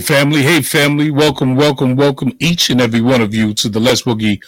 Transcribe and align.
Hey, 0.00 0.06
family. 0.06 0.42
Hey, 0.42 0.62
family. 0.62 1.10
Welcome, 1.10 1.56
welcome, 1.56 1.94
welcome, 1.94 2.32
each 2.38 2.70
and 2.70 2.80
every 2.80 3.02
one 3.02 3.20
of 3.20 3.34
you 3.34 3.52
to 3.52 3.68
the 3.68 3.78
Les 3.78 4.00
Boogie 4.00 4.42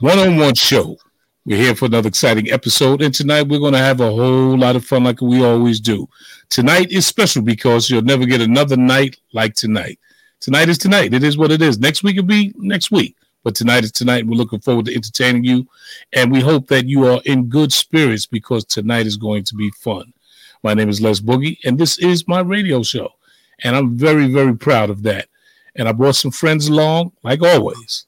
one 0.00 0.18
on 0.18 0.38
one 0.38 0.54
show. 0.54 0.96
We're 1.44 1.58
here 1.58 1.74
for 1.74 1.84
another 1.84 2.08
exciting 2.08 2.50
episode, 2.50 3.02
and 3.02 3.14
tonight 3.14 3.42
we're 3.42 3.58
going 3.58 3.74
to 3.74 3.78
have 3.80 4.00
a 4.00 4.10
whole 4.10 4.56
lot 4.56 4.76
of 4.76 4.86
fun 4.86 5.04
like 5.04 5.20
we 5.20 5.44
always 5.44 5.78
do. 5.78 6.08
Tonight 6.48 6.90
is 6.90 7.06
special 7.06 7.42
because 7.42 7.90
you'll 7.90 8.00
never 8.00 8.24
get 8.24 8.40
another 8.40 8.78
night 8.78 9.18
like 9.34 9.52
tonight. 9.54 9.98
Tonight 10.40 10.70
is 10.70 10.78
tonight. 10.78 11.12
It 11.12 11.22
is 11.22 11.36
what 11.36 11.52
it 11.52 11.60
is. 11.60 11.78
Next 11.78 12.02
week 12.02 12.16
will 12.16 12.22
be 12.22 12.54
next 12.56 12.90
week, 12.90 13.14
but 13.42 13.54
tonight 13.54 13.84
is 13.84 13.92
tonight. 13.92 14.26
We're 14.26 14.36
looking 14.36 14.60
forward 14.60 14.86
to 14.86 14.94
entertaining 14.94 15.44
you, 15.44 15.68
and 16.14 16.32
we 16.32 16.40
hope 16.40 16.68
that 16.68 16.86
you 16.86 17.06
are 17.08 17.20
in 17.26 17.50
good 17.50 17.74
spirits 17.74 18.24
because 18.24 18.64
tonight 18.64 19.04
is 19.04 19.18
going 19.18 19.44
to 19.44 19.54
be 19.54 19.70
fun. 19.72 20.14
My 20.62 20.72
name 20.72 20.88
is 20.88 21.02
Les 21.02 21.20
Boogie, 21.20 21.58
and 21.62 21.76
this 21.76 21.98
is 21.98 22.26
my 22.26 22.40
radio 22.40 22.82
show. 22.82 23.13
And 23.62 23.76
I'm 23.76 23.96
very, 23.96 24.26
very 24.28 24.56
proud 24.56 24.90
of 24.90 25.02
that. 25.04 25.28
And 25.76 25.88
I 25.88 25.92
brought 25.92 26.16
some 26.16 26.30
friends 26.30 26.68
along, 26.68 27.12
like 27.22 27.42
always. 27.42 28.06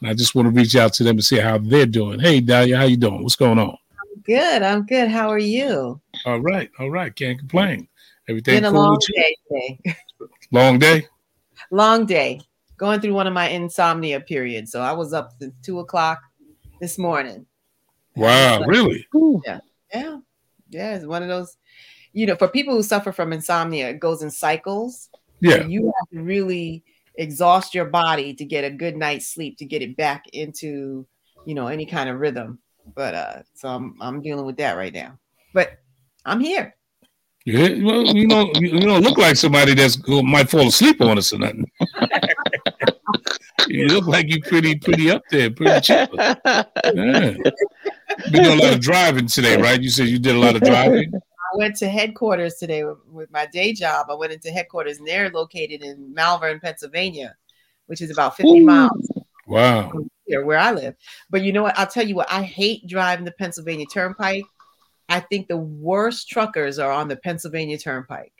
And 0.00 0.10
I 0.10 0.14
just 0.14 0.34
want 0.34 0.46
to 0.46 0.50
reach 0.50 0.76
out 0.76 0.92
to 0.94 1.04
them 1.04 1.16
and 1.16 1.24
see 1.24 1.38
how 1.38 1.58
they're 1.58 1.86
doing. 1.86 2.20
Hey, 2.20 2.40
Dahlia, 2.40 2.76
how 2.76 2.84
you 2.84 2.96
doing? 2.96 3.22
What's 3.22 3.36
going 3.36 3.58
on? 3.58 3.76
I'm 3.92 4.22
good. 4.22 4.62
I'm 4.62 4.86
good. 4.86 5.08
How 5.08 5.28
are 5.28 5.38
you? 5.38 6.00
All 6.24 6.40
right. 6.40 6.70
All 6.78 6.90
right. 6.90 7.14
Can't 7.14 7.38
complain. 7.38 7.88
Everything 8.28 8.56
Been 8.56 8.64
a 8.66 8.70
cool 8.70 8.80
long 8.80 8.94
with 8.94 9.08
you? 9.08 9.14
day 9.14 9.36
today. 9.48 9.96
Long 10.50 10.78
day? 10.78 11.06
long 11.70 12.06
day. 12.06 12.40
Going 12.76 13.00
through 13.00 13.12
one 13.14 13.26
of 13.26 13.32
my 13.34 13.48
insomnia 13.48 14.20
periods. 14.20 14.70
So 14.72 14.80
I 14.80 14.92
was 14.92 15.12
up 15.12 15.32
since 15.38 15.54
two 15.62 15.80
o'clock 15.80 16.20
this 16.80 16.96
morning. 16.98 17.44
Wow, 18.16 18.62
really? 18.66 19.06
Yeah. 19.44 19.60
Yeah. 19.92 20.18
Yeah. 20.70 20.96
It's 20.96 21.06
one 21.06 21.22
of 21.22 21.28
those, 21.28 21.56
you 22.12 22.26
know, 22.26 22.36
for 22.36 22.48
people 22.48 22.74
who 22.74 22.82
suffer 22.82 23.12
from 23.12 23.32
insomnia, 23.32 23.90
it 23.90 24.00
goes 24.00 24.22
in 24.22 24.30
cycles. 24.30 25.08
Yeah. 25.40 25.64
You 25.64 25.86
have 25.86 26.08
to 26.12 26.22
really 26.22 26.84
exhaust 27.14 27.74
your 27.74 27.86
body 27.86 28.34
to 28.34 28.44
get 28.44 28.64
a 28.64 28.70
good 28.70 28.96
night's 28.96 29.26
sleep 29.26 29.58
to 29.58 29.64
get 29.64 29.82
it 29.82 29.96
back 29.96 30.26
into, 30.32 31.06
you 31.44 31.54
know, 31.54 31.66
any 31.66 31.86
kind 31.86 32.08
of 32.08 32.20
rhythm. 32.20 32.58
But 32.94 33.14
uh, 33.14 33.42
so 33.54 33.68
I'm 33.68 33.96
I'm 34.00 34.22
dealing 34.22 34.46
with 34.46 34.56
that 34.56 34.76
right 34.76 34.92
now. 34.92 35.18
But 35.52 35.78
I'm 36.24 36.40
here. 36.40 36.74
Yeah, 37.44 37.82
well, 37.82 38.04
you 38.04 38.26
know, 38.26 38.50
you, 38.56 38.68
you 38.68 38.80
don't 38.80 39.02
look 39.02 39.16
like 39.16 39.36
somebody 39.36 39.72
that's 39.72 39.96
go, 39.96 40.22
might 40.22 40.50
fall 40.50 40.68
asleep 40.68 41.00
on 41.00 41.16
us 41.16 41.32
or 41.32 41.38
nothing. 41.38 41.70
you 43.68 43.86
look 43.86 44.06
like 44.06 44.28
you 44.28 44.42
pretty, 44.42 44.74
pretty 44.74 45.10
up 45.10 45.22
there, 45.30 45.50
pretty 45.50 45.80
chill. 45.80 46.08
Yeah. 46.18 47.34
Been 48.32 48.42
doing 48.42 48.60
a 48.60 48.62
lot 48.62 48.74
of 48.74 48.80
driving 48.80 49.28
today, 49.28 49.60
right? 49.60 49.80
You 49.80 49.90
said 49.90 50.08
you 50.08 50.18
did 50.18 50.34
a 50.34 50.38
lot 50.38 50.56
of 50.56 50.62
driving. 50.62 51.12
I 51.52 51.56
went 51.56 51.76
to 51.76 51.88
headquarters 51.88 52.54
today 52.56 52.84
with, 52.84 52.98
with 53.10 53.30
my 53.30 53.46
day 53.46 53.72
job. 53.72 54.06
I 54.10 54.14
went 54.14 54.32
into 54.32 54.50
headquarters, 54.50 54.98
and 54.98 55.06
they're 55.06 55.30
located 55.30 55.82
in 55.82 56.12
Malvern, 56.12 56.60
Pennsylvania, 56.60 57.34
which 57.86 58.00
is 58.00 58.10
about 58.10 58.36
50 58.36 58.60
miles 58.60 59.08
Wow. 59.46 59.92
here 60.26 60.44
where 60.44 60.58
I 60.58 60.72
live. 60.72 60.94
But 61.30 61.42
you 61.42 61.52
know 61.52 61.62
what? 61.62 61.78
I'll 61.78 61.86
tell 61.86 62.06
you 62.06 62.14
what, 62.14 62.30
I 62.30 62.42
hate 62.42 62.86
driving 62.86 63.24
the 63.24 63.32
Pennsylvania 63.32 63.86
Turnpike. 63.92 64.44
I 65.08 65.20
think 65.20 65.48
the 65.48 65.56
worst 65.56 66.28
truckers 66.28 66.78
are 66.78 66.92
on 66.92 67.08
the 67.08 67.16
Pennsylvania 67.16 67.78
Turnpike. 67.78 68.32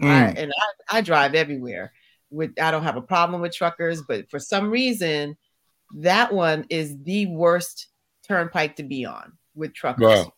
I, 0.00 0.04
Mm. 0.04 0.34
and 0.36 0.52
I, 0.88 0.98
I 0.98 1.00
drive 1.00 1.34
everywhere. 1.34 1.92
With 2.30 2.58
I 2.60 2.70
don't 2.70 2.84
have 2.84 2.96
a 2.96 3.02
problem 3.02 3.42
with 3.42 3.54
truckers, 3.54 4.00
but 4.02 4.30
for 4.30 4.38
some 4.38 4.70
reason, 4.70 5.36
that 5.96 6.32
one 6.32 6.64
is 6.70 6.96
the 7.02 7.26
worst 7.26 7.88
turnpike 8.26 8.76
to 8.76 8.82
be 8.82 9.04
on 9.04 9.32
with 9.54 9.74
truckers. 9.74 10.06
Wow. 10.06 10.32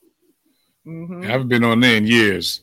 Mhm. 0.87 1.25
I 1.25 1.31
haven't 1.31 1.49
been 1.49 1.65
on 1.65 1.81
there 1.81 1.97
in 1.97 2.07
years. 2.07 2.61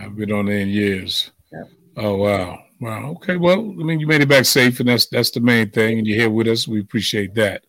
I've 0.00 0.16
been 0.16 0.32
on 0.32 0.46
there 0.46 0.58
in 0.58 0.68
years. 0.68 1.30
Yep. 1.52 1.68
Oh 1.98 2.16
wow. 2.16 2.58
Wow. 2.80 3.10
Okay. 3.12 3.36
Well, 3.36 3.60
I 3.60 3.84
mean, 3.84 4.00
you 4.00 4.06
made 4.06 4.20
it 4.20 4.28
back 4.28 4.44
safe, 4.44 4.80
and 4.80 4.88
that's 4.88 5.06
that's 5.06 5.30
the 5.30 5.40
main 5.40 5.70
thing. 5.70 5.98
And 5.98 6.06
you're 6.06 6.18
here 6.18 6.30
with 6.30 6.48
us. 6.48 6.66
We 6.66 6.80
appreciate 6.80 7.34
that. 7.34 7.64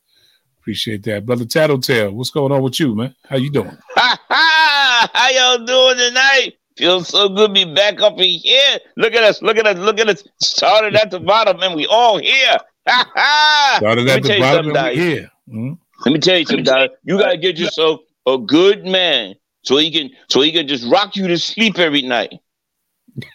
Appreciate 0.59 1.03
that, 1.03 1.25
brother 1.27 1.45
Tattletale. 1.45 2.11
What's 2.11 2.31
going 2.31 2.51
on 2.51 2.63
with 2.63 2.79
you, 2.79 2.95
man? 2.95 3.15
How 3.29 3.37
you 3.37 3.51
doing? 3.51 3.77
Ha 3.95 4.19
ha! 4.29 5.09
How 5.13 5.29
y'all 5.29 5.65
doing 5.65 5.97
tonight? 5.97 6.53
Feels 6.75 7.07
so 7.09 7.29
good 7.29 7.53
to 7.55 7.65
be 7.65 7.71
back 7.73 8.01
up 8.01 8.13
in 8.19 8.27
here. 8.39 8.79
Look 8.97 9.13
at 9.13 9.23
us, 9.23 9.41
look 9.43 9.57
at 9.57 9.67
us, 9.67 9.77
look 9.77 9.99
at 9.99 10.09
us. 10.09 10.23
Started 10.41 10.95
at 10.95 11.11
the 11.11 11.19
bottom 11.19 11.61
and 11.61 11.75
we 11.75 11.85
all 11.85 12.17
here. 12.17 12.57
Ha 12.87 13.11
ha! 13.15 13.75
Started 13.77 14.07
Let 14.07 14.17
at 14.17 14.23
me 14.23 14.27
the 14.27 14.27
tell 14.29 14.37
you 14.37 14.43
bottom, 14.43 14.65
something, 14.65 14.77
and 14.77 14.89
we 14.89 14.95
Dahlia. 14.97 15.15
here. 15.15 15.31
Mhm. 15.53 15.77
Let 16.05 16.11
me 16.13 16.19
tell 16.19 16.37
you 16.39 16.45
something, 16.45 16.65
Dahlia. 16.65 16.89
You 17.03 17.19
gotta 17.19 17.37
get 17.37 17.57
yourself 17.59 17.99
a 18.25 18.37
good 18.39 18.85
man 18.85 19.35
so 19.65 19.77
he 19.77 19.91
can 19.91 20.09
so 20.29 20.41
he 20.41 20.51
can 20.51 20.67
just 20.67 20.85
rock 20.91 21.15
you 21.15 21.27
to 21.27 21.37
sleep 21.37 21.77
every 21.79 22.01
night. 22.01 22.33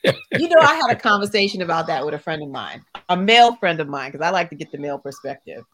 you 0.04 0.48
know, 0.48 0.60
I 0.60 0.74
had 0.74 0.90
a 0.90 0.96
conversation 0.96 1.62
about 1.62 1.86
that 1.88 2.04
with 2.04 2.14
a 2.14 2.18
friend 2.18 2.42
of 2.42 2.48
mine, 2.50 2.84
a 3.08 3.16
male 3.16 3.56
friend 3.56 3.80
of 3.80 3.88
mine, 3.88 4.12
because 4.12 4.24
I 4.24 4.30
like 4.30 4.48
to 4.50 4.56
get 4.56 4.70
the 4.72 4.78
male 4.78 4.98
perspective. 4.98 5.64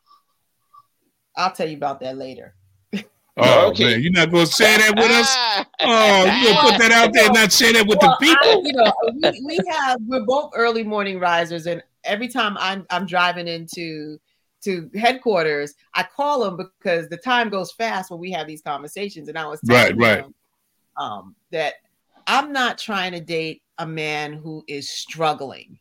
I'll 1.36 1.52
tell 1.52 1.68
you 1.68 1.76
about 1.76 2.00
that 2.00 2.16
later. 2.16 2.54
Oh 3.38 3.68
Okay. 3.70 3.84
man, 3.84 4.00
you're 4.02 4.12
not 4.12 4.30
gonna 4.32 4.46
say 4.46 4.78
that 4.78 4.96
with 4.96 5.10
us? 5.10 5.66
Oh, 5.88 6.24
you 6.24 6.46
gonna 6.46 6.70
put 6.70 6.78
that 6.78 6.90
out 6.90 7.12
there 7.12 7.26
and 7.26 7.34
not 7.34 7.52
say 7.52 7.72
that 7.72 7.86
with 7.86 7.98
Well, 8.00 8.16
the 8.18 8.26
people? 8.26 8.48
I- 8.48 8.60
you 8.64 8.72
know, 8.72 8.92
we, 9.14 9.42
we 9.46 9.66
have 9.70 10.00
we're 10.06 10.24
both 10.24 10.50
early 10.56 10.82
morning 10.82 11.20
risers, 11.20 11.66
and 11.66 11.82
every 12.04 12.28
time 12.28 12.56
I'm 12.58 12.86
I'm 12.90 13.04
driving 13.06 13.46
into 13.46 14.18
to 14.64 14.90
headquarters, 14.96 15.74
I 15.94 16.02
call 16.02 16.40
them 16.42 16.56
because 16.80 17.08
the 17.08 17.18
time 17.18 17.50
goes 17.50 17.70
fast 17.72 18.10
when 18.10 18.18
we 18.18 18.32
have 18.32 18.46
these 18.48 18.62
conversations. 18.62 19.28
And 19.28 19.38
I 19.38 19.46
was 19.46 19.60
telling 19.60 19.96
Right, 19.96 19.96
right. 19.96 20.22
them, 20.22 20.34
um, 20.96 21.34
that 21.50 21.74
I'm 22.26 22.52
not 22.52 22.78
trying 22.78 23.12
to 23.12 23.20
date 23.20 23.62
a 23.78 23.86
man 23.86 24.32
who 24.32 24.64
is 24.66 24.90
struggling. 24.90 25.78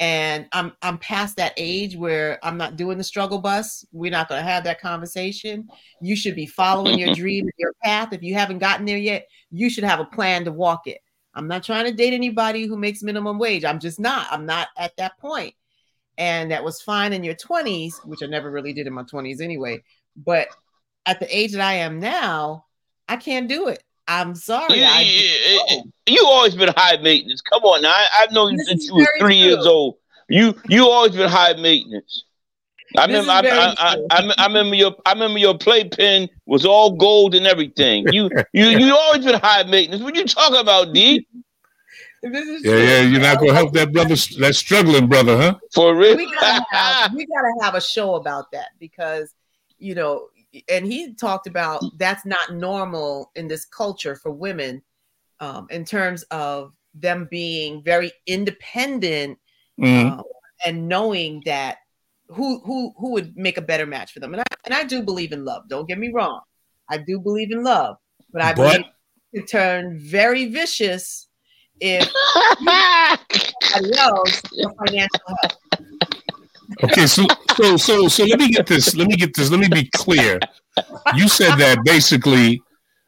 And 0.00 0.46
I'm 0.52 0.72
I'm 0.80 0.98
past 0.98 1.36
that 1.36 1.54
age 1.56 1.96
where 1.96 2.38
I'm 2.44 2.56
not 2.56 2.76
doing 2.76 2.98
the 2.98 3.04
struggle 3.04 3.40
bus. 3.40 3.84
We're 3.90 4.12
not 4.12 4.28
going 4.28 4.40
to 4.40 4.48
have 4.48 4.62
that 4.64 4.80
conversation. 4.80 5.68
You 6.00 6.14
should 6.14 6.36
be 6.36 6.46
following 6.46 6.98
your 6.98 7.14
dream, 7.16 7.44
and 7.44 7.52
your 7.58 7.72
path. 7.82 8.12
If 8.12 8.22
you 8.22 8.34
haven't 8.34 8.58
gotten 8.58 8.86
there 8.86 8.96
yet, 8.96 9.26
you 9.50 9.68
should 9.68 9.84
have 9.84 9.98
a 9.98 10.04
plan 10.04 10.44
to 10.44 10.52
walk 10.52 10.86
it. 10.86 11.00
I'm 11.34 11.48
not 11.48 11.64
trying 11.64 11.86
to 11.86 11.92
date 11.92 12.14
anybody 12.14 12.66
who 12.66 12.76
makes 12.76 13.02
minimum 13.02 13.38
wage. 13.38 13.64
I'm 13.64 13.80
just 13.80 13.98
not. 13.98 14.28
I'm 14.30 14.46
not 14.46 14.68
at 14.76 14.96
that 14.98 15.18
point. 15.18 15.54
And 16.16 16.50
that 16.50 16.64
was 16.64 16.82
fine 16.82 17.12
in 17.12 17.22
your 17.22 17.34
20s, 17.34 18.04
which 18.04 18.22
I 18.22 18.26
never 18.26 18.50
really 18.50 18.72
did 18.72 18.88
in 18.88 18.92
my 18.92 19.04
20s 19.04 19.40
anyway. 19.40 19.82
But 20.16 20.48
at 21.06 21.20
the 21.20 21.36
age 21.36 21.52
that 21.52 21.60
I 21.60 21.74
am 21.74 22.00
now, 22.00 22.66
I 23.08 23.16
can't 23.16 23.48
do 23.48 23.68
it. 23.68 23.82
I'm 24.08 24.34
sorry. 24.34 24.78
You, 24.80 24.84
I 24.84 25.00
you- 25.02 25.60
just 25.68 25.86
you 26.06 26.24
always 26.26 26.54
been 26.54 26.72
high 26.74 26.96
maintenance. 26.96 27.42
Come 27.42 27.62
on 27.62 27.82
now. 27.82 27.90
I, 27.90 28.06
I've 28.20 28.32
known 28.32 28.52
you 28.52 28.58
This 28.58 28.68
since 28.68 28.86
you 28.86 28.94
were 28.94 29.04
very 29.04 29.20
three 29.20 29.36
years 29.36 29.66
old. 29.66 29.96
You 30.28 30.54
you 30.66 30.88
always 30.88 31.12
been 31.14 31.28
high 31.28 31.52
maintenance. 31.52 32.24
I 32.96 33.06
This 33.06 33.26
remember, 33.26 33.50
I, 33.50 33.74
I, 33.78 33.96
I. 34.10 34.18
I, 34.22 34.34
I 34.38 34.46
remember 34.46 34.74
your, 34.74 34.96
I 35.04 35.12
remember 35.12 35.38
your 35.38 35.58
playpen 35.58 36.30
was 36.46 36.64
all 36.64 36.96
gold 36.96 37.34
and 37.34 37.46
everything. 37.46 38.08
You, 38.08 38.30
you, 38.54 38.64
you 38.80 38.96
always 38.96 39.26
been 39.26 39.38
high 39.38 39.62
maintenance. 39.64 40.02
What 40.02 40.16
you 40.16 40.24
talking 40.24 40.56
about, 40.58 40.94
D? 40.94 41.26
This 42.22 42.46
is 42.48 42.64
Yeah, 42.64 42.72
true. 42.72 42.82
yeah. 42.82 43.00
You're 43.02 43.20
not 43.20 43.38
gonna 43.38 43.52
help 43.52 43.74
that 43.74 43.92
brother, 43.92 44.16
that 44.40 44.54
struggling 44.54 45.06
brother, 45.06 45.36
huh? 45.36 45.54
For 45.74 45.94
real? 45.94 46.16
we 46.16 46.24
gotta 46.32 46.64
have 46.70 47.12
we 47.14 47.26
gotta 47.26 47.52
have 47.62 47.74
a 47.74 47.80
show 47.80 48.14
about 48.14 48.50
that 48.52 48.70
because 48.80 49.32
you 49.78 49.94
know 49.94 50.28
and 50.68 50.86
he 50.86 51.14
talked 51.14 51.46
about 51.46 51.82
that's 51.98 52.24
not 52.24 52.54
normal 52.54 53.30
in 53.34 53.48
this 53.48 53.64
culture 53.66 54.16
for 54.16 54.30
women 54.30 54.82
um, 55.40 55.66
in 55.70 55.84
terms 55.84 56.22
of 56.30 56.72
them 56.94 57.28
being 57.30 57.82
very 57.82 58.10
independent 58.26 59.38
Mhm. 59.78 60.18
um, 60.18 60.22
and 60.66 60.88
knowing 60.88 61.40
that 61.46 61.78
who 62.28 62.60
who 62.60 62.92
who 62.98 63.12
would 63.12 63.36
make 63.36 63.56
a 63.58 63.62
better 63.62 63.86
match 63.86 64.12
for 64.12 64.20
them. 64.20 64.32
And 64.34 64.40
I, 64.40 64.44
and 64.64 64.74
I 64.74 64.82
do 64.84 65.02
believe 65.02 65.32
in 65.32 65.44
love 65.44 65.68
don't 65.68 65.88
get 65.88 65.98
me 65.98 66.10
wrong. 66.12 66.40
I 66.90 66.98
do 66.98 67.20
believe 67.20 67.52
in 67.52 67.62
love 67.62 67.96
but 68.32 68.42
I 68.42 68.52
But- 68.54 68.56
believe 68.56 68.86
it 69.32 69.38
can 69.40 69.46
turn 69.46 69.98
very 70.00 70.46
vicious 70.46 71.28
if 71.80 72.02
somebody 72.58 73.98
else 73.98 74.42
your 74.52 74.72
financial 74.74 75.20
help 75.26 75.52
Okay, 76.84 77.06
so 77.06 77.26
so 77.56 77.76
so 77.76 78.08
so 78.08 78.24
let 78.24 78.38
me 78.38 78.50
get 78.50 78.66
this. 78.66 78.94
Let 78.94 79.08
me 79.08 79.16
get 79.16 79.34
this. 79.34 79.50
Let 79.50 79.60
me 79.60 79.68
be 79.68 79.90
clear. 79.94 80.38
You 81.14 81.28
said 81.28 81.56
that 81.56 81.78
basically 81.84 82.62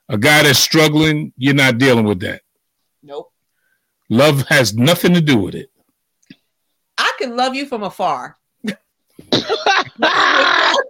a 0.09 0.19
guy 0.19 0.43
that's 0.43 0.59
struggling, 0.59 1.33
you're 1.37 1.55
not 1.55 1.79
dealing 1.79 2.05
with 2.05 2.21
that. 2.21 2.43
nope 3.03 3.33
Love 4.09 4.43
has 4.49 4.75
nothing 4.75 5.15
to 5.15 5.21
do 5.21 5.39
with 5.39 5.55
it. 5.55 5.71
I 6.99 7.13
can 7.19 7.37
love 7.37 7.55
you 7.55 7.65
from 7.65 7.85
afar. 7.85 8.37
it 8.63 8.77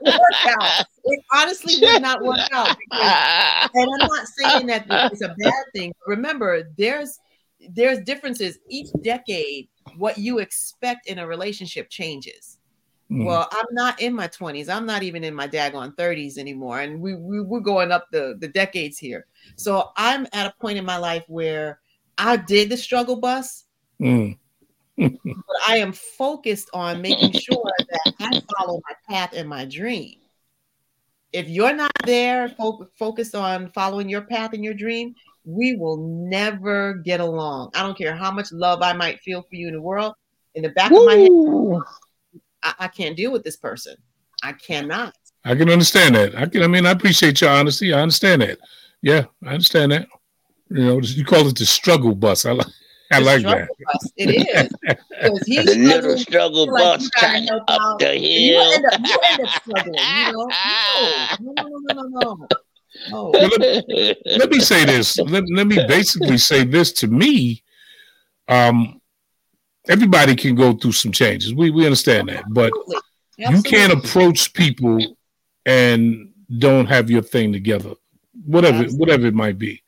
work 0.03 0.47
out. 0.47 0.87
It 1.05 1.21
honestly 1.35 1.75
did 1.75 2.01
not 2.01 2.23
work 2.23 2.41
out. 2.51 2.75
Because, 2.79 3.71
and 3.75 3.89
I'm 4.01 4.09
not 4.09 4.27
saying 4.27 4.67
that 4.69 4.87
it's 5.13 5.23
a 5.23 5.35
bad 5.39 5.65
thing. 5.75 5.93
Remember, 6.07 6.63
there's 6.79 7.19
there's 7.69 8.01
differences 8.01 8.59
each 8.71 8.89
decade. 9.03 9.69
What 9.99 10.17
you 10.17 10.39
expect 10.39 11.07
in 11.09 11.19
a 11.19 11.27
relationship 11.27 11.91
changes. 11.91 12.57
Mm. 13.11 13.25
Well, 13.25 13.49
I'm 13.51 13.67
not 13.73 14.01
in 14.01 14.15
my 14.15 14.29
20s. 14.29 14.69
I'm 14.69 14.87
not 14.87 15.03
even 15.03 15.25
in 15.25 15.35
my 15.35 15.49
daggone 15.49 15.97
30s 15.97 16.39
anymore. 16.39 16.81
And 16.81 17.01
we, 17.01 17.17
we 17.17 17.41
we're 17.41 17.61
going 17.61 17.91
up 17.91 18.07
the, 18.13 18.37
the 18.39 18.49
decades 18.49 18.99
here. 18.99 19.27
So 19.57 19.91
I'm 19.97 20.27
at 20.33 20.47
a 20.47 20.55
point 20.61 20.79
in 20.79 20.85
my 20.85 20.97
life 20.97 21.25
where 21.27 21.81
I 22.17 22.37
did 22.37 22.69
the 22.69 22.77
struggle 22.77 23.17
bus, 23.17 23.65
Mm. 24.01 24.39
but 24.97 25.57
I 25.69 25.77
am 25.79 25.93
focused 25.93 26.71
on 26.73 27.03
making 27.03 27.33
sure 27.33 27.73
that 27.91 28.13
I 28.21 28.41
follow 28.57 28.81
my 28.89 28.95
path 29.15 29.33
and 29.35 29.49
my 29.49 29.65
dream. 29.65 30.17
If 31.33 31.49
you're 31.49 31.75
not 31.75 31.93
there, 32.07 32.49
fo- 32.49 32.89
focused 32.99 33.35
on 33.35 33.71
following 33.73 34.09
your 34.09 34.23
path 34.23 34.53
and 34.53 34.65
your 34.65 34.75
dream, 34.75 35.15
we 35.45 35.77
will 35.77 35.99
never 35.99 36.95
get 36.95 37.21
along. 37.21 37.71
I 37.75 37.83
don't 37.83 37.97
care 37.97 38.15
how 38.15 38.31
much 38.31 38.53
love 38.53 38.83
I 38.83 38.93
might 38.93 39.21
feel 39.21 39.43
for 39.43 39.55
you 39.55 39.69
in 39.69 39.75
the 39.75 39.83
world. 39.83 40.15
In 40.55 40.63
the 40.63 40.71
back 40.71 40.91
Woo. 40.91 40.99
of 40.99 41.07
my 41.07 41.15
head, 41.15 41.83
I, 42.63 42.75
I 42.81 42.89
can't 42.89 43.17
deal 43.17 43.33
with 43.33 43.45
this 43.45 43.57
person. 43.57 43.97
I 44.43 44.53
cannot. 44.53 45.15
I 45.45 45.55
can 45.55 45.71
understand 45.71 46.15
that. 46.15 46.37
I 46.37 46.47
can. 46.47 46.63
I 46.63 46.67
mean, 46.67 46.87
I 46.87 46.91
appreciate 46.91 47.41
your 47.41 47.51
honesty. 47.51 47.93
I 47.93 48.01
understand 48.01 48.43
that. 48.43 48.59
Yeah, 49.03 49.25
I 49.45 49.55
understand 49.55 49.93
that. 49.93 50.09
You 50.71 50.85
know, 50.85 51.01
you 51.01 51.25
call 51.25 51.47
it 51.47 51.57
the 51.57 51.67
struggle 51.67 52.15
bus. 52.15 52.45
I 52.45 52.53
like. 52.53 52.67
I 53.13 53.19
like 53.19 53.43
that. 53.43 53.69
Bus. 53.87 54.13
It 54.17 54.31
is. 54.31 55.43
He's 55.47 55.65
the 55.65 55.75
little 55.77 56.17
struggle 56.17 56.67
bus 56.67 57.11
like 57.21 57.51
up, 57.51 57.65
up 57.67 57.99
the 57.99 58.07
hill. 58.07 58.21
You 58.21 58.75
end 58.75 58.85
up, 58.87 59.01
you 59.05 59.19
end 59.31 59.41
up 59.43 59.49
struggling. 59.49 59.95
You 59.95 60.33
know? 60.33 60.49
No, 61.41 61.53
no, 61.55 61.69
no, 61.69 61.95
no, 61.95 62.03
no. 62.03 62.35
no. 62.35 62.47
Well, 63.11 63.31
let, 63.31 64.17
let, 64.27 64.51
me 64.51 64.61
say 64.61 64.85
this. 64.85 65.19
Let, 65.19 65.45
let 65.51 65.67
me 65.67 65.77
basically 65.89 66.39
say 66.39 66.65
this 66.65 66.93
to 66.95 67.09
me. 67.09 67.63
Um, 68.49 69.00
everybody 69.91 70.35
can 70.35 70.55
go 70.55 70.73
through 70.73 70.93
some 70.93 71.13
changes. 71.13 71.55
We 71.55 71.71
we 71.71 71.85
understand 71.85 72.29
that, 72.29 72.45
but 72.49 72.73
Absolutely. 73.39 73.57
you 73.57 73.63
can't 73.63 73.93
approach 73.93 74.53
people 74.55 75.17
and 75.67 76.33
don't 76.59 76.87
have 76.87 77.11
your 77.11 77.23
thing 77.23 77.53
together, 77.53 77.95
whatever 78.47 78.79
Absolutely. 78.79 78.99
whatever 78.99 79.27
it 79.27 79.35
might 79.35 79.59
be 79.59 79.83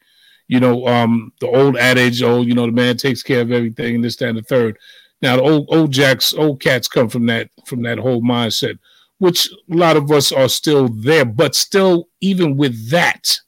you 0.52 0.60
know, 0.60 0.86
um, 0.86 1.32
the 1.40 1.48
old 1.48 1.78
adage, 1.78 2.22
oh, 2.22 2.42
you 2.42 2.52
know, 2.52 2.66
the 2.66 2.72
man 2.72 2.98
takes 2.98 3.22
care 3.22 3.40
of 3.40 3.52
everything, 3.52 3.94
and 3.94 4.04
this, 4.04 4.16
that, 4.16 4.28
and 4.28 4.36
the 4.36 4.42
third. 4.42 4.78
Now, 5.22 5.36
the 5.36 5.42
old 5.42 5.66
old 5.70 5.92
jacks, 5.92 6.34
old 6.34 6.60
cats 6.60 6.88
come 6.88 7.08
from 7.08 7.24
that 7.26 7.48
from 7.64 7.80
that 7.84 7.98
whole 7.98 8.20
mindset, 8.20 8.78
which 9.16 9.48
a 9.50 9.74
lot 9.74 9.96
of 9.96 10.10
us 10.10 10.30
are 10.30 10.50
still 10.50 10.88
there. 10.88 11.24
But 11.24 11.54
still, 11.54 12.08
even 12.20 12.58
with 12.58 12.90
that, 12.90 13.38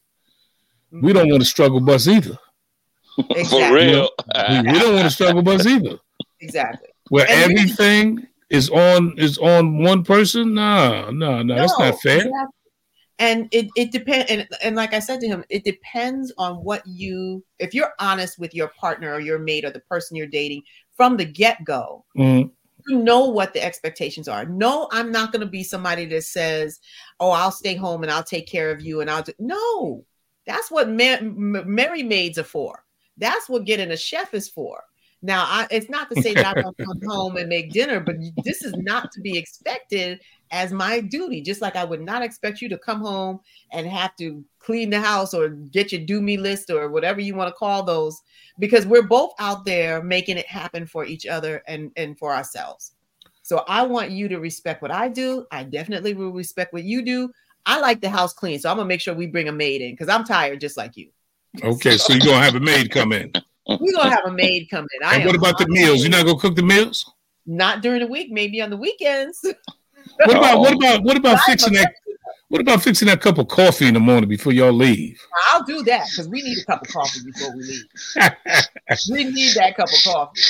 we 0.91 1.13
don't 1.13 1.29
want 1.29 1.43
to 1.43 1.47
struggle 1.47 1.79
bus 1.79 2.07
either. 2.07 2.39
Exactly. 3.17 3.43
For 3.45 3.73
real, 3.73 4.09
we, 4.49 4.71
we, 4.71 4.79
don't 4.79 4.95
want 4.95 5.05
to 5.05 5.11
struggle 5.11 5.43
bus 5.43 5.67
either. 5.67 5.99
Exactly. 6.41 6.89
Where 7.09 7.29
and 7.29 7.51
everything 7.51 8.27
is 8.49 8.69
on 8.69 9.13
is 9.17 9.37
on 9.37 9.79
one 9.79 10.03
person. 10.03 10.53
No, 10.53 11.09
no, 11.11 11.41
no, 11.43 11.55
that's 11.55 11.77
not 11.79 11.99
fair. 12.01 12.17
Exactly 12.17 12.51
and 13.19 13.47
it, 13.51 13.67
it 13.75 13.91
depends 13.91 14.29
and, 14.29 14.47
and 14.61 14.75
like 14.75 14.93
i 14.93 14.99
said 14.99 15.19
to 15.19 15.27
him 15.27 15.43
it 15.49 15.63
depends 15.63 16.33
on 16.37 16.55
what 16.57 16.85
you 16.85 17.43
if 17.59 17.73
you're 17.73 17.93
honest 17.99 18.37
with 18.39 18.53
your 18.53 18.67
partner 18.69 19.13
or 19.13 19.19
your 19.19 19.39
mate 19.39 19.65
or 19.65 19.71
the 19.71 19.79
person 19.81 20.17
you're 20.17 20.27
dating 20.27 20.61
from 20.95 21.15
the 21.17 21.25
get-go 21.25 22.03
mm-hmm. 22.17 22.47
you 22.87 22.97
know 22.97 23.25
what 23.25 23.53
the 23.53 23.63
expectations 23.63 24.27
are 24.27 24.45
no 24.45 24.87
i'm 24.91 25.11
not 25.11 25.31
going 25.31 25.41
to 25.41 25.47
be 25.47 25.63
somebody 25.63 26.05
that 26.05 26.23
says 26.23 26.79
oh 27.19 27.31
i'll 27.31 27.51
stay 27.51 27.75
home 27.75 28.03
and 28.03 28.11
i'll 28.11 28.23
take 28.23 28.47
care 28.47 28.71
of 28.71 28.81
you 28.81 29.01
and 29.01 29.09
i'll 29.09 29.23
do 29.23 29.33
no 29.39 30.03
that's 30.45 30.69
what 30.69 30.89
ma- 30.89 31.21
merry 31.21 32.03
maids 32.03 32.37
are 32.37 32.43
for 32.43 32.83
that's 33.17 33.47
what 33.47 33.65
getting 33.65 33.91
a 33.91 33.97
chef 33.97 34.33
is 34.33 34.49
for 34.49 34.81
now, 35.21 35.45
I, 35.47 35.67
it's 35.71 35.89
not 35.89 36.09
to 36.11 36.21
say 36.21 36.33
that 36.35 36.57
I 36.57 36.61
don't 36.61 36.77
come 36.85 37.01
home 37.05 37.37
and 37.37 37.49
make 37.49 37.71
dinner, 37.71 37.99
but 37.99 38.15
this 38.43 38.63
is 38.63 38.73
not 38.77 39.11
to 39.13 39.21
be 39.21 39.37
expected 39.37 40.19
as 40.51 40.71
my 40.71 41.01
duty. 41.01 41.41
Just 41.41 41.61
like 41.61 41.75
I 41.75 41.83
would 41.83 42.01
not 42.01 42.21
expect 42.21 42.61
you 42.61 42.69
to 42.69 42.77
come 42.77 43.01
home 43.01 43.39
and 43.71 43.87
have 43.87 44.15
to 44.17 44.43
clean 44.59 44.89
the 44.89 44.99
house 45.01 45.33
or 45.33 45.49
get 45.49 45.91
your 45.91 46.01
do 46.01 46.21
me 46.21 46.37
list 46.37 46.69
or 46.69 46.89
whatever 46.89 47.21
you 47.21 47.35
want 47.35 47.47
to 47.47 47.55
call 47.55 47.83
those, 47.83 48.21
because 48.59 48.85
we're 48.85 49.07
both 49.07 49.31
out 49.39 49.65
there 49.65 50.03
making 50.03 50.37
it 50.37 50.47
happen 50.47 50.85
for 50.85 51.05
each 51.05 51.25
other 51.25 51.63
and, 51.67 51.91
and 51.97 52.17
for 52.19 52.33
ourselves. 52.33 52.93
So 53.41 53.63
I 53.67 53.83
want 53.83 54.11
you 54.11 54.27
to 54.27 54.39
respect 54.39 54.81
what 54.81 54.91
I 54.91 55.07
do. 55.07 55.45
I 55.51 55.63
definitely 55.63 56.13
will 56.13 56.31
respect 56.31 56.73
what 56.73 56.83
you 56.83 57.03
do. 57.03 57.31
I 57.65 57.79
like 57.79 58.01
the 58.01 58.09
house 58.09 58.33
clean, 58.33 58.59
so 58.59 58.69
I'm 58.69 58.77
gonna 58.77 58.87
make 58.87 59.01
sure 59.01 59.15
we 59.15 59.25
bring 59.25 59.47
a 59.47 59.51
maid 59.51 59.81
in 59.81 59.91
because 59.91 60.09
I'm 60.09 60.23
tired 60.23 60.61
just 60.61 60.77
like 60.77 60.95
you. 60.95 61.09
Okay, 61.63 61.97
so, 61.97 62.07
so 62.07 62.13
you're 62.13 62.25
gonna 62.25 62.43
have 62.43 62.55
a 62.55 62.59
maid 62.59 62.91
come 62.91 63.11
in. 63.11 63.31
We're 63.67 63.93
gonna 63.93 64.09
have 64.09 64.25
a 64.25 64.31
maid 64.31 64.67
come 64.69 64.85
in. 64.99 65.07
I 65.07 65.15
and 65.15 65.25
what 65.25 65.35
about 65.35 65.57
the 65.57 65.67
meals? 65.67 66.01
You're 66.01 66.11
not 66.11 66.25
gonna 66.25 66.39
cook 66.39 66.55
the 66.55 66.63
meals? 66.63 67.09
Not 67.45 67.81
during 67.81 68.01
the 68.01 68.07
week, 68.07 68.31
maybe 68.31 68.61
on 68.61 68.69
the 68.69 68.77
weekends. 68.77 69.39
what 70.17 70.37
about 70.37 70.59
what 70.59 70.73
about 70.73 71.03
what 71.03 71.17
about 71.17 71.39
fixing 71.41 71.73
that? 71.73 71.93
What 72.49 72.61
about 72.61 72.83
fixing 72.83 73.07
that 73.07 73.21
cup 73.21 73.39
of 73.39 73.47
coffee 73.47 73.87
in 73.87 73.95
the 73.95 73.99
morning 73.99 74.29
before 74.29 74.53
y'all 74.53 74.71
leave? 74.71 75.19
I'll 75.51 75.63
do 75.63 75.81
that 75.83 76.07
because 76.09 76.29
we 76.29 76.43
need 76.43 76.59
a 76.59 76.65
cup 76.65 76.83
of 76.83 76.93
coffee 76.93 77.19
before 77.25 77.55
we 77.55 77.63
leave. 77.63 77.85
we 79.11 79.23
need 79.23 79.55
that 79.55 79.75
cup 79.75 79.87
of 79.87 80.03
coffee. 80.03 80.41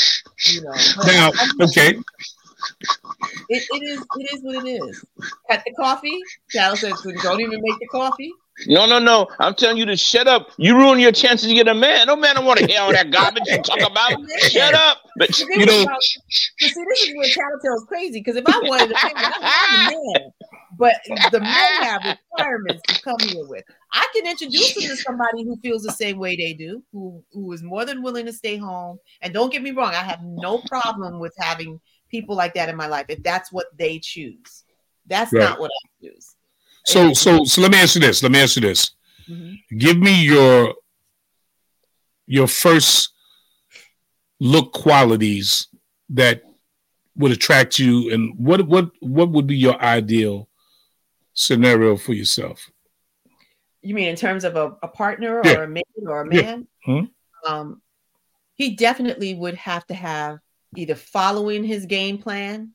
You 0.53 0.61
know. 0.63 0.73
Now, 1.05 1.31
okay. 1.61 1.97
It, 3.49 3.63
it 3.71 3.83
is 3.83 3.99
it 4.17 4.33
is 4.33 4.43
what 4.43 4.65
it 4.65 4.69
is. 4.69 5.05
Cut 5.49 5.63
the 5.65 5.73
coffee. 5.73 6.19
Charles 6.49 6.81
says, 6.81 6.93
"Don't 7.21 7.41
even 7.41 7.61
make 7.61 7.79
the 7.79 7.87
coffee." 7.87 8.31
No, 8.67 8.85
no, 8.85 8.99
no. 8.99 9.27
I'm 9.39 9.53
telling 9.53 9.77
you 9.77 9.85
to 9.85 9.97
shut 9.97 10.27
up. 10.27 10.49
You 10.57 10.77
ruin 10.77 10.97
your 10.99 11.11
chances 11.11 11.49
to 11.49 11.53
get 11.53 11.67
a 11.67 11.73
man. 11.73 12.07
No 12.07 12.15
man 12.15 12.35
don't 12.35 12.45
want 12.45 12.59
to 12.59 12.65
hear 12.65 12.79
all 12.79 12.91
that 12.91 13.11
garbage 13.11 13.43
you 13.47 13.61
talk 13.61 13.81
about. 13.81 14.13
shut 14.39 14.73
up. 14.73 14.99
But 15.17 15.37
you 15.39 15.65
know, 15.65 15.85
see, 16.29 16.57
this 16.57 16.75
is 16.77 17.15
where 17.15 17.27
Tattletale's 17.27 17.85
crazy. 17.87 18.19
Because 18.21 18.37
if 18.37 18.45
I 18.47 18.59
wanted 18.63 18.91
a 18.91 18.93
man, 18.93 19.13
I 19.15 19.89
a 19.91 20.13
man. 20.13 20.31
But 20.77 20.95
the 21.31 21.39
men 21.39 21.83
have 21.83 22.17
requirements 22.33 22.81
to 22.87 23.01
come 23.01 23.19
here 23.19 23.45
with. 23.47 23.63
I 23.93 24.07
can 24.13 24.27
introduce 24.27 24.73
them 24.73 24.83
to 24.83 24.95
somebody 24.97 25.43
who 25.43 25.57
feels 25.57 25.83
the 25.83 25.91
same 25.91 26.17
way 26.17 26.35
they 26.35 26.53
do, 26.53 26.81
who 26.91 27.23
who 27.33 27.51
is 27.51 27.61
more 27.61 27.85
than 27.85 28.01
willing 28.01 28.25
to 28.25 28.33
stay 28.33 28.57
home. 28.57 28.99
And 29.21 29.33
don't 29.33 29.51
get 29.51 29.63
me 29.63 29.71
wrong, 29.71 29.93
I 29.93 30.03
have 30.03 30.21
no 30.23 30.59
problem 30.59 31.19
with 31.19 31.33
having 31.37 31.79
people 32.09 32.35
like 32.35 32.53
that 32.53 32.69
in 32.69 32.75
my 32.75 32.87
life 32.87 33.05
if 33.09 33.21
that's 33.23 33.51
what 33.51 33.67
they 33.77 33.99
choose. 33.99 34.63
That's 35.07 35.31
right. 35.31 35.41
not 35.41 35.59
what 35.59 35.71
I 35.71 36.07
choose. 36.07 36.35
So 36.85 37.13
so 37.13 37.43
so 37.43 37.61
let 37.61 37.71
me 37.71 37.79
ask 37.79 37.95
you 37.95 38.01
this. 38.01 38.21
Let 38.21 38.31
me 38.31 38.41
ask 38.41 38.55
you 38.55 38.61
this. 38.61 38.91
Mm-hmm. 39.29 39.77
Give 39.77 39.97
me 39.97 40.23
your 40.23 40.73
your 42.27 42.47
first 42.47 43.09
look 44.39 44.73
qualities 44.73 45.67
that 46.09 46.43
would 47.15 47.31
attract 47.31 47.79
you 47.79 48.11
and 48.13 48.37
what 48.37 48.67
what 48.67 48.91
what 48.99 49.29
would 49.29 49.47
be 49.47 49.55
your 49.57 49.81
ideal 49.81 50.49
scenario 51.33 51.95
for 51.95 52.13
yourself? 52.13 52.69
You 53.81 53.93
mean 53.93 54.07
in 54.07 54.15
terms 54.15 54.43
of 54.43 54.55
a, 54.55 54.75
a 54.81 54.87
partner 54.87 55.41
yeah. 55.43 55.57
or 55.57 55.63
a 55.63 55.67
man 55.67 55.83
or 56.07 56.21
a 56.21 56.25
man? 56.25 56.67
Yeah. 56.87 57.01
Hmm? 57.01 57.05
Um, 57.47 57.81
he 58.55 58.75
definitely 58.75 59.35
would 59.35 59.55
have 59.55 59.85
to 59.87 59.93
have 59.93 60.39
either 60.75 60.95
following 60.95 61.63
his 61.63 61.85
game 61.85 62.17
plan 62.17 62.71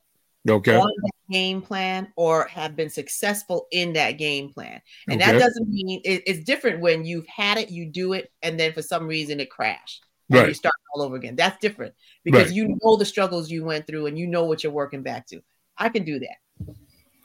okay. 0.49 0.77
on 0.77 0.93
that 1.03 1.13
game 1.31 1.63
plan 1.63 2.13
or 2.17 2.45
have 2.47 2.77
been 2.77 2.91
successful 2.91 3.67
in 3.71 3.93
that 3.95 4.13
game 4.13 4.53
plan. 4.53 4.81
And 5.09 5.21
okay. 5.21 5.33
that 5.33 5.39
doesn't 5.39 5.69
mean 5.69 6.01
it, 6.05 6.23
it's 6.27 6.45
different 6.45 6.81
when 6.81 7.05
you've 7.05 7.27
had 7.27 7.59
it, 7.59 7.71
you 7.71 7.87
do 7.87 8.13
it, 8.13 8.31
and 8.43 8.59
then 8.59 8.73
for 8.73 8.83
some 8.83 9.07
reason 9.07 9.41
it 9.41 9.51
crashed. 9.51 10.05
Right. 10.29 10.47
you 10.47 10.55
start 10.55 10.75
all 10.95 11.03
over 11.03 11.17
again. 11.17 11.35
That's 11.35 11.59
different 11.59 11.93
because 12.23 12.47
right. 12.47 12.55
you 12.55 12.79
know 12.81 12.97
the 12.97 13.05
struggles 13.05 13.51
you 13.51 13.65
went 13.65 13.89
through 13.89 14.07
and 14.07 14.17
you 14.17 14.29
know 14.29 14.45
what 14.45 14.63
you're 14.63 14.73
working 14.73 15.03
back 15.03 15.27
to. 15.29 15.41
I 15.77 15.89
can 15.89 16.05
do 16.05 16.21
that. 16.21 16.37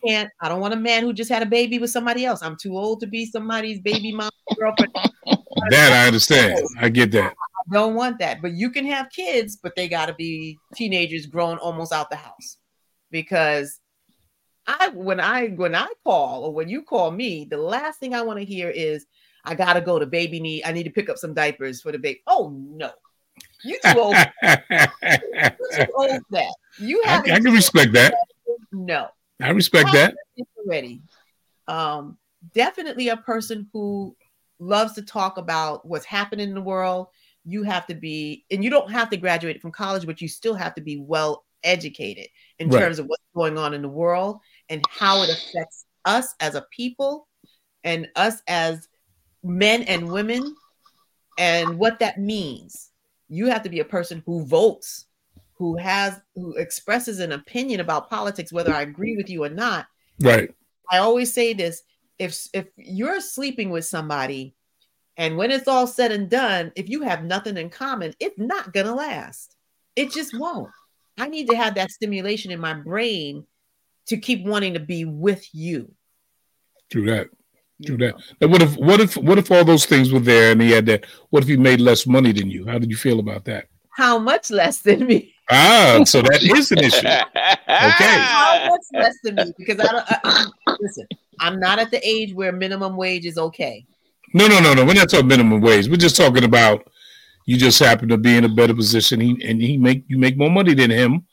And 0.07 0.29
I 0.41 0.49
don't 0.49 0.59
want 0.59 0.73
a 0.73 0.77
man 0.77 1.03
who 1.03 1.13
just 1.13 1.31
had 1.31 1.41
a 1.41 1.47
baby 1.47 1.79
with 1.79 1.89
somebody 1.89 2.25
else. 2.25 2.43
I'm 2.43 2.55
too 2.55 2.77
old 2.77 2.99
to 3.01 3.07
be 3.07 3.25
somebody's 3.25 3.79
baby 3.79 4.11
mom 4.11 4.29
girlfriend. 4.57 4.93
that 5.69 5.91
I 5.93 6.07
understand. 6.07 6.59
I 6.79 6.89
get 6.89 7.11
that. 7.11 7.33
I 7.33 7.73
don't 7.73 7.95
want 7.95 8.19
that. 8.19 8.41
But 8.41 8.53
you 8.53 8.69
can 8.69 8.85
have 8.85 9.09
kids, 9.09 9.57
but 9.61 9.75
they 9.75 9.87
got 9.87 10.07
to 10.07 10.13
be 10.13 10.57
teenagers 10.75 11.25
grown 11.25 11.57
almost 11.57 11.91
out 11.91 12.09
the 12.09 12.15
house 12.15 12.57
because 13.09 13.79
I 14.67 14.89
when 14.89 15.19
I 15.19 15.49
when 15.49 15.75
I 15.75 15.87
call 16.03 16.45
or 16.45 16.53
when 16.53 16.69
you 16.69 16.81
call 16.83 17.11
me, 17.11 17.45
the 17.49 17.57
last 17.57 17.99
thing 17.99 18.13
I 18.13 18.21
want 18.21 18.39
to 18.39 18.45
hear 18.45 18.69
is 18.69 19.05
I 19.43 19.55
gotta 19.55 19.81
go 19.81 19.99
to 19.99 20.05
baby 20.05 20.39
need. 20.39 20.63
I 20.65 20.71
need 20.71 20.83
to 20.83 20.89
pick 20.89 21.09
up 21.09 21.17
some 21.17 21.33
diapers 21.33 21.81
for 21.81 21.91
the 21.91 21.99
baby. 21.99 22.21
Oh 22.25 22.51
no, 22.53 22.91
you 23.63 23.79
too 23.83 23.99
old. 23.99 24.15
you 24.43 25.69
too 25.73 25.85
old 25.95 26.21
that. 26.31 26.53
You 26.79 27.01
have. 27.05 27.27
I, 27.27 27.33
I 27.33 27.39
can 27.39 27.53
respect 27.53 27.93
that. 27.93 28.15
No, 28.71 29.09
I 29.41 29.49
respect 29.49 29.91
that. 29.93 30.15
Already, 30.57 31.01
um, 31.67 32.17
definitely 32.53 33.09
a 33.09 33.17
person 33.17 33.69
who 33.73 34.15
loves 34.59 34.93
to 34.93 35.01
talk 35.01 35.37
about 35.37 35.85
what's 35.85 36.05
happening 36.05 36.49
in 36.49 36.55
the 36.55 36.61
world. 36.61 37.07
You 37.43 37.63
have 37.63 37.85
to 37.87 37.93
be, 37.93 38.45
and 38.49 38.63
you 38.63 38.69
don't 38.69 38.89
have 38.89 39.09
to 39.11 39.17
graduate 39.17 39.61
from 39.61 39.71
college, 39.71 40.05
but 40.05 40.21
you 40.21 40.27
still 40.27 40.55
have 40.55 40.73
to 40.75 40.81
be 40.81 40.97
well 40.97 41.45
educated 41.63 42.27
in 42.59 42.69
right. 42.69 42.79
terms 42.79 42.99
of 42.99 43.07
what's 43.07 43.23
going 43.35 43.57
on 43.57 43.73
in 43.73 43.81
the 43.81 43.89
world 43.89 44.39
and 44.69 44.81
how 44.89 45.21
it 45.23 45.29
affects 45.29 45.85
us 46.05 46.33
as 46.39 46.55
a 46.55 46.65
people 46.71 47.27
and 47.83 48.07
us 48.15 48.41
as 48.47 48.87
men 49.43 49.83
and 49.83 50.09
women 50.09 50.55
and 51.37 51.77
what 51.77 51.99
that 51.99 52.19
means. 52.19 52.91
You 53.27 53.47
have 53.47 53.63
to 53.63 53.69
be 53.69 53.79
a 53.79 53.85
person 53.85 54.23
who 54.25 54.45
votes, 54.45 55.05
who 55.55 55.77
has 55.77 56.19
who 56.35 56.53
expresses 56.55 57.19
an 57.19 57.31
opinion 57.31 57.79
about 57.79 58.09
politics 58.09 58.53
whether 58.53 58.73
I 58.73 58.81
agree 58.81 59.15
with 59.15 59.29
you 59.29 59.43
or 59.43 59.49
not. 59.49 59.87
Right. 60.21 60.53
I 60.91 60.99
always 60.99 61.33
say 61.33 61.53
this, 61.53 61.83
if 62.19 62.47
if 62.53 62.67
you're 62.77 63.21
sleeping 63.21 63.69
with 63.69 63.85
somebody 63.85 64.55
and 65.17 65.37
when 65.37 65.51
it's 65.51 65.67
all 65.67 65.87
said 65.87 66.11
and 66.11 66.29
done, 66.29 66.71
if 66.75 66.89
you 66.89 67.01
have 67.03 67.23
nothing 67.23 67.57
in 67.57 67.69
common, 67.69 68.13
it's 68.19 68.37
not 68.37 68.73
going 68.73 68.85
to 68.85 68.93
last. 68.93 69.55
It 69.95 70.11
just 70.11 70.37
won't. 70.37 70.71
I 71.17 71.29
need 71.29 71.49
to 71.49 71.55
have 71.55 71.75
that 71.75 71.91
stimulation 71.91 72.51
in 72.51 72.59
my 72.59 72.73
brain 72.73 73.45
to 74.07 74.17
keep 74.17 74.45
wanting 74.45 74.73
to 74.73 74.79
be 74.79 75.05
with 75.05 75.47
you. 75.53 75.93
True 76.91 77.05
that. 77.05 77.29
True 77.85 77.97
that. 77.97 78.15
Now, 78.41 78.47
what 78.47 78.61
if 78.61 78.75
what 78.75 78.99
if 78.99 79.17
what 79.17 79.37
if 79.37 79.51
all 79.51 79.63
those 79.63 79.85
things 79.85 80.11
were 80.11 80.19
there 80.19 80.51
and 80.51 80.61
he 80.61 80.71
had 80.71 80.85
that? 80.87 81.05
What 81.29 81.43
if 81.43 81.49
he 81.49 81.57
made 81.57 81.79
less 81.79 82.05
money 82.05 82.31
than 82.33 82.49
you? 82.49 82.65
How 82.65 82.77
did 82.77 82.89
you 82.89 82.97
feel 82.97 83.19
about 83.19 83.45
that? 83.45 83.67
How 83.91 84.19
much 84.19 84.51
less 84.51 84.79
than 84.79 85.05
me? 85.05 85.34
Ah, 85.49 86.01
so 86.05 86.21
that 86.21 86.41
is 86.43 86.71
an 86.71 86.79
issue. 86.79 86.97
Okay. 86.97 87.15
How 87.67 88.67
much 88.69 88.81
less 88.93 89.15
than 89.23 89.35
me? 89.35 89.53
Because 89.57 89.79
I 89.79 89.91
don't 89.91 90.05
I, 90.07 90.19
I, 90.23 90.75
listen. 90.79 91.07
I'm 91.39 91.59
not 91.59 91.79
at 91.79 91.91
the 91.91 92.05
age 92.07 92.33
where 92.33 92.51
minimum 92.51 92.95
wage 92.95 93.25
is 93.25 93.37
okay. 93.37 93.85
No, 94.33 94.47
no, 94.47 94.59
no, 94.59 94.73
no. 94.73 94.85
We're 94.85 94.93
not 94.93 95.09
talking 95.09 95.27
minimum 95.27 95.61
wage. 95.61 95.87
We're 95.87 95.97
just 95.97 96.15
talking 96.15 96.43
about 96.43 96.87
you 97.45 97.57
just 97.57 97.79
happen 97.79 98.09
to 98.09 98.17
be 98.17 98.35
in 98.35 98.43
a 98.43 98.49
better 98.49 98.73
position. 98.73 99.19
He 99.19 99.41
and 99.45 99.61
he 99.61 99.77
make 99.77 100.03
you 100.07 100.17
make 100.17 100.37
more 100.37 100.49
money 100.49 100.73
than 100.73 100.89
him. 100.89 101.25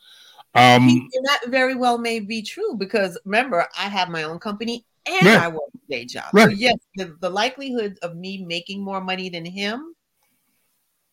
Um, 0.55 0.89
He- 0.89 1.09
and 1.15 1.25
that 1.27 1.41
very 1.49 1.75
well 1.75 1.97
may 1.99 2.21
be 2.21 2.43
true 2.43 2.75
because 2.77 3.19
remember, 3.25 3.67
I 3.79 3.89
have 3.89 4.11
my 4.11 4.25
own 4.25 4.39
company 4.39 4.85
and 5.07 5.27
Right. 5.27 5.41
I 5.41 5.49
work 5.49 5.63
a 5.75 5.91
day 5.91 6.05
job. 6.05 6.27
So 6.37 6.49
yes, 6.49 6.77
the, 6.97 7.17
the 7.21 7.31
likelihood 7.31 7.99
of 8.03 8.17
me 8.17 8.45
making 8.45 8.83
more 8.83 9.01
money 9.01 9.31
than 9.31 9.45
him 9.45 9.95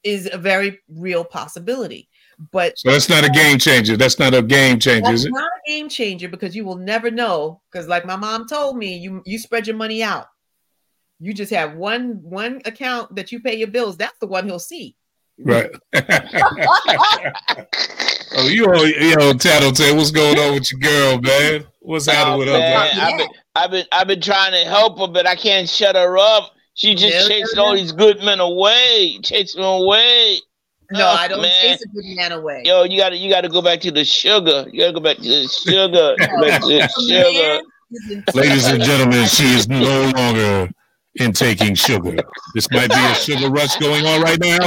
is 0.04 0.30
a 0.32 0.38
very 0.38 0.80
real 0.90 1.24
possibility. 1.24 2.09
But 2.52 2.78
so 2.80 2.92
that's 2.92 3.10
not 3.10 3.26
a 3.26 3.30
game 3.30 3.58
changer. 3.60 3.98
That's 3.98 4.18
not 4.18 4.34
a 4.34 4.42
game 4.42 4.80
changer, 4.80 5.12
is 5.12 5.24
that's 5.24 5.26
it? 5.26 5.32
not 5.34 5.44
a 5.46 5.70
game 5.70 5.90
changer 5.90 6.30
because 6.30 6.56
you 6.56 6.64
will 6.64 6.78
never 6.78 7.12
know. 7.12 7.62
Because 7.72 7.88
like 7.88 8.06
my 8.06 8.16
mom 8.16 8.48
told 8.48 8.78
me, 8.78 8.96
you 8.98 9.22
you 9.26 9.38
spread 9.38 9.68
your 9.68 9.76
money 9.76 10.02
out. 10.02 10.28
You 11.20 11.34
just 11.34 11.52
have 11.52 11.76
one 11.76 12.20
one 12.24 12.62
account 12.66 13.16
that 13.16 13.32
you 13.34 13.42
pay 13.42 13.56
your 13.58 13.68
bills. 13.68 13.98
That's 13.98 14.18
the 14.20 14.28
one 14.28 14.46
he'll 14.46 14.58
see. 14.60 14.96
Right. 15.42 15.70
oh, 18.36 18.48
you 18.48 18.66
all, 18.66 18.86
yo, 18.88 19.34
Tattletale, 19.34 19.96
what's 19.96 20.12
going 20.12 20.38
on 20.38 20.54
with 20.54 20.72
your 20.72 20.80
girl, 20.80 21.22
man? 21.22 21.66
What's 21.80 22.06
happening 22.08 22.34
Oh, 22.36 22.38
with 22.40 22.48
her? 22.50 22.54
man, 22.60 22.98
man? 22.98 23.00
I've 23.00 23.18
been, 23.18 23.28
I've 23.56 23.72
been, 23.72 23.86
I've 23.92 24.08
been 24.08 24.22
trying 24.22 24.52
to 24.52 24.70
help 24.70 25.00
her, 25.00 25.08
but 25.08 25.26
I 25.28 25.36
can't 25.36 25.68
shut 25.68 25.96
her 25.96 26.18
up. 26.18 26.52
She 26.74 26.94
just 26.96 27.14
No, 27.16 27.22
no, 27.22 27.28
chasing 27.28 27.56
no. 27.58 27.64
all 27.66 27.76
these 27.76 27.92
good 27.92 28.24
men 28.24 28.40
away, 28.40 29.20
chasing 29.24 29.62
them 29.62 29.82
away. 29.82 30.40
No, 30.92 31.06
Oh, 31.06 31.16
I 31.18 31.28
don't 31.28 31.42
man. 31.42 31.52
chase 31.62 31.82
a 31.84 31.88
good 31.88 32.06
man 32.16 32.32
away. 32.32 32.64
Yo, 32.66 32.84
you 32.84 32.98
gotta, 32.98 33.16
you 33.16 33.30
gotta 33.30 33.50
go 33.50 33.62
back 33.62 33.80
to 33.82 33.92
the 33.92 34.04
sugar. 34.04 34.66
You 34.72 34.82
gotta 34.82 34.94
go 34.94 35.00
back 35.00 35.18
to 35.18 35.24
the 35.24 35.48
sugar. 35.48 36.16
Back 36.42 36.62
to 36.62 36.68
the 36.68 36.90
sugar. 37.00 37.32
man 37.32 37.62
is 37.92 38.12
in- 38.12 38.24
Ladies 38.34 38.66
and 38.68 38.84
gentlemen, 38.84 39.26
she 39.28 39.46
is 39.54 39.68
no 39.68 40.12
longer 40.16 40.70
intaking 41.20 41.76
sugar. 41.76 42.16
This 42.56 42.70
might 42.72 42.90
be 42.90 42.96
a 42.96 43.14
sugar 43.16 43.50
rush 43.50 43.76
going 43.78 44.06
on 44.06 44.22
right 44.22 44.40
now. 44.40 44.58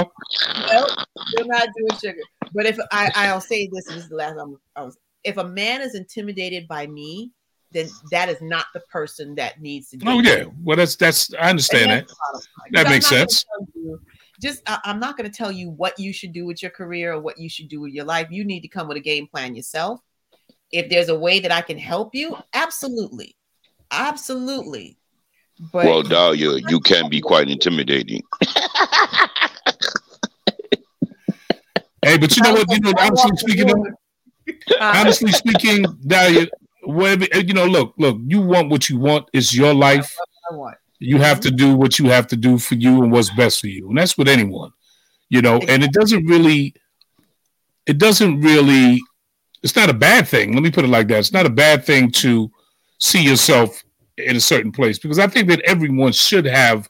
Nope, 0.71 0.89
you're 1.37 1.47
not 1.47 1.69
doing 1.77 1.99
sugar. 2.01 2.21
But 2.55 2.67
if 2.67 2.79
I, 2.91 3.11
I'll 3.15 3.41
say 3.41 3.69
this, 3.73 3.87
this 3.87 3.97
is 3.97 4.09
the 4.09 4.17
last 4.17 4.37
time 4.37 4.57
I 4.77 4.83
was. 4.83 4.97
If 5.25 5.37
a 5.37 5.45
man 5.45 5.81
is 5.83 5.95
intimidated 5.95 6.67
by 6.67 6.87
me, 6.89 7.31
then 7.71 7.89
that 8.11 8.29
is 8.29 8.43
not 8.43 8.67
the 8.75 8.81
person 8.91 9.35
that 9.37 9.61
needs 9.61 9.89
to. 9.91 9.99
Oh 10.05 10.21
date 10.21 10.39
yeah, 10.41 10.45
well 10.63 10.77
that's 10.77 10.97
that's 10.97 11.33
I 11.35 11.49
understand 11.51 11.91
And 11.91 12.01
that. 12.03 12.07
that's 12.09 12.13
the 12.13 12.17
bottom 12.19 12.41
line. 12.75 12.85
That 12.85 12.91
makes 12.91 13.07
sense. 13.07 13.45
you- 13.75 14.01
Just, 14.43 14.63
I, 14.67 14.79
I'm 14.85 14.99
not 14.99 15.17
going 15.17 15.31
to 15.31 15.37
tell 15.37 15.53
you 15.53 15.71
what 15.71 15.99
you 15.99 16.13
should 16.13 16.33
do 16.33 16.45
with 16.45 16.63
your 16.63 16.71
career 16.71 17.13
or 17.13 17.21
what 17.21 17.39
you 17.39 17.49
should 17.49 17.69
do 17.69 17.81
with 17.81 17.93
your 17.93 18.05
life. 18.05 18.29
You 18.31 18.45
need 18.45 18.61
to 18.63 18.69
come 18.69 18.89
with 18.89 18.97
a 18.97 19.01
game 19.01 19.29
plan 19.29 19.55
yourself. 19.55 20.01
If 20.73 20.91
there's 20.91 21.09
a 21.09 21.19
way 21.19 21.41
that 21.41 21.53
I 21.53 21.61
can 21.61 21.79
help 21.79 22.15
you, 22.15 22.37
absolutely, 22.53 23.37
absolutely. 23.91 24.99
But 25.73 25.85
Well, 25.85 26.03
Dahlia, 26.03 26.61
you 26.69 26.81
can 26.81 27.09
be 27.09 27.21
quite 27.21 27.49
intimidating. 27.49 28.23
Hey, 32.05 32.19
but 32.19 32.37
you 32.37 32.43
know 32.43 32.53
what? 32.53 32.71
You 32.71 32.81
know, 32.81 32.93
honestly 32.99 33.37
speaking, 33.37 33.67
though, 33.69 33.87
honestly 34.81 35.31
speaking, 35.31 35.85
Dahlia, 36.05 36.49
whatever 36.83 37.27
you 37.39 37.55
know, 37.55 37.67
look, 37.67 37.95
look, 37.97 38.19
you 38.27 38.41
want 38.41 38.71
what 38.71 38.91
you 38.91 38.99
want. 38.99 39.29
It's 39.33 39.55
your 39.55 39.73
life. 39.73 40.17
I 40.51 40.57
want. 40.57 40.77
You 41.03 41.19
have 41.19 41.41
to 41.41 41.51
do 41.51 41.75
what 41.75 41.99
you 41.99 42.07
have 42.07 42.27
to 42.29 42.37
do 42.37 42.59
for 42.59 42.75
you 42.75 43.03
and 43.03 43.11
what's 43.11 43.31
best 43.31 43.61
for 43.61 43.67
you, 43.67 43.89
and 43.89 43.99
that's 43.99 44.17
with 44.17 44.29
anyone, 44.29 44.73
you 45.29 45.43
know. 45.43 45.59
And 45.69 45.83
it 45.83 45.93
doesn't 45.93 46.27
really, 46.27 46.75
it 47.87 47.99
doesn't 47.99 48.41
really, 48.41 49.01
it's 49.63 49.77
not 49.77 49.91
a 49.91 49.95
bad 49.95 50.29
thing. 50.29 50.55
Let 50.55 50.63
me 50.63 50.71
put 50.71 50.85
it 50.85 50.89
like 50.89 51.09
that. 51.09 51.19
It's 51.19 51.33
not 51.33 51.47
a 51.47 51.51
bad 51.51 51.85
thing 51.85 52.11
to 52.13 52.51
see 52.99 53.23
yourself 53.23 53.83
in 54.17 54.37
a 54.37 54.41
certain 54.41 54.71
place 54.71 54.99
because 54.99 55.19
I 55.19 55.27
think 55.27 55.49
that 55.49 55.61
everyone 55.63 56.13
should 56.13 56.45
have 56.45 56.89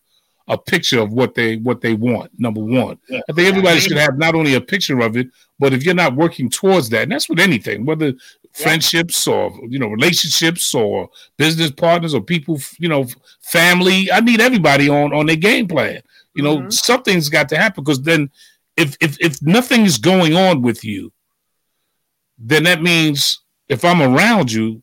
a 0.49 0.59
picture 0.59 1.01
of 1.01 1.13
what 1.13 1.35
they 1.35 1.57
what 1.57 1.81
they 1.81 1.95
want. 1.95 2.31
Number 2.39 2.63
one, 2.63 2.99
I 3.11 3.33
think 3.33 3.49
everybody 3.49 3.81
should 3.81 3.97
have 3.97 4.19
not 4.19 4.35
only 4.35 4.55
a 4.55 4.61
picture 4.61 5.01
of 5.01 5.17
it, 5.17 5.29
but 5.59 5.73
if 5.73 5.85
you're 5.85 5.95
not 5.95 6.17
working 6.17 6.51
towards 6.51 6.89
that, 6.91 7.05
and 7.05 7.13
that's 7.13 7.29
with 7.29 7.41
anything, 7.41 7.87
whether 7.87 8.13
friendships 8.55 9.27
or 9.27 9.53
you 9.69 9.79
know 9.79 9.89
relationships 9.89 10.75
or 10.75 11.09
business 11.39 11.71
partners 11.71 12.15
or 12.15 12.21
people, 12.21 12.61
you 12.79 12.89
know, 12.89 13.07
family. 13.41 14.11
I 14.13 14.21
need 14.21 14.41
everybody 14.41 14.89
on 14.89 15.13
on 15.13 15.27
their 15.27 15.37
game 15.37 15.69
plan. 15.69 16.03
You 16.35 16.43
know, 16.43 16.59
Mhm. 16.59 16.73
something's 16.73 17.29
got 17.29 17.49
to 17.51 17.57
happen 17.57 17.85
because 17.85 18.03
then, 18.03 18.31
if 18.77 18.97
if 19.01 19.19
if 19.21 19.41
nothing 19.43 19.85
is 19.85 19.99
going 19.99 20.35
on 20.35 20.63
with 20.63 20.85
you, 20.85 21.13
then 22.39 22.65
that 22.65 22.83
means 22.83 23.41
if 23.69 23.85
I'm 23.85 24.03
around 24.03 24.51
you, 24.51 24.83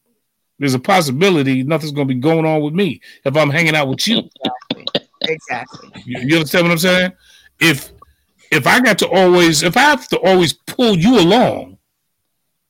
there's 0.60 0.74
a 0.74 0.80
possibility 0.80 1.64
nothing's 1.64 1.92
going 1.94 2.08
to 2.08 2.14
be 2.14 2.20
going 2.20 2.46
on 2.46 2.62
with 2.62 2.74
me 2.74 3.02
if 3.26 3.36
I'm 3.36 3.50
hanging 3.50 3.76
out 3.76 3.88
with 3.88 4.08
you. 4.08 4.24
Exactly. 5.22 5.90
You, 6.06 6.20
you 6.22 6.36
understand 6.38 6.66
what 6.66 6.72
I'm 6.72 6.78
saying? 6.78 7.12
If 7.60 7.92
if 8.52 8.66
I 8.68 8.80
got 8.80 8.98
to 9.00 9.08
always, 9.10 9.64
if 9.64 9.76
I 9.78 9.82
have 9.82 10.08
to 10.10 10.18
always 10.20 10.54
pull 10.54 10.98
you 10.98 11.20
along, 11.20 11.78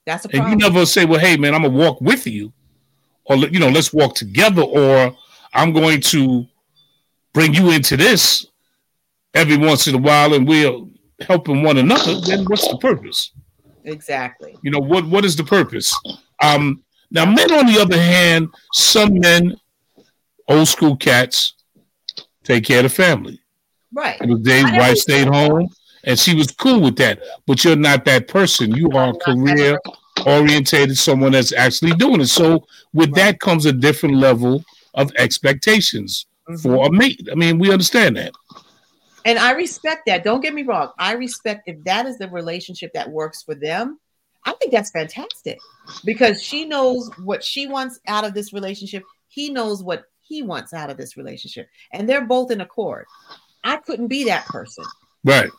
That's 0.10 0.26
a 0.26 0.36
and 0.36 0.50
you 0.50 0.56
never 0.56 0.88
say, 0.88 1.06
"Well, 1.06 1.20
hey, 1.20 1.38
man, 1.38 1.54
I'm 1.54 1.62
gonna 1.62 1.78
walk 1.78 2.02
with 2.02 2.26
you," 2.26 2.52
or 3.26 3.38
you 3.38 3.60
know, 3.60 3.70
let's 3.70 3.94
walk 3.94 4.16
together, 4.16 4.64
or 4.64 5.16
I'm 5.54 5.72
going 5.72 6.02
to 6.02 6.48
bring 7.32 7.54
you 7.54 7.70
into 7.70 7.96
this 7.96 8.48
every 9.36 9.56
once 9.56 9.88
in 9.88 9.94
a 9.94 10.00
while, 10.00 10.34
and 10.34 10.48
we're 10.48 10.74
helping 11.22 11.62
one 11.62 11.78
another. 11.78 12.20
Then 12.22 12.44
what's 12.46 12.68
the 12.68 12.80
purpose? 12.80 13.32
exactly. 13.84 14.58
You 14.64 14.72
know 14.72 14.80
what? 14.80 15.06
What 15.06 15.26
is 15.26 15.36
the 15.36 15.44
purpose? 15.44 15.96
Um, 16.42 16.84
now, 17.12 17.26
men, 17.26 17.54
on 17.54 17.68
the 17.68 17.80
other 17.80 18.02
hand, 18.02 18.50
some 18.74 19.20
men, 19.20 19.58
old 20.48 20.68
school 20.68 20.98
cats, 20.98 21.54
take 22.44 22.66
care 22.66 22.80
of 22.80 22.84
the 22.84 22.90
family. 22.90 23.40
Right. 23.94 24.20
It 24.20 24.28
was 24.28 24.40
Dave's 24.42 24.66
I 24.66 24.72
never 24.72 24.80
wife 24.80 24.98
stayed 24.98 25.28
home, 25.28 25.70
and 26.04 26.18
she 26.18 26.34
was 26.34 26.50
cool 26.50 26.82
with 26.82 26.96
that. 26.96 27.22
But 27.46 27.64
you're 27.64 27.76
not 27.76 28.06
that 28.06 28.28
person. 28.28 28.72
You 28.72 28.90
are 28.94 29.14
career 29.14 29.78
orientated, 30.26 30.98
someone 30.98 31.32
that's 31.32 31.54
actually 31.54 31.92
doing 31.92 32.22
it. 32.22 32.28
So 32.28 32.66
with 32.94 33.14
that 33.16 33.40
comes 33.40 33.66
a 33.66 33.74
different 33.74 34.16
level 34.16 34.64
of 34.94 35.12
expectations 35.18 36.26
Mhm. 36.50 36.62
for 36.62 36.88
a 36.88 36.92
mate. 36.92 37.28
I 37.32 37.36
mean, 37.36 37.60
we 37.60 37.72
understand 37.72 38.18
that. 38.18 38.34
And 39.26 39.38
I 39.38 39.52
respect 39.52 40.04
that. 40.08 40.24
Don't 40.24 40.42
get 40.42 40.54
me 40.54 40.64
wrong. 40.64 40.92
I 40.98 41.14
respect 41.14 41.64
if 41.68 41.84
that 41.84 42.06
is 42.06 42.18
the 42.18 42.30
relationship 42.30 42.94
that 42.94 43.10
works 43.10 43.44
for 43.44 43.54
them. 43.54 44.00
I 44.46 44.54
think 44.54 44.72
that's 44.72 44.92
fantastic 44.92 45.60
because 46.06 46.42
she 46.42 46.66
knows 46.66 47.10
what 47.24 47.44
she 47.44 47.68
wants 47.68 48.00
out 48.08 48.24
of 48.26 48.34
this 48.34 48.54
relationship. 48.54 49.04
He 49.28 49.50
knows 49.50 49.84
what 49.84 50.06
he 50.22 50.42
wants 50.42 50.74
out 50.74 50.90
of 50.90 50.98
this 50.98 51.18
relationship. 51.18 51.68
And 51.92 52.08
they're 52.08 52.26
both 52.26 52.50
in 52.52 52.62
accord. 52.62 53.06
I 53.64 53.78
couldn't 53.78 54.08
be 54.08 54.24
that 54.26 54.46
person 54.46 54.86
Right. 55.26 55.50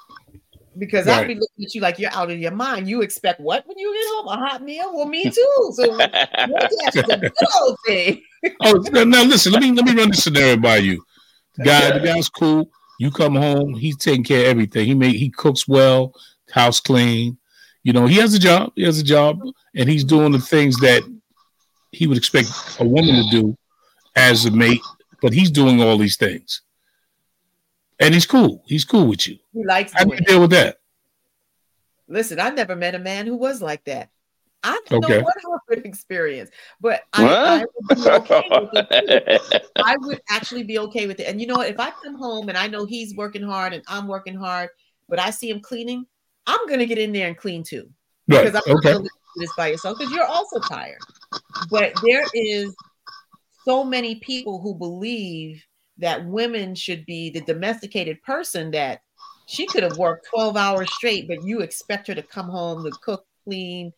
Because 0.80 1.06
Right. 1.06 1.20
I'd 1.20 1.28
be 1.28 1.34
looking 1.34 1.64
at 1.64 1.75
you 1.75 1.80
like 1.80 1.99
you're 2.00 2.12
out 2.12 2.30
of 2.32 2.38
your 2.38 2.50
mind. 2.50 2.88
You 2.88 3.02
expect 3.02 3.40
what 3.40 3.64
when 3.68 3.78
you 3.78 3.92
get 3.94 4.04
home? 4.16 4.26
A 4.28 4.37
hot 4.49 4.62
meal? 4.64 4.90
Well, 4.92 5.06
me 5.06 5.22
too. 5.30 5.70
So 5.75 5.96
that's 5.96 6.96
a 6.96 7.02
good 7.04 7.32
old 7.60 7.76
thing. 7.87 8.22
Oh, 8.62 8.72
now 8.90 9.04
now 9.04 9.22
listen. 9.22 9.52
Let 9.52 9.62
me 9.62 9.70
let 9.72 9.84
me 9.84 9.94
run 9.94 10.10
this 10.10 10.25
scenario 10.25 10.56
by 10.56 10.78
you. 10.78 11.04
The 11.56 11.64
guy, 11.64 11.99
the 11.99 12.04
guy's 12.04 12.28
cool. 12.28 12.68
You 12.99 13.10
come 13.10 13.37
home. 13.37 13.75
He's 13.75 13.96
taking 13.96 14.25
care 14.25 14.40
of 14.42 14.46
everything. 14.49 14.87
He 14.87 14.94
made 14.94 15.14
he 15.14 15.30
cooks 15.30 15.68
well, 15.68 16.14
house 16.50 16.80
clean. 16.80 17.38
You 17.82 17.92
know, 17.92 18.06
he 18.06 18.16
has 18.16 18.34
a 18.34 18.38
job. 18.38 18.72
He 18.76 18.82
has 18.82 18.99
a 18.99 19.04
job, 19.04 19.40
and 19.75 19.88
he's 19.88 20.04
doing 20.04 20.32
the 20.32 20.38
things 20.40 20.76
that 20.80 21.02
he 21.92 22.06
would 22.06 22.18
expect 22.18 22.49
a 22.78 22.84
woman 22.84 23.14
to 23.25 23.30
do 23.30 23.56
as 24.16 24.44
a 24.46 24.50
mate. 24.50 24.82
But 25.22 25.32
he's 25.32 25.50
doing 25.50 25.82
all 25.82 25.99
these 25.99 26.16
things, 26.16 26.62
and 28.00 28.14
he's 28.14 28.26
cool. 28.26 28.62
He's 28.66 28.85
cool 28.85 29.07
with 29.07 29.28
you. 29.28 29.38
He 29.52 29.64
likes 29.64 29.92
How 29.95 30.04
do 30.04 30.14
you 30.14 30.21
deal 30.23 30.40
with 30.40 30.50
that? 30.50 30.78
Listen, 32.09 32.40
I 32.40 32.50
never 32.50 32.75
met 32.75 32.95
a 32.95 32.99
man 32.99 33.26
who 33.26 33.37
was 33.37 33.62
like 33.62 33.85
that. 33.85 34.11
I 34.62 34.80
don't 34.87 35.04
Okay. 35.04 35.19
know 35.19 35.23
what 35.23 35.35
Harvard 35.42 35.87
experience, 35.87 36.50
but 36.80 37.02
I, 37.12 37.25
I 37.25 37.64
would 37.64 37.97
be 37.97 38.11
okay 38.11 38.42
with 38.50 38.87
it. 38.90 39.73
I 39.83 39.97
would 40.00 40.21
actually 40.28 40.64
be 40.64 40.78
okay 40.78 41.07
with 41.07 41.21
it. 41.21 41.28
And 41.28 41.40
you 41.40 41.47
know 41.47 41.57
what? 41.57 41.71
If 41.71 41.78
I 41.80 41.92
come 42.04 42.16
home 42.16 42.49
and 42.49 42.59
I 42.59 42.66
know 42.66 42.85
he's 42.85 43.14
working 43.14 43.42
hard 43.42 43.73
and 43.73 43.83
I'm 43.88 44.07
working 44.07 44.35
hard, 44.35 44.69
but 45.09 45.19
I 45.19 45.30
see 45.30 45.49
him 45.49 45.61
cleaning, 45.61 46.04
I'm 46.47 46.66
gonna 46.69 46.85
get 46.85 46.99
in 46.99 47.12
there 47.12 47.28
and 47.28 47.37
clean 47.37 47.62
too. 47.62 47.88
Right. 48.28 48.42
Because 48.42 48.54
I'm 48.54 48.62
not 48.66 48.78
Okay. 48.78 48.92
gonna 48.92 49.04
do 49.04 49.11
this 49.36 49.52
by 49.52 49.69
yourself 49.69 49.99
because 49.99 50.13
you're 50.13 50.26
also 50.26 50.60
tired. 50.60 51.04
But 51.71 51.95
there 52.02 52.28
is 52.34 52.76
so 53.65 53.84
many 53.84 54.17
people 54.17 54.60
who 54.60 54.75
believe 54.75 55.65
that 56.00 56.25
women 56.26 56.75
should 56.75 57.06
be 57.06 57.30
the 57.30 57.41
domesticated 57.43 58.23
person 58.23 58.71
that 58.73 59.02
she 59.47 59.67
could 59.67 59.82
have 59.82 59.99
worked 59.99 60.28
12 60.34 60.56
hours 60.56 60.93
straight, 60.93 61.28
but 61.28 61.45
you 61.45 61.60
expect 61.60 62.06
her 62.08 62.15
to 62.15 62.23
come 62.23 62.49
home 62.49 62.84
to 62.84 62.91
cook 63.02 63.25
clean, 63.45 63.93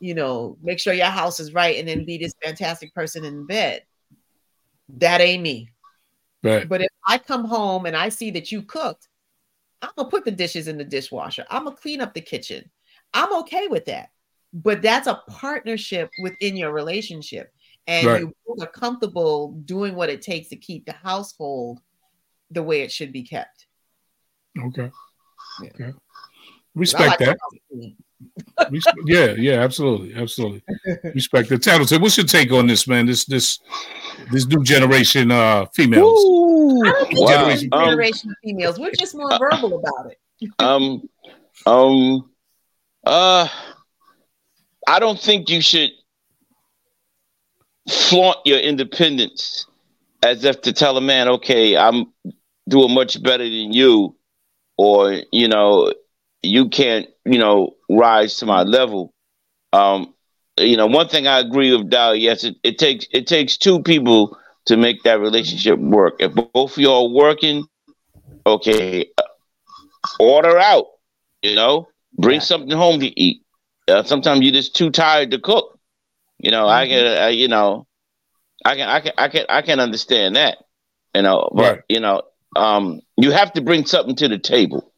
you 0.00 0.14
know, 0.14 0.56
make 0.62 0.78
sure 0.78 0.92
your 0.92 1.06
house 1.06 1.40
is 1.40 1.54
right, 1.54 1.78
and 1.78 1.88
then 1.88 2.04
be 2.04 2.18
this 2.18 2.34
fantastic 2.42 2.94
person 2.94 3.24
in 3.24 3.46
bed. 3.46 3.82
That 4.98 5.20
ain't 5.20 5.42
me. 5.42 5.70
Right. 6.42 6.68
But 6.68 6.82
if 6.82 6.90
I 7.06 7.18
come 7.18 7.44
home 7.44 7.86
and 7.86 7.96
I 7.96 8.10
see 8.10 8.30
that 8.32 8.52
you 8.52 8.62
cooked, 8.62 9.08
I'm 9.82 9.90
gonna 9.96 10.08
put 10.08 10.24
the 10.24 10.30
dishes 10.30 10.68
in 10.68 10.78
the 10.78 10.84
dishwasher. 10.84 11.44
I'm 11.50 11.64
gonna 11.64 11.76
clean 11.76 12.00
up 12.00 12.14
the 12.14 12.20
kitchen. 12.20 12.70
I'm 13.14 13.32
okay 13.40 13.68
with 13.68 13.86
that. 13.86 14.10
But 14.52 14.82
that's 14.82 15.06
a 15.06 15.22
partnership 15.28 16.10
within 16.22 16.56
your 16.56 16.72
relationship. 16.72 17.52
And 17.88 18.06
Right. 18.06 18.20
you 18.20 18.34
are 18.60 18.66
comfortable 18.66 19.52
doing 19.64 19.94
what 19.96 20.10
it 20.10 20.22
takes 20.22 20.48
to 20.50 20.56
keep 20.56 20.84
the 20.86 20.92
household 20.92 21.80
the 22.50 22.62
way 22.62 22.82
it 22.82 22.92
should 22.92 23.12
be 23.12 23.22
kept. 23.22 23.66
Okay. 24.66 24.90
Yeah. 25.62 25.70
Okay. 25.74 25.92
Respect 26.74 27.08
like 27.08 27.18
that. 27.20 27.26
my 27.26 27.32
house 27.32 27.60
clean. 27.72 27.96
Res- 28.70 28.84
yeah, 29.06 29.26
yeah, 29.38 29.60
absolutely, 29.62 30.14
absolutely. 30.14 30.62
Respect 31.14 31.48
that. 31.48 31.62
Tattletale, 31.62 32.00
what's 32.00 32.16
your 32.16 32.26
take 32.26 32.52
on 32.52 32.66
this, 32.66 32.86
man? 32.86 33.06
This 33.06 33.24
this 33.24 33.58
this 34.32 34.46
new 34.46 34.62
generation 34.64 35.30
uh 35.30 35.66
females. 35.74 36.18
Woo! 36.26 36.80
I 36.84 36.90
don't 36.90 37.06
think 37.08 37.18
Wow. 37.20 37.48
it's 37.48 37.62
a 37.62 37.68
Um, 37.76 37.84
generation 37.90 38.30
of 38.30 38.36
females. 38.44 38.78
We're 38.78 38.90
just 38.98 39.14
more 39.14 39.30
verbal 39.38 39.78
about 39.78 40.10
it. 40.12 40.18
um, 40.58 41.08
um, 41.64 42.30
uh, 43.06 43.48
I 44.86 44.98
don't 44.98 45.18
think 45.20 45.48
you 45.48 45.60
should 45.62 45.90
flaunt 47.88 48.38
your 48.44 48.58
independence 48.58 49.66
as 50.22 50.44
if 50.44 50.62
to 50.62 50.72
tell 50.72 50.96
a 50.96 51.00
man, 51.00 51.28
okay, 51.28 51.76
I'm 51.76 52.06
doing 52.68 52.94
much 52.94 53.22
better 53.22 53.44
than 53.44 53.72
you, 53.72 54.16
or 54.76 55.22
you 55.32 55.48
know, 55.48 55.92
you 56.42 56.68
can't, 56.68 57.06
you 57.24 57.38
know, 57.38 57.76
rise 57.88 58.36
to 58.38 58.46
my 58.46 58.62
level. 58.62 59.12
Um, 59.72 60.14
you 60.58 60.76
know, 60.76 60.86
one 60.86 61.08
thing 61.08 61.26
I 61.26 61.38
agree 61.40 61.74
with 61.76 61.90
Dow, 61.90 62.12
yes, 62.12 62.44
it, 62.44 62.56
it 62.62 62.78
takes 62.78 63.06
it 63.12 63.26
takes 63.26 63.56
two 63.56 63.82
people 63.82 64.36
to 64.66 64.76
make 64.76 65.02
that 65.04 65.20
relationship 65.20 65.78
work. 65.78 66.16
If 66.20 66.34
both 66.34 66.60
of 66.60 66.64
y'all 66.66 66.96
working, 66.98 67.52
okay, 68.34 69.04
order 70.18 70.58
out. 70.58 70.86
You 71.42 71.54
know, 71.54 71.88
bring 72.18 72.40
Yeah. 72.40 72.40
something 72.40 72.70
home 72.70 73.00
to 73.00 73.20
eat. 73.20 73.42
Uh, 73.88 74.02
sometimes 74.02 74.40
you're 74.42 74.52
just 74.52 74.74
too 74.76 74.90
tired 74.90 75.30
to 75.30 75.38
cook. 75.38 75.77
You 76.38 76.50
know, 76.50 76.68
I 76.68 76.86
can, 76.88 77.22
uh, 77.24 77.26
you 77.28 77.48
know, 77.48 77.86
I 78.64 78.76
can, 78.76 78.88
I 78.88 79.00
can, 79.00 79.12
I 79.18 79.28
can, 79.28 79.46
I 79.48 79.62
can 79.62 79.80
understand 79.80 80.36
that. 80.36 80.58
You 81.14 81.22
know, 81.22 81.50
but 81.54 81.74
Right. 81.74 81.80
you 81.88 82.00
know, 82.00 82.22
um, 82.56 83.00
you 83.16 83.30
have 83.32 83.52
to 83.54 83.60
bring 83.62 83.86
something 83.86 84.16
to 84.16 84.28
the 84.28 84.38
table, 84.38 84.92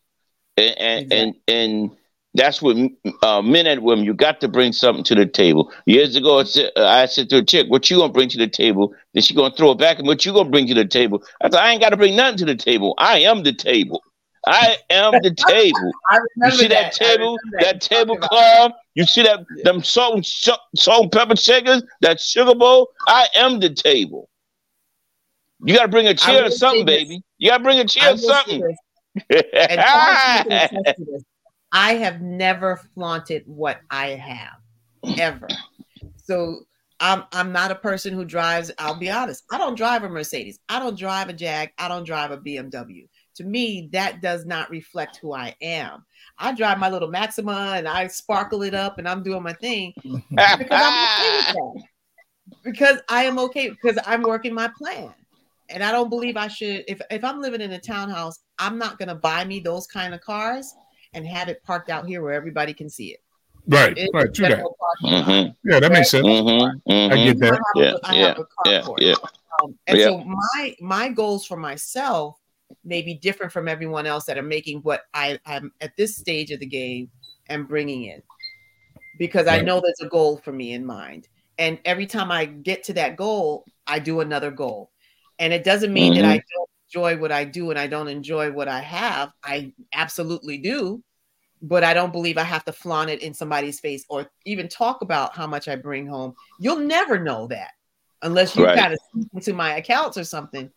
and 0.56 0.74
and 0.78 1.04
and, 1.10 1.34
and 1.48 1.90
that's 2.34 2.60
what 2.62 2.76
uh, 3.22 3.42
men 3.42 3.66
and 3.66 3.82
women. 3.82 4.04
You 4.04 4.14
got 4.14 4.40
to 4.40 4.48
bring 4.48 4.72
something 4.72 5.04
to 5.04 5.14
the 5.14 5.26
table. 5.26 5.72
Years 5.86 6.16
ago, 6.16 6.40
I 6.40 6.44
said, 6.44 6.70
uh, 6.76 6.86
I 6.86 7.06
said 7.06 7.28
to 7.30 7.38
a 7.38 7.44
chick, 7.44 7.66
"What 7.68 7.90
you 7.90 7.98
gonna 7.98 8.12
bring 8.12 8.28
to 8.30 8.38
the 8.38 8.48
table?" 8.48 8.94
Then 9.14 9.22
she 9.22 9.34
gonna 9.34 9.54
throw 9.54 9.72
it 9.72 9.78
back, 9.78 9.98
and 9.98 10.06
what 10.06 10.24
you 10.24 10.32
gonna 10.32 10.50
bring 10.50 10.66
to 10.68 10.74
the 10.74 10.84
table? 10.86 11.22
I 11.40 11.50
said, 11.50 11.60
"I 11.60 11.72
ain't 11.72 11.80
got 11.80 11.90
to 11.90 11.96
bring 11.96 12.16
nothing 12.16 12.38
to 12.38 12.44
the 12.46 12.56
table. 12.56 12.94
I 12.98 13.20
am 13.20 13.42
the 13.42 13.52
table. 13.52 14.02
I 14.46 14.78
am 14.90 15.20
the 15.20 15.34
table." 15.34 15.92
I 16.10 16.18
You 16.42 16.50
see 16.50 16.68
that, 16.68 16.92
I 17.02 17.14
table, 17.18 17.38
remember 17.38 17.58
that 17.58 17.80
you 17.90 18.79
table 18.96 19.06
talking 19.06 19.26
about 19.26 19.46
cloth? 19.46 19.46
You 19.46 19.46
see 19.46 19.56
that 19.56 19.64
them 19.64 19.82
salt 19.82 20.14
and 20.14 20.26
salt 20.26 21.02
and 21.02 21.12
pepper 21.12 21.36
shakers, 21.36 21.82
that 22.00 22.20
sugar 22.20 22.54
bowl? 22.54 22.90
I 23.06 23.28
am 23.34 23.60
the 23.60 23.70
table. 23.70 24.28
You 25.62 25.74
got 25.74 25.82
to 25.82 25.88
bring 25.88 26.06
a 26.06 26.14
chair 26.14 26.46
or 26.46 26.50
something, 26.50 26.86
baby. 26.86 27.22
You 27.38 27.50
got 27.50 27.58
to 27.58 27.64
bring 27.64 27.78
a 27.78 27.84
chair 27.84 28.14
or 28.14 28.16
something. 28.16 28.60
this, 28.60 29.42
and 29.52 29.80
Charles 29.80 30.18
can 30.42 30.52
attest 30.52 30.74
to 30.96 31.04
this. 31.04 31.22
I 31.72 31.94
have 31.94 32.20
never 32.20 32.76
flaunted 32.94 33.44
what 33.46 33.80
I 33.90 34.08
have 34.10 35.18
ever. 35.18 35.48
So 36.16 36.60
I'm 37.00 37.24
I'm 37.32 37.52
not 37.52 37.70
a 37.70 37.76
person 37.76 38.12
who 38.12 38.24
drives. 38.24 38.70
I'll 38.78 38.98
be 38.98 39.10
honest. 39.10 39.44
I 39.50 39.58
don't 39.58 39.76
drive 39.76 40.02
a 40.04 40.08
Mercedes. 40.08 40.58
I 40.68 40.78
don't 40.78 40.98
drive 40.98 41.28
a 41.28 41.32
Jag. 41.32 41.70
I 41.78 41.88
don't 41.88 42.04
drive 42.04 42.30
a 42.30 42.38
BMW. 42.38 43.08
To 43.40 43.46
me, 43.46 43.88
that 43.94 44.20
does 44.20 44.44
not 44.44 44.68
reflect 44.68 45.16
who 45.16 45.32
I 45.32 45.56
am. 45.62 46.04
I 46.36 46.52
drive 46.54 46.78
my 46.78 46.90
little 46.90 47.08
Maxima 47.08 47.72
and 47.74 47.88
I 47.88 48.06
sparkle 48.08 48.62
it 48.64 48.74
up 48.74 48.98
and 48.98 49.08
I'm 49.08 49.22
doing 49.22 49.42
my 49.42 49.54
thing 49.54 49.94
because 50.04 50.68
I'm 50.70 50.92
okay 51.04 51.36
with 51.36 51.46
that. 51.46 51.82
Because 52.62 52.98
I 53.08 53.24
am 53.24 53.38
okay 53.38 53.70
because 53.70 53.98
I'm 54.04 54.20
working 54.20 54.52
my 54.52 54.68
plan. 54.76 55.14
And 55.70 55.82
I 55.82 55.90
don't 55.90 56.10
believe 56.10 56.36
I 56.36 56.48
should 56.48 56.84
if 56.86 57.00
if 57.10 57.24
I'm 57.24 57.40
living 57.40 57.62
in 57.62 57.72
a 57.72 57.78
townhouse, 57.80 58.40
I'm 58.58 58.76
not 58.76 58.98
gonna 58.98 59.14
buy 59.14 59.46
me 59.46 59.58
those 59.58 59.86
kind 59.86 60.12
of 60.12 60.20
cars 60.20 60.74
and 61.14 61.26
have 61.26 61.48
it 61.48 61.62
parked 61.64 61.88
out 61.88 62.04
here 62.06 62.22
where 62.22 62.34
everybody 62.34 62.74
can 62.74 62.90
see 62.90 63.12
it. 63.12 63.20
Right, 63.68 63.96
It's 63.96 64.12
right, 64.12 64.34
true 64.34 64.48
that. 64.48 64.50
general 64.50 64.76
parking 64.78 65.18
lot. 65.18 65.28
Mhm, 65.28 65.56
Yeah, 65.64 65.80
that 65.80 65.92
makes 65.92 66.10
sense. 66.10 66.26
mhm, 66.26 66.80
I 66.86 66.90
mhm. 66.90 67.24
get 67.24 67.36
I 67.40 67.46
that. 67.46 67.52
have, 67.52 67.76
Yeah, 67.76 67.92
a, 67.94 68.00
I 68.04 68.14
have 68.16 68.38
a 68.38 68.46
yeah, 68.66 68.82
carport. 68.82 68.96
yeah. 68.98 69.14
Um, 69.62 69.78
and 69.86 69.98
Yeah. 69.98 70.04
so 70.08 70.18
my 70.24 70.76
my 70.80 71.08
goals 71.08 71.46
for 71.46 71.56
myself 71.56 72.39
may 72.84 73.02
be 73.02 73.14
different 73.14 73.52
from 73.52 73.68
everyone 73.68 74.06
else 74.06 74.24
that 74.24 74.38
are 74.38 74.42
making 74.42 74.80
what 74.80 75.02
I 75.14 75.38
I'm 75.46 75.72
at 75.80 75.96
this 75.96 76.16
stage 76.16 76.50
of 76.50 76.60
the 76.60 76.66
game 76.66 77.10
and 77.48 77.68
bringing 77.68 78.04
in 78.04 78.22
because 79.18 79.46
I 79.46 79.60
know 79.60 79.80
there's 79.80 80.00
a 80.00 80.08
goal 80.08 80.38
for 80.38 80.50
me 80.50 80.72
in 80.72 80.84
mind. 80.84 81.28
And 81.58 81.78
every 81.84 82.06
time 82.06 82.30
I 82.30 82.46
get 82.46 82.82
to 82.84 82.94
that 82.94 83.16
goal, 83.16 83.66
I 83.86 83.98
do 83.98 84.20
another 84.20 84.50
goal. 84.50 84.90
And 85.38 85.52
it 85.52 85.62
doesn't 85.62 85.92
mean 85.92 86.14
that 86.14 86.24
I 86.24 86.38
mm-hmm. 86.38 86.56
don't 86.56 86.70
enjoy 86.88 87.20
what 87.20 87.30
I 87.30 87.44
do 87.44 87.68
and 87.68 87.78
I 87.78 87.86
don't 87.86 88.08
enjoy 88.08 88.50
what 88.50 88.66
I 88.66 88.80
have. 88.80 89.30
I 89.44 89.74
absolutely 89.92 90.56
do. 90.56 91.02
But 91.60 91.84
I 91.84 91.92
don't 91.92 92.12
believe 92.12 92.38
I 92.38 92.44
have 92.44 92.64
to 92.64 92.72
flaunt 92.72 93.10
it 93.10 93.20
in 93.20 93.34
somebody's 93.34 93.78
face 93.78 94.06
or 94.08 94.30
even 94.46 94.68
talk 94.68 95.02
about 95.02 95.36
how 95.36 95.46
much 95.46 95.68
I 95.68 95.76
bring 95.76 96.06
home. 96.06 96.34
You'll 96.58 96.78
never 96.78 97.18
know 97.18 97.46
that 97.48 97.72
unless 98.22 98.56
you 98.56 98.64
Right. 98.64 98.78
kind 98.78 98.94
of 98.94 98.98
into 99.34 99.52
my 99.52 99.76
accounts 99.76 100.16
or 100.16 100.24
something. 100.24 100.70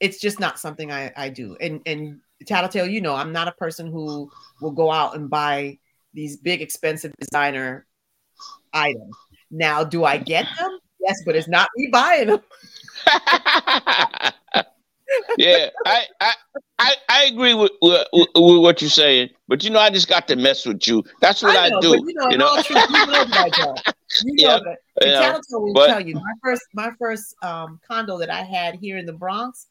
It's 0.00 0.18
just 0.18 0.40
not 0.40 0.58
something 0.58 0.90
I, 0.90 1.12
I 1.16 1.28
do. 1.28 1.56
And 1.60 1.80
and 1.86 2.20
Tattletale, 2.46 2.86
you 2.86 3.00
know, 3.00 3.14
I'm 3.14 3.32
not 3.32 3.48
a 3.48 3.52
person 3.52 3.86
who 3.86 4.30
will 4.60 4.70
go 4.70 4.90
out 4.90 5.14
and 5.14 5.28
buy 5.28 5.78
these 6.14 6.36
big 6.36 6.62
expensive 6.62 7.12
designer 7.20 7.86
items. 8.72 9.14
Now, 9.50 9.84
do 9.84 10.04
I 10.04 10.16
get 10.16 10.46
them? 10.58 10.78
Yes, 11.00 11.22
but 11.26 11.36
it's 11.36 11.48
not 11.48 11.68
me 11.76 11.88
buying 11.92 12.28
them. 12.28 12.40
yeah, 15.38 15.68
I, 15.86 16.04
I 16.20 16.32
I 16.78 16.94
I 17.08 17.24
agree 17.24 17.54
with, 17.54 17.72
with 17.82 18.06
with 18.12 18.60
what 18.62 18.80
you're 18.80 18.90
saying, 18.90 19.30
but 19.48 19.64
you 19.64 19.70
know, 19.70 19.78
I 19.80 19.90
just 19.90 20.08
got 20.08 20.28
to 20.28 20.36
mess 20.36 20.66
with 20.66 20.86
you. 20.86 21.02
That's 21.20 21.42
what 21.42 21.56
I, 21.56 21.68
know, 21.68 21.80
do. 21.80 21.90
But 21.90 22.00
you 22.06 22.14
know, 22.14 22.30
you 22.30 22.38
know? 22.38 22.62
truth, 22.62 22.90
you 22.90 23.06
know 23.06 23.24
that 23.24 23.52
I. 23.56 23.92
Know 24.24 24.58
that. 24.58 24.78
you 25.00 25.06
And 25.06 25.12
know, 25.12 25.20
Tattletale 25.20 25.62
will 25.62 25.72
but- 25.72 25.86
tell 25.86 26.00
you 26.00 26.14
my 26.14 26.32
first 26.42 26.62
my 26.74 26.90
first 26.98 27.36
um, 27.42 27.78
condo 27.86 28.18
that 28.18 28.28
I 28.30 28.42
had 28.42 28.74
here 28.74 28.98
in 28.98 29.06
the 29.06 29.12
Bronx. 29.12 29.68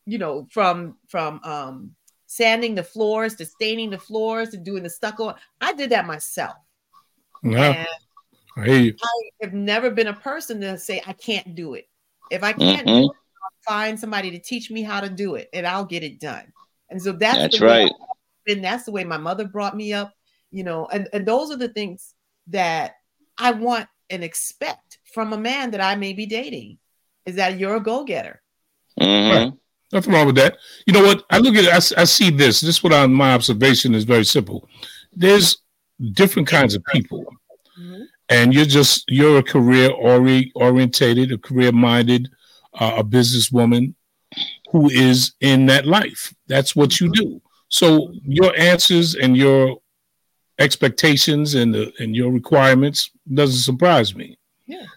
you 0.06 0.18
know 0.18 0.46
from 0.50 0.96
from 1.08 1.40
um 1.44 1.92
sanding 2.26 2.74
the 2.74 2.82
floors 2.82 3.36
to 3.36 3.44
staining 3.46 3.90
the 3.90 3.98
floors 3.98 4.50
to 4.50 4.56
doing 4.56 4.82
the 4.82 4.90
stucco. 4.90 5.34
I 5.60 5.72
did 5.74 5.90
that 5.90 6.06
myself. 6.06 6.56
Yeah, 7.42 7.86
I. 8.56 8.92
I 9.02 9.08
have 9.42 9.52
never 9.52 9.90
been 9.90 10.08
a 10.08 10.14
person 10.14 10.60
to 10.60 10.78
say 10.78 11.02
I 11.06 11.12
can't 11.12 11.54
do 11.54 11.74
it. 11.74 11.88
If 12.30 12.42
I 12.42 12.52
can't 12.52 12.86
do 12.86 12.92
Mhm. 12.92 13.04
it, 13.04 13.16
I'll 13.42 13.74
find 13.74 13.98
somebody 13.98 14.30
to 14.30 14.38
teach 14.38 14.70
me 14.70 14.82
how 14.82 15.00
to 15.00 15.08
do 15.08 15.34
it, 15.34 15.48
and 15.52 15.66
I'll 15.66 15.84
get 15.84 16.02
it 16.02 16.20
done. 16.20 16.52
And 16.90 17.02
so 17.02 17.12
that's 17.12 17.38
That's 17.38 17.58
the 17.58 17.66
right. 17.66 17.92
I've. 18.46 18.62
That's 18.62 18.84
the 18.84 18.92
way 18.92 19.04
my 19.04 19.18
mother 19.18 19.46
brought 19.46 19.76
me 19.76 19.92
up. 19.92 20.12
You 20.50 20.64
know, 20.64 20.86
and 20.86 21.08
and 21.12 21.26
those 21.26 21.50
are 21.50 21.56
the 21.56 21.68
things 21.68 22.14
that 22.48 22.96
I 23.38 23.52
want 23.52 23.88
and 24.10 24.22
expect 24.22 24.98
from 25.12 25.32
a 25.32 25.38
man 25.38 25.70
that 25.72 25.80
I 25.80 25.94
may 25.96 26.12
be 26.12 26.26
dating. 26.26 26.78
Is 27.26 27.36
that 27.36 27.58
you're 27.58 27.76
a 27.76 27.80
go 27.80 28.04
getter? 28.04 28.42
Mhm. 29.00 29.58
Nothing 29.92 30.12
wrong 30.12 30.26
with 30.26 30.36
that. 30.36 30.56
You 30.86 30.92
know 30.94 31.02
what? 31.02 31.24
I 31.30 31.38
look 31.38 31.54
at 31.54 31.64
it, 31.64 31.72
I, 31.72 31.76
s- 31.76 31.92
I 31.92 32.04
see 32.04 32.30
this. 32.30 32.60
This 32.60 32.76
is 32.76 32.82
what 32.82 32.92
I, 32.94 33.06
my 33.06 33.34
observation 33.34 33.94
is 33.94 34.04
very 34.04 34.24
simple. 34.24 34.68
There's 35.12 35.58
different 36.12 36.48
kinds 36.48 36.74
of 36.74 36.82
people, 36.86 37.24
and 38.28 38.54
you're 38.54 38.64
just 38.64 39.04
you're 39.08 39.38
a 39.38 39.42
career 39.42 39.90
ori- 39.90 40.50
orientated, 40.54 41.30
a 41.32 41.38
career 41.38 41.72
minded, 41.72 42.28
uh, 42.74 42.94
a 42.98 43.04
businesswoman 43.04 43.94
who 44.70 44.88
is 44.90 45.34
in 45.40 45.66
that 45.66 45.86
life. 45.86 46.34
That's 46.46 46.74
what 46.74 46.98
you 47.00 47.10
do. 47.12 47.42
So 47.68 48.12
your 48.24 48.56
answers 48.58 49.14
and 49.14 49.36
your 49.36 49.78
expectations 50.58 51.54
and 51.54 51.74
the, 51.74 51.92
and 51.98 52.14
your 52.16 52.30
requirements 52.30 53.10
doesn't 53.32 53.60
surprise 53.60 54.14
me. 54.14 54.38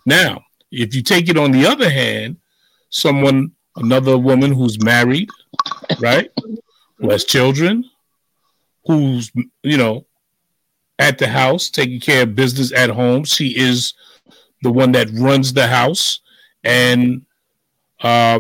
Now, 0.06 0.44
if 0.72 0.96
you 0.96 1.02
take 1.02 1.30
it 1.30 1.38
on 1.38 1.52
the 1.52 1.66
other 1.66 1.90
hand, 1.90 2.38
someone, 2.90 3.52
another 3.76 4.18
woman 4.18 4.52
who's 4.52 4.82
married, 4.84 5.30
right, 6.00 6.30
who 6.98 7.10
has 7.10 7.26
children, 7.26 7.86
who's 8.86 9.32
you 9.64 9.78
know 9.78 10.06
at 11.00 11.18
the 11.18 11.28
house 11.28 11.70
taking 11.70 12.00
care 12.00 12.24
of 12.24 12.36
business 12.36 12.72
at 12.72 12.90
home. 12.90 13.24
She 13.24 13.58
is 13.58 13.94
the 14.62 14.72
one 14.72 14.92
that 14.94 15.10
runs 15.12 15.54
the 15.54 15.68
house, 15.68 16.22
and 16.64 17.26
uh, 18.02 18.40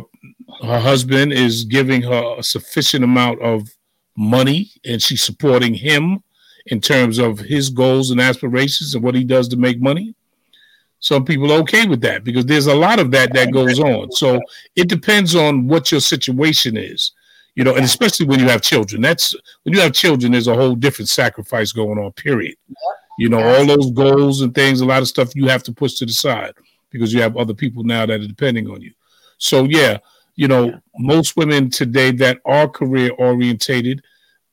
her 0.61 0.79
husband 0.79 1.33
is 1.33 1.65
giving 1.65 2.01
her 2.03 2.35
a 2.37 2.43
sufficient 2.43 3.03
amount 3.03 3.41
of 3.41 3.69
money 4.17 4.71
and 4.85 5.01
she's 5.01 5.23
supporting 5.23 5.73
him 5.73 6.23
in 6.67 6.79
terms 6.81 7.17
of 7.19 7.39
his 7.39 7.69
goals 7.69 8.11
and 8.11 8.21
aspirations 8.21 8.95
and 8.95 9.03
what 9.03 9.15
he 9.15 9.23
does 9.23 9.47
to 9.49 9.57
make 9.57 9.79
money, 9.79 10.15
some 11.05 11.23
people 11.23 11.51
are 11.51 11.59
okay 11.59 11.85
with 11.85 12.01
that 12.01 12.23
because 12.23 12.47
there's 12.47 12.65
a 12.65 12.73
lot 12.73 12.97
of 12.97 13.11
that 13.11 13.31
that 13.33 13.51
goes 13.51 13.79
on. 13.79 14.11
So 14.11 14.41
it 14.75 14.89
depends 14.89 15.35
on 15.35 15.67
what 15.67 15.91
your 15.91 16.01
situation 16.01 16.75
is, 16.75 17.11
you 17.53 17.63
know, 17.63 17.75
and 17.75 17.85
especially 17.85 18.25
when 18.25 18.39
you 18.39 18.49
have 18.49 18.63
children. 18.63 19.03
That's 19.03 19.35
when 19.61 19.75
you 19.75 19.81
have 19.81 19.93
children, 19.93 20.31
there's 20.31 20.47
a 20.47 20.55
whole 20.55 20.73
different 20.73 21.09
sacrifice 21.09 21.71
going 21.71 21.99
on, 21.99 22.11
period. 22.13 22.55
You 23.19 23.29
know, 23.29 23.37
all 23.37 23.67
those 23.67 23.91
goals 23.91 24.41
and 24.41 24.55
things, 24.55 24.81
a 24.81 24.85
lot 24.85 25.03
of 25.03 25.07
stuff 25.07 25.35
you 25.35 25.47
have 25.47 25.61
to 25.65 25.71
push 25.71 25.93
to 25.99 26.07
the 26.07 26.11
side 26.11 26.55
because 26.89 27.13
you 27.13 27.21
have 27.21 27.37
other 27.37 27.53
people 27.53 27.83
now 27.83 28.07
that 28.07 28.21
are 28.21 28.27
depending 28.27 28.67
on 28.67 28.81
you. 28.81 28.91
So, 29.37 29.65
yeah, 29.65 29.99
you 30.35 30.47
know, 30.47 30.73
most 30.97 31.37
women 31.37 31.69
today 31.69 32.09
that 32.13 32.39
are 32.45 32.67
career 32.67 33.11
orientated, 33.19 34.03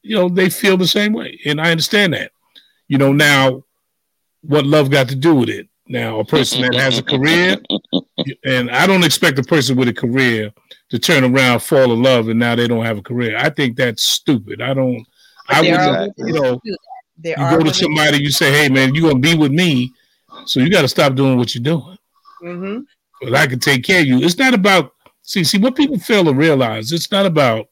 you 0.03 0.17
know, 0.17 0.29
they 0.29 0.51
feel 0.51 0.77
the 0.77 0.87
same 0.87 1.15
way. 1.15 1.41
And 1.47 1.63
I 1.63 1.71
understand 1.71 2.13
that. 2.13 2.33
You 2.89 2.99
know, 2.99 3.15
now 3.15 3.65
what 4.43 4.67
love 4.67 4.91
got 4.91 5.09
to 5.09 5.17
do 5.17 5.35
with 5.35 5.49
it? 5.49 5.67
Now, 5.93 6.21
a 6.21 6.25
person 6.25 6.63
that 6.63 6.75
has 6.75 6.97
a 6.97 7.03
career, 7.03 7.59
and 8.47 8.71
I 8.71 8.87
don't 8.87 9.05
expect 9.05 9.39
a 9.39 9.43
person 9.43 9.77
with 9.77 9.89
a 9.89 9.93
career 9.93 10.51
to 10.89 10.99
turn 10.99 11.23
around, 11.23 11.61
fall 11.61 11.93
in 11.93 12.03
love, 12.03 12.29
and 12.29 12.41
now 12.41 12.55
they 12.55 12.67
don't 12.67 12.87
have 12.87 12.97
a 12.97 13.03
career. 13.03 13.37
I 13.37 13.51
think 13.51 13.77
that's 13.77 14.03
stupid. 14.03 14.63
I 14.63 14.73
don't. 14.73 15.05
I 15.51 15.61
would, 15.61 16.15
you 16.17 16.33
know, 16.33 16.61
you 17.23 17.37
go 17.37 17.63
to 17.63 17.75
somebody, 17.75 18.23
you 18.23 18.31
say, 18.31 18.51
"Hey, 18.51 18.71
man, 18.71 18.95
you're 18.95 19.11
gonna 19.11 19.21
be 19.21 19.35
with 19.35 19.53
me, 19.53 19.93
so 20.47 20.61
you 20.61 20.71
got 20.71 20.81
to 20.81 20.89
stop 20.89 21.15
doing 21.15 21.37
what 21.37 21.55
you're 21.55 21.63
doing." 21.63 21.99
Mm-hmm. 22.43 22.81
But 23.21 23.35
I 23.35 23.47
can 23.47 23.59
take 23.59 23.85
care 23.85 24.01
of 24.01 24.07
you. 24.07 24.23
It's 24.23 24.39
not 24.39 24.55
about 24.55 24.95
see, 25.21 25.45
see 25.45 25.59
what 25.59 25.77
people 25.77 25.99
fail 25.99 26.25
to 26.25 26.33
realize. 26.33 26.91
It's 26.91 27.13
not 27.13 27.27
about 27.27 27.69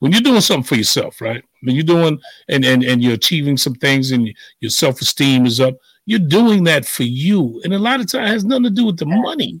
when 0.00 0.12
you're 0.12 0.20
doing 0.20 0.42
something 0.42 0.62
for 0.62 0.74
yourself, 0.74 1.22
right? 1.22 1.42
When 1.62 1.74
you're 1.74 1.84
doing 1.84 2.20
and 2.50 2.66
and 2.66 2.84
and 2.84 3.02
you're 3.02 3.14
achieving 3.14 3.56
some 3.56 3.76
things, 3.76 4.10
and 4.10 4.30
your 4.60 4.70
self 4.70 5.00
esteem 5.00 5.46
is 5.46 5.58
up. 5.58 5.76
You're 6.06 6.20
doing 6.20 6.64
that 6.64 6.86
for 6.86 7.02
you, 7.02 7.60
and 7.64 7.74
a 7.74 7.78
lot 7.78 8.00
of 8.00 8.10
times 8.10 8.30
it 8.30 8.32
has 8.32 8.44
nothing 8.44 8.64
to 8.64 8.70
do 8.70 8.86
with 8.86 8.96
the 8.96 9.06
money. 9.06 9.60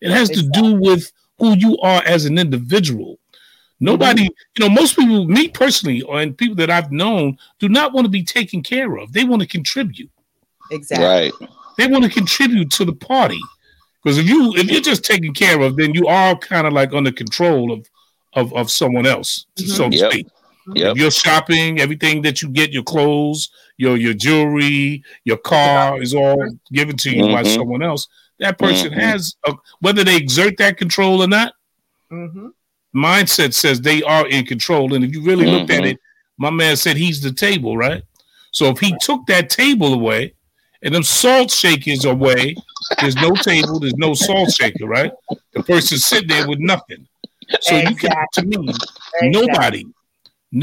It 0.00 0.10
has 0.10 0.28
to 0.30 0.42
do 0.42 0.74
with 0.74 1.10
who 1.38 1.56
you 1.56 1.78
are 1.78 2.02
as 2.04 2.26
an 2.26 2.38
individual. 2.38 3.18
Nobody, 3.80 4.24
mm-hmm. 4.24 4.62
you 4.62 4.68
know, 4.68 4.74
most 4.74 4.96
people, 4.96 5.26
me 5.26 5.48
personally, 5.48 6.02
and 6.10 6.36
people 6.36 6.56
that 6.56 6.70
I've 6.70 6.92
known, 6.92 7.38
do 7.58 7.68
not 7.68 7.92
want 7.92 8.04
to 8.04 8.10
be 8.10 8.22
taken 8.22 8.62
care 8.62 8.96
of. 8.96 9.12
They 9.12 9.24
want 9.24 9.42
to 9.42 9.48
contribute. 9.48 10.10
Exactly. 10.70 11.06
Right. 11.06 11.32
They 11.76 11.86
want 11.86 12.04
to 12.04 12.10
contribute 12.10 12.70
to 12.72 12.84
the 12.84 12.94
party. 12.94 13.40
Because 14.02 14.18
if 14.18 14.28
you 14.28 14.54
if 14.54 14.70
you're 14.70 14.80
just 14.80 15.04
taken 15.04 15.34
care 15.34 15.60
of, 15.60 15.76
then 15.76 15.92
you 15.92 16.06
are 16.06 16.36
kind 16.36 16.66
of 16.66 16.72
like 16.72 16.92
under 16.92 17.12
control 17.12 17.72
of 17.72 17.88
of, 18.34 18.52
of 18.54 18.70
someone 18.70 19.06
else, 19.06 19.46
mm-hmm. 19.56 19.70
so 19.70 19.90
to 19.90 19.96
yep. 19.96 20.12
speak. 20.12 20.26
Yep. 20.74 20.96
Your 20.96 21.10
shopping, 21.10 21.80
everything 21.80 22.22
that 22.22 22.42
you 22.42 22.48
get, 22.48 22.72
your 22.72 22.82
clothes, 22.82 23.50
your 23.76 23.96
your 23.96 24.14
jewelry, 24.14 25.02
your 25.24 25.36
car 25.36 26.00
is 26.00 26.14
all 26.14 26.42
given 26.72 26.96
to 26.98 27.10
you 27.10 27.24
mm-hmm. 27.24 27.34
by 27.34 27.42
someone 27.42 27.82
else. 27.82 28.08
That 28.38 28.58
person 28.58 28.90
mm-hmm. 28.90 29.00
has 29.00 29.36
a, 29.46 29.54
whether 29.80 30.04
they 30.04 30.16
exert 30.16 30.56
that 30.58 30.76
control 30.76 31.22
or 31.22 31.28
not. 31.28 31.54
Mm-hmm. 32.10 32.48
Mindset 32.94 33.52
says 33.52 33.80
they 33.80 34.02
are 34.02 34.26
in 34.28 34.46
control, 34.46 34.94
and 34.94 35.04
if 35.04 35.12
you 35.12 35.22
really 35.22 35.46
looked 35.46 35.70
at 35.70 35.80
mm-hmm. 35.80 35.88
it, 35.88 36.00
my 36.38 36.50
man 36.50 36.76
said 36.76 36.96
he's 36.96 37.20
the 37.20 37.32
table, 37.32 37.76
right? 37.76 38.02
So 38.52 38.66
if 38.66 38.78
he 38.78 38.96
took 39.00 39.26
that 39.26 39.50
table 39.50 39.92
away 39.92 40.34
and 40.82 40.94
them 40.94 41.02
salt 41.02 41.50
shakers 41.50 42.04
away, 42.06 42.56
there's 43.00 43.16
no 43.16 43.34
table, 43.34 43.80
there's 43.80 43.94
no 43.96 44.14
salt 44.14 44.50
shaker, 44.50 44.86
right? 44.86 45.12
The 45.52 45.62
person 45.62 45.98
sitting 45.98 46.28
there 46.28 46.48
with 46.48 46.58
nothing. 46.58 47.06
So 47.60 47.76
exactly. 47.76 47.90
you 47.90 47.96
can, 47.96 48.26
to 48.32 48.42
me, 48.46 48.68
exactly. 48.68 49.30
nobody 49.30 49.84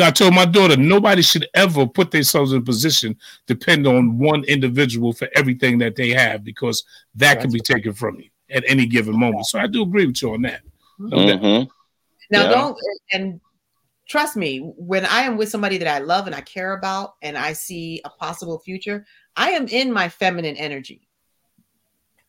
I 0.02 0.12
told 0.12 0.34
my 0.34 0.46
daughter 0.46 0.78
nobody 0.78 1.22
should 1.22 1.48
ever 1.54 1.86
put 1.86 2.12
themselves 2.12 2.54
in 2.54 2.60
a 2.60 2.64
position 2.64 3.18
depend 3.48 3.86
on 3.86 4.18
one 4.18 4.44
individual 4.46 5.14
for 5.14 5.28
everything 5.36 5.78
that 5.80 5.96
they 5.96 6.10
have 6.12 6.44
because 6.44 6.84
that 7.16 7.42
can 7.42 7.52
be 7.52 7.60
taken 7.60 7.94
from 7.94 8.16
you 8.16 8.30
at 8.50 8.64
any 8.68 8.86
given 8.86 9.18
moment. 9.18 9.46
So 9.46 9.60
I 9.60 9.68
do 9.68 9.84
agree 9.84 10.06
with 10.06 10.22
you 10.22 10.34
on 10.34 10.42
that. 10.44 10.62
Mm-hmm. 11.00 11.70
Now 12.32 12.44
yeah. 12.44 12.50
don't 12.50 12.78
and 13.12 13.42
trust 14.08 14.38
me, 14.38 14.60
when 14.78 15.06
I 15.06 15.22
am 15.24 15.38
with 15.38 15.50
somebody 15.50 15.78
that 15.80 15.88
I 15.88 16.00
love 16.00 16.28
and 16.28 16.36
I 16.36 16.42
care 16.42 16.74
about 16.74 17.16
and 17.22 17.38
I 17.38 17.54
see 17.54 18.02
a 18.06 18.10
possible 18.10 18.60
future, 18.60 19.06
I 19.36 19.52
am 19.52 19.68
in 19.68 19.92
my 19.92 20.08
feminine 20.08 20.56
energy. 20.56 21.08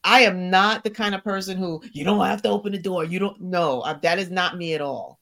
I 0.02 0.20
am 0.20 0.50
not 0.50 0.84
the 0.84 0.90
kind 0.90 1.14
of 1.14 1.24
person 1.24 1.56
who 1.56 1.82
you 1.92 2.04
don't 2.04 2.24
have 2.26 2.42
to 2.42 2.50
open 2.50 2.72
the 2.72 2.78
door. 2.78 3.04
You 3.04 3.18
don't 3.20 3.40
know 3.40 3.84
that 4.02 4.18
is 4.18 4.30
not 4.30 4.58
me 4.58 4.74
at 4.74 4.80
all 4.80 5.20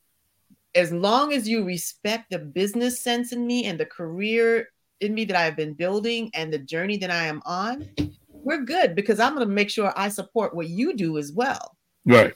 as 0.74 0.92
long 0.92 1.32
as 1.32 1.48
you 1.48 1.64
respect 1.64 2.30
the 2.30 2.38
business 2.38 3.00
sense 3.00 3.32
in 3.32 3.46
me 3.46 3.66
and 3.66 3.78
the 3.78 3.86
career 3.86 4.68
in 5.00 5.14
me 5.14 5.24
that 5.26 5.36
I 5.36 5.44
have 5.44 5.56
been 5.56 5.74
building 5.74 6.30
and 6.34 6.52
the 6.52 6.58
journey 6.58 6.96
that 6.98 7.10
I 7.10 7.24
am 7.24 7.42
on, 7.44 7.88
we're 8.28 8.62
good 8.62 8.94
because 8.94 9.20
I'm 9.20 9.34
going 9.34 9.46
to 9.46 9.52
make 9.52 9.70
sure 9.70 9.92
I 9.96 10.08
support 10.08 10.54
what 10.54 10.68
you 10.68 10.94
do 10.94 11.18
as 11.18 11.32
well. 11.32 11.76
Right. 12.04 12.34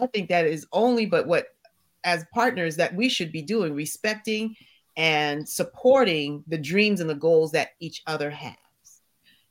I 0.00 0.06
think 0.06 0.28
that 0.28 0.46
is 0.46 0.66
only 0.72 1.06
but 1.06 1.26
what 1.26 1.46
as 2.04 2.24
partners 2.32 2.76
that 2.76 2.94
we 2.94 3.08
should 3.08 3.32
be 3.32 3.42
doing, 3.42 3.74
respecting 3.74 4.56
and 4.96 5.48
supporting 5.48 6.44
the 6.46 6.58
dreams 6.58 7.00
and 7.00 7.08
the 7.08 7.14
goals 7.14 7.52
that 7.52 7.70
each 7.80 8.02
other 8.06 8.30
has. 8.30 8.54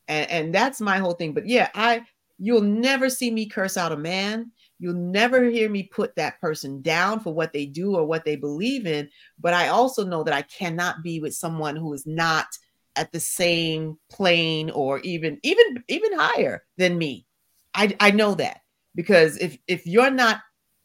And, 0.08 0.30
and 0.30 0.56
that's 0.56 0.82
my 0.82 0.98
whole 0.98 1.14
thing. 1.14 1.34
But 1.34 1.48
yeah, 1.48 1.70
I 1.74 2.04
you'll 2.38 2.62
never 2.62 3.10
see 3.10 3.32
me 3.32 3.46
curse 3.46 3.78
out 3.78 3.92
a 3.92 3.98
man. 3.98 4.52
You'll 4.82 4.96
never 4.96 5.44
hear 5.44 5.70
me 5.70 5.84
put 5.84 6.16
that 6.16 6.42
person 6.42 6.82
down 6.82 7.20
for 7.20 7.32
what 7.32 7.54
they 7.54 7.68
do 7.68 7.96
or 7.96 8.04
what 8.04 8.26
they 8.26 8.36
believe 8.36 8.88
in. 8.88 9.10
But 9.40 9.54
I 9.54 9.68
also 9.68 10.04
know 10.04 10.24
that 10.24 10.34
I 10.34 10.42
cannot 10.42 11.04
be 11.04 11.20
with 11.20 11.36
someone 11.36 11.76
who 11.76 11.94
is 11.94 12.08
not 12.08 12.48
at 12.96 13.12
the 13.12 13.20
same 13.20 14.00
plane 14.10 14.72
or 14.72 14.98
even 15.02 15.40
even 15.44 15.84
even 15.88 16.18
higher 16.18 16.64
than 16.78 16.98
me. 16.98 17.28
I 17.76 17.96
I 18.00 18.10
know 18.10 18.34
that 18.34 18.62
because 18.96 19.38
if 19.38 19.56
if 19.68 19.86
you're 19.86 20.10
not 20.10 20.40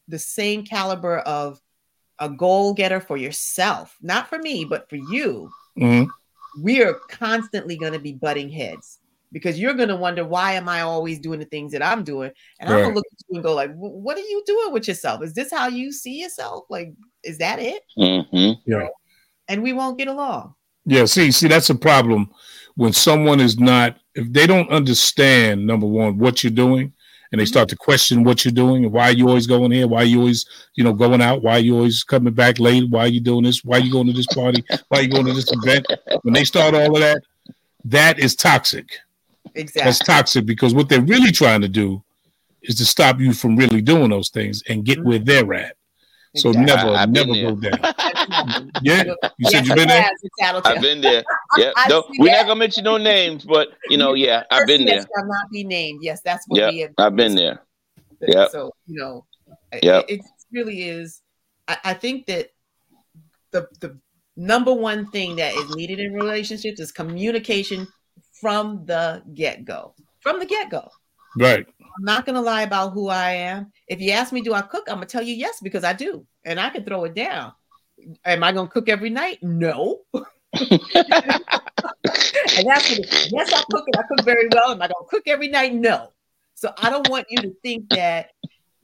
the 0.07 0.19
same 0.19 0.63
caliber 0.63 1.17
of 1.17 1.59
a 2.19 2.29
goal 2.29 2.75
getter 2.75 2.99
for 2.99 3.17
yourself, 3.17 3.97
not 4.03 4.27
for 4.29 4.37
me, 4.37 4.63
but 4.63 4.87
for 4.91 4.97
you, 4.97 5.49
mm-hmm. 5.75 6.07
we 6.61 6.83
are 6.83 6.93
constantly 7.09 7.77
going 7.77 7.93
to 7.93 7.99
be 7.99 8.13
butting 8.13 8.49
heads 8.49 8.99
because 9.31 9.59
you're 9.59 9.73
going 9.73 9.89
to 9.89 9.95
wonder 9.95 10.25
why 10.25 10.53
am 10.53 10.69
I 10.69 10.81
always 10.81 11.19
doing 11.19 11.39
the 11.39 11.45
things 11.45 11.71
that 11.73 11.83
I'm 11.83 12.03
doing, 12.03 12.31
and 12.59 12.69
right. 12.69 12.77
I'm 12.77 12.83
going 12.83 12.93
to 12.93 12.97
look 12.97 13.05
at 13.11 13.25
you 13.27 13.35
and 13.35 13.43
go 13.43 13.53
like, 13.53 13.73
"What 13.75 14.17
are 14.17 14.21
you 14.21 14.43
doing 14.45 14.73
with 14.73 14.87
yourself? 14.87 15.23
Is 15.23 15.33
this 15.33 15.51
how 15.51 15.67
you 15.67 15.91
see 15.91 16.21
yourself? 16.21 16.65
Like, 16.69 16.93
is 17.23 17.37
that 17.39 17.59
it?" 17.59 17.83
Mm-hmm. 17.97 18.71
Yeah, 18.71 18.87
and 19.47 19.63
we 19.63 19.73
won't 19.73 19.97
get 19.97 20.07
along. 20.07 20.55
Yeah, 20.85 21.05
see, 21.05 21.31
see, 21.31 21.49
that's 21.49 21.69
a 21.69 21.75
problem 21.75 22.31
when 22.75 22.93
someone 22.93 23.39
is 23.39 23.59
not 23.59 23.97
if 24.15 24.31
they 24.31 24.47
don't 24.47 24.69
understand 24.69 25.65
number 25.65 25.85
one 25.85 26.17
what 26.17 26.43
you're 26.43 26.51
doing 26.51 26.93
and 27.31 27.39
they 27.39 27.43
mm-hmm. 27.43 27.49
start 27.49 27.69
to 27.69 27.75
question 27.75 28.23
what 28.23 28.45
you're 28.45 28.51
doing 28.53 28.85
and 28.85 28.93
why 28.93 29.09
you 29.09 29.27
always 29.27 29.47
going 29.47 29.71
here, 29.71 29.87
why 29.87 30.03
are 30.03 30.05
you 30.05 30.19
always, 30.19 30.45
you 30.75 30.83
know, 30.83 30.93
going 30.93 31.21
out, 31.21 31.43
why 31.43 31.53
are 31.53 31.59
you 31.59 31.75
always 31.75 32.03
coming 32.03 32.33
back 32.33 32.57
late, 32.59 32.89
why 32.89 33.01
are 33.01 33.09
you 33.09 33.19
doing 33.19 33.43
this, 33.43 33.65
why 33.65 33.77
are 33.77 33.81
you 33.81 33.91
going 33.91 34.07
to 34.07 34.13
this 34.13 34.27
party, 34.27 34.63
why 34.87 34.99
are 34.99 35.01
you 35.01 35.09
going 35.09 35.25
to 35.25 35.33
this 35.33 35.51
event. 35.51 35.85
When 36.21 36.33
they 36.33 36.45
start 36.45 36.73
all 36.73 36.95
of 36.95 37.01
that, 37.01 37.21
that 37.83 38.19
is 38.19 38.35
toxic. 38.35 38.91
Exactly. 39.55 39.81
That's 39.83 39.99
toxic 39.99 40.45
because 40.45 40.73
what 40.73 40.89
they're 40.89 41.01
really 41.01 41.31
trying 41.31 41.61
to 41.61 41.67
do 41.67 42.03
is 42.61 42.75
to 42.75 42.85
stop 42.85 43.19
you 43.19 43.33
from 43.33 43.55
really 43.55 43.81
doing 43.81 44.09
those 44.09 44.29
things 44.29 44.63
and 44.67 44.85
get 44.85 44.99
mm-hmm. 44.99 45.09
where 45.09 45.19
they're 45.19 45.53
at. 45.53 45.77
So 46.35 46.49
exactly. 46.49 46.75
never, 46.75 46.95
I, 46.95 47.05
never 47.05 47.33
go 47.33 47.55
down. 47.55 48.71
yeah, 48.83 49.03
you 49.37 49.49
said 49.49 49.65
you've 49.65 49.75
been 49.75 49.87
there. 49.87 50.09
I've 50.43 50.81
been 50.81 51.01
there. 51.01 51.23
Yeah, 51.57 51.71
no, 51.89 52.03
we're 52.19 52.31
not 52.31 52.45
gonna 52.45 52.59
mention 52.59 52.83
no 52.83 52.97
names, 52.97 53.43
but 53.43 53.69
you 53.89 53.97
know, 53.97 54.13
yeah, 54.13 54.43
I've 54.51 54.67
been 54.67 54.85
there. 54.85 54.99
Shall 54.99 55.25
not 55.25 55.49
be 55.51 55.63
named. 55.63 56.01
Yes, 56.03 56.21
that's 56.23 56.45
what 56.47 56.59
yep, 56.59 56.71
we 56.71 56.79
have. 56.79 56.91
I've 56.97 57.15
been 57.15 57.33
there. 57.33 57.63
Yeah. 58.21 58.49
So 58.49 58.71
you 58.85 58.99
know, 58.99 59.25
yeah, 59.81 59.99
it, 60.07 60.19
it, 60.19 60.21
really 60.51 60.83
is. 60.83 61.21
I, 61.67 61.77
I 61.85 61.93
think 61.93 62.27
that 62.27 62.49
the 63.51 63.67
the 63.79 63.97
number 64.35 64.73
one 64.73 65.09
thing 65.09 65.37
that 65.37 65.55
is 65.55 65.75
needed 65.75 65.99
in 65.99 66.13
relationships 66.13 66.79
is 66.79 66.91
communication 66.91 67.87
from 68.39 68.85
the 68.85 69.23
get 69.33 69.65
go. 69.65 69.93
From 70.19 70.39
the 70.39 70.45
get 70.45 70.69
go. 70.69 70.89
Right. 71.37 71.65
I'm 71.79 72.03
not 72.03 72.25
going 72.25 72.35
to 72.35 72.41
lie 72.41 72.63
about 72.63 72.93
who 72.93 73.09
I 73.09 73.31
am. 73.31 73.71
If 73.87 74.01
you 74.01 74.11
ask 74.11 74.33
me, 74.33 74.41
do 74.41 74.53
I 74.53 74.61
cook? 74.61 74.85
I'm 74.87 74.97
going 74.97 75.07
to 75.07 75.11
tell 75.11 75.23
you 75.23 75.35
yes, 75.35 75.59
because 75.61 75.83
I 75.83 75.93
do. 75.93 76.25
And 76.45 76.59
I 76.59 76.69
can 76.69 76.83
throw 76.83 77.03
it 77.05 77.13
down. 77.13 77.53
Am 78.25 78.43
I 78.43 78.51
going 78.51 78.67
to 78.67 78.73
cook 78.73 78.89
every 78.89 79.09
night? 79.09 79.39
No. 79.41 80.01
and 80.13 80.25
that's 80.53 80.79
what, 82.97 83.31
yes, 83.31 83.53
I 83.53 83.63
cook 83.69 83.85
and 83.87 83.97
I 83.97 84.03
cook 84.07 84.23
very 84.23 84.47
well. 84.53 84.71
Am 84.71 84.81
I 84.81 84.87
going 84.87 85.03
to 85.03 85.09
cook 85.09 85.23
every 85.27 85.47
night? 85.47 85.73
No. 85.73 86.11
So 86.55 86.73
I 86.77 86.89
don't 86.89 87.09
want 87.09 87.27
you 87.29 87.41
to 87.41 87.53
think 87.61 87.89
that, 87.89 88.31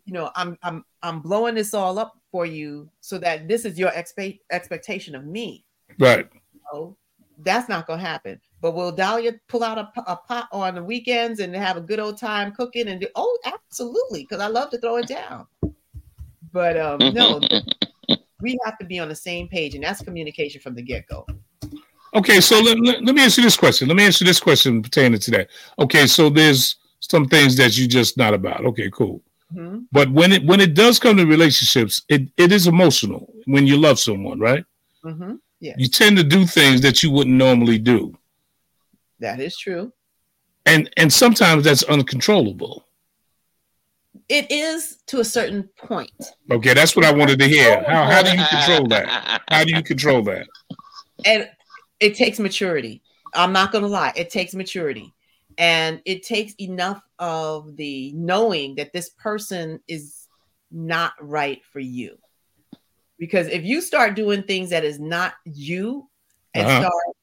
you 0.05 0.13
know, 0.13 0.31
I'm, 0.35 0.57
I'm, 0.61 0.85
I'm 1.01 1.21
blowing 1.21 1.55
this 1.55 1.73
all 1.73 1.97
up 1.97 2.19
for 2.31 2.45
you 2.45 2.89
so 3.01 3.17
that 3.19 3.47
this 3.47 3.65
is 3.65 3.79
your 3.79 3.91
expe- 3.91 4.39
expectation 4.51 5.15
of 5.15 5.25
me. 5.25 5.65
Right. 5.99 6.27
So 6.71 6.97
that's 7.39 7.69
not 7.69 7.87
going 7.87 7.99
to 7.99 8.05
happen. 8.05 8.39
But 8.63 8.75
will 8.75 8.93
Dahlia 8.93 9.33
pull 9.49 9.61
out 9.61 9.77
a, 9.77 9.91
a, 10.09 10.15
pot 10.15 10.47
on 10.53 10.75
the 10.75 10.83
weekends 10.83 11.41
and 11.41 11.53
have 11.53 11.75
a 11.75 11.81
good 11.81 11.99
old 11.99 12.17
time 12.17 12.53
cooking 12.53 12.87
and 12.87 13.01
do? 13.01 13.07
Oh, 13.13 13.37
absolutely, 13.43 14.21
because 14.21 14.39
I 14.39 14.47
love 14.47 14.69
to 14.69 14.77
throw 14.77 14.95
it 14.95 15.07
down. 15.07 15.47
But 16.53 16.77
um, 16.77 16.97
no, 17.13 17.41
we 18.39 18.57
have 18.63 18.77
to 18.77 18.85
be 18.85 18.99
on 18.99 19.09
the 19.09 19.15
same 19.15 19.49
page, 19.49 19.75
and 19.75 19.83
that's 19.83 20.01
communication 20.01 20.61
from 20.61 20.75
the 20.75 20.81
get 20.81 21.07
go. 21.07 21.27
Okay, 22.15 22.39
so 22.39 22.61
let, 22.61 22.79
let, 22.79 23.03
let, 23.03 23.13
me 23.13 23.21
answer 23.21 23.41
this 23.41 23.57
question. 23.57 23.89
Let 23.89 23.97
me 23.97 24.05
answer 24.05 24.23
this 24.23 24.39
question 24.39 24.81
pertaining 24.81 25.19
to 25.19 25.31
that. 25.31 25.49
Okay, 25.77 26.07
so 26.07 26.29
there's 26.29 26.77
some 26.99 27.27
things 27.27 27.57
that 27.57 27.77
you 27.77 27.85
just 27.85 28.15
not 28.15 28.33
about. 28.33 28.63
Okay, 28.63 28.89
cool. 28.93 29.21
Mm-hmm. 29.53 29.79
But 29.91 30.09
when 30.09 30.31
it 30.31 30.45
when 30.45 30.61
it 30.61 30.73
does 30.73 30.99
come 30.99 31.17
to 31.17 31.25
relationships, 31.25 32.03
it, 32.07 32.29
it 32.37 32.53
is 32.53 32.67
emotional 32.67 33.29
when 33.45 33.67
you 33.67 33.75
love 33.75 33.99
someone, 33.99 34.39
right? 34.39 34.63
Mm-hmm. 35.03 35.33
Yeah. 35.59 35.73
You 35.77 35.89
tend 35.89 36.15
to 36.15 36.23
do 36.23 36.45
things 36.45 36.79
that 36.79 37.03
you 37.03 37.11
wouldn't 37.11 37.35
normally 37.35 37.77
do. 37.77 38.17
That 39.23 39.39
is 39.39 39.57
true. 39.57 39.93
And 40.65 40.89
and 40.97 41.11
sometimes 41.11 41.63
that's 41.63 41.83
uncontrollable. 41.83 42.85
It 44.27 44.51
is 44.51 44.97
to 45.07 45.21
a 45.21 45.25
certain 45.25 45.69
point. 45.77 46.11
Okay, 46.51 46.73
that's 46.73 46.93
what 46.93 47.05
I 47.05 47.13
wanted 47.13 47.39
to 47.39 47.47
hear. 47.47 47.83
How 47.87 48.03
how 48.03 48.21
do 48.21 48.31
you 48.37 48.45
control 48.45 48.87
that? 48.89 49.41
How 49.47 49.63
do 49.63 49.73
you 49.73 49.81
control 49.93 50.23
that? 50.23 50.45
And 51.25 51.49
it 52.01 52.15
takes 52.15 52.37
maturity. 52.37 53.01
I'm 53.33 53.53
not 53.53 53.71
going 53.71 53.83
to 53.83 53.87
lie. 53.87 54.11
It 54.15 54.29
takes 54.29 54.53
maturity. 54.53 55.13
And 55.57 56.01
it 56.03 56.23
takes 56.23 56.53
enough 56.59 57.01
of 57.17 57.77
the 57.77 58.11
knowing 58.13 58.75
that 58.75 58.91
this 58.91 59.09
person 59.11 59.79
is 59.87 60.27
not 60.69 61.13
right 61.21 61.61
for 61.71 61.79
you. 61.79 62.17
Because 63.17 63.47
if 63.47 63.63
you 63.63 63.79
start 63.79 64.15
doing 64.15 64.43
things 64.43 64.71
that 64.71 64.83
is 64.83 64.99
not 64.99 65.33
you 65.45 66.09
and 66.53 66.67
uh-huh. 66.67 66.81
start 66.81 67.15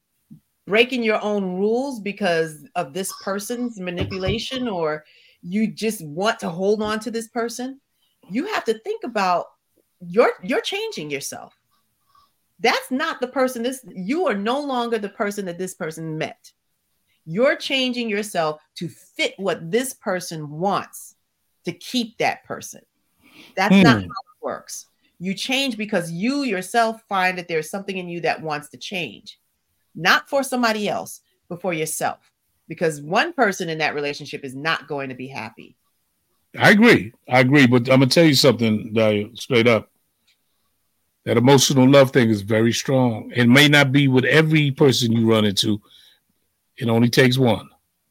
breaking 0.70 1.02
your 1.02 1.20
own 1.20 1.56
rules 1.56 1.98
because 1.98 2.64
of 2.76 2.92
this 2.92 3.12
person's 3.24 3.80
manipulation 3.80 4.68
or 4.68 5.04
you 5.42 5.66
just 5.66 6.00
want 6.06 6.38
to 6.38 6.48
hold 6.48 6.80
on 6.80 7.00
to 7.00 7.11
this 7.11 7.26
person, 7.26 7.80
you 8.30 8.46
have 8.46 8.64
to 8.64 8.78
think 8.78 9.02
about 9.02 9.46
you're 10.00 10.35
you're 10.44 10.61
changing 10.61 11.11
yourself. 11.11 11.59
That's 12.61 12.88
not 12.88 13.20
the 13.20 13.26
person 13.26 13.64
this 13.64 13.85
you 13.92 14.28
are 14.28 14.35
no 14.37 14.61
longer 14.61 14.96
the 14.96 15.09
person 15.09 15.44
that 15.46 15.59
this 15.59 15.74
person 15.74 16.16
met. 16.16 16.52
You're 17.26 17.56
changing 17.56 18.09
yourself 18.09 18.61
to 18.76 18.88
fit 18.88 19.35
what 19.38 19.72
this 19.72 19.94
person 19.94 20.50
wants 20.50 21.16
to 21.64 21.72
keep 21.72 22.16
that 22.18 22.44
person. 22.44 22.83
That's 23.56 23.74
hmm. 23.74 23.83
not 23.83 24.02
how 24.02 24.04
it 24.04 24.40
works. 24.40 24.87
You 25.18 25.35
change 25.35 25.76
because 25.76 26.12
you 26.12 26.44
yourself 26.44 27.02
find 27.09 27.37
that 27.38 27.48
there's 27.48 27.70
something 27.70 27.98
in 27.98 28.09
you 28.09 28.20
that 28.20 28.40
wants 28.40 28.68
to 28.68 28.78
change 28.78 29.39
not 29.94 30.29
for 30.29 30.42
somebody 30.42 30.88
else 30.88 31.20
but 31.48 31.61
for 31.61 31.72
yourself 31.72 32.31
because 32.68 33.00
one 33.00 33.33
person 33.33 33.68
in 33.68 33.79
that 33.79 33.94
relationship 33.94 34.44
is 34.44 34.55
not 34.55 34.87
going 34.87 35.09
to 35.09 35.14
be 35.14 35.29
happy 35.29 35.76
i 36.59 36.70
agree 36.70 37.12
i 37.29 37.40
agree 37.40 37.66
but 37.66 37.83
i'm 37.90 38.00
gonna 38.00 38.07
tell 38.07 38.24
you 38.24 38.35
something 38.35 38.92
straight 39.35 39.66
up 39.66 39.90
that 41.24 41.37
emotional 41.37 41.88
love 41.88 42.12
thing 42.12 42.31
is 42.31 42.42
very 42.42 42.72
strong. 42.72 43.31
It 43.35 43.46
may 43.46 43.68
not 43.68 43.92
be 43.92 44.09
with 44.09 44.24
every 44.24 44.70
person 44.70 45.12
you 45.12 45.31
run 45.31 45.44
into. 45.44 45.81
It 46.79 46.88
only 46.88 47.11
takes 47.11 47.37
one. 47.37 47.68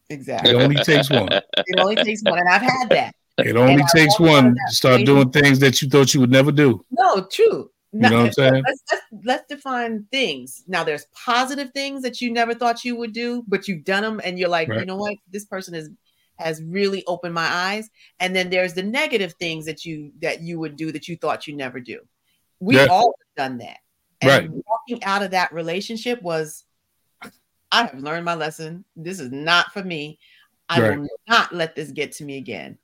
Exactly. 0.10 0.52
It 0.52 0.56
only 0.56 0.76
takes 0.76 1.10
one. 1.10 1.28
It 1.32 1.80
only 1.80 1.96
takes 1.96 2.22
one, 2.24 2.39
and 2.39 2.48
I've 2.48 2.62
had 2.62 2.89
that. 2.89 3.15
It 3.39 3.56
only 3.56 3.82
and 3.82 3.88
takes 3.89 4.20
one 4.20 4.56
to 4.56 4.76
start 4.76 5.06
doing 5.06 5.32
things 5.32 5.60
that 5.60 5.82
you 5.82 5.89
thought 5.89 6.13
you 6.13 6.20
would 6.20 6.32
never 6.32 6.52
do. 6.52 6.86
No, 6.92 7.26
true. 7.32 7.72
You 7.91 7.99
know 8.02 8.17
what 8.17 8.25
I'm 8.28 8.32
saying? 8.34 8.63
Let's, 8.65 8.84
let's, 8.91 9.04
let's 9.23 9.47
define 9.47 10.06
things. 10.12 10.63
Now, 10.67 10.84
there's 10.84 11.06
positive 11.13 11.71
things 11.71 12.02
that 12.04 12.21
you 12.21 12.32
never 12.32 12.54
thought 12.54 12.86
you 12.86 12.95
would 12.97 13.13
do, 13.13 13.43
but 13.47 13.67
you've 13.67 13.84
done 13.84 14.04
them, 14.04 14.21
and 14.23 14.38
you're 14.38 14.49
like, 14.49 14.69
right. 14.69 14.80
you 14.80 14.86
know 14.86 14.97
what? 14.97 15.15
This 15.32 15.45
person 15.45 15.75
is 15.75 15.89
has 16.39 16.63
really 16.63 17.06
opened 17.06 17.34
my 17.34 17.47
eyes. 17.47 17.89
And 18.19 18.36
then 18.36 18.49
there's 18.49 18.73
the 18.73 18.84
negative 18.84 19.34
things 19.34 19.65
that 19.65 19.86
you 19.86 20.12
that 20.21 20.41
you 20.41 20.60
would 20.60 20.75
do 20.75 20.91
that 20.91 21.08
you 21.08 21.17
thought 21.17 21.47
you 21.47 21.56
never 21.56 21.80
do. 21.80 21.99
We 22.60 22.78
yeah. 22.78 22.88
all 22.89 23.13
done 23.38 23.58
that. 23.60 23.78
And 24.21 24.30
right. 24.30 24.63
walking 24.65 25.04
out 25.04 25.21
of 25.21 25.32
that 25.32 25.54
relationship 25.54 26.21
was 26.21 26.65
I 27.71 27.84
have 27.84 27.99
learned 27.99 28.25
my 28.25 28.36
lesson. 28.36 28.84
This 28.95 29.19
is 29.19 29.32
not 29.32 29.71
for 29.71 29.84
me. 29.84 30.17
I 30.67 30.82
right. 30.82 30.99
will 30.99 31.08
not 31.28 31.54
let 31.54 31.75
this 31.75 31.91
get 31.91 32.12
to 32.13 32.25
me 32.25 32.38
again. 32.38 32.78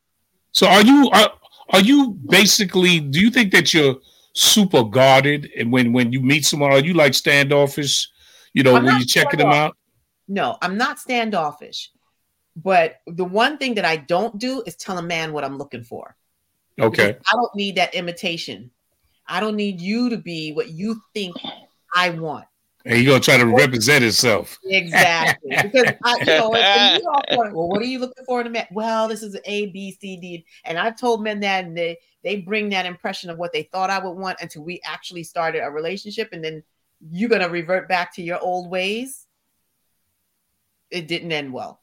So 0.52 0.68
are 0.68 0.84
you 0.84 1.10
are, 1.13 1.34
are 1.72 1.82
you 1.82 2.12
basically 2.12 3.00
do 3.00 3.20
you 3.20 3.30
think 3.30 3.52
that 3.52 3.74
you're 3.74 3.98
super 4.36 4.84
guarded 4.84 5.50
and 5.58 5.71
when 5.71 5.93
when 5.93 6.12
you 6.12 6.21
meet 6.21 6.45
someone 6.45 6.71
are 6.71 6.80
you 6.80 6.93
like 6.93 7.13
standoffish, 7.13 8.10
you 8.54 8.63
know, 8.63 8.74
when 8.74 8.86
you're 8.86 9.00
checking 9.00 9.39
them 9.39 9.52
out? 9.52 9.76
No, 10.28 10.58
I'm 10.62 10.78
not 10.78 11.00
standoffish. 11.00 11.91
But 12.56 12.98
the 13.08 13.26
one 13.26 13.58
thing 13.58 13.76
that 13.76 13.86
I 13.86 13.98
don't 13.98 14.38
do 14.38 14.63
is 14.65 14.76
tell 14.76 14.98
a 14.98 15.02
man 15.02 15.34
what 15.34 15.43
I'm 15.43 15.58
looking 15.58 15.84
for. 15.84 16.15
Okay. 16.80 17.13
Because 17.13 17.24
I 17.32 17.36
don't 17.36 17.56
need 17.56 17.76
that 17.76 17.95
imitation. 17.95 18.71
I 19.28 19.39
don't 19.39 19.56
need 19.56 19.82
you 19.82 20.10
to 20.10 20.17
be 20.17 20.52
what 20.52 20.69
you 20.69 21.02
think 21.13 21.36
I 21.95 22.10
want. 22.12 22.45
And 22.86 23.02
you're 23.02 23.13
gonna 23.13 23.24
try 23.24 23.38
to 23.38 23.48
represent 23.48 24.04
himself. 24.04 24.60
Exactly. 24.63 25.58
Because 25.63 25.93
I, 26.04 26.15
you 26.19 26.26
know, 26.26 26.54
and 26.54 27.02
you 27.02 27.10
all 27.13 27.24
point, 27.36 27.56
well, 27.56 27.67
what 27.67 27.82
are 27.82 27.86
you 27.86 27.98
looking 28.00 28.24
for 28.26 28.41
in 28.41 28.48
a 28.48 28.50
man? 28.52 28.67
Well, 28.71 29.08
this 29.08 29.24
is 29.24 29.36
A, 29.45 29.67
B, 29.67 29.98
C, 30.00 30.17
D. 30.17 30.45
And 30.65 30.78
I've 30.78 31.00
told 31.00 31.24
men 31.24 31.39
that 31.39 31.65
and 31.65 31.76
they 31.76 31.98
they 32.26 32.42
bring 32.42 32.70
that 32.70 32.86
impression 32.86 33.30
of 33.30 33.38
what 33.38 33.54
they 33.54 33.64
thought 33.64 33.90
I 33.90 34.00
would 34.00 34.18
want 34.18 34.42
until 34.42 34.64
we 34.64 34.82
actually 34.84 35.24
started 35.24 35.64
a 35.64 35.72
relationship, 35.72 36.30
and 36.34 36.44
then 36.44 36.62
you're 37.10 37.30
gonna 37.30 37.48
revert 37.48 37.88
back 37.88 38.14
to 38.16 38.22
your 38.22 38.40
old 38.40 38.70
ways. 38.70 39.26
It 40.92 41.08
didn't 41.08 41.32
end 41.32 41.54
well. 41.54 41.80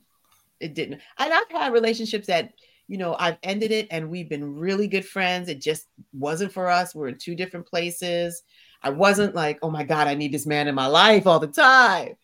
It 0.60 0.74
didn't. 0.74 1.00
And 1.18 1.32
I've 1.32 1.50
had 1.50 1.72
relationships 1.72 2.26
that 2.26 2.52
you 2.88 2.98
know, 2.98 3.16
I've 3.18 3.38
ended 3.42 3.72
it 3.72 3.88
and 3.90 4.10
we've 4.10 4.28
been 4.28 4.54
really 4.54 4.86
good 4.86 5.06
friends. 5.06 5.48
It 5.48 5.62
just 5.62 5.86
wasn't 6.12 6.52
for 6.52 6.68
us. 6.68 6.94
We're 6.94 7.08
in 7.08 7.16
two 7.16 7.34
different 7.34 7.66
places. 7.66 8.42
I 8.82 8.90
wasn't 8.90 9.34
like, 9.34 9.58
oh 9.62 9.70
my 9.70 9.82
God, 9.82 10.08
I 10.08 10.14
need 10.14 10.32
this 10.32 10.44
man 10.44 10.68
in 10.68 10.74
my 10.74 10.88
life 10.88 11.26
all 11.26 11.38
the 11.38 11.46
time. 11.46 12.16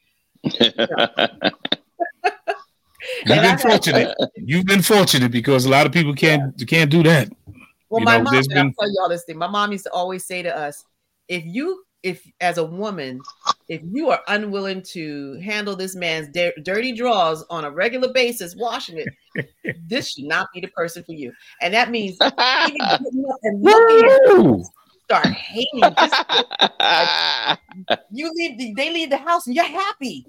You've 0.45 0.77
been 3.27 3.59
fortunate. 3.59 4.15
You've 4.37 4.67
been 4.67 4.83
fortunate 4.83 5.33
because 5.33 5.65
a 5.65 5.71
lot 5.71 5.87
of 5.87 5.93
people 5.93 6.15
can't 6.15 6.53
yeah. 6.57 6.67
can't 6.67 6.91
do 6.91 7.03
that. 7.05 7.31
Well, 7.91 8.01
you 8.01 8.05
my 8.05 8.19
know, 8.19 8.25
mom, 8.25 8.43
been... 8.49 8.59
I'll 8.59 8.73
tell 8.73 8.89
you 8.89 8.99
all 9.01 9.09
this 9.09 9.25
thing. 9.25 9.39
My 9.39 9.47
mom 9.47 9.73
used 9.73 9.85
to 9.85 9.93
always 9.93 10.25
say 10.25 10.43
to 10.43 10.57
us, 10.57 10.85
if 11.29 11.45
you 11.45 11.85
if 12.03 12.25
as 12.41 12.59
a 12.59 12.65
woman, 12.65 13.21
if 13.69 13.81
you 13.93 14.11
are 14.11 14.21
unwilling 14.29 14.83
to 14.93 15.41
handle 15.41 15.75
this 15.75 15.97
man's 15.97 16.29
de- 16.29 16.53
dirty 16.63 16.93
drawers 16.93 17.45
on 17.51 17.65
a 17.65 17.71
regular 17.71 18.13
basis, 18.13 18.55
washing 18.57 18.99
it, 18.99 19.09
this 19.89 20.13
should 20.13 20.25
not 20.25 20.49
be 20.55 20.61
the 20.61 20.69
person 20.69 21.03
for 21.05 21.13
you. 21.13 21.33
And 21.61 21.75
that 21.75 21.91
means 21.91 22.17
and 22.21 23.63
looking 23.63 24.65
start 25.09 25.27
hating. 25.27 25.81
you 28.13 28.31
leave, 28.35 28.59
the, 28.59 28.75
they 28.77 28.93
leave 28.93 29.09
the 29.11 29.17
house, 29.17 29.47
and 29.47 29.57
you're 29.57 29.65
happy. 29.65 30.27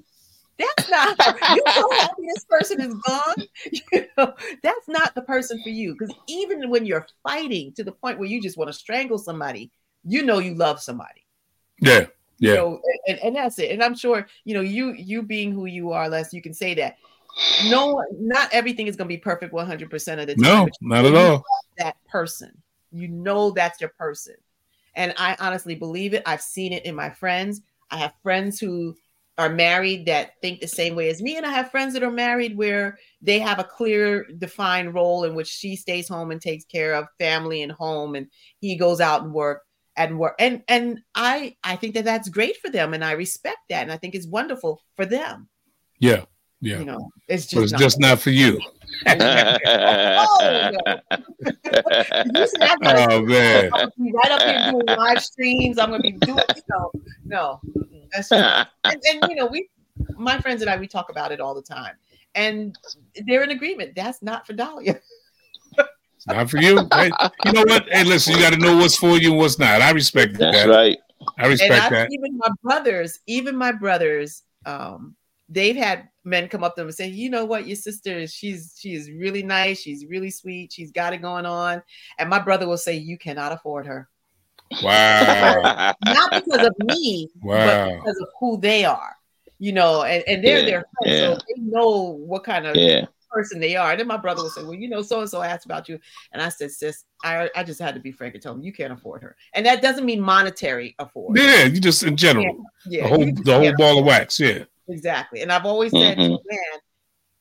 That's 0.59 0.89
not 0.89 1.17
you're 1.55 1.73
so 1.73 1.91
happy 1.91 2.23
this 2.27 2.45
person 2.45 2.81
is 2.81 2.93
gone. 2.93 3.47
You 3.91 4.05
know, 4.17 4.33
that's 4.61 4.87
not 4.87 5.15
the 5.15 5.21
person 5.21 5.61
for 5.63 5.69
you. 5.69 5.95
Because 5.97 6.13
even 6.27 6.69
when 6.69 6.85
you're 6.85 7.07
fighting 7.23 7.71
to 7.73 7.83
the 7.83 7.91
point 7.91 8.19
where 8.19 8.27
you 8.27 8.41
just 8.41 8.57
want 8.57 8.69
to 8.69 8.73
strangle 8.73 9.17
somebody, 9.17 9.71
you 10.03 10.23
know 10.23 10.39
you 10.39 10.55
love 10.55 10.81
somebody. 10.81 11.25
Yeah. 11.79 12.07
Yeah. 12.39 12.51
You 12.51 12.55
know, 12.55 12.81
and, 13.07 13.19
and 13.19 13.35
that's 13.35 13.59
it. 13.59 13.71
And 13.71 13.83
I'm 13.83 13.95
sure, 13.95 14.27
you 14.45 14.53
know, 14.53 14.61
you 14.61 14.93
you 14.93 15.21
being 15.23 15.51
who 15.51 15.65
you 15.65 15.91
are, 15.91 16.09
Les, 16.09 16.33
you 16.33 16.41
can 16.41 16.53
say 16.53 16.73
that. 16.75 16.97
No, 17.65 18.03
not 18.17 18.49
everything 18.51 18.87
is 18.87 18.95
gonna 18.95 19.07
be 19.07 19.17
perfect 19.17 19.53
100 19.53 19.89
percent 19.89 20.21
of 20.21 20.27
the 20.27 20.35
time. 20.35 20.43
No, 20.43 20.69
not 20.81 21.05
at 21.05 21.15
all. 21.15 21.43
That 21.77 21.95
person, 22.09 22.51
you 22.91 23.07
know, 23.07 23.51
that's 23.51 23.79
your 23.79 23.91
person. 23.91 24.35
And 24.95 25.13
I 25.17 25.35
honestly 25.39 25.75
believe 25.75 26.13
it. 26.13 26.23
I've 26.25 26.41
seen 26.41 26.73
it 26.73 26.85
in 26.85 26.95
my 26.95 27.09
friends. 27.09 27.61
I 27.91 27.97
have 27.97 28.13
friends 28.23 28.59
who 28.59 28.95
are 29.39 29.49
married 29.49 30.05
that 30.05 30.31
think 30.41 30.59
the 30.59 30.67
same 30.67 30.95
way 30.95 31.09
as 31.09 31.21
me. 31.21 31.37
And 31.37 31.45
I 31.45 31.51
have 31.51 31.71
friends 31.71 31.93
that 31.93 32.03
are 32.03 32.11
married 32.11 32.57
where 32.57 32.99
they 33.21 33.39
have 33.39 33.57
a 33.57 33.63
clear, 33.63 34.25
defined 34.37 34.93
role 34.93 35.23
in 35.23 35.33
which 35.33 35.47
she 35.47 35.77
stays 35.77 36.09
home 36.09 36.31
and 36.31 36.41
takes 36.41 36.65
care 36.65 36.93
of 36.93 37.07
family 37.17 37.63
and 37.63 37.71
home, 37.71 38.15
and 38.15 38.27
he 38.59 38.75
goes 38.75 38.99
out 38.99 39.23
and 39.23 39.33
work 39.33 39.63
and 39.95 40.19
work. 40.19 40.35
And 40.39 40.61
and 40.67 40.99
i 41.15 41.55
i 41.63 41.75
think 41.77 41.93
that 41.95 42.05
that's 42.05 42.29
great 42.29 42.57
for 42.57 42.69
them 42.69 42.93
and 42.93 43.03
i 43.03 43.13
respect 43.13 43.57
that 43.69 43.81
and 43.81 43.91
i 43.91 43.97
think 43.97 44.13
it's 44.13 44.27
wonderful 44.27 44.81
for 44.95 45.05
them. 45.05 45.47
Yeah 45.99 46.25
yeah. 46.61 46.79
You 46.79 46.85
know 46.85 47.09
it's 47.27 47.45
just 47.45 47.55
but 47.55 47.63
it's 47.63 47.71
not 47.71 47.81
just 47.81 47.99
not 47.99 48.19
for 48.19 48.31
you. 48.31 48.59
Oh, 49.07 49.13
oh 52.83 53.21
man. 53.21 53.69
Right 53.71 54.31
up 54.31 54.41
here 54.41 54.71
doing 54.71 54.85
live 54.87 55.23
streams. 55.23 55.77
I'm 55.77 55.91
gonna 55.91 56.01
be 56.01 56.13
doing 56.13 56.43
you 56.55 56.61
know 56.69 56.91
no 57.23 57.61
that's 58.13 58.29
just, 58.29 58.67
and, 58.83 59.01
and 59.11 59.29
you 59.29 59.35
know 59.35 59.45
we 59.45 59.69
my 60.15 60.39
friends 60.39 60.61
and 60.61 60.69
i 60.69 60.77
we 60.77 60.87
talk 60.87 61.09
about 61.09 61.31
it 61.31 61.39
all 61.39 61.53
the 61.53 61.61
time 61.61 61.95
and 62.35 62.77
they're 63.27 63.43
in 63.43 63.51
agreement 63.51 63.93
that's 63.95 64.21
not 64.21 64.45
for 64.45 64.53
dahlia 64.53 64.99
it's 66.19 66.27
not 66.27 66.49
for 66.49 66.57
you. 66.57 66.85
Hey, 66.91 67.11
you 67.45 67.53
know 67.53 67.63
what? 67.63 67.87
Hey, 67.89 68.03
listen, 68.03 68.35
you 68.35 68.41
got 68.41 68.51
to 68.51 68.59
know 68.59 68.75
what's 68.75 68.97
for 68.97 69.17
you 69.17 69.29
and 69.29 69.37
what's 69.37 69.57
not. 69.57 69.81
I 69.81 69.91
respect 69.91 70.33
That's 70.33 70.51
that. 70.53 70.67
That's 70.67 70.67
right. 70.67 70.97
I 71.37 71.47
respect 71.47 71.91
that. 71.91 72.09
Even 72.11 72.37
my 72.37 72.49
brothers, 72.61 73.19
even 73.25 73.55
my 73.55 73.71
brothers, 73.71 74.43
um, 74.65 75.15
they've 75.47 75.75
had 75.75 76.09
men 76.25 76.49
come 76.49 76.63
up 76.63 76.75
to 76.75 76.81
them 76.81 76.87
and 76.87 76.95
say, 76.95 77.07
"You 77.07 77.29
know 77.29 77.45
what? 77.45 77.67
Your 77.67 77.77
sister, 77.77 78.27
she's 78.27 78.75
she's 78.77 79.09
really 79.09 79.43
nice. 79.43 79.79
She's 79.79 80.05
really 80.05 80.29
sweet. 80.29 80.73
She's 80.73 80.91
got 80.91 81.13
it 81.13 81.21
going 81.21 81.45
on." 81.45 81.81
And 82.17 82.29
my 82.29 82.39
brother 82.39 82.67
will 82.67 82.77
say, 82.77 82.97
"You 82.97 83.17
cannot 83.17 83.53
afford 83.53 83.85
her." 83.87 84.09
Wow. 84.83 85.93
not 86.05 86.31
because 86.31 86.65
of 86.67 86.73
me, 86.79 87.29
but 87.41 87.47
Wow. 87.47 87.95
because 87.97 88.17
of 88.19 88.27
who 88.39 88.59
they 88.59 88.85
are. 88.85 89.15
You 89.61 89.73
know, 89.73 90.03
and, 90.03 90.23
and 90.27 90.43
they're 90.43 90.59
Yeah, 90.59 90.65
their 90.65 90.85
friends, 91.01 91.19
yeah. 91.19 91.33
so 91.33 91.39
they 91.47 91.61
know 91.61 91.89
what 92.25 92.43
kind 92.45 92.65
of 92.65 92.75
yeah. 92.77 93.05
person 93.29 93.59
they 93.59 93.75
are. 93.75 93.91
And 93.91 93.99
then 93.99 94.07
my 94.07 94.15
brother 94.15 94.41
would 94.41 94.53
say, 94.53 94.63
Well, 94.63 94.73
you 94.75 94.87
know, 94.87 95.01
so 95.01 95.19
and 95.19 95.29
so 95.29 95.41
asked 95.41 95.65
about 95.65 95.89
you. 95.89 95.99
And 96.31 96.41
I 96.41 96.47
said, 96.47 96.71
Sis, 96.71 97.03
I, 97.25 97.49
I 97.55 97.63
just 97.65 97.79
had 97.81 97.93
to 97.95 97.99
be 97.99 98.11
frank 98.13 98.35
and 98.35 98.41
tell 98.43 98.53
them 98.53 98.63
you 98.63 98.71
can't 98.71 98.93
afford 98.93 99.21
her. 99.21 99.35
And 99.53 99.65
that 99.65 99.81
doesn't 99.81 100.05
mean 100.05 100.21
monetary 100.21 100.95
afford. 100.97 101.37
Yeah, 101.37 101.65
you 101.65 101.81
just 101.81 102.03
in 102.03 102.15
general. 102.15 102.63
Yeah, 102.85 103.03
the 103.03 103.09
whole 103.09 103.25
the 103.43 103.53
whole 103.59 103.73
ball 103.75 103.99
of 103.99 104.05
wax. 104.05 104.39
Yeah. 104.39 104.63
Exactly. 104.87 105.41
And 105.41 105.51
I've 105.51 105.65
always 105.65 105.91
said 105.91 106.15
to 106.15 106.21
Mhm. 106.21 106.39
man, 106.45 106.79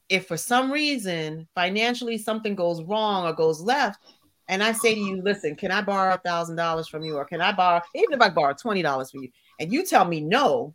if 0.08 0.26
for 0.26 0.36
some 0.36 0.72
reason 0.72 1.46
financially 1.54 2.18
something 2.18 2.54
goes 2.56 2.82
wrong 2.82 3.26
or 3.26 3.32
goes 3.32 3.60
left, 3.60 4.00
and 4.48 4.62
I 4.62 4.72
say 4.72 4.94
to 4.94 5.00
you, 5.00 5.22
listen, 5.22 5.54
can 5.56 5.70
I 5.70 5.82
borrow 5.82 6.14
a 6.14 6.18
thousand 6.18 6.56
dollars 6.56 6.88
from 6.88 7.04
you? 7.04 7.16
Or 7.16 7.24
can 7.24 7.40
I 7.40 7.52
borrow, 7.52 7.82
even 7.94 8.14
if 8.14 8.20
I 8.20 8.30
borrow 8.30 8.54
twenty 8.54 8.82
dollars 8.82 9.10
from 9.10 9.22
you, 9.22 9.30
and 9.60 9.72
you 9.72 9.84
tell 9.84 10.04
me 10.04 10.20
no, 10.20 10.74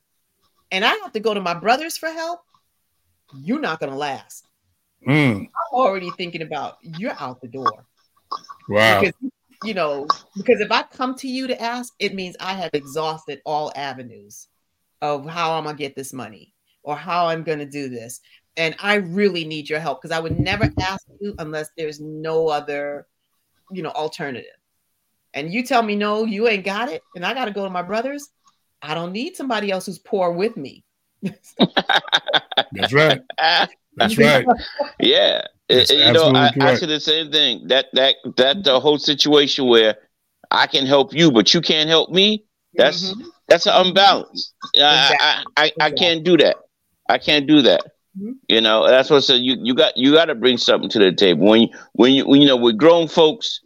and 0.72 0.86
I 0.86 0.94
have 1.04 1.12
to 1.14 1.20
go 1.20 1.34
to 1.34 1.42
my 1.42 1.54
brothers 1.54 1.98
for 1.98 2.10
help, 2.10 2.42
you're 3.36 3.60
not 3.60 3.80
gonna 3.80 3.98
last. 3.98 4.48
Mm. 5.08 5.42
I'm 5.42 5.74
already 5.74 6.12
thinking 6.12 6.42
about 6.42 6.78
you're 6.82 7.16
out 7.20 7.42
the 7.42 7.48
door. 7.48 7.86
Wow. 8.70 9.02
Because 9.02 9.16
you 9.64 9.74
know, 9.74 10.08
because 10.36 10.60
if 10.60 10.72
I 10.72 10.84
come 10.84 11.16
to 11.16 11.28
you 11.28 11.48
to 11.48 11.62
ask, 11.62 11.94
it 12.00 12.14
means 12.14 12.36
I 12.40 12.54
have 12.54 12.72
exhausted 12.74 13.42
all 13.46 13.72
avenues 13.76 14.48
of 15.02 15.26
how 15.26 15.54
I'm 15.54 15.64
gonna 15.64 15.78
get 15.78 15.96
this 15.96 16.14
money 16.14 16.54
or 16.84 16.96
how 16.96 17.28
I'm 17.28 17.44
gonna 17.44 17.66
do 17.66 17.90
this. 17.90 18.20
And 18.56 18.76
I 18.80 18.96
really 18.96 19.46
need 19.46 19.70
your 19.70 19.80
help 19.80 20.02
because 20.02 20.16
I 20.16 20.20
would 20.20 20.40
never 20.40 20.70
ask 20.80 21.06
you 21.20 21.34
unless 21.40 21.70
there's 21.78 22.00
no 22.00 22.50
other, 22.50 23.08
you 23.71 23.84
know, 23.84 23.89
alternative. 23.89 24.45
And 25.34 25.52
you 25.52 25.63
tell 25.63 25.82
me 25.82 25.95
no, 25.95 26.26
you 26.26 26.47
ain't 26.47 26.63
got 26.63 26.89
it, 26.89 27.04
and 27.15 27.26
I 27.26 27.34
gotta 27.34 27.52
go 27.52 27.63
to 27.63 27.69
my 27.69 27.82
brothers. 27.82 28.30
I 28.82 28.93
don't 28.93 29.12
need 29.13 29.36
somebody 29.36 29.71
else 29.71 29.86
who's 29.86 29.99
poor 29.99 30.32
with 30.32 30.58
me. 30.58 30.84
That's 32.73 32.93
right. 32.93 33.21
That's 33.97 34.17
right. 34.17 34.45
Yeah, 34.99 35.45
That's 35.69 35.91
Uh, 35.91 35.95
you 35.95 35.99
know, 36.13 36.36
absolutely 36.36 36.62
I, 36.62 36.71
I 36.71 36.76
said 36.76 36.89
the 36.89 36.99
same 36.99 37.32
thing. 37.32 37.67
That 37.67 37.88
that 37.93 38.15
that 38.38 38.63
the 38.63 38.80
whole 38.80 38.97
situation 38.97 39.67
where 39.67 39.95
I 40.52 40.67
can 40.67 40.86
help 40.86 41.13
you, 41.13 41.32
but 41.32 41.54
you 41.54 41.62
can't 41.62 41.89
help 41.89 42.10
me. 42.10 42.45
That's 42.76 43.13
Mhm. 43.13 43.26
that's 43.47 43.65
an 43.65 43.73
unbalance. 43.76 44.54
I, 44.76 44.78
Exactly. 44.78 45.17
I, 45.19 45.43
I, 45.45 45.45
I 45.56 45.67
Exactly. 45.67 45.97
can't 45.97 46.23
do 46.23 46.38
that. 46.38 46.58
I 47.10 47.17
can't 47.17 47.47
do 47.47 47.62
that. 47.63 47.82
Mhm. 48.19 48.34
You 48.47 48.62
know, 48.62 48.88
that's 48.88 49.10
what 49.10 49.17
I 49.17 49.21
said. 49.21 49.41
You 49.41 49.58
you 49.62 49.73
got 49.76 49.97
you 49.97 50.13
got 50.13 50.26
to 50.26 50.36
bring 50.36 50.58
something 50.58 50.89
to 50.89 50.99
the 50.99 51.12
table 51.12 51.47
when 51.47 51.62
you 51.63 51.67
when 51.93 52.13
you 52.13 52.28
when 52.28 52.41
you 52.41 52.47
know 52.47 52.58
with 52.58 52.78
grown 52.78 53.08
folks. 53.08 53.62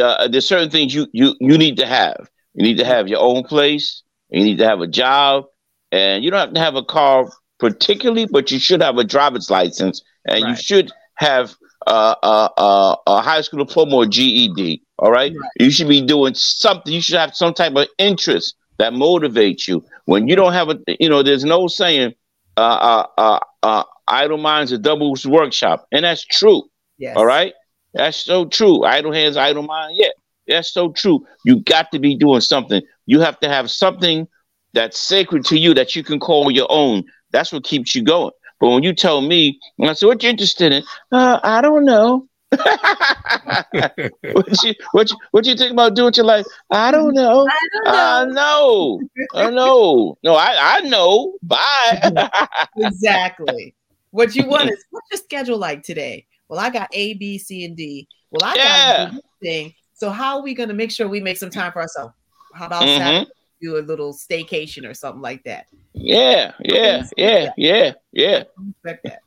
Uh, 0.00 0.28
there's 0.28 0.46
certain 0.46 0.70
things 0.70 0.94
you 0.94 1.06
you 1.12 1.34
you 1.40 1.58
need 1.58 1.76
to 1.78 1.86
have. 1.86 2.28
You 2.54 2.64
need 2.64 2.78
to 2.78 2.84
have 2.84 3.08
your 3.08 3.20
own 3.20 3.44
place. 3.44 4.02
You 4.30 4.44
need 4.44 4.58
to 4.58 4.64
have 4.66 4.80
a 4.80 4.86
job, 4.86 5.44
and 5.92 6.24
you 6.24 6.30
don't 6.30 6.40
have 6.40 6.54
to 6.54 6.60
have 6.60 6.76
a 6.76 6.84
car 6.84 7.28
particularly, 7.58 8.26
but 8.26 8.50
you 8.50 8.58
should 8.58 8.82
have 8.82 8.98
a 8.98 9.04
driver's 9.04 9.50
license, 9.50 10.02
and 10.26 10.44
you 10.46 10.54
should 10.56 10.92
have 11.16 11.54
uh, 11.86 12.14
uh, 12.22 12.48
uh, 12.56 12.96
a 13.06 13.20
high 13.20 13.40
school 13.40 13.64
diploma 13.64 13.96
or 13.96 14.06
GED. 14.06 14.82
All 14.98 15.10
right? 15.10 15.32
Right. 15.32 15.50
you 15.60 15.70
should 15.70 15.88
be 15.88 16.00
doing 16.04 16.34
something. 16.34 16.92
You 16.92 17.00
should 17.00 17.18
have 17.18 17.34
some 17.34 17.54
type 17.54 17.74
of 17.76 17.88
interest 17.98 18.54
that 18.78 18.92
motivates 18.92 19.66
you. 19.66 19.84
When 20.04 20.28
you 20.28 20.36
don't 20.36 20.52
have 20.52 20.68
a, 20.70 20.78
you 21.00 21.08
know, 21.08 21.22
there's 21.22 21.44
no 21.44 21.66
saying, 21.68 22.14
uh, 22.58 22.60
uh, 22.60 23.06
uh, 23.16 23.40
uh, 23.62 23.84
idle 24.08 24.38
minds 24.38 24.72
a 24.72 24.78
doubles 24.78 25.26
workshop, 25.26 25.86
and 25.92 26.04
that's 26.04 26.24
true. 26.24 26.64
Yes. 26.98 27.16
All 27.16 27.26
right, 27.26 27.52
that's 27.94 28.16
so 28.16 28.46
true. 28.46 28.84
Idle 28.84 29.12
hands, 29.12 29.36
idle 29.36 29.62
mind. 29.62 29.94
Yeah, 29.96 30.08
that's 30.48 30.72
so 30.72 30.92
true. 30.92 31.24
You 31.44 31.60
got 31.60 31.92
to 31.92 31.98
be 31.98 32.16
doing 32.16 32.40
something. 32.40 32.82
You 33.06 33.20
have 33.20 33.38
to 33.40 33.48
have 33.48 33.70
something 33.70 34.26
that's 34.74 34.98
sacred 34.98 35.44
to 35.46 35.58
you 35.58 35.72
that 35.74 35.94
you 35.96 36.02
can 36.02 36.18
call 36.18 36.50
your 36.50 36.66
own. 36.70 37.04
That's 37.30 37.52
what 37.52 37.64
keeps 37.64 37.94
you 37.94 38.02
going. 38.02 38.32
But 38.60 38.70
when 38.70 38.82
you 38.82 38.92
tell 38.92 39.20
me, 39.20 39.58
and 39.78 39.88
I 39.88 39.92
said, 39.92 40.06
"What 40.06 40.22
you 40.22 40.30
interested 40.30 40.72
in?" 40.72 40.82
Uh, 41.12 41.38
I 41.42 41.60
don't 41.60 41.84
know. 41.84 42.27
what 44.32 44.62
you 44.62 44.74
what 44.92 45.10
you 45.10 45.16
what 45.32 45.46
you 45.46 45.54
think 45.54 45.72
about 45.72 45.94
doing 45.94 46.06
with 46.06 46.16
your 46.16 46.26
life? 46.26 46.46
I 46.70 46.90
don't 46.90 47.14
know. 47.14 47.46
I 47.46 47.68
don't 47.72 48.34
know. 48.34 49.00
I 49.34 49.44
know. 49.44 49.48
I 49.48 49.50
know. 49.50 50.18
No, 50.22 50.34
I 50.34 50.78
I 50.78 50.80
know. 50.80 51.34
Bye. 51.42 52.30
exactly. 52.78 53.74
What 54.10 54.34
you 54.34 54.46
want 54.48 54.70
is 54.70 54.84
what's 54.90 55.08
your 55.10 55.18
schedule 55.18 55.58
like 55.58 55.82
today? 55.82 56.26
Well, 56.48 56.58
I 56.58 56.70
got 56.70 56.88
A, 56.92 57.14
B, 57.14 57.38
C, 57.38 57.64
and 57.64 57.76
D. 57.76 58.08
Well, 58.30 58.42
I 58.42 58.56
Yeah. 58.56 58.96
got 58.96 59.12
this 59.14 59.22
thing. 59.42 59.74
So 59.94 60.10
how 60.10 60.38
are 60.38 60.42
we 60.42 60.54
going 60.54 60.70
to 60.70 60.74
make 60.74 60.90
sure 60.90 61.08
we 61.08 61.20
make 61.20 61.36
some 61.36 61.50
time 61.50 61.72
for 61.72 61.82
ourselves? 61.82 62.14
How 62.54 62.66
about 62.66 62.82
Mhm. 62.84 62.96
Saturday, 62.96 63.30
do 63.60 63.76
a 63.76 63.80
little 63.80 64.14
staycation 64.14 64.88
or 64.88 64.94
something 64.94 65.20
like 65.20 65.44
that? 65.44 65.66
yeah, 65.92 66.52
yeah, 66.64 67.04
yeah, 67.16 67.52
yeah, 67.56 67.92
yeah. 68.12 68.44
Respect 68.56 69.04
that. 69.04 69.20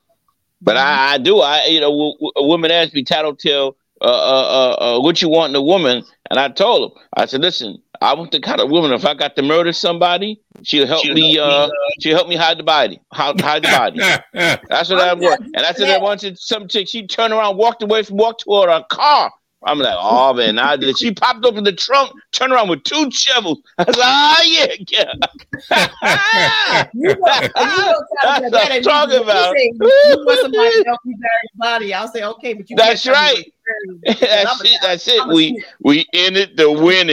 But 0.62 0.78
I, 0.78 1.14
I 1.14 1.18
do. 1.18 1.40
I, 1.40 1.66
you 1.66 1.80
know, 1.80 1.90
w- 1.92 2.14
w- 2.14 2.32
a 2.36 2.46
woman 2.46 2.72
asked 2.72 2.94
me, 2.94 3.04
Tattletale, 3.04 3.76
uh, 4.02 4.06
uh, 4.06 4.08
uh, 4.10 4.98
uh, 4.98 5.00
what 5.02 5.22
you 5.22 5.30
want 5.30 5.52
in 5.52 5.56
a 5.56 5.62
woman? 5.62 6.04
And 6.30 6.40
I 6.40 6.50
told 6.50 6.92
him, 6.92 6.98
I 7.16 7.26
said, 7.26 7.42
listen, 7.42 7.82
I 8.02 8.14
want 8.16 8.32
the 8.32 8.40
kind 8.40 8.60
of 8.62 8.70
woman. 8.70 8.94
If 8.94 9.06
I 9.06 9.14
got 9.14 9.36
to 9.36 9.42
murder 9.44 9.74
somebody, 9.74 10.40
she'll 10.64 10.88
help 10.88 11.04
me. 11.14 11.38
Uh, 11.38 11.70
she'll 12.00 12.16
help 12.16 12.28
me 12.28 12.36
hide 12.36 12.58
the 12.58 12.64
body. 12.64 13.00
Hide, 13.14 13.40
hide 13.42 13.64
the 13.64 13.68
body. 13.68 14.00
That's 14.70 14.90
what 14.90 15.00
I 15.02 15.14
want. 15.14 15.42
And 15.56 15.66
I 15.66 15.72
said, 15.74 15.90
I 15.90 15.98
wanted 16.00 16.40
some 16.40 16.68
chick. 16.68 16.88
She 16.88 17.06
turned 17.06 17.34
around, 17.34 17.58
walked 17.58 17.84
away 17.84 18.04
from, 18.04 18.18
walked 18.18 18.42
toward 18.42 18.70
her 18.70 18.84
car. 18.90 19.32
I'm 19.64 19.78
like, 19.80 19.96
oh 19.98 20.34
man, 20.34 20.58
I 20.58 20.76
did. 20.76 20.98
She 20.98 21.14
popped 21.14 21.46
open 21.46 21.64
the 21.64 21.72
trunk, 21.74 22.12
turned 22.32 22.52
around 22.52 22.70
with 22.70 22.84
two 22.84 23.12
shovels. 23.12 23.60
I 23.78 23.84
was 23.84 23.98
like, 23.98 24.08
oh 24.08 24.44
yeah, 24.46 24.76
yeah. 24.90 26.88
You 26.94 27.10
know, 27.10 27.16
you 27.16 27.16
know, 27.16 27.94
That's 28.24 28.52
what 28.52 28.72
I'm 28.72 28.82
talking 28.82 29.22
about. 29.22 29.56
You, 29.56 29.74
you 29.80 30.24
want 30.26 30.42
somebody 30.42 30.72
to 30.72 30.84
help 30.88 31.00
you 31.06 31.16
bury 31.16 31.32
your 31.54 31.60
body. 31.60 31.94
I'll 31.94 32.08
say, 32.08 32.24
okay, 32.24 32.54
but 32.54 32.70
you. 32.70 32.76
That's 32.76 33.06
right. 33.08 33.52
What 33.64 33.78
you're 33.86 33.98
burying, 33.98 34.02
because 34.04 34.46
I'm 34.46 34.58
that's 34.58 34.62
it. 34.66 34.80
That's 34.82 35.08
it. 35.08 35.28
We 35.28 35.64
we 35.84 36.06
in 36.14 36.36
it 36.36 36.58
to 36.58 36.72
win 36.72 37.10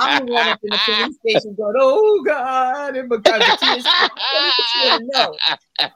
I'm 0.00 0.26
the 0.26 0.32
one 0.32 0.48
up 0.48 0.58
in 0.62 0.70
the 0.70 0.78
police 0.84 1.16
station 1.16 1.54
going, 1.56 1.74
oh 1.78 2.22
God, 2.24 2.96
and 2.96 3.08
because 3.08 3.40
the 3.44 3.56
tears, 3.60 3.84
you 4.76 5.08
know, 5.12 5.36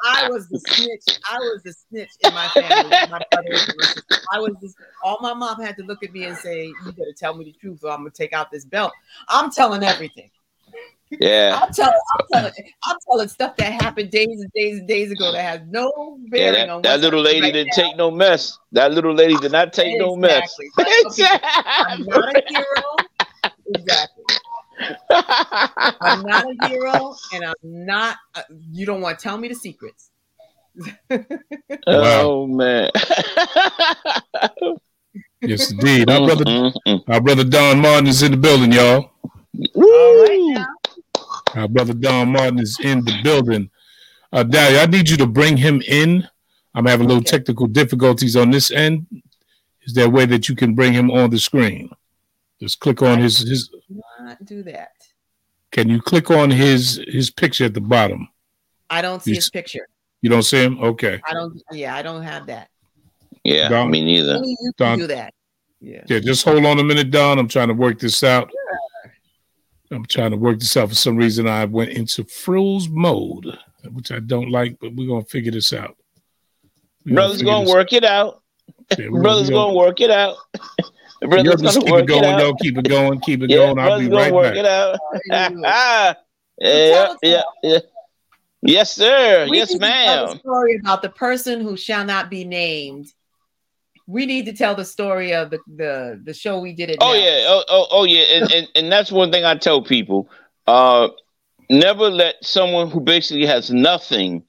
I 0.04 0.28
was 0.28 0.48
the 0.48 0.58
snitch. 0.58 1.04
I 1.30 1.38
was 1.38 1.62
the 1.62 1.72
snitch 1.72 2.10
in 2.20 2.34
my 2.34 2.48
family. 2.48 2.90
My 3.10 3.20
brother, 3.30 3.48
and 3.48 3.76
my 3.78 3.84
sister. 3.86 4.16
I 4.32 4.38
was 4.38 4.54
this. 4.60 4.74
All 5.02 5.18
my 5.20 5.34
mom 5.34 5.60
had 5.60 5.76
to 5.76 5.82
look 5.84 6.02
at 6.02 6.12
me 6.12 6.24
and 6.24 6.36
say, 6.36 6.66
"You 6.66 6.92
better 6.92 7.12
tell 7.16 7.34
me 7.34 7.44
the 7.44 7.52
truth, 7.52 7.80
or 7.84 7.90
I'm 7.90 7.98
gonna 7.98 8.10
take 8.10 8.32
out 8.32 8.50
this 8.50 8.64
belt." 8.64 8.92
I'm 9.28 9.50
telling 9.50 9.82
everything. 9.82 10.30
Yeah, 11.20 11.60
I'm 11.62 11.72
telling. 11.72 11.94
I'm 12.18 12.26
telling. 12.32 12.52
I'm 12.84 12.96
telling 13.08 13.28
stuff 13.28 13.56
that 13.56 13.82
happened 13.82 14.10
days 14.10 14.40
and 14.40 14.50
days 14.52 14.78
and 14.78 14.88
days 14.88 15.10
ago 15.12 15.32
that 15.32 15.42
has 15.42 15.60
no 15.68 16.18
yeah. 16.20 16.28
bearing 16.30 16.54
That, 16.54 16.68
on 16.70 16.82
that 16.82 17.00
little 17.00 17.20
lady 17.20 17.42
right 17.42 17.52
didn't 17.52 17.72
now. 17.76 17.82
take 17.82 17.96
no 17.96 18.10
mess. 18.10 18.58
That 18.72 18.92
little 18.92 19.14
lady 19.14 19.36
did 19.36 19.52
not 19.52 19.72
take 19.72 19.98
no 19.98 20.16
mess. 20.16 20.54
Exactly. 20.78 21.24
I'm 21.66 22.04
not 22.04 22.34
a 22.36 22.42
hero. 22.48 22.96
Exactly. 23.74 24.24
I'm 26.00 26.22
not 26.22 26.44
a 26.46 26.68
hero, 26.68 27.14
and 27.32 27.44
I'm 27.44 27.54
not. 27.62 28.16
Uh, 28.34 28.42
you 28.72 28.86
don't 28.86 29.00
want 29.00 29.18
to 29.18 29.22
tell 29.22 29.38
me 29.38 29.48
the 29.48 29.54
secrets. 29.54 30.10
oh 31.86 32.46
man. 32.48 32.90
yes, 35.42 35.70
indeed. 35.70 36.10
Our 36.10 36.26
brother, 36.26 36.44
Mm, 36.44 36.72
mm, 36.86 37.02
our 37.08 37.20
brother 37.20 37.44
Don 37.44 37.80
Martin 37.80 38.08
is 38.08 38.22
in 38.22 38.32
the 38.32 38.36
building, 38.36 38.72
y'all. 38.72 39.10
All 39.76 40.22
right 40.24 40.40
now. 40.54 40.66
Our 41.54 41.68
brother 41.68 41.94
Don 41.94 42.32
Martin 42.32 42.58
is 42.58 42.78
in 42.82 43.04
the 43.04 43.14
building. 43.22 43.70
Uh, 44.32 44.42
Dahlia, 44.42 44.80
I 44.82 44.86
need 44.86 45.08
you 45.08 45.16
to 45.18 45.26
bring 45.26 45.56
him 45.56 45.80
in. 45.86 46.26
I'm 46.74 46.86
having 46.86 47.06
a 47.06 47.08
little 47.08 47.20
Okay. 47.22 47.30
technical 47.30 47.66
difficulties 47.68 48.34
on 48.34 48.50
this 48.50 48.70
end. 48.72 49.06
Is 49.82 49.94
there 49.94 50.06
a 50.06 50.10
way 50.10 50.26
that 50.26 50.48
you 50.48 50.56
can 50.56 50.74
bring 50.74 50.92
him 50.92 51.10
on 51.10 51.30
the 51.30 51.38
screen? 51.38 51.90
Just 52.60 52.80
click 52.80 53.02
on 53.02 53.20
his 53.20 53.38
his. 53.38 53.70
Not 54.20 54.44
do 54.44 54.62
that. 54.64 54.90
Can 55.70 55.88
you 55.88 56.00
click 56.00 56.30
on 56.30 56.50
his 56.50 57.00
his 57.06 57.30
picture 57.30 57.66
at 57.66 57.74
the 57.74 57.80
bottom? 57.80 58.28
I 58.90 59.02
don't 59.02 59.22
see 59.22 59.32
You 59.32 59.36
his 59.36 59.50
picture. 59.50 59.86
You 60.22 60.30
don't 60.30 60.42
see 60.42 60.62
him? 60.62 60.78
Okay. 60.82 61.20
I 61.28 61.32
don't. 61.34 61.60
Yeah, 61.70 61.94
I 61.94 62.02
don't 62.02 62.22
have 62.22 62.46
that. 62.46 62.68
Yeah, 63.44 63.68
Don- 63.68 63.90
me 63.90 64.02
neither. 64.04 64.36
Only 64.36 64.56
you 64.60 64.72
Don- 64.78 64.98
can 64.98 65.08
do 65.08 65.14
that. 65.14 65.34
Yeah. 65.80 66.02
Yeah, 66.08 66.20
just 66.20 66.44
hold 66.44 66.64
on 66.64 66.78
a 66.78 66.84
minute, 66.84 67.10
Don. 67.10 67.38
I'm 67.38 67.48
trying 67.48 67.68
to 67.68 67.74
work 67.74 67.98
this 67.98 68.24
out. 68.24 68.50
I'm 69.94 70.06
trying 70.06 70.30
to 70.32 70.36
work 70.36 70.58
this 70.58 70.76
out. 70.76 70.88
For 70.88 70.94
some 70.94 71.16
reason, 71.16 71.46
I 71.46 71.64
went 71.64 71.90
into 71.90 72.24
frills 72.24 72.88
mode, 72.88 73.46
which 73.92 74.10
I 74.12 74.20
don't 74.20 74.50
like, 74.50 74.78
but 74.80 74.94
we're 74.94 75.08
gonna 75.08 75.24
figure 75.24 75.52
this 75.52 75.72
out. 75.72 75.96
We're 77.06 77.14
Brother's 77.14 77.38
figure 77.38 77.52
gonna 77.52 77.64
this- 77.66 77.74
work 77.74 77.92
it 77.92 78.04
out. 78.04 78.42
yeah, 78.98 79.08
we're 79.08 79.22
Brother's 79.22 79.48
we're 79.50 79.54
gonna 79.56 79.74
work 79.74 80.00
it 80.00 80.10
out. 80.10 80.36
Brother's 81.20 81.62
gonna 81.62 81.80
keep 81.80 81.90
work 81.92 82.02
it 82.04 82.08
going, 82.08 82.24
it 82.24 82.38
though. 82.38 82.48
out. 82.50 82.58
Keep 82.60 82.78
it 82.78 82.88
going. 82.88 83.20
Keep 83.20 83.42
it 83.44 83.50
Yeah, 83.50 83.56
going. 83.56 83.78
I'll 83.78 83.98
be 83.98 84.08
brother's 84.08 84.10
right 84.24 84.34
work 84.34 84.54
back. 84.54 84.56
it 84.56 84.66
out. 84.66 84.98
Anyway. 85.32 85.62
Ah, 85.66 86.16
yeah, 86.60 87.14
yeah, 87.22 87.42
yeah. 87.62 87.78
Yes, 88.62 88.92
sir. 88.94 89.46
We 89.50 89.58
yes, 89.58 89.70
need 89.72 89.80
to 89.80 89.86
tell 89.86 90.26
the 90.26 90.32
ma'am. 90.32 90.38
Story 90.38 90.76
about 90.76 91.02
the 91.02 91.08
person 91.10 91.60
who 91.60 91.76
shall 91.76 92.04
not 92.04 92.30
be 92.30 92.44
named 92.44 93.12
we 94.06 94.26
need 94.26 94.46
to 94.46 94.52
tell 94.52 94.74
the 94.74 94.84
story 94.84 95.32
of 95.32 95.50
the 95.50 95.58
the, 95.76 96.20
the 96.24 96.34
show 96.34 96.60
we 96.60 96.74
did 96.74 96.90
it. 96.90 96.98
Oh 97.00 97.14
yeah, 97.14 97.46
oh, 97.48 97.64
oh, 97.68 97.86
oh 97.90 98.04
yeah, 98.04 98.22
and, 98.36 98.52
and 98.52 98.68
and 98.74 98.92
that's 98.92 99.10
one 99.10 99.30
thing 99.30 99.44
I 99.44 99.56
tell 99.56 99.82
people. 99.82 100.28
Uh, 100.66 101.08
never 101.70 102.10
let 102.10 102.36
someone 102.42 102.90
who 102.90 103.00
basically 103.00 103.46
has 103.46 103.70
nothing 103.70 104.44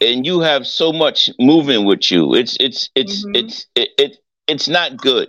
and 0.00 0.26
you 0.26 0.40
have 0.40 0.66
so 0.66 0.92
much 0.92 1.30
moving 1.38 1.84
with 1.86 2.10
you. 2.10 2.34
It's 2.34 2.56
it's 2.60 2.90
it's 2.94 3.24
mm-hmm. 3.24 3.36
it's 3.36 3.66
it, 3.74 3.88
it, 3.98 4.16
it's 4.46 4.68
not 4.68 4.96
good. 4.96 5.28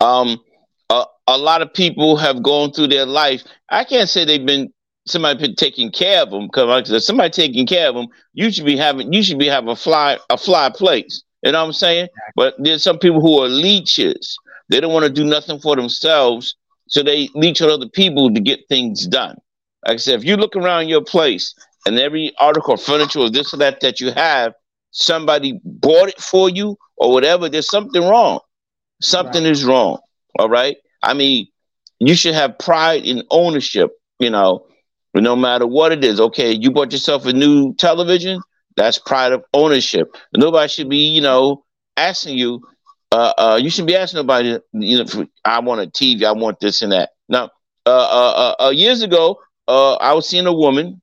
Um, 0.00 0.40
a, 0.90 1.04
a 1.26 1.38
lot 1.38 1.62
of 1.62 1.72
people 1.72 2.16
have 2.16 2.42
gone 2.42 2.72
through 2.72 2.88
their 2.88 3.06
life. 3.06 3.42
I 3.68 3.84
can't 3.84 4.08
say 4.08 4.24
they've 4.24 4.44
been 4.44 4.72
somebody 5.06 5.38
been 5.38 5.56
taking 5.56 5.90
care 5.90 6.22
of 6.22 6.30
them 6.30 6.46
because 6.46 7.06
somebody 7.06 7.30
taking 7.30 7.66
care 7.66 7.88
of 7.88 7.94
them, 7.94 8.06
you 8.32 8.50
should 8.50 8.64
be 8.66 8.76
having 8.76 9.12
you 9.12 9.22
should 9.22 9.38
be 9.38 9.48
having 9.48 9.70
a 9.70 9.76
fly 9.76 10.18
a 10.30 10.38
fly 10.38 10.70
place. 10.70 11.23
You 11.44 11.52
know 11.52 11.60
what 11.60 11.66
I'm 11.66 11.72
saying? 11.74 12.08
But 12.36 12.54
there's 12.58 12.82
some 12.82 12.98
people 12.98 13.20
who 13.20 13.38
are 13.40 13.48
leeches. 13.48 14.36
They 14.70 14.80
don't 14.80 14.92
want 14.92 15.04
to 15.04 15.12
do 15.12 15.24
nothing 15.24 15.60
for 15.60 15.76
themselves, 15.76 16.56
so 16.88 17.02
they 17.02 17.28
leech 17.34 17.60
on 17.60 17.70
other 17.70 17.88
people 17.88 18.32
to 18.32 18.40
get 18.40 18.60
things 18.68 19.06
done. 19.06 19.36
Like 19.86 19.94
I 19.94 19.96
said, 19.98 20.14
if 20.18 20.24
you 20.24 20.36
look 20.36 20.56
around 20.56 20.88
your 20.88 21.04
place 21.04 21.54
and 21.86 21.98
every 21.98 22.32
article, 22.38 22.78
furniture, 22.78 23.20
or 23.20 23.30
this 23.30 23.52
or 23.52 23.58
that 23.58 23.80
that 23.80 24.00
you 24.00 24.10
have, 24.12 24.54
somebody 24.90 25.60
bought 25.64 26.08
it 26.08 26.18
for 26.18 26.48
you 26.48 26.78
or 26.96 27.12
whatever, 27.12 27.48
there's 27.50 27.68
something 27.68 28.02
wrong. 28.02 28.40
Something 29.02 29.44
right. 29.44 29.52
is 29.52 29.64
wrong. 29.64 29.98
All 30.38 30.48
right. 30.48 30.76
I 31.02 31.12
mean, 31.12 31.48
you 31.98 32.14
should 32.14 32.34
have 32.34 32.58
pride 32.58 33.04
in 33.04 33.22
ownership, 33.30 33.90
you 34.18 34.30
know, 34.30 34.66
no 35.14 35.36
matter 35.36 35.66
what 35.66 35.92
it 35.92 36.02
is. 36.02 36.20
Okay, 36.20 36.52
you 36.52 36.70
bought 36.70 36.92
yourself 36.92 37.26
a 37.26 37.32
new 37.32 37.74
television, 37.74 38.40
that's 38.76 38.98
pride 38.98 39.32
of 39.32 39.44
ownership. 39.52 40.14
Nobody 40.34 40.68
should 40.68 40.88
be, 40.88 41.08
you 41.08 41.20
know, 41.20 41.64
asking 41.96 42.38
you, 42.38 42.62
uh, 43.12 43.32
uh, 43.38 43.58
you 43.60 43.70
should 43.70 43.86
be 43.86 43.96
asking 43.96 44.18
nobody, 44.18 44.58
you 44.72 45.04
know, 45.04 45.26
I 45.44 45.60
want 45.60 45.80
a 45.80 45.86
TV, 45.86 46.24
I 46.24 46.32
want 46.32 46.60
this 46.60 46.82
and 46.82 46.92
that. 46.92 47.10
Now, 47.28 47.50
uh, 47.86 47.90
uh, 47.90 48.54
uh, 48.60 48.64
uh 48.66 48.70
years 48.70 49.02
ago, 49.02 49.38
uh, 49.68 49.94
I 49.94 50.12
was 50.12 50.28
seeing 50.28 50.46
a 50.46 50.52
woman 50.52 51.00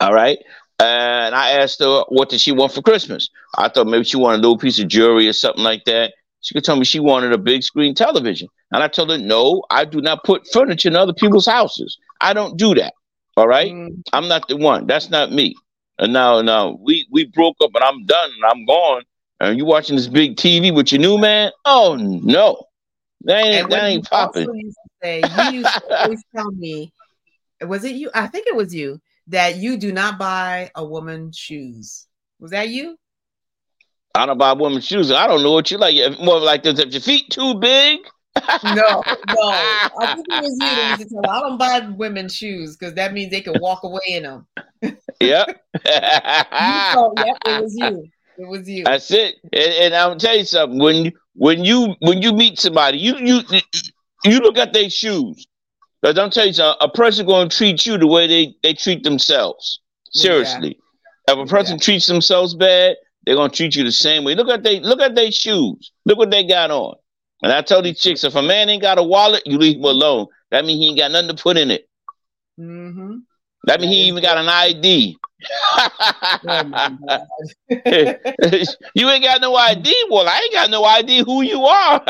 all 0.00 0.12
right. 0.12 0.38
And 0.80 1.34
I 1.34 1.50
asked 1.50 1.80
her, 1.80 2.04
what 2.08 2.28
did 2.28 2.40
she 2.40 2.52
want 2.52 2.72
for 2.72 2.82
Christmas? 2.82 3.28
I 3.56 3.68
thought 3.68 3.88
maybe 3.88 4.04
she 4.04 4.16
wanted 4.16 4.38
a 4.38 4.42
little 4.42 4.58
piece 4.58 4.78
of 4.78 4.88
jewelry 4.88 5.28
or 5.28 5.32
something 5.32 5.64
like 5.64 5.84
that. 5.86 6.12
She 6.40 6.54
could 6.54 6.64
tell 6.64 6.76
me 6.76 6.84
she 6.84 7.00
wanted 7.00 7.32
a 7.32 7.38
big 7.38 7.64
screen 7.64 7.94
television. 7.94 8.48
And 8.70 8.82
I 8.82 8.88
told 8.88 9.10
her, 9.10 9.18
no, 9.18 9.64
I 9.70 9.84
do 9.84 10.00
not 10.00 10.22
put 10.22 10.46
furniture 10.52 10.88
in 10.88 10.94
other 10.94 11.12
people's 11.12 11.46
houses. 11.46 11.98
I 12.20 12.32
don't 12.32 12.56
do 12.56 12.74
that. 12.76 12.94
All 13.36 13.48
right. 13.48 13.72
Mm. 13.72 14.02
I'm 14.12 14.28
not 14.28 14.46
the 14.46 14.56
one. 14.56 14.86
That's 14.86 15.10
not 15.10 15.32
me. 15.32 15.56
And 15.98 16.12
now, 16.12 16.40
now 16.42 16.78
we, 16.80 17.06
we 17.10 17.26
broke 17.26 17.56
up 17.62 17.70
and 17.74 17.84
I'm 17.84 18.04
done 18.04 18.30
and 18.30 18.44
I'm 18.44 18.64
gone. 18.66 19.02
And 19.40 19.58
you 19.58 19.64
watching 19.64 19.96
this 19.96 20.08
big 20.08 20.36
TV 20.36 20.74
with 20.74 20.92
your 20.92 21.00
new 21.00 21.18
man? 21.18 21.52
Oh, 21.64 21.96
no. 21.96 22.64
That 23.22 23.44
ain't, 23.44 23.70
that 23.70 23.84
ain't 23.84 24.08
popping. 24.08 24.48
You 24.54 24.72
used 25.52 25.74
to 25.74 26.02
always 26.02 26.22
tell 26.36 26.50
me, 26.52 26.92
was 27.60 27.84
it 27.84 27.96
you? 27.96 28.10
I 28.14 28.26
think 28.28 28.46
it 28.46 28.54
was 28.54 28.74
you 28.74 29.00
that 29.28 29.56
you 29.56 29.76
do 29.76 29.92
not 29.92 30.18
buy 30.18 30.70
a 30.74 30.84
woman's 30.84 31.36
shoes. 31.36 32.06
Was 32.40 32.52
that 32.52 32.68
you? 32.68 32.96
I 34.14 34.26
don't 34.26 34.38
buy 34.38 34.52
women's 34.52 34.86
shoes. 34.86 35.12
I 35.12 35.26
don't 35.26 35.42
know 35.42 35.52
what 35.52 35.70
you 35.70 35.78
like. 35.78 35.94
More 36.20 36.40
like 36.40 36.62
this. 36.62 36.78
If 36.78 36.92
your 36.92 37.00
feet 37.00 37.30
too 37.30 37.54
big. 37.54 38.00
no, 38.64 38.74
no. 38.74 39.02
I 40.00 40.14
think 40.14 40.26
it 40.28 40.42
was 40.42 40.52
you 40.52 40.58
that 40.58 40.96
used 40.98 41.10
to 41.10 41.16
tell. 41.22 41.30
I 41.30 41.40
don't 41.40 41.58
buy 41.58 41.80
women's 41.96 42.34
shoes 42.34 42.76
because 42.76 42.94
that 42.94 43.12
means 43.12 43.30
they 43.30 43.40
can 43.40 43.60
walk 43.60 43.82
away 43.82 44.00
in 44.08 44.22
them. 44.22 44.46
yep. 45.20 45.64
yep. 45.84 46.46
It 47.46 47.62
was 47.62 47.76
you. 47.76 48.08
It 48.38 48.48
was 48.48 48.68
you. 48.68 48.84
That's 48.84 49.10
it. 49.10 49.36
And, 49.52 49.72
and 49.72 49.94
I'll 49.94 50.16
tell 50.16 50.36
you 50.36 50.44
something. 50.44 50.78
When 50.78 51.12
when 51.34 51.64
you 51.64 51.94
when 52.00 52.22
you 52.22 52.32
meet 52.32 52.58
somebody, 52.58 52.98
you 52.98 53.16
you 53.18 53.40
you 54.24 54.38
look 54.40 54.58
at 54.58 54.72
their 54.72 54.90
shoes. 54.90 55.46
But 56.00 56.14
don't 56.14 56.32
tell 56.32 56.46
you 56.46 56.52
something, 56.52 56.78
a 56.80 56.88
person 56.88 57.26
going 57.26 57.48
to 57.48 57.56
treat 57.56 57.84
you 57.84 57.98
the 57.98 58.06
way 58.06 58.28
they, 58.28 58.54
they 58.62 58.72
treat 58.72 59.02
themselves. 59.02 59.80
Seriously. 60.12 60.78
Yeah. 61.26 61.34
If 61.34 61.38
a 61.38 61.46
person 61.46 61.76
yeah. 61.76 61.84
treats 61.84 62.06
themselves 62.06 62.54
bad, 62.54 62.96
they're 63.26 63.36
gonna 63.36 63.52
treat 63.52 63.76
you 63.76 63.84
the 63.84 63.92
same 63.92 64.24
way. 64.24 64.34
Look 64.34 64.48
at 64.48 64.62
they 64.62 64.80
look 64.80 65.00
at 65.00 65.14
their 65.14 65.30
shoes. 65.30 65.92
Look 66.06 66.16
what 66.16 66.30
they 66.30 66.46
got 66.46 66.70
on. 66.70 66.94
And 67.42 67.52
I 67.52 67.60
tell 67.62 67.82
these 67.82 68.00
chicks, 68.00 68.24
if 68.24 68.34
a 68.34 68.42
man 68.42 68.68
ain't 68.68 68.82
got 68.82 68.98
a 68.98 69.02
wallet, 69.02 69.42
you 69.46 69.58
leave 69.58 69.76
him 69.76 69.84
alone. 69.84 70.26
That 70.50 70.64
means 70.64 70.80
he 70.80 70.88
ain't 70.88 70.98
got 70.98 71.10
nothing 71.10 71.36
to 71.36 71.42
put 71.42 71.58
in 71.58 71.70
it. 71.70 71.88
Mm-hmm. 72.58 73.16
That 73.68 73.80
means 73.82 73.92
he 73.92 74.04
even 74.04 74.22
got 74.22 74.38
an 74.38 74.48
ID. 74.48 75.18
you 78.94 79.10
ain't 79.10 79.24
got 79.24 79.42
no 79.42 79.54
ID. 79.54 80.06
Well, 80.10 80.26
I 80.26 80.40
ain't 80.42 80.54
got 80.54 80.70
no 80.70 80.84
ID 80.84 81.24
who 81.24 81.42
you 81.42 81.66
are. 81.66 82.02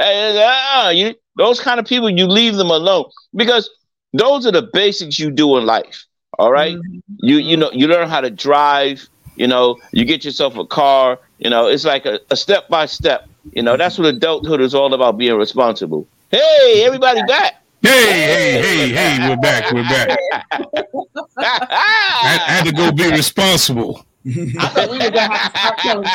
uh, 0.00 0.90
you, 0.94 1.14
those 1.36 1.60
kind 1.60 1.78
of 1.78 1.84
people, 1.84 2.08
you 2.08 2.26
leave 2.26 2.56
them 2.56 2.70
alone 2.70 3.04
because 3.34 3.68
those 4.14 4.46
are 4.46 4.52
the 4.52 4.70
basics 4.72 5.18
you 5.18 5.30
do 5.30 5.58
in 5.58 5.66
life. 5.66 6.06
All 6.38 6.50
right? 6.50 6.76
mm-hmm. 6.76 7.00
You 7.18 7.36
you 7.36 7.58
know 7.58 7.70
you 7.72 7.88
learn 7.88 8.08
how 8.08 8.22
to 8.22 8.30
drive. 8.30 9.06
You 9.36 9.48
know 9.48 9.76
you 9.92 10.06
get 10.06 10.24
yourself 10.24 10.56
a 10.56 10.64
car. 10.64 11.18
You 11.38 11.50
know 11.50 11.66
it's 11.66 11.84
like 11.84 12.06
a, 12.06 12.20
a 12.30 12.36
step 12.36 12.70
by 12.70 12.86
step. 12.86 13.28
You 13.52 13.62
know 13.62 13.76
that's 13.76 13.98
what 13.98 14.06
adulthood 14.06 14.62
is 14.62 14.74
all 14.74 14.94
about: 14.94 15.18
being 15.18 15.36
responsible. 15.36 16.08
Hey, 16.30 16.84
everybody 16.86 17.20
back. 17.28 17.56
Hey, 17.86 18.62
hey, 18.62 18.62
hey, 18.62 18.88
hey, 18.88 19.28
we're 19.28 19.36
back. 19.36 19.70
We're 19.72 19.84
back. 19.84 20.18
I, 21.38 21.70
I 22.18 22.50
had 22.50 22.64
to 22.64 22.72
go 22.72 22.90
be 22.90 23.08
responsible. 23.12 24.04
I 24.26 24.66
thought 24.70 24.90
we 24.90 24.98
were 24.98 25.08
gonna 25.08 25.36
have 25.36 25.52
to 25.52 25.60
start 25.60 25.78
telling 25.78 26.08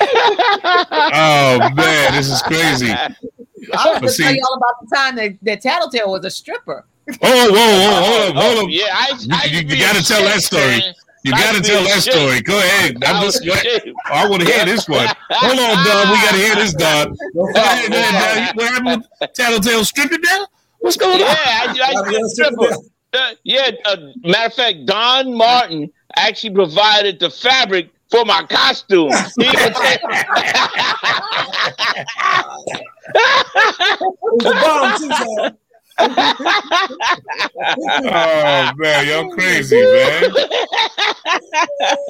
oh 0.00 1.70
man, 1.74 2.12
this 2.12 2.30
is 2.30 2.40
crazy. 2.42 2.92
I 2.92 3.08
was 3.74 3.98
going 3.98 4.12
to 4.12 4.22
tell 4.22 4.32
you 4.32 4.42
all 4.48 4.56
about 4.58 4.74
the 4.80 4.94
time 4.94 5.16
that, 5.16 5.38
that 5.42 5.60
Tattletale 5.62 6.12
was 6.12 6.24
a 6.24 6.30
stripper. 6.30 6.86
Oh, 7.08 7.14
whoa, 7.22 7.50
whoa, 7.52 8.02
hold 8.04 8.20
oh, 8.20 8.28
up, 8.28 8.36
hold 8.36 8.58
up. 8.64 8.70
Yeah, 8.70 8.84
I, 8.92 9.18
I 9.32 9.44
you, 9.46 9.58
you, 9.58 9.74
you 9.74 9.82
got 9.82 9.96
to 9.96 10.04
tell 10.04 10.22
that 10.22 10.40
story. 10.42 10.80
You 11.26 11.32
got 11.32 11.56
to 11.56 11.60
tell 11.60 11.82
that 11.82 12.02
story. 12.02 12.40
Go 12.40 12.56
ahead. 12.56 13.02
I'm 13.04 13.20
just, 13.24 13.42
I 14.06 14.28
want 14.28 14.42
to 14.42 14.48
hear 14.48 14.64
this 14.64 14.88
one. 14.88 15.08
Hold 15.30 15.58
on, 15.58 15.84
Doug. 15.84 16.08
We 16.08 16.14
got 16.22 16.30
to 16.30 16.36
hear 16.36 16.54
this, 16.54 16.72
Doug. 16.72 17.16
What 17.34 17.56
happened 17.56 19.02
with 19.20 19.32
Tattletale 19.34 19.84
stripping 19.84 20.20
now? 20.22 20.46
What's 20.78 20.96
going 20.96 21.14
on? 21.14 21.18
Yeah, 21.18 21.34
I, 21.34 21.74
I, 21.82 21.94
I. 22.62 22.76
Uh, 23.12 23.34
yeah, 23.42 23.70
uh, 23.86 23.96
matter 24.24 24.46
of 24.46 24.54
fact, 24.54 24.86
Don 24.86 25.34
Martin 25.36 25.90
actually 26.14 26.54
provided 26.54 27.18
the 27.18 27.30
fabric 27.30 27.90
for 28.08 28.24
my 28.24 28.44
costume. 28.44 29.10
He 29.36 29.46
even 29.46 29.72
take- 29.82 30.00
oh 35.98 36.32
man, 38.76 39.06
y'all 39.06 39.30
crazy, 39.30 39.80
man. 39.80 40.32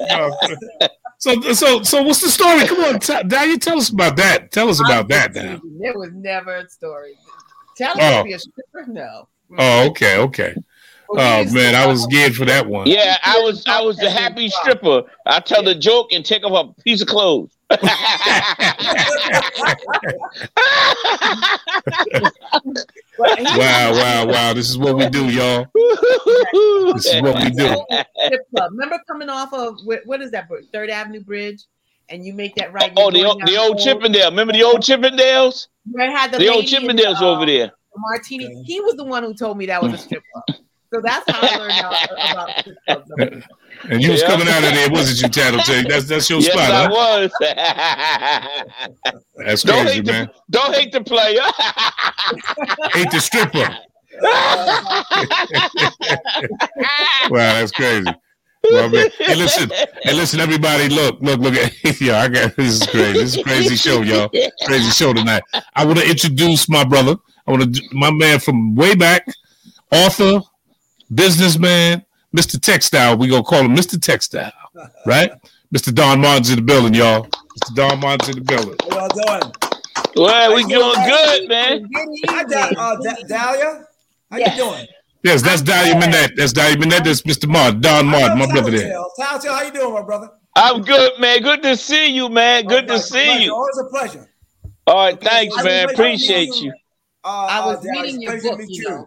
Oh, 0.09 0.31
so, 1.19 1.41
so, 1.53 1.83
so, 1.83 2.01
what's 2.03 2.21
the 2.21 2.29
story? 2.29 2.67
Come 2.67 2.79
on, 2.83 2.99
t- 2.99 3.23
Daniel, 3.27 3.57
tell 3.57 3.77
us 3.77 3.89
about 3.89 4.15
that. 4.17 4.51
Tell 4.51 4.69
us 4.69 4.79
about 4.79 5.07
that 5.09 5.33
now. 5.33 5.61
There 5.79 5.97
was 5.97 6.11
never 6.13 6.57
a 6.57 6.69
story. 6.69 7.13
Tell 7.77 7.91
us 7.91 7.97
oh. 7.99 8.23
be 8.23 8.33
a 8.33 8.39
stripper? 8.39 8.85
No. 8.87 9.27
Oh, 9.57 9.87
okay, 9.89 10.17
okay. 10.17 10.55
Oh 11.09 11.45
man, 11.51 11.75
I 11.75 11.85
was 11.87 12.05
geared 12.07 12.35
for 12.35 12.45
that 12.45 12.67
one. 12.67 12.87
Yeah, 12.87 13.17
I 13.23 13.39
was 13.39 13.63
I 13.65 13.81
was 13.81 13.97
the 13.97 14.09
happy 14.09 14.49
stripper. 14.49 15.03
I 15.25 15.39
tell 15.39 15.63
the 15.63 15.75
joke 15.75 16.11
and 16.11 16.25
take 16.25 16.43
off 16.43 16.75
a 16.77 16.81
piece 16.81 17.01
of 17.01 17.07
clothes. 17.07 17.56
Wow, 17.69 17.79
wow, 23.91 24.25
wow. 24.25 24.53
This 24.53 24.69
is 24.69 24.77
what 24.77 24.95
we 24.95 25.09
do, 25.09 25.29
y'all. 25.29 25.67
This 26.93 27.05
is 27.05 27.21
what 27.21 27.43
we 27.43 27.49
do. 27.51 27.85
Remember 28.71 28.99
coming 29.07 29.29
off 29.29 29.53
of 29.53 29.79
what 29.83 30.21
is 30.21 30.31
that 30.31 30.49
Third 30.71 30.89
Avenue 30.89 31.21
Bridge? 31.21 31.65
And 32.09 32.25
you 32.25 32.33
make 32.33 32.55
that 32.55 32.71
right. 32.71 32.93
Oh, 32.95 33.11
the 33.11 33.25
old, 33.25 33.41
the 33.45 33.57
old 33.57 33.79
Chippendale. 33.79 34.29
Remember 34.29 34.53
the 34.53 34.63
old 34.63 34.79
Chippendales? 34.79 35.67
Where 35.91 36.09
had 36.09 36.31
the, 36.31 36.37
the 36.37 36.47
old 36.47 36.63
Chippendales 36.63 37.21
uh, 37.21 37.33
over 37.33 37.45
there. 37.45 37.73
Martini. 37.97 38.63
He 38.63 38.79
was 38.79 38.95
the 38.95 39.03
one 39.03 39.23
who 39.23 39.33
told 39.33 39.57
me 39.57 39.65
that 39.65 39.83
was 39.83 39.93
a 39.93 39.97
strip 39.97 40.23
club. 40.31 40.45
So 40.93 41.01
that's 41.01 41.29
how 41.29 41.41
I 41.41 41.57
learned 41.57 41.73
about 42.87 43.03
And 43.89 44.01
you 44.01 44.11
was 44.11 44.21
yeah. 44.21 44.27
coming 44.27 44.47
out 44.47 44.63
of 44.63 44.73
there, 44.73 44.89
wasn't 44.89 45.21
you, 45.21 45.27
Tattletale? 45.29 45.83
That's 45.87 46.07
that's 46.07 46.27
your 46.29 46.39
yes, 46.39 46.51
spot. 46.51 46.71
I 46.71 46.85
huh? 46.85 46.89
was. 46.91 47.31
that's 49.37 49.63
don't 49.63 49.85
crazy, 49.85 50.01
man. 50.01 50.25
The, 50.25 50.33
don't 50.49 50.75
hate 50.75 50.91
the 50.91 51.01
player. 51.01 51.41
hate 52.93 53.11
the 53.11 53.19
stripper. 53.19 53.77
wow, 57.29 57.59
that's 57.59 57.71
crazy. 57.71 58.09
Well, 58.63 58.89
man. 58.89 59.11
Hey, 59.19 59.35
listen, 59.35 59.69
hey, 59.69 60.13
listen, 60.13 60.39
everybody, 60.39 60.89
look, 60.89 61.21
look, 61.21 61.39
look 61.39 61.53
at 61.53 62.01
yeah, 62.01 62.21
I 62.21 62.27
got 62.27 62.55
this 62.55 62.81
is 62.81 62.87
crazy. 62.87 63.13
This 63.13 63.37
is 63.37 63.43
crazy 63.43 63.75
show, 63.75 64.01
y'all. 64.01 64.31
Crazy 64.65 64.89
show 64.91 65.13
tonight. 65.13 65.43
I 65.75 65.85
want 65.85 65.99
to 65.99 66.09
introduce 66.09 66.67
my 66.67 66.83
brother. 66.83 67.15
I 67.45 67.51
want 67.51 67.75
to 67.75 67.81
my 67.93 68.09
man 68.11 68.39
from 68.39 68.73
way 68.75 68.95
back, 68.95 69.27
author, 69.91 70.41
businessman, 71.13 72.03
Mr. 72.35 72.59
Textile. 72.61 73.17
We 73.17 73.27
gonna 73.27 73.43
call 73.43 73.61
him 73.61 73.75
Mr. 73.75 74.01
Textile. 74.01 74.51
right? 75.05 75.31
Mr. 75.75 75.93
Don 75.93 76.21
Martin's 76.21 76.49
in 76.49 76.55
the 76.57 76.61
building, 76.61 76.93
y'all. 76.93 77.23
Mr. 77.25 77.75
Don 77.75 77.99
Martin's 77.99 78.29
in 78.29 78.35
the 78.35 78.41
building. 78.41 78.75
How 78.89 78.97
y'all 78.99 79.09
doing? 79.39 79.53
Well, 80.15 80.55
we 80.55 80.63
doing 80.63 80.93
good, 81.05 81.47
man. 81.49 81.89
Hi, 82.29 82.43
da- 82.43 82.69
uh, 82.81 82.95
da- 83.01 83.27
Dahlia. 83.27 83.83
How 84.31 84.37
Yes. 84.37 84.57
you 84.57 84.63
doing? 84.63 84.87
Yes, 85.23 85.41
that's 85.41 85.61
Dahlia 85.61 85.95
Minette. 85.99 86.31
That's 86.37 86.53
Dahlia 86.53 86.77
Minette. 86.77 87.03
That's 87.03 87.21
Mr. 87.23 87.47
Martin, 87.49 87.81
Don 87.81 88.05
Martin, 88.05 88.37
my 88.37 88.45
brother 88.47 88.71
there. 88.71 88.93
Tattletale, 89.19 89.53
how 89.53 89.63
you 89.63 89.71
doing, 89.71 89.93
my 89.93 90.01
brother? 90.03 90.29
I'm 90.55 90.81
good, 90.83 91.19
man. 91.19 91.41
Good 91.41 91.61
to 91.63 91.75
see 91.75 92.07
you, 92.07 92.29
man. 92.29 92.65
Good 92.65 92.87
to 92.87 92.97
see 92.99 93.23
pleasure, 93.25 93.41
you. 93.43 93.53
Always 93.53 93.77
a 93.77 93.83
pleasure. 93.85 94.29
All 94.87 94.95
right, 94.95 95.19
thanks, 95.21 95.55
I 95.57 95.63
man. 95.63 95.89
Appreciate 95.89 96.55
you. 96.61 96.71
Uh, 97.23 97.27
I 97.49 97.65
was 97.65 97.85
uh, 97.85 97.89
reading 98.01 98.21
your 98.21 98.31
pleasure 98.33 98.43
to 98.43 98.49
book, 98.51 98.59
meet 98.59 98.69
you 98.69 98.89
know. 98.89 99.05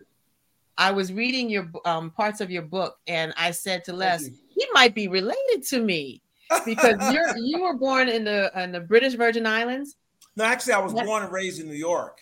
I 0.80 0.90
was 0.90 1.12
reading 1.12 1.50
your 1.50 1.70
um, 1.84 2.10
parts 2.10 2.40
of 2.40 2.50
your 2.50 2.62
book, 2.62 2.96
and 3.06 3.34
I 3.36 3.50
said 3.50 3.84
to 3.84 3.92
Les, 3.92 4.24
he 4.48 4.66
might 4.72 4.94
be 4.94 5.08
related 5.08 5.62
to 5.68 5.80
me 5.80 6.22
because 6.64 6.96
you're 7.12 7.36
you 7.36 7.60
were 7.62 7.74
born 7.76 8.08
in 8.08 8.24
the 8.24 8.50
in 8.56 8.72
the 8.72 8.80
British 8.80 9.12
Virgin 9.14 9.46
Islands. 9.46 9.96
No, 10.36 10.44
actually, 10.44 10.72
I 10.72 10.78
was 10.78 10.94
born 10.94 11.22
and 11.22 11.30
raised 11.30 11.60
in 11.60 11.68
New 11.68 11.74
York. 11.74 12.18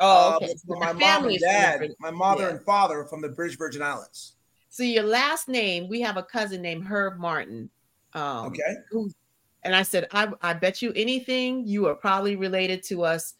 Oh, 0.00 0.32
Uh, 0.32 0.36
okay. 0.36 0.54
Your 0.66 0.78
my 0.80 0.92
mom 0.92 1.24
and 1.26 1.32
is 1.36 1.42
from 1.42 1.52
the 1.52 1.86
dad, 1.86 1.90
my 2.00 2.10
mother 2.10 2.44
yeah. 2.44 2.50
and 2.50 2.62
father 2.62 3.00
are 3.00 3.04
from 3.06 3.20
the 3.20 3.28
British 3.28 3.56
Virgin 3.56 3.80
Islands. 3.80 4.34
So 4.70 4.82
your 4.82 5.04
last 5.04 5.48
name, 5.48 5.88
we 5.88 6.00
have 6.00 6.16
a 6.16 6.22
cousin 6.22 6.60
named 6.62 6.84
Herb 6.84 7.16
Martin. 7.16 7.70
Um, 8.14 8.46
Okay. 8.46 8.74
who's 8.90 9.14
and 9.62 9.76
I 9.76 9.82
said, 9.82 10.08
I, 10.10 10.28
I 10.42 10.54
bet 10.54 10.80
you 10.80 10.92
anything 10.96 11.66
you 11.66 11.86
are 11.86 11.94
probably 11.94 12.34
related 12.34 12.82
to 12.84 13.04
us. 13.04 13.34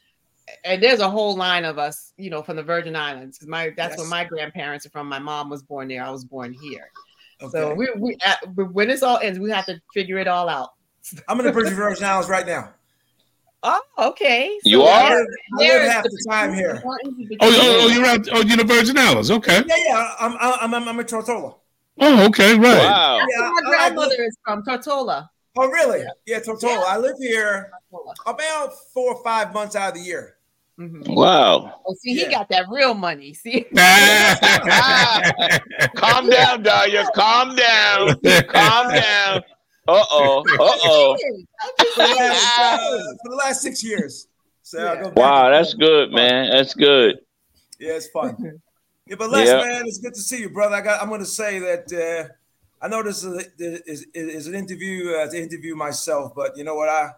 And 0.64 0.82
there's 0.82 1.00
a 1.00 1.08
whole 1.10 1.36
line 1.36 1.64
of 1.64 1.78
us, 1.78 2.12
you 2.16 2.30
know, 2.30 2.42
from 2.42 2.56
the 2.56 2.62
Virgin 2.62 2.96
Islands. 2.96 3.44
My 3.46 3.70
that's 3.76 3.96
where 3.96 4.06
my 4.06 4.24
grandparents 4.24 4.86
are 4.86 4.90
from. 4.90 5.08
My 5.08 5.18
mom 5.18 5.48
was 5.50 5.62
born 5.62 5.88
there. 5.88 6.02
I 6.04 6.10
was 6.10 6.24
born 6.24 6.52
here. 6.52 6.90
Okay. 7.42 7.50
So 7.52 7.74
we, 7.74 7.88
we 7.96 8.16
at, 8.24 8.38
when 8.54 8.88
this 8.88 9.02
all 9.02 9.18
ends, 9.18 9.38
we 9.38 9.50
have 9.50 9.66
to 9.66 9.80
figure 9.94 10.18
it 10.18 10.28
all 10.28 10.48
out. 10.48 10.70
I'm 11.28 11.40
in 11.40 11.46
the 11.46 11.52
British 11.52 11.72
Virgin 11.74 12.04
Islands 12.04 12.28
right 12.28 12.46
now. 12.46 12.70
Oh, 13.62 13.80
okay. 13.98 14.58
You 14.64 14.82
I 14.82 14.86
are? 15.12 15.16
live, 15.18 15.26
I 15.58 15.58
there 15.58 15.82
live 15.84 15.92
half 15.92 16.02
the 16.04 16.08
the 16.10 16.26
time 16.30 16.54
here. 16.54 16.82
Oh, 16.84 16.96
oh, 17.40 17.78
oh, 17.82 17.88
you're 17.88 18.06
out. 18.06 18.26
Oh, 18.32 18.40
you're 18.40 18.52
in 18.60 18.66
the 18.66 18.74
Virgin 18.74 18.96
Islands. 18.96 19.30
Okay. 19.30 19.62
Yeah, 19.66 19.74
yeah. 19.86 20.14
I'm 20.18 20.34
I'm 20.40 20.74
I'm, 20.74 20.88
I'm 20.88 21.00
in 21.00 21.06
Tortola. 21.06 21.56
Oh, 22.02 22.26
okay, 22.26 22.54
right. 22.54 22.62
Wow. 22.62 23.18
That's 23.18 23.32
Yeah, 23.36 23.40
where 23.40 23.50
my 23.52 23.60
I- 23.60 23.66
I 23.66 23.70
grandmother 23.70 24.22
is 24.22 24.36
from, 24.44 24.62
Tortola. 24.62 25.28
Oh, 25.58 25.68
really? 25.68 26.04
Yeah, 26.26 26.40
Tortola. 26.40 26.62
Yeah. 26.62 26.84
I 26.86 26.96
live 26.96 27.16
here 27.18 27.70
Tortola. 27.92 28.14
about 28.26 28.72
four 28.94 29.14
or 29.14 29.22
five 29.22 29.52
months 29.52 29.76
out 29.76 29.88
of 29.90 29.94
the 29.98 30.00
year. 30.06 30.36
Mhm. 30.80 31.14
Wow. 31.14 31.80
Oh, 31.86 31.94
see, 32.00 32.14
he 32.14 32.22
Yeah. 32.22 32.30
got 32.30 32.48
that 32.48 32.64
real 32.70 32.94
money. 32.94 33.34
See, 33.34 33.64
Calm 35.96 36.28
down, 36.30 36.62
Dahlia. 36.62 37.04
Calm 37.14 37.54
down. 37.54 38.14
Calm 38.48 38.92
down. 38.92 39.42
Uh 39.88 40.04
oh. 40.10 40.40
Uh 40.40 40.44
oh. 40.58 41.16
For 41.94 42.06
the 42.06 42.14
last, 42.14 43.18
for 43.22 43.28
the 43.30 43.36
last 43.36 43.62
six 43.62 43.82
years. 43.84 44.28
So 44.62 44.86
I 44.88 44.96
go 44.96 45.08
back 45.10 45.16
Wow, 45.16 45.50
that's 45.50 45.72
forth. 45.72 45.80
good, 45.80 46.12
man. 46.12 46.50
That's 46.50 46.74
good. 46.74 47.18
Yeah, 47.78 47.92
it's 47.94 48.08
fun. 48.08 48.36
Yeah, 49.06 49.16
but 49.18 49.30
Les, 49.30 49.46
Yeah. 49.48 49.60
man, 49.60 49.82
it's 49.86 49.98
good 49.98 50.14
to 50.14 50.20
see 50.20 50.38
you, 50.38 50.50
brother. 50.50 50.76
I 50.76 50.82
got. 50.82 51.02
I'm 51.02 51.08
going 51.08 51.18
to 51.20 51.26
say 51.26 51.58
that 51.58 51.90
uh, 51.92 52.28
I 52.80 52.86
know 52.86 53.02
this 53.02 53.24
is, 53.24 53.48
is, 53.58 54.06
is 54.14 54.46
an 54.46 54.54
interview 54.54 55.10
uh, 55.10 55.28
to 55.28 55.36
interview 55.36 55.74
myself, 55.74 56.32
but 56.36 56.56
you 56.56 56.62
know 56.62 56.76
what? 56.76 56.88
I 56.88 57.06
been 57.08 57.12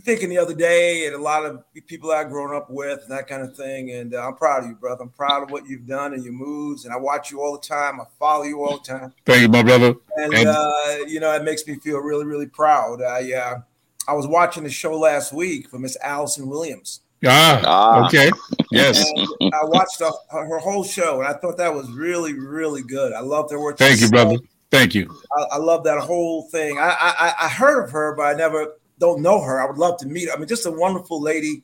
thinking 0.00 0.28
the 0.28 0.38
other 0.38 0.54
day, 0.54 1.06
and 1.06 1.14
a 1.14 1.18
lot 1.20 1.44
of 1.44 1.62
people 1.86 2.10
I've 2.10 2.28
grown 2.30 2.54
up 2.54 2.68
with, 2.70 3.00
and 3.02 3.10
that 3.10 3.26
kind 3.28 3.42
of 3.42 3.56
thing. 3.56 3.90
And 3.92 4.14
uh, 4.14 4.26
I'm 4.26 4.34
proud 4.36 4.64
of 4.64 4.70
you, 4.70 4.76
brother. 4.76 5.02
I'm 5.04 5.10
proud 5.10 5.42
of 5.42 5.50
what 5.50 5.66
you've 5.68 5.86
done 5.86 6.14
and 6.14 6.24
your 6.24 6.32
moves, 6.32 6.84
and 6.84 6.92
I 6.92 6.96
watch 6.96 7.30
you 7.30 7.40
all 7.40 7.52
the 7.52 7.66
time. 7.66 8.00
I 8.00 8.04
follow 8.18 8.44
you 8.44 8.64
all 8.64 8.78
the 8.78 8.84
time, 8.84 9.12
Thank 9.24 9.42
you, 9.42 9.48
my 9.48 9.62
brother. 9.62 9.94
and 10.16 10.34
And- 10.34 10.48
uh, 10.48 10.96
you 11.06 11.20
know 11.20 11.32
it 11.32 11.44
makes 11.44 11.66
me 11.66 11.76
feel 11.76 11.98
really, 11.98 12.24
really 12.24 12.46
proud. 12.46 13.02
I 13.02 13.32
uh, 13.32 13.60
I 14.08 14.12
was 14.14 14.26
watching 14.26 14.64
the 14.64 14.70
show 14.70 14.98
last 14.98 15.32
week 15.32 15.68
for 15.70 15.78
Miss 15.78 15.96
Allison 16.02 16.48
Williams. 16.48 17.00
Ah, 17.26 17.62
Ah. 17.64 18.06
okay. 18.06 18.30
Yes. 18.70 19.02
And 19.40 19.54
I 19.54 19.64
watched 19.64 19.98
the, 19.98 20.12
her 20.30 20.44
her 20.46 20.58
whole 20.58 20.84
show, 20.84 21.20
and 21.20 21.28
I 21.28 21.32
thought 21.34 21.56
that 21.56 21.72
was 21.72 21.88
really, 21.90 22.34
really 22.34 22.82
good. 22.82 23.12
I 23.14 23.20
loved 23.20 23.50
her 23.52 23.58
work. 23.60 23.78
Thank 23.78 24.00
you, 24.02 24.10
brother. 24.10 24.36
Thank 24.70 24.94
you. 24.94 25.08
I, 25.38 25.42
I 25.52 25.56
love 25.58 25.84
that 25.84 26.00
whole 26.00 26.42
thing. 26.50 26.78
I, 26.78 26.88
I 26.90 27.14
I- 27.28 27.34
I 27.46 27.48
heard 27.48 27.84
of 27.84 27.92
her, 27.92 28.14
but 28.16 28.24
I 28.24 28.34
never 28.34 28.74
don't 29.04 29.22
know 29.22 29.38
her. 29.46 29.60
I 29.62 29.66
would 29.66 29.78
love 29.78 29.96
to 29.98 30.06
meet 30.06 30.28
her. 30.28 30.34
I 30.34 30.38
mean, 30.38 30.48
just 30.48 30.66
a 30.66 30.70
wonderful 30.70 31.20
lady, 31.20 31.62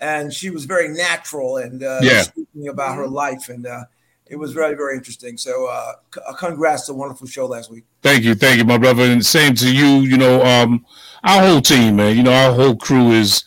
and 0.00 0.32
she 0.32 0.50
was 0.50 0.64
very 0.64 0.88
natural 0.88 1.58
and 1.58 1.82
uh, 1.82 2.00
Yeah. 2.02 2.22
speaking 2.22 2.68
about 2.68 2.96
her 2.96 3.06
life, 3.06 3.48
and 3.48 3.66
uh, 3.66 3.84
it 4.26 4.36
was 4.36 4.52
very, 4.52 4.74
very 4.74 4.94
interesting. 4.96 5.36
So, 5.36 5.52
uh, 5.66 5.92
c- 6.14 6.20
uh, 6.28 6.32
congrats 6.34 6.86
to 6.86 6.92
a 6.92 6.94
wonderful 6.96 7.26
show 7.26 7.46
last 7.46 7.70
week. 7.70 7.84
Thank 8.02 8.24
you, 8.24 8.34
thank 8.34 8.56
you, 8.58 8.64
my 8.64 8.78
brother, 8.78 9.04
and 9.04 9.24
same 9.24 9.54
to 9.56 9.68
you. 9.80 10.00
You 10.12 10.16
know, 10.18 10.42
um, 10.44 10.84
our 11.24 11.40
whole 11.46 11.60
team, 11.60 11.96
man. 11.96 12.16
You 12.16 12.22
know, 12.24 12.32
our 12.32 12.52
whole 12.52 12.76
crew 12.76 13.12
is 13.12 13.44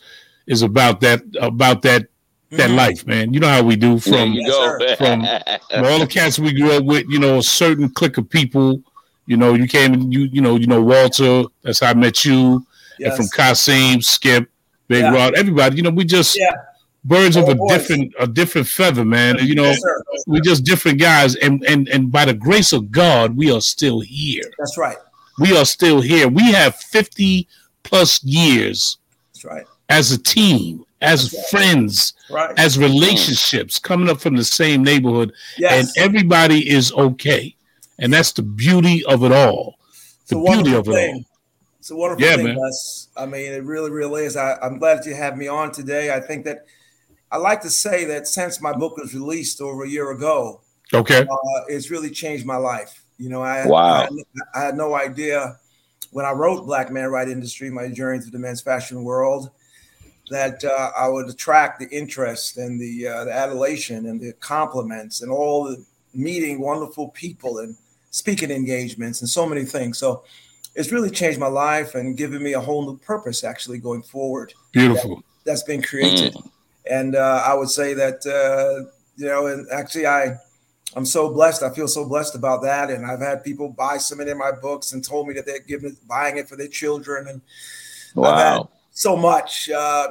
is 0.48 0.62
about 0.62 1.02
that 1.02 1.22
about 1.42 1.82
that 1.82 2.02
that 2.52 2.70
Mhm. 2.70 2.76
life, 2.84 3.06
man. 3.08 3.34
You 3.34 3.40
know 3.40 3.50
how 3.50 3.64
we 3.64 3.76
do 3.76 4.00
from 4.00 4.34
you 4.34 4.48
go. 4.48 4.78
From- 4.96 5.26
from 5.70 5.84
all 5.90 6.00
the 6.00 6.08
cats 6.08 6.38
we 6.40 6.54
grew 6.54 6.72
up 6.72 6.86
with. 6.86 7.06
You 7.10 7.20
know, 7.20 7.40
a 7.40 7.44
certain 7.44 7.90
clique 7.90 8.18
of 8.18 8.30
people. 8.30 8.82
You 9.26 9.38
know, 9.38 9.56
you 9.56 9.68
came, 9.68 10.12
you 10.14 10.22
you 10.36 10.42
know, 10.46 10.56
you 10.56 10.68
know 10.68 10.82
Walter. 10.82 11.46
That's 11.64 11.80
how 11.80 11.90
I 11.90 11.94
met 11.96 12.24
you. 12.24 12.64
Yes. 13.00 13.18
And 13.18 13.18
from 13.18 13.28
Kasim, 13.38 14.02
Skip, 14.02 14.50
Big 14.88 15.02
Yeah. 15.04 15.12
Rod, 15.14 15.36
everybody. 15.36 15.78
You 15.78 15.84
know, 15.84 15.90
we 15.90 16.06
just 16.06 16.38
Yeah. 16.38 16.52
birds 17.04 17.36
of 17.36 17.46
oh, 17.46 17.52
a 17.52 17.56
boys. 17.56 17.72
different 17.72 18.14
a 18.20 18.28
different 18.28 18.68
feather, 18.68 19.06
man. 19.06 19.38
You 19.42 19.56
know, 19.56 19.64
Yes, 19.66 19.82
we're 20.28 20.42
just 20.42 20.64
different 20.64 21.00
guys, 21.00 21.36
and 21.36 21.64
and 21.66 21.88
and 21.90 22.12
by 22.12 22.26
the 22.26 22.34
grace 22.34 22.74
of 22.74 22.92
God, 22.92 23.36
we 23.36 23.52
are 23.52 23.62
still 23.62 24.00
here. 24.02 24.44
That's 24.58 24.78
right. 24.78 24.98
We 25.40 25.56
are 25.58 25.66
still 25.66 26.02
here. 26.02 26.28
We 26.28 26.52
have 26.52 26.76
fifty 26.76 27.48
plus 27.84 28.24
years 28.24 28.98
That's 29.34 29.46
right. 29.46 29.66
as 29.90 30.12
a 30.12 30.18
team, 30.18 30.84
as 31.02 31.30
That's 31.32 31.50
friends, 31.50 32.14
Right. 32.30 32.58
as 32.58 32.80
relationships, 32.80 33.78
coming 33.78 34.10
up 34.10 34.20
from 34.22 34.36
the 34.38 34.44
same 34.46 34.84
neighborhood, 34.84 35.32
Yes. 35.58 35.74
and 35.96 36.04
everybody 36.06 36.70
is 36.70 36.92
okay. 36.94 37.56
And 38.00 38.12
that's 38.14 38.32
the 38.34 38.42
beauty 38.42 39.04
of 39.06 39.24
it 39.24 39.32
all. 39.32 39.76
The 40.28 40.36
beauty 40.38 40.74
of 40.76 40.88
it 40.90 41.14
all. 41.14 41.24
It's 41.86 41.92
a 41.92 41.96
wonderful 41.96 42.26
Yeah, 42.26 42.36
thing, 42.36 42.46
man. 42.46 42.58
Les. 42.58 43.10
I 43.16 43.28
mean, 43.28 43.54
it 43.54 43.64
really, 43.64 43.92
really 43.92 44.26
is. 44.26 44.36
I, 44.36 44.58
I'm 44.60 44.80
glad 44.80 44.98
that 44.98 45.06
you 45.06 45.14
have 45.14 45.38
me 45.38 45.48
on 45.48 45.72
today. 45.72 46.12
I 46.12 46.20
think 46.20 46.44
that 46.46 46.66
I 47.32 47.38
like 47.38 47.62
to 47.62 47.70
say 47.70 48.06
that 48.06 48.28
since 48.28 48.60
my 48.60 48.74
book 48.74 48.98
was 48.98 49.14
released 49.14 49.62
over 49.62 49.84
a 49.84 49.88
year 49.88 50.10
ago, 50.10 50.62
Okay. 50.92 51.20
uh, 51.20 51.62
it's 51.68 51.92
really 51.92 52.10
changed 52.10 52.44
my 52.44 52.56
life. 52.56 53.04
You 53.20 53.30
know, 53.30 53.44
I, 53.44 53.68
Wow. 53.68 54.02
I, 54.02 54.10
I 54.56 54.66
had 54.66 54.76
no 54.76 54.96
idea 54.96 55.60
when 56.10 56.26
I 56.26 56.32
wrote 56.32 56.66
Black 56.66 56.92
Man 56.92 57.12
White 57.12 57.30
Industry, 57.30 57.70
my 57.70 57.88
journey 57.90 58.20
through 58.20 58.32
the 58.32 58.40
men's 58.40 58.62
fashion 58.62 59.04
world, 59.04 59.52
that 60.32 60.64
uh, 60.64 60.90
I 60.98 61.08
would 61.08 61.30
attract 61.30 61.80
the 61.80 61.90
interest 61.96 62.58
and 62.58 62.82
the, 62.82 63.08
uh, 63.08 63.26
the 63.26 63.32
adulation 63.32 64.08
and 64.08 64.20
the 64.20 64.34
compliments 64.34 65.22
and 65.22 65.32
all 65.32 65.66
the 65.66 65.86
meeting 66.16 66.60
wonderful 66.60 67.10
people 67.10 67.60
and 67.60 67.78
speaking 68.10 68.50
engagements 68.50 69.22
and 69.22 69.30
so 69.30 69.46
many 69.46 69.66
things. 69.66 70.00
So 70.00 70.24
it's 70.76 70.92
really 70.92 71.10
changed 71.10 71.40
my 71.40 71.48
life 71.48 71.96
and 71.96 72.18
given 72.18 72.44
me 72.44 72.54
a 72.54 72.60
whole 72.60 72.86
new 72.86 72.98
purpose 72.98 73.44
actually 73.44 73.80
going 73.80 74.04
forward 74.04 74.54
Beautiful. 74.72 75.24
that's 75.46 75.64
been 75.64 75.82
created. 75.82 76.36
And 76.90 77.16
uh, 77.16 77.42
I 77.46 77.54
would 77.56 77.70
say 77.70 77.94
that 77.94 78.26
uh, 78.26 78.92
you 79.18 79.28
know, 79.28 79.48
and 79.48 79.68
actually, 79.72 80.08
I 80.08 80.36
I'm 80.96 81.06
so 81.06 81.34
blessed. 81.34 81.64
I 81.64 81.70
feel 81.72 81.88
so 81.88 82.08
blessed 82.08 82.36
about 82.36 82.62
that. 82.64 82.90
And 82.90 83.06
I've 83.06 83.20
had 83.20 83.44
people 83.44 83.70
buy 83.70 83.98
some 83.98 84.20
of 84.20 84.38
my 84.38 84.52
books 84.52 84.94
and 84.94 85.04
told 85.04 85.28
me 85.28 85.34
that 85.36 85.46
they're 85.46 85.60
giving 85.60 85.92
it, 85.92 86.08
buying 86.08 86.38
it 86.38 86.48
for 86.48 86.56
their 86.56 86.68
children, 86.68 87.28
and 87.28 87.42
Wow. 88.14 88.70
so 88.92 89.18
much. 89.18 89.70
Uh, 89.70 90.08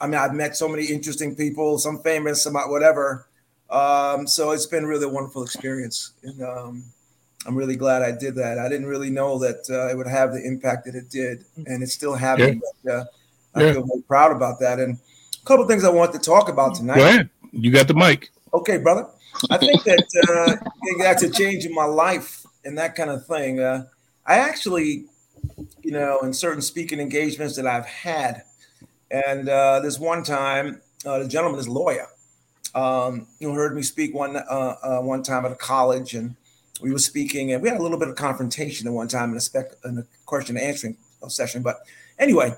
I 0.00 0.06
mean, 0.06 0.16
I've 0.16 0.34
met 0.34 0.56
so 0.56 0.68
many 0.68 0.86
interesting 0.86 1.36
people, 1.36 1.78
some 1.78 2.02
famous, 2.02 2.42
some 2.42 2.54
whatever. 2.54 3.28
Um, 3.70 4.26
so 4.26 4.50
it's 4.50 4.66
been 4.66 4.86
really 4.86 5.06
a 5.06 5.08
wonderful 5.08 5.42
experience, 5.42 6.12
and 6.22 6.42
um, 6.42 6.84
I'm 7.46 7.56
really 7.56 7.76
glad 7.76 8.02
I 8.02 8.12
did 8.12 8.34
that. 8.36 8.58
I 8.58 8.68
didn't 8.68 8.86
really 8.86 9.10
know 9.10 9.38
that 9.38 9.68
uh, 9.70 9.90
it 9.90 9.96
would 9.96 10.06
have 10.06 10.32
the 10.32 10.42
impact 10.44 10.86
that 10.86 10.94
it 10.94 11.10
did, 11.10 11.44
and 11.66 11.82
it's 11.82 11.92
still 11.92 12.14
having. 12.14 12.60
But, 12.84 12.92
uh, 12.92 13.04
I 13.54 13.60
Yeah. 13.62 13.72
feel 13.72 13.86
very 13.86 14.02
proud 14.02 14.32
about 14.32 14.60
that. 14.60 14.80
And 14.80 14.98
a 15.40 15.44
couple 15.46 15.66
things 15.66 15.84
I 15.84 15.90
want 15.90 16.12
to 16.14 16.18
talk 16.18 16.48
about 16.48 16.74
tonight. 16.74 16.96
Go 16.96 17.04
ahead. 17.04 17.30
You 17.52 17.70
got 17.70 17.86
the 17.86 17.94
mic. 17.94 18.30
Okay, 18.52 18.78
brother. 18.78 19.06
I 19.50 19.58
think 19.58 19.84
that 19.84 20.06
uh, 20.28 20.52
I 20.52 20.84
think 20.84 21.02
that's 21.02 21.22
a 21.22 21.30
change 21.30 21.64
in 21.64 21.74
my 21.74 21.84
life 21.84 22.44
and 22.64 22.78
that 22.78 22.94
kind 22.94 23.10
of 23.10 23.26
thing. 23.26 23.60
Uh, 23.60 23.84
I 24.26 24.36
actually, 24.38 25.06
you 25.82 25.92
know, 25.92 26.20
in 26.20 26.32
certain 26.32 26.62
speaking 26.62 26.98
engagements 26.98 27.56
that 27.56 27.66
I've 27.66 27.86
had, 27.86 28.42
and 29.10 29.48
uh, 29.48 29.80
this 29.80 29.98
one 29.98 30.22
time, 30.24 30.80
uh, 31.04 31.18
the 31.18 31.28
gentleman 31.28 31.60
is 31.60 31.66
a 31.66 31.72
lawyer. 31.72 32.06
Um, 32.74 33.28
you 33.38 33.52
heard 33.52 33.76
me 33.76 33.82
speak 33.82 34.14
one 34.14 34.34
one 34.34 35.22
time 35.22 35.44
at 35.44 35.52
a 35.52 35.56
college, 35.56 36.14
and 36.14 36.36
we 36.80 36.92
were 36.92 36.98
speaking, 36.98 37.52
and 37.52 37.62
we 37.62 37.68
had 37.68 37.78
a 37.78 37.82
little 37.82 37.98
bit 37.98 38.08
of 38.08 38.16
confrontation 38.16 38.86
at 38.86 38.92
one 38.92 39.08
time 39.08 39.30
in 39.30 39.36
a, 39.36 39.40
spec, 39.40 39.72
in 39.84 39.98
a 39.98 40.06
question 40.26 40.56
and 40.56 40.66
answering 40.66 40.96
session. 41.28 41.62
But 41.62 41.80
anyway, 42.18 42.54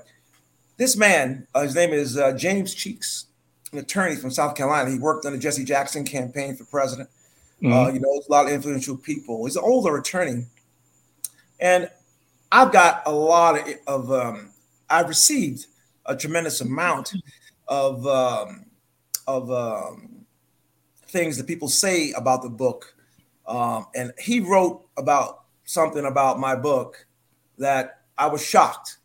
this 0.77 0.97
man, 0.97 1.47
uh, 1.53 1.61
his 1.61 1.75
name 1.75 1.91
is 1.93 2.17
uh, 2.17 2.33
James 2.33 2.73
Cheeks 2.73 3.27
an 3.71 3.79
attorney 3.79 4.15
from 4.15 4.31
South 4.31 4.55
Carolina. 4.55 4.89
He 4.89 4.99
worked 4.99 5.25
on 5.25 5.33
the 5.33 5.37
Jesse 5.37 5.63
Jackson 5.63 6.05
campaign 6.05 6.55
for 6.55 6.65
president. 6.65 7.09
Mhm. 7.61 7.73
Uh, 7.73 7.91
you 7.91 7.99
know, 7.99 8.09
a 8.09 8.31
lot 8.31 8.45
of 8.45 8.51
influential 8.51 8.95
people. 8.95 9.45
He's 9.45 9.55
an 9.55 9.63
older 9.65 9.97
attorney. 9.97 10.45
And 11.59 11.89
I've 12.51 12.71
got 12.71 13.03
a 13.05 13.11
lot 13.11 13.59
of, 13.59 13.75
of 13.87 14.11
um, 14.11 14.51
I've 14.89 15.09
received 15.09 15.65
a 16.05 16.15
tremendous 16.15 16.61
amount 16.61 17.13
of 17.67 18.05
um, 18.07 18.65
of 19.27 19.51
um, 19.51 20.25
things 21.07 21.35
that 21.37 21.47
people 21.47 21.67
say 21.67 22.11
about 22.11 22.43
the 22.43 22.49
book, 22.49 22.95
um, 23.47 23.87
and 23.95 24.11
he 24.19 24.39
wrote 24.39 24.85
about 24.97 25.43
something 25.65 26.05
about 26.05 26.39
my 26.39 26.55
book 26.55 27.05
that 27.57 28.01
I 28.17 28.27
was 28.27 28.45
shocked. 28.45 28.97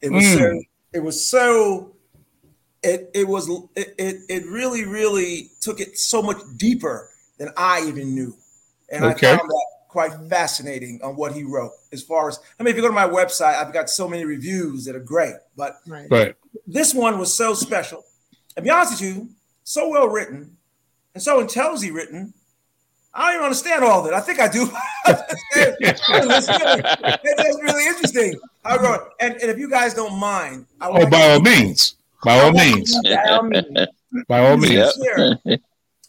It 0.00 0.10
was 0.10 0.24
mm. 0.24 0.38
so, 0.38 0.62
it 0.92 1.00
was 1.00 1.26
so 1.26 1.94
it 2.82 3.10
it 3.14 3.28
was 3.28 3.48
it, 3.76 3.94
it 3.98 4.16
it 4.28 4.46
really 4.46 4.84
really 4.84 5.50
took 5.60 5.80
it 5.80 5.98
so 5.98 6.22
much 6.22 6.38
deeper 6.56 7.10
than 7.38 7.50
I 7.56 7.84
even 7.86 8.14
knew, 8.14 8.34
and 8.90 9.04
okay. 9.04 9.32
I 9.32 9.36
found 9.36 9.48
that 9.48 9.66
quite 9.88 10.12
fascinating 10.28 10.98
on 11.02 11.16
what 11.16 11.32
he 11.32 11.44
wrote. 11.44 11.72
As 11.92 12.02
far 12.02 12.28
as 12.28 12.40
I 12.58 12.62
mean, 12.62 12.70
if 12.70 12.76
you 12.76 12.82
go 12.82 12.88
to 12.88 12.94
my 12.94 13.06
website, 13.06 13.54
I've 13.54 13.72
got 13.72 13.90
so 13.90 14.08
many 14.08 14.24
reviews 14.24 14.84
that 14.86 14.96
are 14.96 15.00
great, 15.00 15.34
but 15.56 15.76
right. 15.86 16.10
right. 16.10 16.34
this 16.66 16.94
one 16.94 17.18
was 17.18 17.34
so 17.34 17.54
special. 17.54 18.04
To 18.56 18.62
be 18.62 18.70
honest 18.70 19.00
with 19.00 19.14
you, 19.14 19.28
so 19.64 19.88
well 19.88 20.08
written 20.08 20.56
and 21.14 21.22
so 21.22 21.40
intelligently 21.40 21.90
written. 21.90 22.34
I 23.14 23.26
don't 23.26 23.34
even 23.34 23.44
understand 23.44 23.84
all 23.84 24.00
of 24.00 24.06
it. 24.06 24.14
I 24.14 24.20
think 24.20 24.40
I 24.40 24.48
do. 24.48 24.70
it's, 25.84 26.08
really, 27.62 27.86
interesting. 27.86 28.40
I 28.64 28.76
wrote, 28.76 29.10
and, 29.20 29.34
and 29.34 29.50
if 29.50 29.58
you 29.58 29.68
guys 29.68 29.92
don't 29.92 30.18
mind, 30.18 30.66
I 30.80 30.88
oh, 30.88 31.06
by 31.10 31.32
all 31.32 31.40
means, 31.40 31.96
by 32.24 32.40
all 32.40 32.52
means, 32.52 32.98
by 33.02 33.24
all 33.28 33.42
means, 33.42 33.66
by 34.28 34.46
all 34.46 34.56
means. 34.56 34.98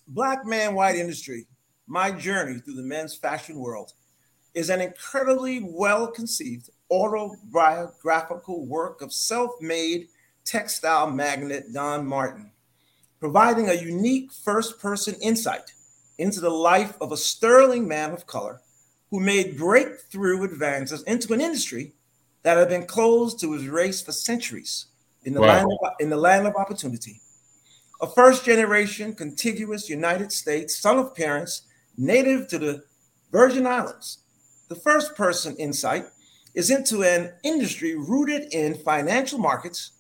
Black 0.08 0.46
man, 0.46 0.76
white 0.76 0.96
industry 0.96 1.46
my 1.88 2.12
journey 2.12 2.60
through 2.60 2.76
the 2.76 2.84
men's 2.84 3.16
fashion 3.16 3.60
world 3.60 3.94
is 4.54 4.70
an 4.70 4.82
incredibly 4.82 5.60
well 5.64 6.08
conceived 6.08 6.70
autobiographical 6.90 8.66
work 8.66 9.02
of 9.02 9.12
self 9.12 9.52
made 9.62 10.08
textile 10.46 11.10
magnate 11.10 11.74
Don 11.74 12.06
Martin, 12.06 12.52
providing 13.20 13.70
a 13.70 13.74
unique 13.74 14.32
first 14.32 14.80
person 14.80 15.16
insight 15.22 15.74
into 16.18 16.40
the 16.40 16.50
life 16.50 16.96
of 17.02 17.12
a 17.12 17.18
sterling 17.18 17.88
man 17.88 18.12
of 18.12 18.28
color 18.28 18.62
who 19.10 19.20
made 19.20 19.58
breakthrough 19.58 20.44
advances 20.44 21.04
into 21.04 21.34
an 21.34 21.42
industry 21.42 21.94
that 22.44 22.58
had 22.58 22.70
been 22.70 22.86
closed 22.86 23.40
to 23.40 23.54
his 23.54 23.68
race 23.68 24.02
for 24.02 24.12
centuries 24.12 24.88
in 25.24 25.34
the, 25.34 25.42
wow. 25.42 25.48
land, 25.48 25.72
of, 25.72 25.92
in 26.00 26.10
the 26.10 26.18
land 26.18 26.48
of 26.48 26.56
opportunity. 26.56 27.20
A 28.02 28.08
first 28.08 28.44
generation 28.44 29.14
contiguous 29.14 29.90
United 29.90 30.32
States 30.32 30.78
son 30.78 30.98
of 30.98 31.16
parents 31.16 31.64
native 31.98 32.48
to 32.50 32.60
the 32.60 32.84
Virgin 33.32 33.66
Islands. 33.66 34.20
The 34.68 34.76
first 34.76 35.16
person 35.16 35.56
insight 35.58 36.06
is 36.54 36.70
into 36.70 37.04
an 37.04 37.32
industry 37.44 37.96
rooted 37.96 38.54
in 38.54 38.76
financial 38.76 39.40
markets 39.40 39.92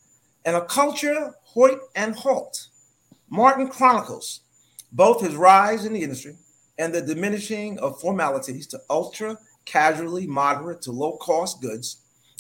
and 0.46 0.56
a 0.56 0.66
culture 0.66 1.34
hoyt 1.44 1.80
and 1.96 2.16
halt. 2.16 2.68
Martin 3.30 3.68
chronicles 3.68 4.42
both 4.94 5.22
his 5.22 5.36
rise 5.36 5.86
in 5.86 5.94
the 5.94 6.04
industry 6.04 6.36
and 6.78 6.94
the 6.94 7.02
diminishing 7.02 7.78
of 7.80 8.00
formalities 8.00 8.68
to 8.68 8.80
ultra 8.90 9.38
casually 9.66 10.28
moderate 10.28 10.82
to 10.84 10.92
low 10.92 11.18
cost 11.18 11.62
goods. 11.62 11.98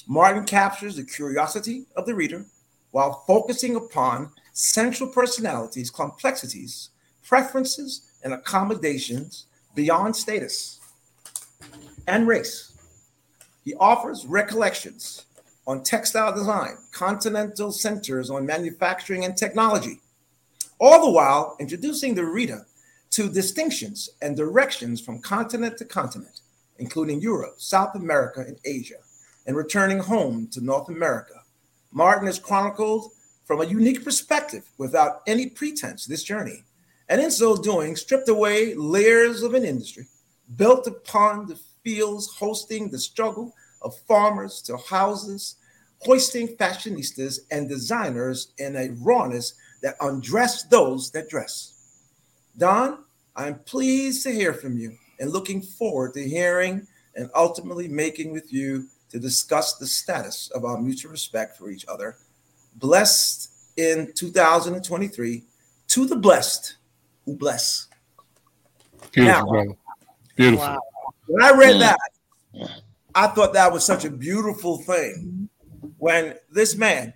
Martin 0.07 0.45
captures 0.45 0.95
the 0.95 1.03
curiosity 1.03 1.85
of 1.95 2.05
the 2.05 2.13
reader 2.13 2.45
while 2.91 3.23
focusing 3.25 3.75
upon 3.75 4.29
central 4.53 5.09
personalities, 5.09 5.89
complexities, 5.89 6.89
preferences, 7.23 8.11
and 8.23 8.33
accommodations 8.33 9.47
beyond 9.73 10.15
status 10.15 10.79
and 12.07 12.27
race. 12.27 12.73
He 13.65 13.73
offers 13.75 14.25
recollections 14.27 15.25
on 15.65 15.83
textile 15.83 16.35
design, 16.35 16.77
continental 16.91 17.71
centers 17.71 18.29
on 18.29 18.45
manufacturing 18.45 19.25
and 19.25 19.35
technology, 19.35 20.01
all 20.83 21.05
the 21.05 21.11
while 21.11 21.55
introducing 21.61 22.13
the 22.13 22.25
reader 22.25 22.67
to 23.09 23.31
distinctions 23.31 24.09
and 24.21 24.35
directions 24.35 24.99
from 24.99 25.21
continent 25.21 25.77
to 25.77 25.85
continent, 25.85 26.41
including 26.77 27.21
Europe, 27.21 27.55
South 27.57 27.95
America, 27.95 28.41
and 28.41 28.57
Asia, 28.65 28.97
and 29.47 29.55
returning 29.55 29.97
home 29.99 30.45
to 30.51 30.59
North 30.59 30.89
America. 30.89 31.35
Martin 31.93 32.27
is 32.27 32.37
chronicled 32.37 33.11
from 33.45 33.61
a 33.61 33.65
unique 33.65 34.03
perspective 34.03 34.69
without 34.77 35.21
any 35.25 35.47
pretense 35.47 36.05
this 36.05 36.21
journey 36.21 36.65
and 37.07 37.21
in 37.21 37.31
so 37.31 37.55
doing, 37.55 37.95
stripped 37.95 38.27
away 38.27 38.73
layers 38.75 39.41
of 39.41 39.53
an 39.53 39.63
industry 39.63 40.05
built 40.57 40.85
upon 40.85 41.47
the 41.47 41.57
fields 41.85 42.35
hosting 42.37 42.89
the 42.89 42.99
struggle 42.99 43.55
of 43.83 43.97
farmers 43.99 44.61
to 44.63 44.75
houses, 44.75 45.55
hoisting 45.99 46.57
fashionistas 46.57 47.39
and 47.51 47.69
designers 47.69 48.51
in 48.57 48.75
a 48.75 48.89
rawness 48.99 49.53
that 49.83 49.97
undress 49.99 50.63
those 50.63 51.11
that 51.11 51.29
dress. 51.29 51.73
Don, 52.57 53.03
I'm 53.35 53.59
pleased 53.59 54.23
to 54.23 54.31
hear 54.31 54.53
from 54.53 54.77
you 54.77 54.97
and 55.19 55.31
looking 55.31 55.61
forward 55.61 56.13
to 56.15 56.27
hearing 56.27 56.87
and 57.15 57.29
ultimately 57.35 57.87
making 57.87 58.31
with 58.31 58.51
you 58.51 58.87
to 59.11 59.19
discuss 59.19 59.77
the 59.77 59.85
status 59.85 60.49
of 60.55 60.65
our 60.65 60.81
mutual 60.81 61.11
respect 61.11 61.57
for 61.57 61.69
each 61.69 61.85
other. 61.87 62.17
Blessed 62.77 63.51
in 63.77 64.11
2023 64.15 65.43
to 65.89 66.05
the 66.07 66.15
blessed 66.15 66.77
who 67.25 67.35
bless. 67.35 67.87
Beautiful, 69.11 69.45
now, 69.45 69.45
brother. 69.45 69.75
Beautiful. 70.35 70.65
Wow. 70.65 70.79
When 71.27 71.43
I 71.43 71.51
read 71.51 71.81
that, 71.81 71.97
I 73.13 73.27
thought 73.27 73.53
that 73.53 73.71
was 73.71 73.85
such 73.85 74.05
a 74.05 74.09
beautiful 74.09 74.79
thing. 74.79 75.49
When 75.97 76.35
this 76.51 76.75
man 76.75 77.13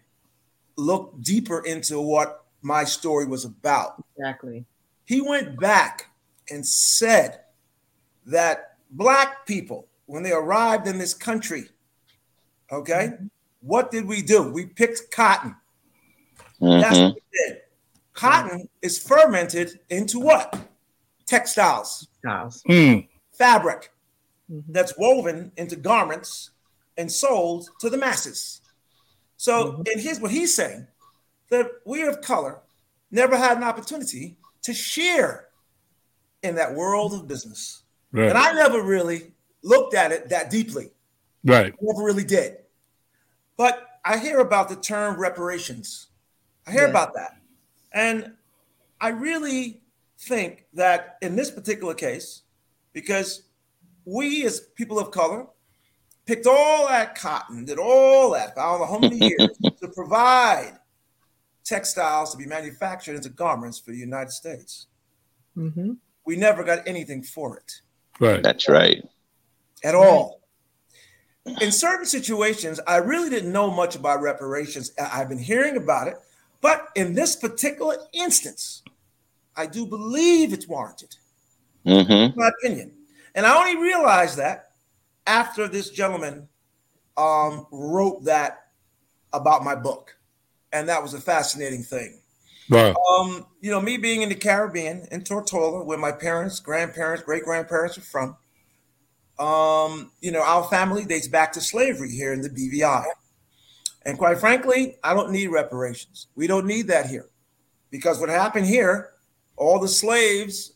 looked 0.76 1.24
deeper 1.24 1.60
into 1.66 2.00
what 2.00 2.46
my 2.68 2.84
story 2.84 3.26
was 3.26 3.46
about. 3.46 4.04
Exactly. 4.18 4.66
He 5.06 5.22
went 5.22 5.60
back 5.60 6.12
and 6.52 6.66
said 6.66 7.40
that 8.26 8.78
black 8.92 9.46
people, 9.48 9.88
when 10.06 10.22
they 10.22 10.34
arrived 10.34 10.86
in 10.86 10.98
this 10.98 11.14
country, 11.14 11.70
okay, 12.72 13.12
mm-hmm. 13.14 13.28
what 13.62 13.90
did 13.90 14.06
we 14.06 14.22
do? 14.22 14.52
We 14.52 14.66
picked 14.66 15.12
cotton. 15.12 15.56
Mm-hmm. 16.62 16.82
That's 16.82 17.00
what 17.00 17.16
we 17.16 17.22
did. 17.48 17.62
Cotton 18.14 18.70
is 18.82 19.00
fermented 19.00 19.80
into 19.90 20.20
what? 20.20 20.58
Textiles. 21.26 22.08
Textiles. 22.22 22.64
Mm. 22.68 23.08
Fabric 23.32 23.92
mm-hmm. 24.52 24.72
that's 24.72 24.98
woven 24.98 25.52
into 25.56 25.76
garments 25.76 26.52
and 26.98 27.12
sold 27.12 27.70
to 27.80 27.90
the 27.90 27.98
masses. 27.98 28.62
So, 29.38 29.72
mm-hmm. 29.72 29.82
and 29.92 30.02
here's 30.02 30.20
what 30.20 30.32
he's 30.32 30.56
saying 30.56 30.88
that 31.50 31.72
we 31.86 32.04
of 32.04 32.22
color 32.22 32.60
never 33.12 33.38
had 33.38 33.58
an 33.58 33.64
opportunity 33.64 34.38
to 34.64 34.74
share 34.74 35.48
in 36.44 36.56
that 36.56 36.74
world 36.74 37.14
of 37.14 37.28
business. 37.28 37.84
Right. 38.12 38.30
And 38.30 38.38
I 38.38 38.54
never 38.54 38.82
really 38.82 39.32
looked 39.64 39.94
at 39.94 40.12
it 40.12 40.30
that 40.30 40.50
deeply. 40.50 40.92
Right. 41.44 41.74
I 41.74 41.78
never 41.82 42.04
really 42.04 42.24
did. 42.24 42.58
But 43.56 44.00
I 44.04 44.18
hear 44.18 44.40
about 44.40 44.70
the 44.70 44.76
term 44.76 45.20
reparations. 45.20 46.08
I 46.66 46.72
hear 46.72 46.84
yeah. 46.84 46.90
about 46.90 47.14
that. 47.16 47.38
And 47.94 48.34
I 49.00 49.10
really 49.10 49.82
think 50.20 50.66
that 50.74 51.18
in 51.22 51.36
this 51.36 51.52
particular 51.52 51.94
case, 51.94 52.44
because 52.94 53.44
we 54.06 54.46
as 54.46 54.60
people 54.76 55.00
of 55.00 55.12
color 55.12 55.48
picked 56.26 56.48
all 56.48 56.88
that 56.88 57.16
cotton, 57.16 57.66
did 57.66 57.80
all 57.80 58.32
that 58.32 58.54
for 58.56 58.86
how 58.86 59.00
many 59.00 59.18
years 59.18 59.58
to 59.82 59.88
provide 59.90 60.78
textiles 61.68 62.32
to 62.32 62.38
be 62.38 62.46
manufactured 62.46 63.16
into 63.16 63.30
garments 63.30 63.78
for 63.78 63.92
the 63.92 63.98
United 63.98 64.32
States. 64.32 64.88
Mm-hmm. 65.56 65.94
We 66.26 66.36
never 66.36 66.64
got 66.64 66.88
anything 66.88 67.24
for 67.24 67.58
it. 67.58 67.82
Right. 68.20 68.42
That's 68.42 68.68
right. 68.70 69.08
At 69.84 69.96
all. 69.96 70.42
In 71.62 71.72
certain 71.72 72.06
situations, 72.06 72.80
I 72.88 72.98
really 72.98 73.30
didn't 73.30 73.52
know 73.52 73.72
much 73.72 73.96
about 73.96 74.22
reparations. 74.22 74.92
I've 75.00 75.30
been 75.30 75.40
hearing 75.40 75.78
about 75.78 76.08
it, 76.08 76.18
but 76.62 76.90
in 76.96 77.14
this 77.14 77.36
particular 77.36 77.96
instance, 78.14 78.84
I 79.56 79.66
do 79.66 79.86
believe 79.86 80.52
it's 80.52 80.68
warranted. 80.68 81.16
Mm-hmm. 81.86 82.38
My 82.38 82.50
opinion. 82.50 82.92
And 83.34 83.46
I 83.46 83.58
only 83.58 83.82
realized 83.82 84.38
that 84.38 84.72
after 85.26 85.68
this 85.68 85.90
gentleman 85.90 86.50
um, 87.16 87.68
wrote 87.72 88.26
that 88.26 88.68
about 89.32 89.64
my 89.64 89.76
book. 89.76 90.17
And 90.74 90.90
that 90.90 91.02
was 91.02 91.14
a 91.14 91.22
fascinating 91.22 91.84
thing. 91.84 92.22
Right. 92.70 92.94
Um, 93.10 93.46
you 93.62 93.72
know, 93.72 93.80
me 93.80 93.98
being 93.98 94.22
in 94.22 94.30
the 94.30 94.36
Caribbean, 94.36 95.08
in 95.12 95.24
Tortola, 95.24 95.86
where 95.86 95.98
my 95.98 96.12
parents, 96.12 96.60
grandparents, 96.60 97.24
great 97.24 97.44
grandparents 97.44 97.98
are 97.98 98.02
from, 98.02 98.36
um, 99.40 100.12
you 100.20 100.32
know, 100.32 100.42
our 100.42 100.64
family 100.66 101.06
dates 101.06 101.28
back 101.28 101.54
to 101.54 101.62
slavery 101.62 102.12
here 102.12 102.34
in 102.34 102.42
the 102.42 102.50
BVI. 102.50 103.06
And 104.06 104.18
quite 104.18 104.40
frankly, 104.40 104.98
I 105.04 105.14
don't 105.14 105.32
need 105.32 105.48
reparations. 105.48 106.28
We 106.36 106.48
don't 106.48 106.66
need 106.66 106.88
that 106.88 107.08
here 107.08 107.30
because 107.90 108.20
what 108.20 108.30
happened 108.30 108.66
here, 108.66 109.12
all 109.56 109.80
the 109.80 109.88
slaves 109.88 110.74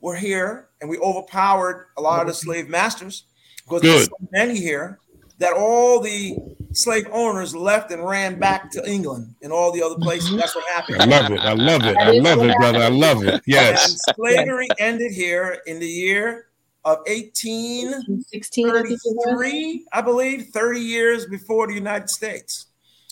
were 0.00 0.16
here 0.16 0.68
and 0.80 0.90
we 0.90 0.98
overpowered 0.98 1.88
a 1.96 2.02
lot 2.02 2.20
of 2.20 2.26
the 2.26 2.34
slave 2.34 2.68
masters 2.68 3.24
because 3.64 3.82
there's 3.82 4.06
so 4.06 4.28
many 4.32 4.58
here 4.58 4.98
that 5.42 5.54
all 5.54 5.98
the 5.98 6.36
slave 6.72 7.04
owners 7.10 7.52
left 7.52 7.90
and 7.90 8.06
ran 8.06 8.38
back 8.38 8.70
to 8.70 8.88
England 8.88 9.34
and 9.42 9.52
all 9.52 9.72
the 9.72 9.82
other 9.82 9.96
places. 9.96 10.30
Mhm. 10.30 10.38
That's 10.38 10.54
what 10.54 10.64
happened. 10.68 11.02
I 11.02 11.04
love 11.04 11.32
it. 11.32 11.40
I 11.40 11.52
love 11.52 11.82
it. 11.84 11.96
I 11.96 12.12
love 12.12 12.40
it, 12.42 12.56
brother. 12.56 12.78
I 12.78 12.88
love 12.88 13.24
it. 13.24 13.42
Yes. 13.44 13.90
And 14.06 14.14
slavery 14.14 14.68
ended 14.78 15.10
here 15.10 15.60
in 15.66 15.80
the 15.80 15.88
year 15.88 16.46
of 16.84 16.98
1833, 17.08 18.70
I 18.70 18.82
think 18.82 18.92
it 18.92 19.00
was. 19.04 19.80
I 19.92 20.00
believe, 20.00 20.50
30 20.52 20.80
years 20.80 21.26
before 21.26 21.66
the 21.66 21.74
United 21.74 22.08
States. 22.08 22.66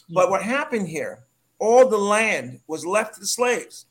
But 0.09 0.31
what 0.31 0.43
happened 0.43 0.87
here, 0.87 1.24
all 1.59 1.89
the 1.89 1.99
land 1.99 2.61
was 2.68 2.87
left 2.87 3.14
to 3.14 3.20
the 3.20 3.26
slaves. 3.26 3.87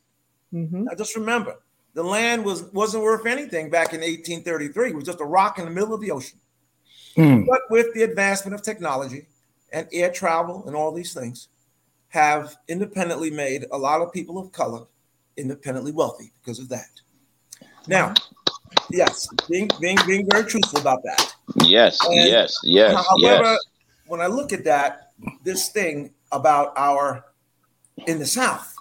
Mhm. 0.54 0.86
Now 0.86 0.96
just 0.96 1.14
remember, 1.18 1.58
the 1.94 2.04
land 2.04 2.46
was 2.46 2.64
wasn't 2.72 3.04
worth 3.04 3.26
anything 3.26 3.70
back 3.70 3.94
in 3.94 4.02
1833. 4.02 4.92
It 4.92 4.96
was 4.96 5.04
just 5.04 5.20
a 5.20 5.26
rock 5.26 5.60
in 5.60 5.66
the 5.66 5.72
middle 5.72 5.94
of 5.94 6.00
the 6.00 6.12
ocean. 6.12 6.40
Mm. 7.16 7.46
But 7.48 7.62
with 7.70 7.94
the 7.94 8.04
advancement 8.04 8.56
of 8.56 8.62
technology 8.62 9.28
and 9.72 9.88
air 9.92 10.12
travel 10.12 10.64
and 10.68 10.76
all 10.76 10.92
these 10.94 11.14
things, 11.14 11.50
have 12.10 12.58
independently 12.68 13.30
made 13.30 13.66
a 13.72 13.78
lot 13.78 14.02
of 14.02 14.12
people 14.12 14.38
of 14.40 14.52
color 14.52 14.86
independently 15.38 15.92
wealthy 15.92 16.32
because 16.42 16.60
of 16.60 16.68
that. 16.70 16.90
Now, 17.88 18.14
yes, 18.92 19.28
being 19.50 19.70
being 19.80 19.98
being 20.06 20.28
very 20.30 20.44
truthful 20.44 20.80
about 20.80 21.04
that. 21.04 21.34
Yes, 21.64 22.00
And 22.06 22.16
yes, 22.16 22.60
yes, 22.64 22.94
However, 22.94 23.52
yes. 23.52 23.60
when 24.08 24.22
I 24.22 24.28
look 24.28 24.54
at 24.54 24.64
that, 24.66 25.12
this 25.44 25.70
thing 25.70 26.14
about 26.32 26.74
our 26.76 27.26
in 28.08 28.20
the 28.20 28.26
South, 28.26 28.76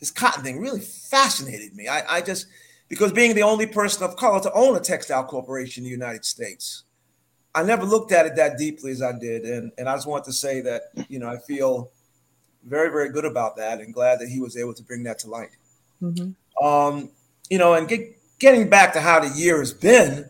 this 0.00 0.10
cotton 0.10 0.42
thing 0.42 0.60
really 0.60 0.80
fascinated 0.80 1.74
me. 1.74 1.88
I, 1.88 2.16
I 2.16 2.20
just 2.20 2.46
because 2.88 3.12
being 3.12 3.34
the 3.34 3.42
only 3.42 3.66
person 3.66 4.04
of 4.04 4.16
color 4.16 4.40
to 4.40 4.52
own 4.52 4.76
a 4.76 4.80
textile 4.80 5.24
corporation 5.24 5.82
in 5.82 5.84
the 5.84 5.90
United 5.90 6.24
States, 6.24 6.84
I 7.54 7.62
never 7.62 7.84
looked 7.84 8.12
at 8.12 8.26
it 8.26 8.36
that 8.36 8.58
deeply 8.58 8.90
as 8.90 9.00
I 9.02 9.12
did. 9.12 9.44
And, 9.44 9.70
and 9.78 9.88
I 9.88 9.94
just 9.94 10.06
want 10.06 10.24
to 10.24 10.32
say 10.32 10.60
that, 10.62 10.82
you 11.08 11.18
know, 11.18 11.28
I 11.28 11.38
feel 11.38 11.90
very, 12.64 12.90
very 12.90 13.10
good 13.10 13.24
about 13.24 13.56
that 13.56 13.80
and 13.80 13.94
glad 13.94 14.18
that 14.20 14.28
he 14.28 14.40
was 14.40 14.56
able 14.56 14.74
to 14.74 14.82
bring 14.82 15.02
that 15.04 15.18
to 15.20 15.28
light. 15.30 15.50
Mhm. 16.02 16.34
Um, 16.62 17.10
you 17.50 17.58
know, 17.58 17.74
and 17.74 17.86
get, 17.88 18.18
getting 18.38 18.68
back 18.68 18.92
to 18.94 19.00
how 19.00 19.20
the 19.20 19.28
year 19.38 19.58
has 19.60 19.72
been, 19.72 20.28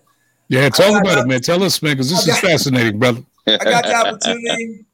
Yeah, 0.48 0.68
talk 0.68 0.92
I- 0.92 1.00
about 1.00 1.18
it, 1.18 1.26
man. 1.26 1.40
Tell 1.40 1.62
us, 1.62 1.80
man, 1.82 1.94
because 1.96 2.10
this 2.10 2.28
I 2.28 2.32
is 2.32 2.38
fascinating, 2.40 2.98
brother. 2.98 3.22
I 3.46 3.56
got 3.56 3.84
the 3.84 3.94
opportunity. 3.94 4.84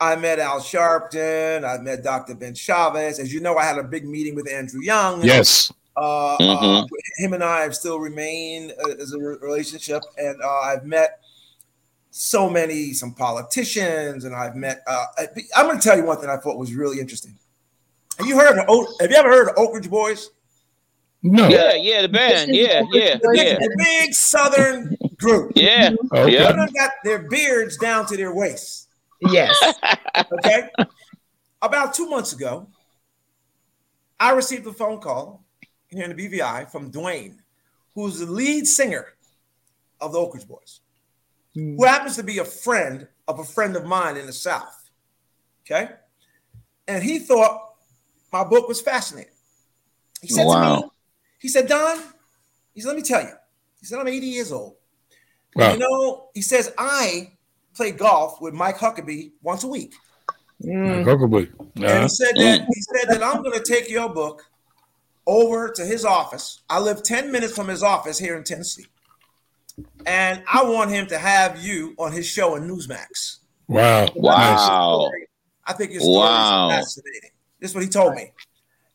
I 0.00 0.14
met 0.16 0.38
Al 0.38 0.60
Sharpton. 0.60 1.64
I 1.64 1.82
met 1.82 2.02
Dr. 2.04 2.34
Ben 2.34 2.52
Chavis. 2.54 3.18
As 3.18 3.32
you 3.32 3.40
know, 3.40 3.56
I 3.56 3.64
had 3.64 3.78
a 3.78 3.82
big 3.82 4.06
meeting 4.06 4.34
with 4.34 4.48
Andrew 4.50 4.80
Young. 4.82 5.22
Yes. 5.22 5.72
Uh, 5.96 6.34
uh, 6.34 6.38
Mhm. 6.38 6.88
him 7.16 7.32
and 7.32 7.42
I 7.42 7.62
have 7.62 7.74
still 7.74 7.98
remained 7.98 8.72
uh, 8.84 8.90
as 9.00 9.12
a 9.14 9.18
re- 9.18 9.36
relationship, 9.40 10.02
and 10.18 10.40
uh, 10.42 10.48
I've 10.60 10.84
met 10.84 11.20
so 12.16 12.48
many, 12.48 12.92
some 12.92 13.12
politicians, 13.14 14.24
and 14.24 14.34
I've 14.34 14.56
met. 14.56 14.82
Uh, 14.86 15.04
I, 15.18 15.26
I'm 15.56 15.66
going 15.66 15.78
to 15.78 15.82
tell 15.82 15.96
you 15.96 16.04
one 16.04 16.18
thing 16.18 16.30
I 16.30 16.36
thought 16.38 16.56
was 16.58 16.74
really 16.74 16.98
interesting. 16.98 17.36
Have 18.18 18.26
you 18.26 18.36
heard 18.38 18.58
of? 18.58 18.64
Oak, 18.68 18.88
have 19.00 19.10
you 19.10 19.16
ever 19.16 19.28
heard 19.28 19.48
of 19.50 19.54
Oak 19.58 19.74
Ridge 19.74 19.90
Boys? 19.90 20.30
No. 21.22 21.48
Yeah, 21.48 21.74
yeah, 21.74 22.02
the 22.02 22.08
band. 22.08 22.54
Yeah, 22.54 22.82
yeah, 22.92 23.16
The 23.16 23.30
big, 23.34 23.46
yeah, 23.46 23.54
the 23.58 23.74
big 23.78 24.14
Southern 24.14 24.96
group. 25.18 25.52
yeah. 25.56 25.90
Okay. 26.14 26.32
Yeah. 26.32 26.52
They 26.52 26.72
got 26.72 26.92
their 27.04 27.28
beards 27.28 27.76
down 27.76 28.06
to 28.06 28.16
their 28.16 28.34
waists. 28.34 28.88
Yes. 29.20 29.56
Okay. 30.32 30.68
About 31.60 31.92
two 31.94 32.08
months 32.08 32.32
ago, 32.32 32.68
I 34.18 34.32
received 34.32 34.66
a 34.66 34.72
phone 34.72 34.98
call 34.98 35.44
here 35.88 36.04
in 36.04 36.16
the 36.16 36.28
BVI 36.28 36.70
from 36.70 36.90
Duane, 36.90 37.42
who's 37.94 38.18
the 38.20 38.26
lead 38.26 38.66
singer 38.66 39.06
of 40.00 40.12
the 40.12 40.18
Oak 40.18 40.34
Ridge 40.34 40.48
Boys, 40.48 40.80
who 41.56 41.84
happens 41.84 42.16
to 42.16 42.22
be 42.22 42.38
a 42.38 42.44
friend 42.44 43.08
of 43.26 43.38
a 43.38 43.44
friend 43.44 43.76
of 43.76 43.84
mine 43.84 44.16
in 44.16 44.26
the 44.26 44.32
South. 44.32 44.90
Okay. 45.64 45.90
And 46.86 47.02
he 47.02 47.18
thought 47.18 47.74
my 48.32 48.44
book 48.44 48.68
was 48.68 48.80
fascinating. 48.80 49.32
He 50.20 50.28
said 50.28 50.42
to 50.42 50.48
me, 50.48 50.54
Wow. 50.54 50.92
he 51.38 51.48
said, 51.48 51.66
Don, 51.66 51.98
he 52.74 52.80
said, 52.80 52.88
let 52.88 52.96
me 52.96 53.02
tell 53.02 53.22
you. 53.22 53.32
He 53.80 53.86
said, 53.86 53.98
I'm 53.98 54.06
80 54.06 54.26
years 54.26 54.52
old. 54.52 54.76
Wow. 55.54 55.72
You 55.72 55.78
know, 55.78 56.28
he 56.34 56.42
says, 56.42 56.72
I 56.78 57.32
play 57.74 57.90
golf 57.92 58.40
with 58.40 58.52
Mike 58.54 58.76
Huckabee 58.76 59.32
once 59.42 59.64
a 59.64 59.66
week. 59.68 59.94
Mm. 60.62 61.04
Huckabee. 61.04 61.50
And 61.76 61.84
Uh, 61.84 62.02
he 62.02 62.08
said 62.08 62.34
that 62.36 62.66
he 62.72 62.80
said 62.82 63.08
that 63.10 63.22
I'm 63.22 63.42
going 63.42 63.58
to 63.58 63.64
take 63.64 63.90
your 63.90 64.08
book 64.08 64.42
over 65.26 65.70
to 65.72 65.84
his 65.84 66.04
office. 66.04 66.62
I 66.70 66.78
live 66.78 67.02
10 67.02 67.32
minutes 67.32 67.54
from 67.54 67.68
his 67.68 67.82
office 67.82 68.18
here 68.18 68.36
in 68.36 68.44
Tennessee. 68.44 68.86
And 70.06 70.42
I 70.50 70.64
want 70.64 70.90
him 70.90 71.06
to 71.08 71.18
have 71.18 71.62
you 71.62 71.94
on 71.98 72.12
his 72.12 72.26
show 72.26 72.54
in 72.56 72.68
Newsmax. 72.68 73.38
wow. 73.68 74.08
Wow. 74.14 75.10
I 75.66 75.72
think 75.72 75.90
your 75.92 76.00
story 76.00 76.16
Wow. 76.16 76.68
is 76.70 76.74
fascinating. 76.76 77.30
This 77.60 77.70
is 77.70 77.74
what 77.74 77.84
he 77.84 77.90
told 77.90 78.14
me. 78.14 78.32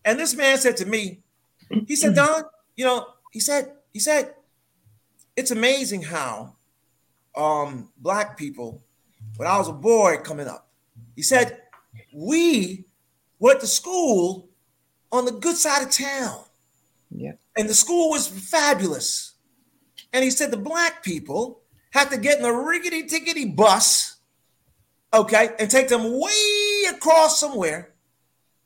And 0.05 0.17
this 0.19 0.33
man 0.35 0.57
said 0.57 0.77
to 0.77 0.85
me, 0.85 1.19
he 1.87 1.95
said, 1.95 2.15
Don, 2.15 2.43
you 2.75 2.85
know, 2.85 3.05
he 3.31 3.39
said, 3.39 3.73
he 3.93 3.99
said, 3.99 4.33
it's 5.35 5.51
amazing 5.51 6.01
how 6.03 6.55
um 7.35 7.89
black 7.97 8.37
people, 8.37 8.81
when 9.37 9.47
I 9.47 9.57
was 9.57 9.67
a 9.67 9.73
boy 9.73 10.17
coming 10.23 10.47
up, 10.47 10.67
he 11.15 11.21
said, 11.21 11.61
we 12.13 12.85
went 13.39 13.59
to 13.61 13.67
school 13.67 14.49
on 15.11 15.25
the 15.25 15.31
good 15.31 15.55
side 15.57 15.83
of 15.83 15.91
town. 15.91 16.43
Yeah. 17.09 17.33
And 17.57 17.67
the 17.69 17.73
school 17.73 18.09
was 18.09 18.27
fabulous. 18.27 19.30
And 20.13 20.23
he 20.23 20.29
said 20.29 20.51
the 20.51 20.57
black 20.57 21.03
people 21.03 21.61
had 21.91 22.09
to 22.11 22.17
get 22.17 22.39
in 22.39 22.45
a 22.45 22.53
rickety 22.53 23.03
tickety 23.03 23.55
bus, 23.55 24.17
okay, 25.13 25.49
and 25.59 25.69
take 25.69 25.87
them 25.87 26.19
way 26.19 26.83
across 26.89 27.39
somewhere 27.39 27.93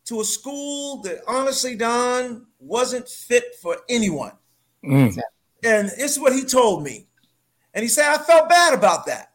to 0.05 0.21
a 0.21 0.23
school 0.23 1.01
that 1.01 1.21
honestly, 1.27 1.75
Don, 1.75 2.45
wasn't 2.59 3.07
fit 3.09 3.55
for 3.61 3.77
anyone. 3.89 4.33
Mm. 4.83 5.17
And 5.63 5.87
this 5.89 6.11
is 6.11 6.19
what 6.19 6.33
he 6.33 6.43
told 6.43 6.83
me. 6.83 7.07
And 7.73 7.81
he 7.81 7.89
said, 7.89 8.13
I 8.13 8.17
felt 8.17 8.47
bad 8.47 8.73
about 8.73 9.07
that. 9.07 9.31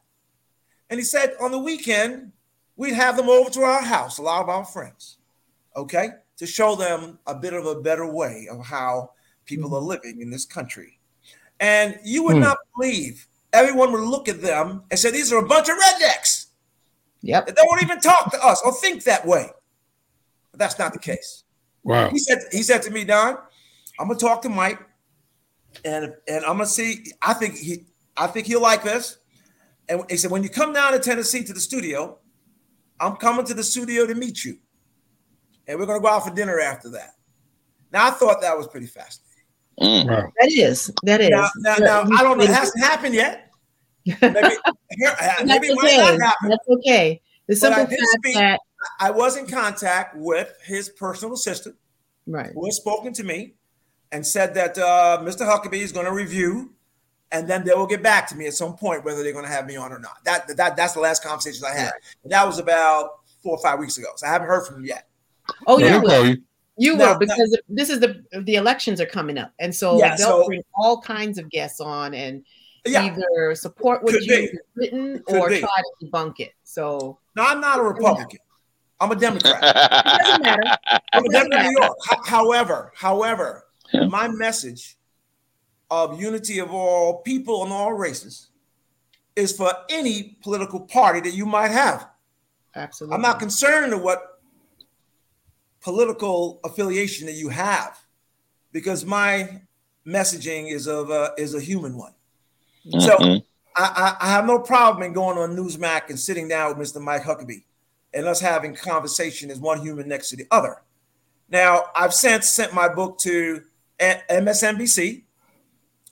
And 0.89 0.99
he 0.99 1.05
said, 1.05 1.35
on 1.41 1.51
the 1.51 1.59
weekend, 1.59 2.33
we'd 2.77 2.95
have 2.95 3.17
them 3.17 3.29
over 3.29 3.51
to 3.51 3.61
our 3.63 3.83
house, 3.83 4.19
a 4.19 4.23
lot 4.23 4.43
of 4.43 4.49
our 4.49 4.65
friends, 4.65 5.19
okay, 5.77 6.11
to 6.37 6.47
show 6.47 6.75
them 6.75 7.19
a 7.27 7.35
bit 7.35 7.53
of 7.53 7.67
a 7.67 7.81
better 7.81 8.07
way 8.07 8.49
of 8.51 8.65
how 8.65 9.11
people 9.45 9.75
are 9.75 9.83
living 9.83 10.21
in 10.21 10.31
this 10.31 10.47
country. 10.47 11.00
And 11.61 11.99
you 12.05 12.25
would 12.25 12.37
Hmm. 12.37 12.41
not 12.43 12.59
believe 12.77 13.27
everyone 13.53 13.93
would 13.93 14.01
look 14.01 14.29
at 14.29 14.41
them 14.41 14.83
and 14.91 14.99
say, 14.99 15.11
These 15.11 15.33
are 15.33 15.39
a 15.39 15.47
bunch 15.47 15.69
of 15.69 15.77
rednecks 15.77 16.47
Yep. 17.23 17.47
that 17.49 17.57
won't 17.69 17.83
even 17.83 18.01
talk 18.01 18.31
to 18.33 18.43
us 18.45 18.61
or 18.65 18.73
think 18.73 19.05
that 19.05 19.27
way. 19.27 19.51
But 20.51 20.59
that's 20.59 20.79
not 20.79 20.93
the 20.95 20.99
case. 20.99 21.45
Wow. 21.83 22.09
He 22.11 22.19
said, 22.19 22.39
he 22.51 22.63
said 22.63 22.83
to 22.83 22.91
me, 22.91 23.05
Don, 23.05 23.37
I'm 23.99 24.09
gonna 24.09 24.19
talk 24.19 24.41
to 24.43 24.49
Mike, 24.49 24.81
and 25.85 26.15
and 26.27 26.45
I'm 26.45 26.53
gonna 26.57 26.67
see. 26.67 27.13
I 27.23 27.35
think 27.35 27.57
he, 27.57 27.85
I 28.17 28.27
think 28.27 28.47
he'll 28.47 28.63
like 28.63 28.83
this. 28.83 29.19
And 29.89 30.03
he 30.09 30.17
said, 30.17 30.31
when 30.31 30.43
you 30.43 30.49
come 30.49 30.73
down 30.73 30.93
to 30.93 30.99
Tennessee 30.99 31.43
to 31.45 31.53
the 31.53 31.61
studio, 31.61 32.19
I'm 33.01 33.17
coming 33.17 33.45
to 33.47 33.55
the 33.55 33.63
studio 33.65 34.07
to 34.07 34.15
meet 34.15 34.45
you, 34.45 34.59
and 35.67 35.79
we're 35.79 35.87
gonna 35.87 36.01
go 36.01 36.09
out 36.09 36.25
for 36.27 36.35
dinner 36.35 36.59
after 36.61 36.89
that. 36.91 37.15
Now 37.93 38.07
I 38.09 38.11
thought 38.13 38.41
that 38.41 38.57
was 38.57 38.67
pretty 38.69 38.87
fascinating. 38.87 39.30
Mm. 39.79 40.09
Wow. 40.09 40.33
That 40.41 40.51
is. 40.53 40.93
That 41.05 41.21
is. 41.21 41.31
Now, 41.31 41.49
now, 41.59 41.77
now 41.79 42.01
I 42.19 42.23
don't 42.23 42.39
know. 42.39 42.45
It 42.45 42.51
hasn't 42.51 42.83
happened 42.83 43.15
yet. 43.15 43.51
Maybe, 44.07 44.19
here, 44.23 45.15
maybe 45.45 45.67
it 45.69 45.77
might 45.77 45.93
okay. 45.93 45.97
not 46.17 46.21
happen. 46.23 46.49
That's 46.49 46.69
okay. 46.69 47.21
The 47.47 47.59
But 47.61 47.73
I 47.73 47.77
simple 47.77 47.91
did 47.91 47.99
fact 47.99 48.09
speak- 48.25 48.35
that 48.35 48.61
I 48.99 49.11
was 49.11 49.37
in 49.37 49.47
contact 49.47 50.17
with 50.17 50.53
his 50.65 50.89
personal 50.89 51.35
assistant. 51.35 51.77
right. 52.27 52.51
who 52.55 52.65
has 52.65 52.77
spoken 52.77 53.13
to 53.13 53.23
me 53.25 53.55
and 54.11 54.27
said 54.27 54.55
that 54.55 54.77
uh, 54.79 55.19
Mr. 55.23 55.41
Huckabee 55.47 55.81
is 55.83 55.93
going 55.93 56.07
to 56.07 56.13
review, 56.13 56.73
and 57.31 57.47
then 57.49 57.63
they 57.65 57.75
will 57.75 57.87
get 57.87 58.03
back 58.03 58.27
to 58.31 58.37
me 58.37 58.47
at 58.47 58.55
some 58.55 58.75
point 58.77 59.05
whether 59.05 59.23
they're 59.23 59.35
going 59.35 59.45
to 59.45 59.51
have 59.51 59.67
me 59.67 59.77
on 59.77 59.93
or 59.93 59.99
not. 59.99 60.25
That 60.25 60.57
that 60.57 60.77
that's 60.77 60.95
the 60.95 61.01
last 61.01 61.23
conversation 61.23 61.63
I 61.71 61.79
had. 61.79 61.93
And 62.25 62.33
that 62.33 62.47
was 62.47 62.59
about 62.59 63.21
four 63.43 63.57
or 63.57 63.63
five 63.63 63.79
weeks 63.79 63.99
ago, 63.99 64.09
so 64.17 64.27
I 64.27 64.31
haven't 64.31 64.49
heard 64.49 64.67
from 64.67 64.77
him 64.77 64.87
yet. 64.87 65.09
Oh, 65.67 65.79
Yeah, 65.79 66.01
you 66.81 66.97
they'll 66.97 66.97
will. 66.97 66.97
call 66.97 66.97
you. 66.97 66.97
You 66.97 66.97
No, 66.97 67.05
will 67.07 67.13
no. 67.13 67.19
because 67.19 67.59
this 67.69 67.91
is 67.91 68.01
the 68.01 68.23
the 68.43 68.55
elections 68.57 69.01
are 69.01 69.07
coming 69.07 69.39
up, 69.39 69.53
and 69.59 69.75
so 69.75 69.99
Yeah, 69.99 70.17
they'll 70.17 70.41
so- 70.43 70.47
bring 70.47 70.63
all 70.75 71.01
kinds 71.01 71.39
of 71.39 71.49
guests 71.51 71.81
on 71.81 72.15
and 72.15 72.45
Yeah, 72.87 73.03
either 73.03 73.55
support 73.55 74.03
what 74.03 74.15
Could 74.15 74.25
you've 74.25 74.51
be. 74.53 74.59
written 74.75 75.23
Could 75.27 75.37
or 75.37 75.49
be. 75.51 75.61
try 75.61 75.69
to 76.01 76.07
debunk 76.07 76.41
it. 76.41 76.53
So 76.65 77.19
no, 77.37 77.45
I'm 77.45 77.61
not 77.61 77.79
a 77.79 77.83
Republican. 77.83 78.41
I'm 79.01 79.11
a 79.13 79.17
Democrat. 79.17 79.61
doesn't 79.63 80.43
matter. 80.43 80.63
I'm 81.13 81.25
a 81.25 81.29
doesn't 81.29 81.51
Democrat 81.51 81.67
in 81.67 81.73
New 81.73 81.81
York. 81.81 81.97
However, 82.27 82.93
however, 82.97 83.67
Yeah. 83.93 84.07
my 84.07 84.29
message 84.29 84.97
of 85.91 86.21
unity 86.21 86.59
of 86.59 86.71
all 86.73 87.19
people 87.23 87.65
and 87.65 87.73
all 87.73 87.93
races 87.93 88.49
is 89.37 89.53
for 89.57 89.73
any 89.89 90.37
political 90.43 90.81
party 90.81 91.21
that 91.21 91.33
you 91.35 91.45
might 91.47 91.71
have. 91.71 92.09
absolutely. 92.77 93.15
I'm 93.17 93.23
not 93.23 93.39
concerned 93.41 93.93
with 93.93 94.03
what 94.03 94.30
political 95.81 96.61
affiliation 96.65 97.27
that 97.27 97.35
you 97.35 97.49
have, 97.49 97.99
because 98.73 99.05
my 99.05 99.61
messaging 100.07 100.71
is 100.71 100.87
of 100.87 101.11
a, 101.11 101.33
is 101.37 101.55
a 101.55 101.61
human 101.61 101.97
one. 101.97 102.13
So 102.99 103.17
Mhm. 103.19 103.45
I, 103.77 104.17
I, 104.21 104.29
have 104.31 104.47
no 104.47 104.59
problem 104.59 105.03
in 105.03 105.13
going 105.13 105.39
on 105.39 105.55
Newsmax 105.57 106.09
and 106.09 106.19
sitting 106.19 106.49
down 106.49 106.77
with 106.77 106.89
Mr. 106.89 107.01
Mike 107.01 107.23
Huckabee 107.23 107.65
and 108.13 108.27
us 108.27 108.41
having 108.41 108.75
conversation 108.75 109.51
as 109.51 109.59
one 109.59 109.81
human 109.81 110.09
next 110.09 110.31
to 110.31 110.37
the 110.37 110.47
other. 110.51 110.83
Now, 111.49 111.87
I've 111.95 112.15
since 112.15 112.49
sent 112.49 112.75
my 112.75 112.89
book 112.89 113.19
to 113.19 113.63
MSNBC 114.01 115.23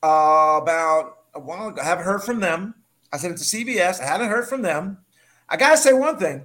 uh, 0.03 0.61
about 0.63 1.19
a 1.35 1.41
while 1.41 1.69
ago. 1.69 1.81
I 1.81 1.85
haven't 1.85 2.05
heard 2.05 2.23
from 2.23 2.41
them. 2.41 2.75
I 3.13 3.17
sent 3.17 3.35
it 3.35 3.39
to 3.39 3.45
CBS. 3.45 4.01
I 4.01 4.07
hadn't 4.07 4.29
heard 4.29 4.49
from 4.49 4.63
them. 4.63 4.99
I 5.49 5.57
gotta 5.57 5.77
say 5.77 5.93
one 5.93 6.19
thing. 6.19 6.45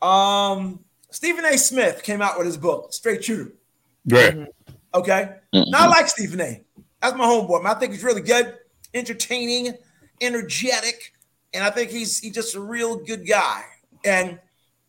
Um, 0.00 0.84
Stephen 1.10 1.44
A. 1.44 1.56
Smith 1.56 2.02
came 2.02 2.20
out 2.20 2.36
with 2.36 2.46
his 2.46 2.56
book, 2.56 2.92
Straight 2.92 3.24
Shooter. 3.24 3.52
Right. 4.06 4.34
Mm-hmm. 4.34 4.74
Okay. 4.94 5.36
Mm-hmm. 5.54 5.70
Now 5.70 5.84
I 5.84 5.86
like 5.86 6.08
Stephen 6.08 6.40
A. 6.40 6.62
That's 7.00 7.16
my 7.16 7.24
homeboy. 7.24 7.64
I 7.64 7.74
think 7.74 7.92
he's 7.92 8.04
really 8.04 8.20
good, 8.20 8.56
entertaining, 8.94 9.74
energetic, 10.20 11.14
and 11.54 11.64
I 11.64 11.70
think 11.70 11.90
he's 11.90 12.18
he's 12.18 12.34
just 12.34 12.54
a 12.54 12.60
real 12.60 12.96
good 12.96 13.26
guy. 13.26 13.62
And 14.04 14.38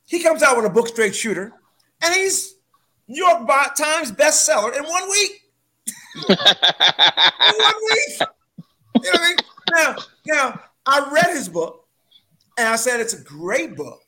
he 0.05 0.21
comes 0.21 0.41
out 0.43 0.57
with 0.57 0.65
a 0.65 0.69
book, 0.69 0.87
Straight 0.87 1.15
Shooter, 1.15 1.53
and 2.01 2.13
he's 2.13 2.55
New 3.07 3.25
York 3.25 3.47
Times 3.77 4.11
bestseller 4.11 4.75
in 4.77 4.83
one 4.83 5.09
week. 5.09 5.31
in 6.29 6.35
one 7.57 7.73
week. 7.83 8.19
You 9.01 9.11
know 9.11 9.11
what 9.11 9.19
I 9.19 9.27
mean? 9.27 9.37
Now, 9.71 9.95
now 10.25 10.61
I 10.85 11.09
read 11.11 11.35
his 11.35 11.47
book, 11.47 11.87
and 12.57 12.67
I 12.67 12.75
said 12.75 12.99
it's 12.99 13.13
a 13.13 13.23
great 13.23 13.75
book. 13.75 14.01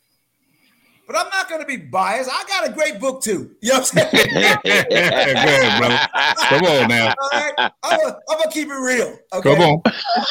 But 1.12 1.26
I'm 1.26 1.30
not 1.30 1.49
going 1.49 1.59
to 1.59 1.68
be 1.68 1.76
biased. 1.76 2.30
I 2.32 2.45
got 2.47 2.70
a 2.70 2.72
great 2.72 2.97
book 2.97 3.22
too. 3.22 3.53
You 3.59 3.74
know 3.74 3.80
what 3.80 3.91
I'm 3.97 4.09
saying? 4.12 4.57
Good, 4.64 5.78
brother. 5.78 5.99
Come 6.38 6.64
on 6.64 6.88
now. 6.88 7.14
All 7.22 7.30
right? 7.34 7.72
I'm 7.84 7.99
going 7.99 8.43
to 8.43 8.49
keep 8.49 8.70
it 8.70 8.74
real. 8.74 9.18
Okay? 9.34 9.55
Come 9.55 9.62
on. 9.62 9.82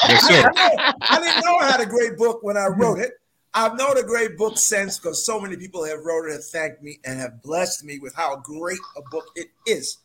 Yes, 0.09 0.26
sir. 0.26 0.51
I, 0.57 0.95
I, 1.03 1.20
didn't 1.20 1.45
know 1.45 1.57
I 1.59 1.70
had 1.70 1.81
a 1.81 1.87
great 1.87 2.16
book 2.16 2.43
when 2.43 2.57
I 2.57 2.68
wrote 2.68 2.99
it. 2.99 3.12
I've 3.53 3.76
known 3.76 3.99
a 3.99 4.03
great 4.03 4.39
book 4.39 4.57
since 4.57 4.99
because 4.99 5.26
so 5.26 5.39
many 5.39 5.55
people 5.59 5.85
have 5.85 5.99
wrote 6.03 6.28
it, 6.28 6.33
have 6.33 6.45
thanked 6.47 6.83
me, 6.83 6.99
and 7.05 7.20
have 7.20 7.43
blessed 7.43 7.85
me 7.85 7.99
with 7.99 8.14
how 8.14 8.37
great 8.37 8.78
a 8.97 9.03
book 9.11 9.26
it 9.37 9.49
is. 9.66 9.99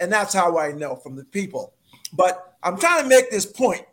And 0.00 0.12
that's 0.12 0.34
how 0.34 0.58
I 0.58 0.72
know 0.72 0.96
from 0.96 1.14
the 1.14 1.24
people. 1.24 1.74
But 2.12 2.56
I'm 2.64 2.76
trying 2.78 3.04
to 3.04 3.08
make 3.08 3.30
this 3.30 3.46
point. 3.46 3.84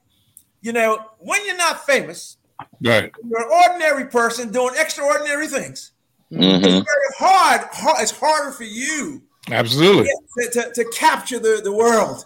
You 0.62 0.74
know, 0.74 0.98
when 1.20 1.46
you're 1.46 1.58
not 1.58 1.86
famous, 1.86 2.38
right. 2.82 3.12
you're 3.24 3.42
an 3.42 3.70
ordinary 3.70 4.08
person 4.08 4.52
doing 4.52 4.74
extraordinary 4.80 5.46
things. 5.46 5.92
Mm-hmm. 6.32 6.64
It's 6.64 6.64
very 6.64 6.84
hard, 7.18 7.62
hard. 7.72 8.02
It's 8.02 8.12
harder 8.12 8.52
for 8.52 8.64
you. 8.64 9.22
Absolutely. 9.52 10.06
To, 10.06 10.50
to, 10.52 10.72
to, 10.74 10.86
capture 10.92 11.40
the, 11.40 11.62
the 11.64 11.72
world. 11.72 12.26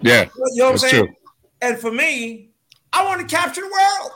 Yeah. 0.00 0.28
You 0.52 0.56
know 0.56 0.64
what 0.64 0.72
I'm 0.72 0.78
saying? 0.78 1.04
True. 1.06 1.14
And 1.62 1.78
for 1.78 1.90
me, 1.90 2.50
I 2.92 3.04
want 3.04 3.20
to 3.20 3.26
capture 3.26 3.60
the 3.60 3.68
world. 3.68 4.12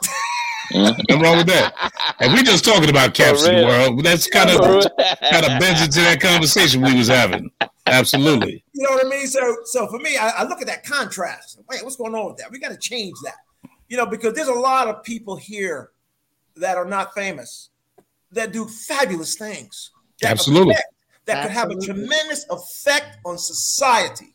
Nothing 0.73 1.21
wrong 1.21 1.37
with 1.37 1.47
that. 1.47 1.91
And 2.19 2.33
we 2.33 2.43
just 2.43 2.63
talking 2.63 2.89
about 2.89 3.13
capturing 3.13 3.57
the 3.57 3.65
world. 3.65 4.03
That's 4.03 4.27
kind 4.27 4.49
of 4.49 4.59
kind 4.59 5.45
of 5.45 5.59
bends 5.59 5.81
into 5.81 5.99
that 5.99 6.19
conversation 6.21 6.81
we 6.81 6.95
was 6.95 7.07
having. 7.07 7.51
Absolutely. 7.85 8.63
You 8.73 8.87
know 8.89 8.95
what 8.95 9.05
I 9.05 9.09
mean? 9.09 9.27
So 9.27 9.57
so 9.65 9.85
for 9.85 9.99
me, 9.99 10.17
I, 10.17 10.29
I 10.29 10.43
look 10.43 10.59
at 10.59 10.65
that 10.65 10.83
contrast. 10.83 11.59
Wait, 11.69 11.83
what's 11.83 11.97
going 11.97 12.15
on 12.15 12.25
with 12.25 12.37
that? 12.37 12.49
We 12.49 12.57
got 12.57 12.71
to 12.71 12.77
change 12.77 13.13
that. 13.23 13.35
You 13.89 13.97
know, 13.97 14.07
because 14.07 14.33
there's 14.33 14.47
a 14.47 14.53
lot 14.53 14.87
of 14.87 15.03
people 15.03 15.35
here 15.35 15.91
that 16.55 16.77
are 16.77 16.85
not 16.85 17.13
famous 17.13 17.69
that 18.31 18.51
do 18.51 18.65
fabulous 18.65 19.35
things. 19.35 19.91
That 20.21 20.31
Absolutely. 20.31 20.73
Affect, 20.73 20.93
that 21.25 21.37
Absolutely. 21.37 21.75
could 21.77 21.87
have 21.87 21.99
a 21.99 22.05
tremendous 22.05 22.45
effect 22.49 23.17
on 23.25 23.37
society. 23.37 24.33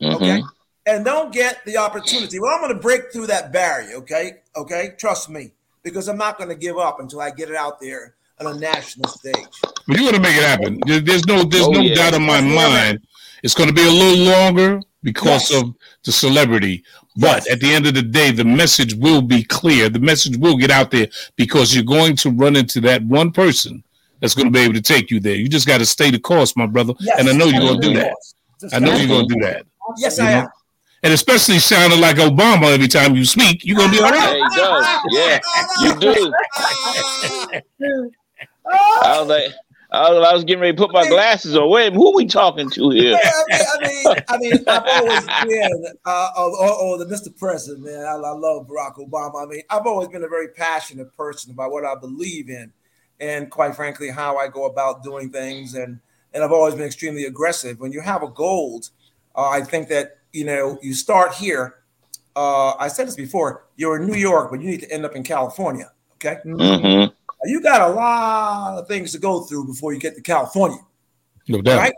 Mm-hmm. 0.00 0.14
Okay. 0.16 0.42
And 0.86 1.04
don't 1.04 1.32
get 1.32 1.64
the 1.66 1.76
opportunity. 1.76 2.40
Well, 2.40 2.52
I'm 2.54 2.60
going 2.60 2.74
to 2.74 2.80
break 2.80 3.12
through 3.12 3.26
that 3.28 3.52
barrier. 3.52 3.96
Okay. 3.96 4.38
Okay. 4.56 4.94
Trust 4.98 5.28
me, 5.28 5.52
because 5.82 6.08
I'm 6.08 6.16
not 6.18 6.38
going 6.38 6.48
to 6.48 6.56
give 6.56 6.78
up 6.78 7.00
until 7.00 7.20
I 7.20 7.30
get 7.30 7.50
it 7.50 7.56
out 7.56 7.80
there 7.80 8.14
on 8.40 8.46
a 8.46 8.58
national 8.58 9.08
stage. 9.10 9.34
But 9.62 9.98
you're 9.98 10.10
going 10.10 10.14
to 10.14 10.20
make 10.20 10.36
it 10.36 10.42
happen. 10.42 10.80
There's 10.86 11.26
no, 11.26 11.44
there's 11.44 11.66
oh, 11.66 11.70
no 11.70 11.80
yeah. 11.80 11.94
doubt 11.94 12.14
in 12.14 12.22
my 12.22 12.40
mind. 12.40 13.06
It's 13.42 13.54
going 13.54 13.68
to 13.68 13.74
be 13.74 13.86
a 13.86 13.90
little 13.90 14.24
longer 14.24 14.80
because 15.02 15.50
yes. 15.50 15.62
of 15.62 15.74
the 16.04 16.12
celebrity. 16.12 16.82
But 17.16 17.44
yes. 17.44 17.50
at 17.50 17.60
the 17.60 17.72
end 17.72 17.86
of 17.86 17.94
the 17.94 18.02
day, 18.02 18.30
the 18.30 18.44
message 18.44 18.94
will 18.94 19.20
be 19.20 19.42
clear. 19.42 19.88
The 19.88 19.98
message 19.98 20.36
will 20.36 20.56
get 20.56 20.70
out 20.70 20.90
there 20.90 21.08
because 21.36 21.74
you're 21.74 21.84
going 21.84 22.16
to 22.16 22.30
run 22.30 22.56
into 22.56 22.80
that 22.82 23.02
one 23.02 23.32
person 23.32 23.82
that's 24.20 24.34
going 24.34 24.46
to 24.46 24.52
be 24.52 24.60
able 24.60 24.74
to 24.74 24.82
take 24.82 25.10
you 25.10 25.18
there. 25.18 25.34
You 25.34 25.48
just 25.48 25.66
got 25.66 25.78
to 25.78 25.86
stay 25.86 26.10
the 26.10 26.20
course, 26.20 26.56
my 26.56 26.66
brother. 26.66 26.94
Yes. 27.00 27.18
And 27.18 27.28
I 27.28 27.32
know 27.32 27.46
you're 27.46 27.60
going 27.60 27.80
to 27.80 27.88
do 27.88 27.94
that. 27.94 28.14
I 28.72 28.78
know 28.78 28.94
you're 28.94 29.08
going 29.08 29.28
to 29.28 29.34
do 29.34 29.40
that. 29.40 29.66
Yes, 29.96 30.18
you 30.18 30.24
I 30.24 30.30
know? 30.30 30.40
am. 30.40 30.48
And 31.02 31.14
especially 31.14 31.58
sounding 31.58 32.00
like 32.00 32.16
Obama 32.16 32.74
every 32.74 32.88
time 32.88 33.16
you 33.16 33.24
speak, 33.24 33.64
you're 33.64 33.76
going 33.76 33.90
to 33.90 33.96
be 33.96 34.02
all 34.02 34.10
right. 34.10 34.36
Yeah, 34.36 34.48
he 34.50 34.56
does. 34.56 34.86
Yeah, 35.10 35.40
you 35.82 35.98
do. 35.98 36.32
I 39.02 39.18
was 39.18 39.28
like, 39.28 39.52
I 39.92 40.12
was, 40.12 40.28
I 40.28 40.34
was 40.34 40.44
getting 40.44 40.60
ready 40.60 40.76
to 40.76 40.78
put 40.78 40.92
my 40.92 41.08
glasses 41.08 41.56
on. 41.56 41.68
Wait, 41.68 41.92
who 41.92 42.12
are 42.12 42.14
we 42.14 42.26
talking 42.26 42.70
to 42.70 42.90
here? 42.90 43.18
I 43.18 43.78
mean, 43.82 44.06
I 44.06 44.08
mean, 44.08 44.24
I 44.28 44.38
mean, 44.38 44.64
I've 44.66 44.86
always 44.86 45.26
been, 45.48 45.84
uh, 46.04 46.28
oh, 46.36 46.56
oh, 46.60 46.76
oh, 46.80 46.98
the 46.98 47.06
Mr. 47.06 47.36
President, 47.36 47.84
man. 47.84 48.04
I, 48.04 48.12
I 48.12 48.30
love 48.30 48.68
Barack 48.68 48.96
Obama. 48.96 49.44
I 49.44 49.46
mean, 49.46 49.62
I've 49.68 49.86
always 49.86 50.08
been 50.08 50.22
a 50.22 50.28
very 50.28 50.48
passionate 50.48 51.16
person 51.16 51.50
about 51.50 51.72
what 51.72 51.84
I 51.84 51.96
believe 51.96 52.48
in, 52.50 52.72
and 53.18 53.50
quite 53.50 53.74
frankly, 53.74 54.10
how 54.10 54.36
I 54.36 54.46
go 54.46 54.66
about 54.66 55.02
doing 55.02 55.30
things. 55.30 55.74
And 55.74 55.98
and 56.32 56.44
I've 56.44 56.52
always 56.52 56.74
been 56.74 56.86
extremely 56.86 57.24
aggressive. 57.24 57.80
When 57.80 57.90
you 57.90 58.00
have 58.00 58.22
a 58.22 58.28
goal, 58.28 58.82
uh, 59.34 59.48
I 59.48 59.62
think 59.62 59.88
that 59.88 60.18
you 60.32 60.44
know 60.44 60.78
you 60.82 60.94
start 60.94 61.34
here. 61.34 61.76
Uh, 62.36 62.74
I 62.76 62.86
said 62.86 63.08
this 63.08 63.16
before. 63.16 63.64
You're 63.74 64.00
in 64.00 64.06
New 64.06 64.14
York, 64.14 64.52
but 64.52 64.60
you 64.60 64.70
need 64.70 64.82
to 64.82 64.92
end 64.92 65.04
up 65.04 65.16
in 65.16 65.24
California. 65.24 65.90
Okay. 66.14 66.38
Mm-hmm 66.44 67.14
you 67.44 67.62
got 67.62 67.90
a 67.90 67.92
lot 67.92 68.78
of 68.78 68.88
things 68.88 69.12
to 69.12 69.18
go 69.18 69.42
through 69.42 69.66
before 69.66 69.92
you 69.92 70.00
get 70.00 70.14
to 70.16 70.22
California. 70.22 70.78
No 71.48 71.62
doubt. 71.62 71.78
Right? 71.78 71.94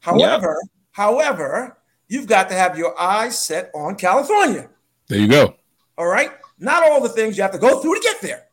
However, 0.00 0.58
yeah. 0.62 0.68
however, 0.92 1.78
you've 2.08 2.26
got 2.26 2.48
to 2.50 2.54
have 2.54 2.76
your 2.76 2.98
eyes 3.00 3.38
set 3.38 3.70
on 3.74 3.96
California. 3.96 4.68
There 5.08 5.18
you 5.18 5.28
go. 5.28 5.54
All 5.96 6.06
right. 6.06 6.30
Not 6.58 6.82
all 6.82 7.00
the 7.00 7.08
things 7.08 7.36
you 7.36 7.42
have 7.42 7.52
to 7.52 7.58
go 7.58 7.80
through 7.80 7.94
to 7.94 8.00
get 8.00 8.20
there. 8.20 8.44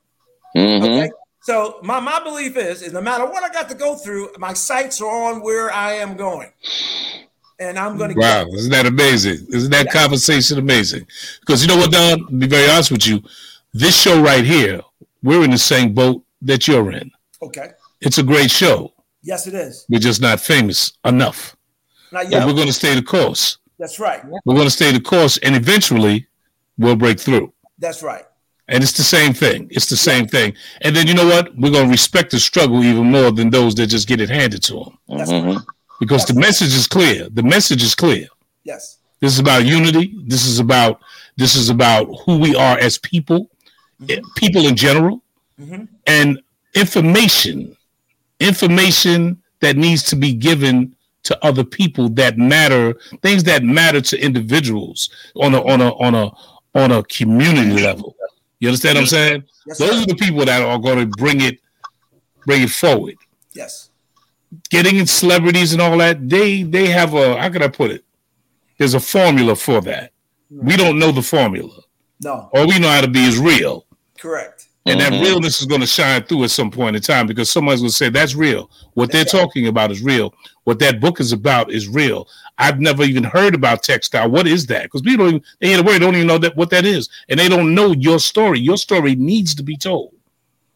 Mm-hmm. 0.56 0.84
Okay. 0.84 1.12
So 1.42 1.80
my, 1.84 2.00
my 2.00 2.24
belief 2.24 2.56
is 2.56 2.82
is 2.82 2.94
no 2.94 3.02
matter 3.02 3.26
what 3.26 3.44
I 3.44 3.50
got 3.50 3.68
to 3.70 3.76
go 3.76 3.96
through, 3.96 4.30
my 4.38 4.54
sights 4.54 5.02
are 5.02 5.10
on 5.10 5.42
where 5.42 5.72
I 5.72 5.94
am 5.94 6.16
going. 6.16 6.52
And 7.60 7.78
I'm 7.78 7.98
gonna 7.98 8.16
Wow, 8.16 8.48
isn't 8.48 8.72
that 8.72 8.88
amazing? 8.88 9.46
Isn't 9.50 9.72
that 9.72 9.88
yeah. 9.88 10.02
conversation 10.02 10.58
amazing? 10.58 11.06
Because 11.40 11.62
you 11.62 11.68
know 11.68 11.78
what, 11.78 11.92
Don, 11.92 12.26
to 12.28 12.34
be 12.34 12.48
very 12.48 12.70
honest 12.70 12.92
with 12.92 13.08
you, 13.08 13.22
this 13.74 14.00
show 14.00 14.22
right 14.22 14.44
here 14.44 14.82
we're 15.24 15.44
in 15.44 15.52
the 15.52 15.58
same 15.58 15.94
boat 15.94 16.24
that 16.42 16.68
you're 16.68 16.92
in. 16.92 17.12
Okay. 17.42 17.70
It's 18.02 18.18
a 18.18 18.24
great 18.24 18.52
show. 18.52 18.94
Yes, 19.22 19.48
it 19.48 19.54
is. 19.54 19.86
We're 19.90 20.00
just 20.00 20.22
not 20.22 20.40
famous 20.40 20.94
enough. 21.06 21.56
Not 22.12 22.30
yet. 22.30 22.40
But 22.40 22.48
we're 22.48 22.56
going 22.56 22.68
to 22.68 22.74
stay 22.74 22.96
the 22.96 23.04
course. 23.04 23.60
That's 23.78 24.00
right. 24.00 24.24
We're 24.46 24.56
going 24.56 24.68
to 24.68 24.72
stay 24.72 24.92
the 24.92 25.00
course, 25.00 25.38
and 25.38 25.56
eventually, 25.56 26.28
we'll 26.78 26.96
break 26.96 27.20
through. 27.20 27.54
That's 27.80 28.04
right. 28.04 28.24
And 28.68 28.84
it's 28.84 28.94
the 28.94 29.04
same 29.04 29.34
thing. 29.34 29.68
It's 29.70 29.90
the 29.90 29.98
same 29.98 30.28
thing. 30.28 30.54
And 30.82 30.96
then 30.96 31.08
you 31.08 31.14
know 31.14 31.26
what? 31.26 31.56
We're 31.58 31.72
going 31.72 31.86
to 31.86 31.92
respect 31.92 32.32
the 32.32 32.40
struggle 32.40 32.84
even 32.84 33.12
more 33.12 33.32
than 33.32 33.50
those 33.50 33.76
that 33.76 33.88
just 33.88 34.08
get 34.08 34.22
it 34.22 34.30
handed 34.30 34.64
to 34.64 34.74
them. 34.74 34.98
Mm-hmm. 35.10 35.60
Because 36.00 36.22
That's 36.22 36.32
the 36.32 36.40
right. 36.40 36.48
message 36.48 36.74
is 36.74 36.88
clear. 36.88 37.28
The 37.30 37.44
message 37.44 37.84
is 37.84 37.96
clear. 37.96 38.28
Yes. 38.64 39.00
This 39.20 39.34
is 39.34 39.40
about 39.40 39.66
unity. 39.66 40.16
This 40.26 40.46
is 40.46 40.60
about 40.60 41.02
this 41.38 41.56
is 41.56 41.70
about 41.70 42.08
who 42.26 42.40
we 42.40 42.56
are 42.56 42.78
as 42.80 42.98
people 42.98 43.50
mm-hmm. 44.02 44.22
people 44.36 44.68
in 44.68 44.76
general, 44.76 45.22
mm-hmm. 45.60 45.86
and 46.08 46.42
information, 46.74 47.76
information 48.40 49.42
that 49.60 49.78
needs 49.78 50.04
to 50.04 50.16
be 50.16 50.34
given 50.34 50.96
to 51.24 51.46
other 51.46 51.64
people 51.64 52.10
that 52.10 52.38
matter, 52.38 52.96
things 53.22 53.44
that 53.44 53.64
matter 53.64 54.02
to 54.02 54.20
individuals 54.20 55.10
on 55.36 55.54
a 55.54 55.62
on 55.64 55.82
a 55.82 55.90
on 55.96 56.16
a 56.16 56.32
on 56.74 56.92
a 56.92 57.04
community 57.04 57.82
level. 57.82 58.16
You 58.60 58.70
understand 58.70 58.96
what 58.96 59.02
I'm 59.02 59.08
saying? 59.08 59.44
Yes, 59.66 59.78
Those 59.78 59.90
sir. 59.90 60.02
are 60.02 60.06
the 60.06 60.16
people 60.16 60.46
that 60.46 60.62
are 60.62 60.80
going 60.80 61.00
to 61.00 61.06
bring 61.18 61.42
it 61.42 61.60
bring 62.46 62.64
it 62.64 62.72
forward. 62.72 63.16
Yes. 63.54 63.90
Getting 64.70 64.98
in 64.98 65.08
celebrities 65.08 65.74
and 65.74 65.82
all 65.82 65.98
that, 65.98 66.28
they 66.28 66.64
they 66.64 66.88
have 66.88 67.14
a 67.14 67.40
how 67.40 67.50
can 67.50 67.62
I 67.62 67.68
put 67.68 67.92
it? 67.92 68.04
There's 68.78 68.94
a 68.94 69.00
formula 69.00 69.56
for 69.56 69.82
that. 69.82 70.12
We 70.50 70.76
don't 70.76 71.00
know 71.00 71.12
the 71.12 71.22
formula. 71.22 71.82
No. 72.20 72.50
All 72.54 72.68
we 72.68 72.78
know 72.78 72.90
how 72.90 73.02
to 73.02 73.08
be 73.08 73.24
is 73.24 73.38
real. 73.38 73.86
Correct. 74.22 74.68
And 74.86 75.00
mm-hmm. 75.00 75.14
that 75.14 75.22
realness 75.22 75.62
is 75.62 75.68
going 75.68 75.82
to 75.82 75.88
shine 75.88 76.24
through 76.24 76.44
at 76.44 76.52
some 76.52 76.70
point 76.70 76.96
in 76.96 77.02
time 77.02 77.26
because 77.26 77.52
someone's 77.52 77.82
going 77.82 77.90
to 77.90 77.96
say 77.96 78.10
that's 78.10 78.36
real. 78.36 78.70
What 78.94 79.12
they're 79.12 79.26
talking 79.26 79.68
about 79.68 79.90
is 79.90 80.04
real. 80.04 80.34
What 80.64 80.78
that 80.80 81.00
book 81.00 81.20
is 81.20 81.32
about 81.32 81.72
is 81.72 81.88
real. 81.88 82.28
I've 82.60 82.80
never 82.80 83.04
even 83.04 83.24
heard 83.24 83.56
about 83.56 83.82
textile. 83.82 84.30
What 84.30 84.46
is 84.46 84.68
that? 84.68 84.84
Because 84.84 85.02
people 85.02 85.26
don't 85.26 85.36
even, 85.36 85.46
they 85.60 85.68
hear 85.70 85.78
the 85.78 85.84
word, 85.84 86.00
don't 86.00 86.16
even 86.16 86.28
know 86.28 86.38
that 86.38 86.56
what 86.56 86.70
that 86.70 86.86
is, 86.86 87.10
and 87.30 87.40
they 87.40 87.50
don't 87.50 87.74
know 87.74 87.94
your 87.94 88.20
story. 88.20 88.60
Your 88.60 88.78
story 88.78 89.16
needs 89.16 89.56
to 89.56 89.64
be 89.64 89.76
told. 89.76 90.14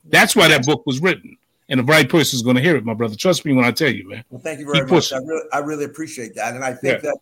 That's 0.06 0.36
why 0.36 0.48
that 0.48 0.66
book 0.66 0.86
was 0.88 1.00
written, 1.02 1.38
and 1.70 1.80
the 1.80 1.84
right 1.84 2.10
person 2.10 2.38
is 2.38 2.43
going 2.43 2.56
to 2.56 2.62
hear 2.64 2.76
it, 2.76 2.86
my 2.86 2.96
brother. 2.96 3.16
Trust 3.16 3.46
me 3.46 3.54
when 3.54 3.66
I 3.66 3.72
tell 3.72 3.91
you, 3.91 4.10
man. 4.10 4.24
Well, 4.30 4.41
thank 4.41 4.60
you 4.60 4.66
very 4.66 4.80
Keep 4.80 4.89
much. 4.89 5.14
I 5.14 5.18
really, 5.18 5.48
I 5.54 5.60
really 5.60 5.86
appreciate 5.86 6.34
that, 6.36 6.56
and 6.56 6.64
I 6.64 6.74
think 6.74 7.04
yeah. 7.04 7.12
that 7.12 7.18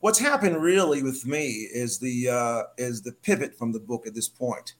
what's 0.00 0.18
happened 0.18 0.62
really 0.62 1.02
with 1.02 1.24
me 1.26 1.68
is 1.72 1.98
the 1.98 2.28
uh, 2.28 2.62
is 2.76 3.00
the 3.00 3.12
pivot 3.12 3.56
from 3.56 3.72
the 3.72 3.80
book 3.80 4.06
at 4.06 4.14
this 4.14 4.28
point, 4.28 4.74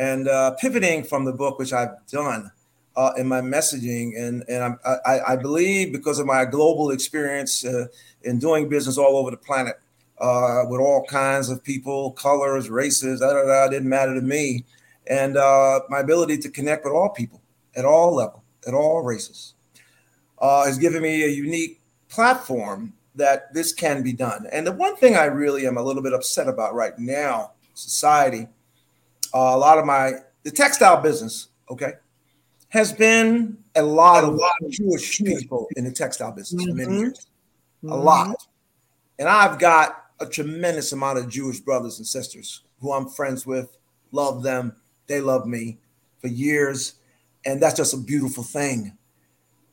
and 0.00 0.28
uh, 0.28 0.52
pivoting 0.52 1.04
from 1.04 1.26
the 1.26 1.32
book, 1.32 1.58
which 1.58 1.74
I've 1.74 1.94
done 2.10 2.50
uh, 2.96 3.12
in 3.18 3.28
my 3.28 3.42
messaging, 3.42 4.18
and 4.18 4.42
and 4.48 4.78
I, 5.06 5.20
I 5.28 5.36
believe 5.36 5.92
because 5.92 6.18
of 6.18 6.26
my 6.26 6.46
global 6.46 6.90
experience 6.90 7.66
uh, 7.66 7.86
in 8.22 8.38
doing 8.38 8.68
business 8.68 8.96
all 8.96 9.16
over 9.18 9.30
the 9.30 9.36
planet 9.36 9.78
uh, 10.18 10.62
with 10.68 10.80
all 10.80 11.04
kinds 11.04 11.50
of 11.50 11.62
people, 11.62 12.12
colors, 12.12 12.70
races, 12.70 13.20
da, 13.20 13.30
da, 13.30 13.44
da, 13.44 13.68
didn't 13.68 13.90
matter 13.90 14.14
to 14.14 14.22
me, 14.22 14.64
and 15.06 15.36
uh, 15.36 15.80
my 15.90 15.98
ability 15.98 16.38
to 16.38 16.48
connect 16.48 16.84
with 16.84 16.94
all 16.94 17.10
people 17.10 17.42
at 17.76 17.84
all 17.84 18.14
level, 18.14 18.42
at 18.66 18.72
all 18.72 19.02
races, 19.02 19.54
uh, 20.38 20.64
has 20.64 20.78
given 20.78 21.02
me 21.02 21.24
a 21.24 21.28
unique 21.28 21.78
platform 22.08 22.94
that 23.16 23.52
this 23.52 23.74
can 23.74 24.02
be 24.02 24.14
done. 24.14 24.46
And 24.50 24.66
the 24.66 24.72
one 24.72 24.96
thing 24.96 25.14
I 25.14 25.24
really 25.24 25.66
am 25.66 25.76
a 25.76 25.82
little 25.82 26.02
bit 26.02 26.14
upset 26.14 26.48
about 26.48 26.74
right 26.74 26.98
now, 26.98 27.52
society, 27.74 28.48
uh, 29.34 29.52
a 29.54 29.58
lot 29.58 29.78
of 29.78 29.84
my 29.84 30.12
the 30.42 30.50
textile 30.50 31.00
business, 31.00 31.48
okay, 31.70 31.92
has 32.68 32.92
been 32.92 33.58
a 33.74 33.82
lot 33.82 34.24
of 34.24 34.38
Jewish 34.70 35.18
people 35.18 35.68
in 35.76 35.84
the 35.84 35.92
textile 35.92 36.32
business 36.32 36.64
mm-hmm. 36.64 36.70
for 36.70 36.76
many 36.76 36.90
mm-hmm. 36.90 37.00
years, 37.00 37.26
mm-hmm. 37.84 37.92
a 37.92 37.96
lot. 37.96 38.46
And 39.18 39.28
I've 39.28 39.58
got 39.58 40.04
a 40.18 40.26
tremendous 40.26 40.92
amount 40.92 41.18
of 41.18 41.28
Jewish 41.28 41.60
brothers 41.60 41.98
and 41.98 42.06
sisters 42.06 42.62
who 42.80 42.92
I'm 42.92 43.08
friends 43.08 43.46
with, 43.46 43.76
love 44.12 44.42
them, 44.42 44.76
they 45.06 45.20
love 45.20 45.46
me 45.46 45.78
for 46.20 46.28
years. 46.28 46.94
And 47.44 47.60
that's 47.60 47.76
just 47.76 47.94
a 47.94 47.98
beautiful 47.98 48.44
thing. 48.44 48.96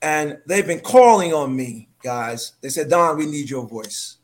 And 0.01 0.39
they've 0.45 0.66
been 0.66 0.80
calling 0.80 1.34
on 1.34 1.55
me, 1.55 1.89
guys. 2.03 2.53
They 2.62 2.70
said, 2.70 2.89
Don, 2.89 3.18
we 3.18 3.26
need 3.26 3.49
your 3.49 3.66
voice. 3.68 4.18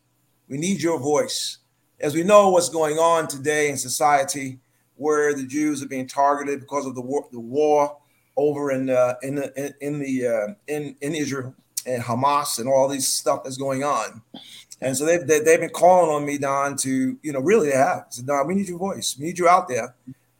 We 0.48 0.58
need 0.58 0.82
your 0.82 1.00
voice. 1.00 1.60
As 2.00 2.14
we 2.14 2.24
know 2.24 2.50
what's 2.50 2.70
going 2.70 2.98
on 2.98 3.28
today 3.28 3.70
in 3.70 3.78
society, 3.78 4.60
where 5.04 5.34
the 5.34 5.46
Jews 5.46 5.84
are 5.84 5.88
being 5.88 6.08
targeted 6.08 6.62
because 6.62 6.86
of 6.86 6.96
the 6.96 7.02
war, 7.02 7.28
the 7.32 7.40
war 7.40 7.98
over 8.36 8.72
in 8.72 8.90
uh, 8.90 9.16
in 9.22 9.36
the 9.36 9.76
in 9.82 10.00
the 10.00 10.28
uh, 10.28 10.48
in 10.68 10.96
in 11.02 11.14
Israel 11.14 11.54
and 11.86 12.02
Hamas 12.02 12.60
and 12.60 12.68
all 12.68 12.88
these 12.88 13.08
stuff 13.08 13.44
that's 13.44 13.58
going 13.58 13.84
on. 13.84 14.22
And 14.82 14.98
so 14.98 15.06
they've, 15.06 15.26
they've 15.26 15.60
been 15.60 15.70
calling 15.70 16.10
on 16.12 16.26
me, 16.26 16.38
Don, 16.38 16.76
to, 16.78 17.18
you 17.22 17.32
know, 17.32 17.40
really 17.40 17.70
they 17.70 17.78
have. 17.78 18.08
said, 18.10 18.26
Don, 18.26 18.48
we 18.48 18.56
need 18.56 18.68
your 18.68 18.78
voice. 18.78 19.16
We 19.18 19.26
need 19.26 19.40
you 19.40 19.48
out 19.48 19.70
there 19.70 19.96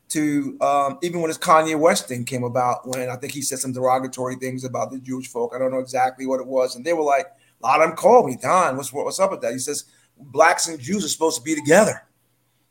to, 0.10 0.58
um, 0.60 1.00
even 1.02 1.22
when 1.22 1.30
this 1.30 1.38
Kanye 1.38 1.80
West 1.80 2.08
thing 2.08 2.26
came 2.26 2.44
about, 2.44 2.86
when 2.88 3.10
I 3.10 3.16
think 3.16 3.32
he 3.32 3.42
said 3.42 3.60
some 3.60 3.72
derogatory 3.72 4.36
things 4.36 4.66
about 4.66 4.92
the 4.92 5.00
Jewish 5.00 5.30
folk. 5.30 5.54
I 5.56 5.60
don't 5.60 5.72
know 5.72 5.80
exactly 5.80 6.26
what 6.26 6.42
it 6.42 6.48
was. 6.48 6.76
And 6.76 6.84
they 6.84 6.94
were 6.94 7.04
like, 7.04 7.28
a 7.28 7.66
lot 7.66 7.82
of 7.82 7.88
them 7.88 7.96
called 7.96 8.26
me, 8.26 8.38
Don, 8.42 8.76
what's, 8.76 8.92
what's 8.92 9.20
up 9.20 9.32
with 9.32 9.42
that? 9.42 9.54
He 9.54 9.60
says, 9.60 9.86
blacks 10.18 10.68
and 10.68 10.80
Jews 10.80 11.06
are 11.06 11.10
supposed 11.10 11.38
to 11.38 11.44
be 11.44 11.56
together. 11.56 12.04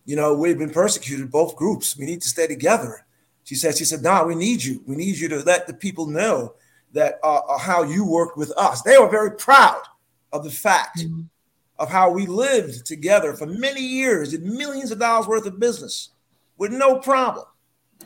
You 0.05 0.17
know, 0.17 0.35
we've 0.35 0.59
been 0.59 0.71
persecuted, 0.71 1.31
both 1.31 1.57
groups. 1.57 1.97
We 1.97 2.07
need 2.07 2.23
to 2.23 2.29
stay 2.29 2.47
together. 2.47 3.05
She 3.45 3.55
said, 3.55 3.77
she 3.77 3.85
said, 3.85 4.03
Don, 4.03 4.27
we 4.27 4.35
need 4.35 4.63
you. 4.63 4.83
We 4.87 4.97
need 4.97 5.17
you 5.17 5.29
to 5.29 5.41
let 5.41 5.67
the 5.67 5.75
people 5.75 6.07
know 6.07 6.55
that 6.93 7.19
uh, 7.23 7.41
uh 7.49 7.59
how 7.59 7.83
you 7.83 8.05
worked 8.05 8.37
with 8.37 8.53
us. 8.57 8.83
They 8.83 8.99
were 8.99 9.09
very 9.09 9.33
proud 9.33 9.83
of 10.33 10.45
the 10.45 10.51
fact 10.51 11.01
mm-hmm 11.01 11.23
of 11.83 11.91
how 11.91 12.09
we 12.09 12.27
lived 12.27 12.87
together 12.87 13.35
for 13.35 13.45
many 13.45 13.81
years, 13.81 14.31
did 14.31 14.45
millions 14.45 14.93
of 14.93 15.01
dollars 15.01 15.27
worth 15.27 15.47
of 15.47 15.59
business 15.59 16.11
with 16.57 16.73
no 16.73 16.99
problem. 16.99 17.45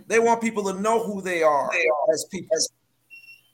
They 0.06 0.18
want 0.18 0.40
people 0.40 0.64
to 0.72 0.80
know 0.80 1.04
who 1.04 1.20
they 1.20 1.42
are, 1.42 1.68
they 1.72 1.86
are. 1.86 2.14
as 2.14 2.24
people. 2.30 2.56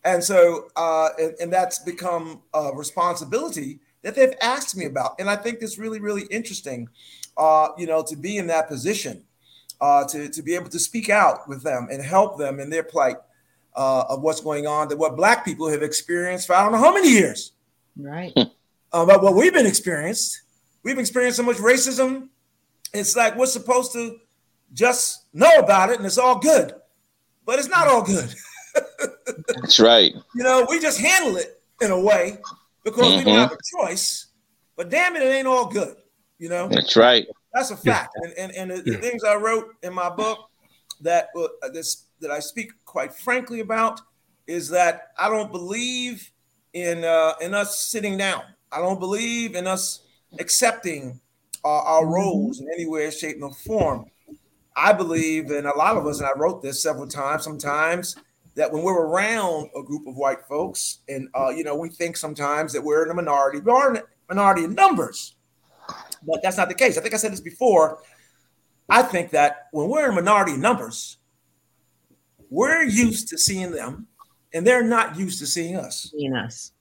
And 0.05 0.23
so, 0.23 0.69
uh, 0.77 1.09
and, 1.19 1.35
and, 1.41 1.53
that's 1.53 1.81
become 1.81 2.43
a 2.55 2.71
responsibility 2.73 3.81
that 4.03 4.15
they've 4.15 4.35
asked 4.41 4.77
me 4.77 4.87
about. 4.87 5.15
And 5.19 5.29
I 5.29 5.37
think 5.37 5.59
it's 5.61 5.79
really, 5.79 6.01
really 6.01 6.23
interesting, 6.31 6.89
uh, 7.37 7.69
you 7.79 7.87
know, 7.87 8.03
to 8.03 8.17
be 8.17 8.39
in 8.39 8.47
that 8.49 8.69
position, 8.69 9.25
uh, 9.81 10.05
to, 10.09 10.29
to 10.29 10.43
be 10.43 10.55
able 10.55 10.71
to 10.71 10.79
speak 10.79 11.11
out 11.11 11.49
with 11.49 11.63
them 11.63 11.89
and 11.91 12.03
help 12.03 12.39
them 12.39 12.61
in 12.61 12.71
their 12.71 12.83
plight 12.83 13.17
uh, 13.75 14.05
of 14.09 14.23
what's 14.23 14.41
going 14.41 14.67
on, 14.67 14.89
that 14.89 14.99
what 14.99 15.17
Black 15.17 15.45
people 15.45 15.69
have 15.69 15.83
experienced 15.83 16.47
for 16.47 16.55
I 16.55 16.63
don't 16.63 16.73
know 16.73 16.79
how 16.79 16.95
many 16.95 17.11
years. 17.11 17.53
Right. 17.97 18.33
about 18.93 19.19
uh, 19.19 19.19
what 19.19 19.35
we've 19.35 19.53
been 19.53 19.67
experienced. 19.67 20.43
We've 20.83 20.99
experienced 20.99 21.37
so 21.37 21.43
much 21.43 21.57
racism. 21.57 22.29
It's 22.93 23.17
like 23.17 23.37
we're 23.37 23.47
supposed 23.47 23.93
to 23.93 24.19
just 24.73 25.27
know 25.33 25.55
about 25.59 25.91
it 25.91 25.99
and 25.99 26.07
it's 26.07 26.19
all 26.19 26.39
good, 26.39 26.75
but 27.45 27.59
it's 27.59 27.69
not 27.69 27.87
all 27.87 28.03
good. 28.03 28.35
That's 29.61 29.79
right. 29.79 30.13
You 30.35 30.43
know, 30.43 30.67
we 30.69 30.81
just 30.81 30.99
handle 30.99 31.37
it 31.37 31.61
in 31.81 31.91
a 31.91 32.01
way 32.01 32.39
because 32.85 33.07
mm-hmm. 33.07 33.19
we 33.19 33.25
don't 33.25 33.49
have 33.49 33.53
a 33.53 33.87
choice. 33.87 34.27
But 34.77 34.91
damn 34.91 35.17
it, 35.17 35.23
it 35.23 35.27
ain't 35.27 35.47
all 35.47 35.67
good. 35.67 35.97
You 36.43 36.49
know. 36.49 36.67
That's 36.67 36.97
right. 36.97 37.25
That's 37.55 37.71
a 37.71 37.77
fact. 37.77 38.17
Yeah. 38.17 38.31
And 38.43 38.53
and, 38.57 38.73
and 38.73 38.85
the, 38.85 38.91
the, 38.91 38.99
things 38.99 39.23
I 39.23 39.37
wrote 39.37 39.77
in 39.85 39.95
my 39.95 40.11
book 40.11 40.51
that 41.01 41.29
uh, 41.37 41.69
this 41.73 42.07
that 42.21 42.33
I 42.33 42.41
speak 42.41 42.73
quite 42.85 43.15
frankly 43.15 43.61
about 43.61 44.01
is 44.49 44.69
that 44.71 45.13
I 45.17 45.29
don't 45.29 45.53
believe 45.53 46.33
in 46.73 47.05
uh, 47.05 47.35
in 47.41 47.55
us 47.55 47.79
sitting 47.79 48.17
down. 48.17 48.43
I 48.73 48.79
don't 48.79 48.99
believe 48.99 49.55
in 49.55 49.69
us 49.69 50.01
accepting 50.41 51.21
uh, 51.65 51.69
our 51.69 52.03
mm-hmm. 52.03 52.15
roles 52.15 52.59
in 52.59 52.67
any 52.75 52.87
way, 52.87 53.09
shape, 53.13 53.37
or 53.41 53.55
form. 53.55 54.07
I 54.75 54.93
believe, 54.93 55.53
and 55.53 55.69
a 55.69 55.79
lot 55.79 55.97
of 55.97 56.09
us, 56.09 56.19
and 56.19 56.29
I 56.29 56.37
wrote 56.37 56.61
this 56.61 56.83
several 56.83 57.07
times, 57.07 57.45
sometimes 57.45 58.17
that 58.57 58.73
when 58.73 58.83
we're 58.83 59.07
around 59.07 59.71
a 59.77 59.83
group 59.85 60.09
of 60.09 60.17
white 60.17 60.45
folks, 60.49 60.99
and 61.09 61.29
uh, 61.37 61.51
you 61.51 61.63
know, 61.63 61.77
we 61.77 61.89
think 61.89 62.17
sometimes 62.17 62.73
that 62.73 62.83
we're 62.83 63.05
in 63.05 63.13
a 63.13 63.15
minority. 63.15 63.61
We 63.61 63.71
are 63.71 63.95
in 63.95 63.99
a 63.99 64.03
minority 64.29 64.65
in 64.65 64.75
numbers, 64.75 65.37
but 66.27 66.41
that's 66.43 66.57
not 66.57 66.69
the 66.69 66.75
case. 66.75 66.97
I 66.99 67.01
think 67.01 67.15
I 67.15 67.19
said 67.19 67.33
this 67.33 67.41
before. 67.41 67.99
I 68.89 69.03
think 69.03 69.31
that 69.31 69.69
when 69.73 69.89
we're 69.89 70.09
in 70.09 70.15
minority 70.15 70.57
numbers, 70.57 71.19
we're 72.51 72.83
used 72.83 73.29
to 73.29 73.39
seeing 73.39 73.71
them, 73.71 74.07
and 74.53 74.67
they're 74.67 74.85
not 74.85 75.17
used 75.17 75.39
to 75.39 75.47
seeing 75.47 75.77
us. 75.77 76.11
Seeing 76.11 76.35
us. 76.35 76.73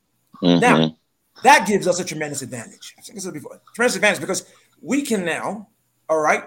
Mm-hmm. 0.43 0.59
Now, 0.59 0.97
that 1.43 1.67
gives 1.67 1.87
us 1.87 1.99
a 1.99 2.05
tremendous 2.05 2.41
advantage. 2.41 2.95
I 2.97 3.01
think 3.01 3.17
I 3.17 3.21
said 3.21 3.33
before, 3.33 3.61
tremendous 3.73 3.95
advantage 3.95 4.19
because 4.19 4.51
we 4.81 5.03
can 5.03 5.23
now, 5.23 5.69
all 6.09 6.19
right, 6.19 6.43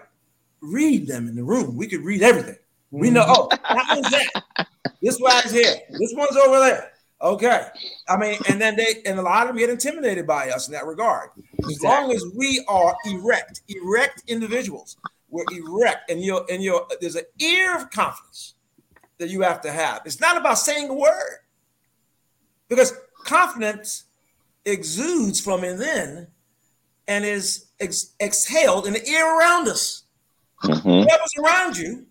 read 0.61 1.07
them 1.07 1.29
in 1.29 1.37
the 1.37 1.45
room. 1.45 1.77
We 1.77 1.87
could 1.87 2.01
read 2.01 2.23
everything. 2.23 2.57
We 2.91 3.11
know, 3.11 3.25
oh, 3.27 3.49
that 3.51 3.87
one's 3.89 4.11
there. 4.11 4.67
This 5.03 5.19
one's 5.21 5.51
here. 5.51 5.75
This 5.91 6.13
one's 6.15 6.37
over 6.37 6.61
there. 6.61 6.93
Okay. 7.25 7.67
I 8.07 8.19
mean, 8.19 8.39
and 8.51 8.61
then 8.61 8.77
they 8.77 9.03
and 9.07 9.19
a 9.19 9.23
lot 9.23 9.43
of 9.43 9.49
them 9.49 9.57
get 9.57 9.71
intimidated 9.71 10.27
by 10.27 10.51
us 10.51 10.69
in 10.69 10.75
that 10.75 10.85
regard. 10.85 11.31
As 11.65 11.83
long 11.83 12.13
as 12.13 12.23
we 12.37 12.63
are 12.69 12.95
erect, 13.07 13.63
erect 13.69 14.23
individuals, 14.27 14.99
we're 15.31 15.45
erect, 15.51 16.11
and 16.11 16.21
you're 16.21 16.45
and 16.51 16.63
you're 16.63 16.87
there's 17.01 17.17
an 17.17 17.25
ear 17.41 17.77
of 17.77 17.91
confidence 17.91 18.55
that 19.19 19.31
you 19.31 19.41
have 19.41 19.63
to 19.63 19.73
have. 19.73 20.03
It's 20.05 20.21
not 20.21 20.37
about 20.37 20.59
saying 20.59 20.91
a 20.91 20.95
word. 20.95 21.39
Because 22.69 22.93
confidence 23.25 24.05
exudes 24.65 25.41
from 25.41 25.63
within 25.63 26.27
and 27.09 27.25
is 27.25 27.67
ex- 27.81 28.15
exhaled 28.21 28.87
in 28.87 28.95
the 28.95 29.07
air 29.07 29.39
around 29.39 29.69
us. 29.69 30.05
Mm-hmm. 30.63 30.89
Whoever's 30.89 31.35
around 31.43 31.77
you 31.77 32.07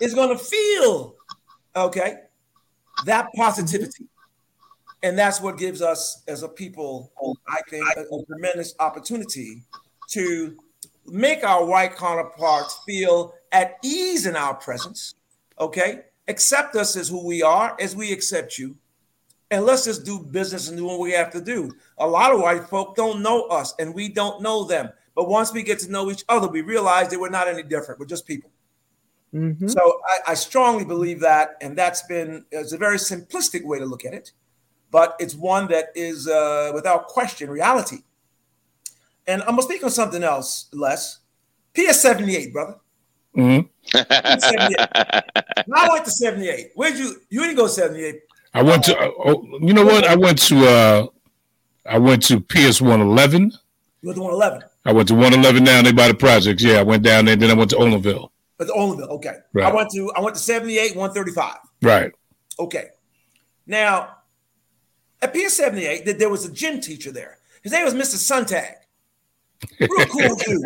is 0.00 0.14
going 0.14 0.36
to 0.36 0.44
feel, 0.44 1.14
okay, 1.76 2.16
that 3.06 3.28
positivity. 3.36 4.06
And 5.02 5.18
that's 5.18 5.40
what 5.40 5.58
gives 5.58 5.82
us 5.82 6.22
as 6.28 6.42
a 6.42 6.48
people, 6.48 7.12
I 7.48 7.60
think, 7.68 7.84
a, 7.96 8.02
a 8.02 8.24
tremendous 8.26 8.74
opportunity 8.78 9.64
to 10.10 10.56
make 11.06 11.44
our 11.44 11.64
white 11.64 11.96
counterparts 11.96 12.80
feel 12.86 13.34
at 13.50 13.78
ease 13.82 14.26
in 14.26 14.36
our 14.36 14.54
presence, 14.54 15.14
okay? 15.58 16.02
Accept 16.28 16.76
us 16.76 16.96
as 16.96 17.08
who 17.08 17.24
we 17.26 17.42
are, 17.42 17.76
as 17.80 17.96
we 17.96 18.12
accept 18.12 18.58
you, 18.58 18.76
and 19.52 19.66
let's 19.66 19.84
just 19.84 20.06
do 20.06 20.18
business 20.18 20.68
and 20.68 20.78
do 20.78 20.86
what 20.86 20.98
we 20.98 21.12
have 21.12 21.30
to 21.32 21.40
do. 21.40 21.70
A 21.98 22.06
lot 22.06 22.32
of 22.32 22.40
white 22.40 22.64
folk 22.64 22.96
don't 22.96 23.22
know 23.22 23.42
us 23.44 23.74
and 23.78 23.94
we 23.94 24.08
don't 24.08 24.40
know 24.40 24.64
them. 24.64 24.88
But 25.14 25.28
once 25.28 25.52
we 25.52 25.62
get 25.62 25.78
to 25.80 25.90
know 25.90 26.10
each 26.10 26.24
other, 26.30 26.48
we 26.48 26.62
realize 26.62 27.10
that 27.10 27.20
we're 27.20 27.28
not 27.28 27.48
any 27.48 27.62
different. 27.62 28.00
We're 28.00 28.06
just 28.06 28.26
people. 28.26 28.50
Mm-hmm. 29.34 29.68
So 29.68 30.00
I, 30.08 30.32
I, 30.32 30.34
strongly 30.34 30.86
believe 30.86 31.20
that, 31.20 31.56
and 31.60 31.76
that's 31.76 32.02
been 32.02 32.44
it's 32.50 32.72
a 32.72 32.78
very 32.78 32.96
simplistic 32.98 33.64
way 33.64 33.78
to 33.78 33.84
look 33.84 34.04
at 34.04 34.12
it, 34.12 34.32
but 34.92 35.16
it's 35.18 35.34
one 35.34 35.66
that 35.68 35.86
is 35.96 36.28
uh, 36.28 36.70
without 36.72 37.08
question 37.08 37.50
reality. 37.50 38.02
And 39.26 39.42
I'm 39.42 39.50
gonna 39.50 39.62
speak 39.62 39.82
on 39.82 39.90
something 39.90 40.22
else, 40.22 40.68
Les. 40.72 41.18
PS78, 41.74 42.52
brother. 42.52 42.76
Mm-hmm. 43.36 43.96
PS78. 43.96 45.22
I 45.74 45.86
like 45.88 46.04
the 46.04 46.10
78. 46.10 46.72
Where'd 46.74 46.96
you 46.96 47.16
you 47.30 47.40
didn't 47.40 47.56
go 47.56 47.66
78? 47.66 48.20
I 48.54 48.62
went 48.62 48.84
to. 48.84 48.96
Uh, 48.96 49.10
oh, 49.24 49.58
you 49.60 49.72
know 49.72 49.84
what? 49.84 50.04
I 50.04 50.14
went 50.14 50.38
to. 50.42 50.68
uh 50.68 51.06
I 51.86 51.98
went 51.98 52.22
to 52.24 52.40
PS 52.40 52.80
One 52.80 53.00
Eleven. 53.00 53.50
You 54.02 54.08
went 54.08 54.16
to 54.16 54.22
One 54.22 54.34
Eleven. 54.34 54.62
I 54.84 54.92
went 54.92 55.08
to 55.08 55.14
One 55.14 55.32
Eleven 55.32 55.64
down 55.64 55.84
there 55.84 55.94
by 55.94 56.08
the 56.08 56.14
projects. 56.14 56.62
Yeah, 56.62 56.80
I 56.80 56.82
went 56.82 57.02
down 57.02 57.24
there. 57.24 57.36
Then 57.36 57.50
I 57.50 57.54
went 57.54 57.70
to 57.70 57.76
Olinville. 57.76 58.28
But 58.58 58.66
the 58.66 58.74
Olinville, 58.74 59.08
okay. 59.08 59.38
Right. 59.54 59.72
I 59.72 59.74
went 59.74 59.90
to. 59.92 60.12
I 60.14 60.20
went 60.20 60.36
to 60.36 60.42
seventy 60.42 60.78
eight, 60.78 60.94
one 60.94 61.12
thirty 61.12 61.32
five. 61.32 61.56
Right. 61.80 62.12
Okay. 62.58 62.88
Now, 63.66 64.18
at 65.22 65.34
seventy 65.50 65.86
eight, 65.86 66.04
that 66.04 66.18
there 66.18 66.28
was 66.28 66.44
a 66.44 66.52
gym 66.52 66.80
teacher 66.80 67.12
there. 67.12 67.38
His 67.62 67.72
name 67.72 67.84
was 67.84 67.94
Mr. 67.94 68.16
Suntag. 68.16 68.74
Real 69.80 70.06
cool 70.06 70.36
dude. 70.36 70.64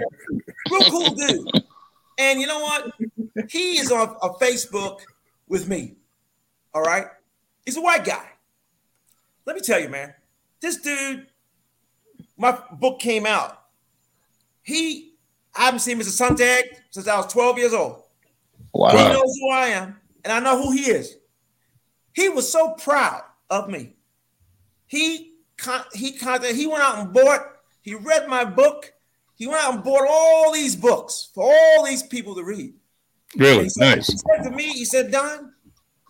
Real 0.71 0.91
cool 0.91 1.11
dude. 1.15 1.63
And 2.19 2.41
you 2.41 2.47
know 2.47 2.61
what? 2.61 2.93
He 3.51 3.79
is 3.79 3.93
on 3.93 4.17
a 4.23 4.31
Facebook 4.31 5.01
with 5.49 5.69
me. 5.69 5.97
All 6.75 6.83
right. 6.83 7.07
He's 7.65 7.77
a 7.77 7.83
white 7.83 8.05
guy. 8.05 8.27
Let 9.45 9.57
me 9.57 9.63
tell 9.63 9.79
you, 9.79 9.89
man. 9.89 10.15
This 10.61 10.79
dude, 10.79 11.27
my 12.37 12.59
book 12.73 12.99
came 12.99 13.27
out. 13.27 13.63
He, 14.63 15.15
I 15.55 15.67
haven't 15.67 15.81
seen 15.81 15.99
Mr. 15.99 16.31
Suntag 16.31 16.63
since 16.91 17.07
I 17.07 17.17
was 17.17 17.33
12 17.33 17.59
years 17.59 17.75
old. 17.75 18.03
Wow. 18.73 18.91
He 18.91 18.97
knows 18.97 19.39
who 19.41 19.51
I 19.51 19.67
am, 19.69 19.97
and 20.25 20.33
I 20.33 20.41
know 20.41 20.61
who 20.61 20.73
he 20.73 20.91
is. 20.91 21.17
He 22.13 22.29
was 22.29 22.51
so 22.51 22.73
proud 22.73 23.23
of 23.51 23.69
me. 23.69 23.96
He 24.87 25.33
he 25.95 26.13
contacted, 26.13 26.57
he 26.57 26.67
went 26.67 26.83
out 26.83 26.99
and 26.99 27.13
bought, 27.13 27.41
he 27.83 27.95
read 27.95 28.29
my 28.29 28.45
book. 28.45 28.93
He 29.35 29.47
went 29.47 29.63
out 29.63 29.75
and 29.75 29.85
bought 29.85 30.07
all 30.09 30.53
these 30.53 30.77
books 30.77 31.31
for 31.35 31.45
all 31.45 31.85
these 31.85 32.03
people 32.03 32.35
to 32.37 32.45
read. 32.45 32.75
Really 33.37 33.65
He 33.65 33.69
said, 33.69 33.97
nice. 33.97 34.07
he 34.09 34.17
said 34.17 34.45
to 34.45 34.51
me, 34.51 34.73
he 34.73 34.85
said, 34.85 35.11
Don, 35.11 35.53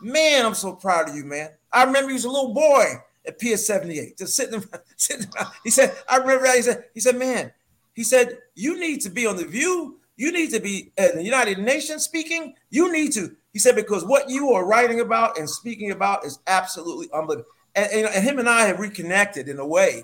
man, 0.00 0.46
I'm 0.46 0.54
so 0.54 0.72
proud 0.74 1.08
of 1.08 1.16
you, 1.16 1.24
man. 1.24 1.50
I 1.72 1.84
remember 1.84 2.10
he 2.10 2.14
was 2.14 2.24
a 2.24 2.30
little 2.30 2.54
boy 2.54 2.84
at 3.26 3.38
PS 3.40 3.66
78, 3.66 4.18
just 4.18 4.36
sitting, 4.36 4.62
sitting 4.96 5.26
around. 5.34 5.52
He 5.64 5.70
said, 5.70 5.94
I 6.08 6.18
remember 6.18 6.46
he 6.52 6.62
said, 6.62 6.84
he 6.94 7.00
said, 7.00 7.16
man, 7.16 7.52
he 7.94 8.04
said, 8.04 8.38
you 8.54 8.78
need 8.78 9.00
to 9.02 9.10
be 9.10 9.26
on 9.26 9.36
the 9.36 9.44
view. 9.44 9.98
You 10.16 10.32
need 10.32 10.50
to 10.52 10.60
be 10.60 10.92
at 10.96 11.14
the 11.14 11.22
United 11.22 11.58
Nations 11.58 12.04
speaking. 12.04 12.54
You 12.70 12.92
need 12.92 13.12
to, 13.12 13.34
he 13.52 13.58
said, 13.58 13.74
because 13.74 14.04
what 14.04 14.30
you 14.30 14.50
are 14.52 14.66
writing 14.66 15.00
about 15.00 15.38
and 15.38 15.48
speaking 15.48 15.90
about 15.90 16.24
is 16.24 16.38
absolutely 16.46 17.08
unbelievable. 17.12 17.50
And, 17.76 17.92
and, 17.92 18.06
and 18.14 18.24
him 18.24 18.38
and 18.38 18.48
I 18.48 18.66
have 18.66 18.80
reconnected 18.80 19.48
in 19.48 19.58
a 19.58 19.66
way 19.66 20.02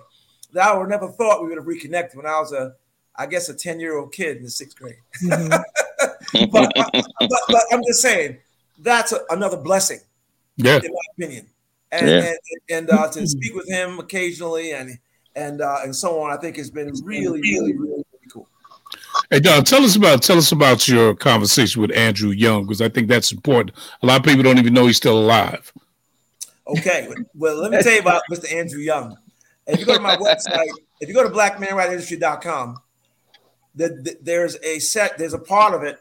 that 0.52 0.68
I 0.68 0.76
would 0.76 0.88
never 0.88 1.08
thought 1.08 1.42
we 1.42 1.48
would 1.48 1.56
have 1.56 1.66
reconnected 1.66 2.16
when 2.16 2.26
I 2.26 2.38
was 2.38 2.52
a, 2.52 2.74
I 3.16 3.26
guess, 3.26 3.48
a 3.48 3.54
10 3.54 3.80
year 3.80 3.96
old 3.96 4.12
kid 4.12 4.36
in 4.36 4.42
the 4.44 4.50
sixth 4.50 4.76
grade. 4.76 4.96
but, 5.28 5.64
but, 6.52 7.06
but 7.48 7.62
I'm 7.72 7.82
just 7.86 8.02
saying 8.02 8.38
that's 8.78 9.12
a, 9.12 9.20
another 9.30 9.56
blessing, 9.56 10.00
Yeah. 10.56 10.76
in 10.76 10.92
my 10.92 11.00
opinion. 11.16 11.46
And 11.90 12.08
Yeah. 12.08 12.20
and, 12.28 12.38
and 12.70 12.90
uh, 12.90 13.10
to 13.12 13.26
speak 13.26 13.54
with 13.54 13.68
him 13.68 13.98
occasionally 13.98 14.72
and 14.72 14.98
and 15.34 15.60
uh, 15.60 15.78
and 15.82 15.94
so 15.94 16.20
on, 16.20 16.30
I 16.30 16.36
think 16.38 16.56
has 16.56 16.70
been 16.70 16.92
really, 17.04 17.40
really, 17.40 17.72
really, 17.72 17.92
really 17.92 18.04
cool. 18.30 18.48
Hey 19.30 19.40
Don, 19.40 19.62
tell 19.64 19.82
us 19.82 19.96
about 19.96 20.22
tell 20.22 20.38
us 20.38 20.52
about 20.52 20.88
your 20.88 21.14
conversation 21.14 21.82
with 21.82 21.94
Andrew 21.94 22.30
Young 22.30 22.64
because 22.64 22.80
I 22.80 22.88
think 22.88 23.08
that's 23.08 23.30
important. 23.32 23.76
A 24.02 24.06
lot 24.06 24.20
of 24.20 24.24
people 24.24 24.42
don't 24.42 24.58
even 24.58 24.72
know 24.72 24.86
he's 24.86 24.96
still 24.96 25.18
alive. 25.18 25.70
Okay, 26.66 27.08
well, 27.34 27.56
let 27.56 27.72
me 27.72 27.82
tell 27.82 27.92
you 27.92 28.00
about 28.00 28.22
Mr. 28.30 28.52
Andrew 28.52 28.80
Young. 28.80 29.16
If 29.66 29.80
you 29.80 29.86
go 29.86 29.94
to 29.94 30.00
my 30.00 30.16
website, 30.16 30.68
if 31.00 31.08
you 31.08 31.14
go 31.14 31.22
to 31.22 31.28
blackmanwhiteindustry.com, 31.28 32.78
the, 33.74 33.88
the, 33.88 34.18
there's 34.22 34.56
a 34.62 34.78
set, 34.78 35.18
there's 35.18 35.34
a 35.34 35.38
part 35.38 35.74
of 35.74 35.82
it 35.82 35.98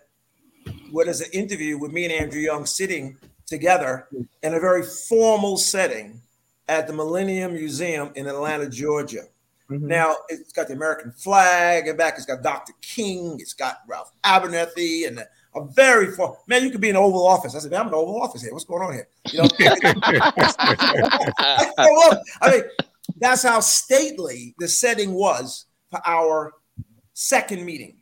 where 0.91 1.05
there's 1.05 1.21
an 1.21 1.31
interview 1.31 1.77
with 1.77 1.91
me 1.91 2.05
and 2.05 2.13
Andrew 2.13 2.41
Young 2.41 2.65
sitting 2.65 3.17
together 3.45 4.07
in 4.43 4.53
a 4.53 4.59
very 4.59 4.83
formal 4.83 5.57
setting 5.57 6.21
at 6.67 6.87
the 6.87 6.93
Millennium 6.93 7.53
Museum 7.53 8.11
in 8.15 8.27
Atlanta, 8.27 8.69
Georgia. 8.69 9.23
Mm-hmm. 9.69 9.87
Now 9.87 10.15
it's 10.29 10.51
got 10.51 10.67
the 10.67 10.73
American 10.73 11.11
flag 11.11 11.87
and 11.87 11.97
back. 11.97 12.15
It's 12.17 12.25
got 12.25 12.43
Dr. 12.43 12.73
King. 12.81 13.37
It's 13.39 13.53
got 13.53 13.79
Ralph 13.87 14.11
Abernathy 14.23 15.07
and 15.07 15.19
a, 15.19 15.27
a 15.55 15.65
very 15.65 16.11
far 16.11 16.37
man. 16.47 16.63
You 16.63 16.71
could 16.71 16.81
be 16.81 16.89
in 16.89 16.95
the 16.95 17.01
Oval 17.01 17.27
Office. 17.27 17.55
I 17.55 17.59
said, 17.59 17.71
man, 17.71 17.81
I'm 17.81 17.87
in 17.87 17.91
the 17.91 17.97
Oval 17.97 18.21
Office 18.21 18.41
here. 18.41 18.53
What's 18.53 18.65
going 18.65 18.83
on 18.83 18.93
here? 18.93 19.07
You 19.31 19.39
know, 19.39 19.47
I 22.41 22.51
mean, 22.51 22.63
that's 23.19 23.43
how 23.43 23.59
stately 23.59 24.55
the 24.59 24.67
setting 24.67 25.13
was 25.13 25.65
for 25.89 25.99
our 26.05 26.53
second 27.13 27.65
meeting. 27.65 27.97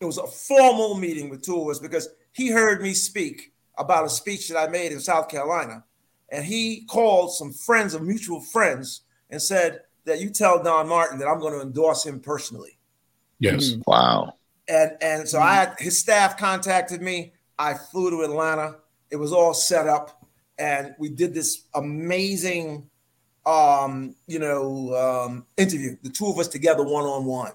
It 0.00 0.04
was 0.04 0.18
a 0.18 0.26
formal 0.26 0.96
meeting 0.96 1.28
with 1.30 1.42
two 1.42 1.60
of 1.60 1.68
us 1.68 1.78
because 1.78 2.08
he 2.32 2.50
heard 2.50 2.82
me 2.82 2.94
speak 2.94 3.52
about 3.78 4.04
a 4.04 4.10
speech 4.10 4.48
that 4.48 4.58
I 4.58 4.68
made 4.68 4.92
in 4.92 5.00
South 5.00 5.28
Carolina. 5.28 5.84
And 6.30 6.44
he 6.44 6.84
called 6.86 7.32
some 7.32 7.52
friends 7.52 7.94
of 7.94 8.02
mutual 8.02 8.40
friends 8.40 9.02
and 9.30 9.40
said 9.40 9.80
that 10.04 10.20
you 10.20 10.30
tell 10.30 10.62
Don 10.62 10.88
Martin 10.88 11.18
that 11.18 11.28
I'm 11.28 11.38
going 11.38 11.52
to 11.52 11.60
endorse 11.60 12.04
him 12.04 12.20
personally. 12.20 12.78
yes. 13.38 13.74
Hmm. 13.74 13.82
wow. 13.86 14.34
And 14.68 14.92
and 15.00 15.28
so 15.28 15.40
I 15.40 15.54
had 15.54 15.74
his 15.78 15.98
staff 15.98 16.36
contacted 16.38 17.02
me. 17.02 17.32
I 17.58 17.74
flew 17.74 18.10
to 18.10 18.22
Atlanta. 18.22 18.76
It 19.10 19.16
was 19.16 19.32
all 19.32 19.54
set 19.54 19.88
up, 19.88 20.24
and 20.58 20.94
we 20.98 21.08
did 21.08 21.34
this 21.34 21.64
amazing, 21.74 22.88
um, 23.44 24.14
you 24.26 24.38
know, 24.38 24.94
um, 24.94 25.46
interview. 25.56 25.96
The 26.02 26.10
two 26.10 26.26
of 26.26 26.38
us 26.38 26.48
together, 26.48 26.84
one 26.84 27.04
on 27.04 27.24
one. 27.24 27.52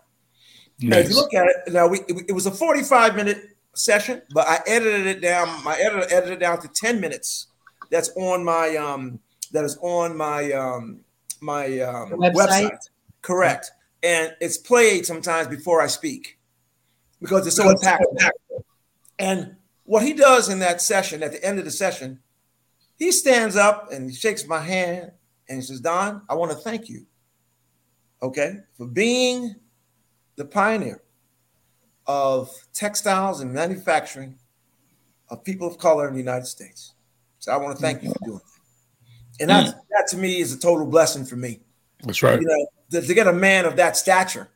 If 0.79 1.09
you 1.09 1.15
look 1.15 1.33
at 1.33 1.47
it 1.47 1.73
now, 1.73 1.87
we 1.87 1.99
it, 2.01 2.29
it 2.29 2.31
was 2.33 2.45
a 2.45 2.51
45 2.51 3.15
minute 3.15 3.57
session, 3.73 4.21
but 4.33 4.47
I 4.47 4.59
edited 4.67 5.07
it 5.07 5.21
down. 5.21 5.63
My 5.63 5.75
editor 5.75 6.05
edited 6.13 6.33
it 6.33 6.39
down 6.39 6.61
to 6.61 6.67
10 6.67 6.99
minutes. 6.99 7.47
That's 7.89 8.09
on 8.15 8.43
my 8.43 8.75
um 8.75 9.19
that 9.53 9.63
is 9.63 9.77
on 9.81 10.15
my 10.15 10.51
um 10.51 10.99
my 11.41 11.79
um, 11.79 12.11
Website? 12.11 12.35
website. 12.35 12.89
Correct. 13.21 13.71
And 14.03 14.35
it's 14.39 14.57
played 14.57 15.05
sometimes 15.05 15.47
before 15.47 15.81
I 15.81 15.87
speak 15.87 16.36
because 17.21 17.47
it's 17.47 17.55
so 17.55 17.73
impactful. 17.73 18.31
And 19.19 19.55
what 19.83 20.03
he 20.03 20.13
does 20.13 20.49
in 20.49 20.59
that 20.59 20.81
session, 20.81 21.23
at 21.23 21.31
the 21.31 21.43
end 21.43 21.59
of 21.59 21.65
the 21.65 21.71
session, 21.71 22.19
he 22.97 23.11
stands 23.11 23.55
up 23.55 23.91
and 23.91 24.09
he 24.09 24.15
shakes 24.15 24.47
my 24.47 24.59
hand 24.59 25.11
and 25.47 25.57
he 25.57 25.61
says, 25.61 25.79
Don, 25.79 26.21
I 26.29 26.35
want 26.35 26.51
to 26.51 26.57
thank 26.57 26.89
you, 26.89 27.05
okay, 28.21 28.57
for 28.75 28.85
being 28.85 29.55
the 30.35 30.45
pioneer 30.45 31.01
of 32.05 32.49
textiles 32.73 33.41
and 33.41 33.53
manufacturing 33.53 34.35
of 35.29 35.43
people 35.43 35.67
of 35.67 35.77
color 35.77 36.07
in 36.07 36.13
the 36.13 36.19
United 36.19 36.45
States. 36.45 36.93
So 37.39 37.51
I 37.51 37.57
want 37.57 37.75
to 37.75 37.81
thank 37.81 38.03
you 38.03 38.11
for 38.11 38.25
doing 38.25 38.37
that. 38.37 39.41
And 39.41 39.49
that, 39.49 39.65
mm. 39.67 39.79
that 39.91 40.07
to 40.09 40.17
me 40.17 40.39
is 40.39 40.53
a 40.53 40.59
total 40.59 40.85
blessing 40.85 41.25
for 41.25 41.35
me. 41.35 41.59
That's 42.03 42.23
right. 42.23 42.39
You 42.39 42.47
know, 42.47 42.67
to, 42.91 43.05
to 43.05 43.13
get 43.13 43.27
a 43.27 43.33
man 43.33 43.65
of 43.65 43.75
that 43.75 43.97
stature, 43.97 44.49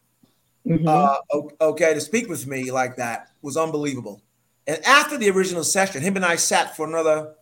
Mhm. 0.65 0.87
uh, 0.87 1.41
okay, 1.61 1.93
to 1.93 2.01
speak 2.01 2.29
with 2.29 2.45
me 2.47 2.71
like 2.71 2.95
that 2.97 3.29
was 3.41 3.57
unbelievable. 3.57 4.21
And 4.67 4.83
after 4.85 5.17
the 5.17 5.29
original 5.31 5.63
session, 5.63 6.01
him 6.01 6.15
and 6.15 6.25
I 6.25 6.35
sat 6.35 6.75
for 6.77 6.87
another, 6.87 7.33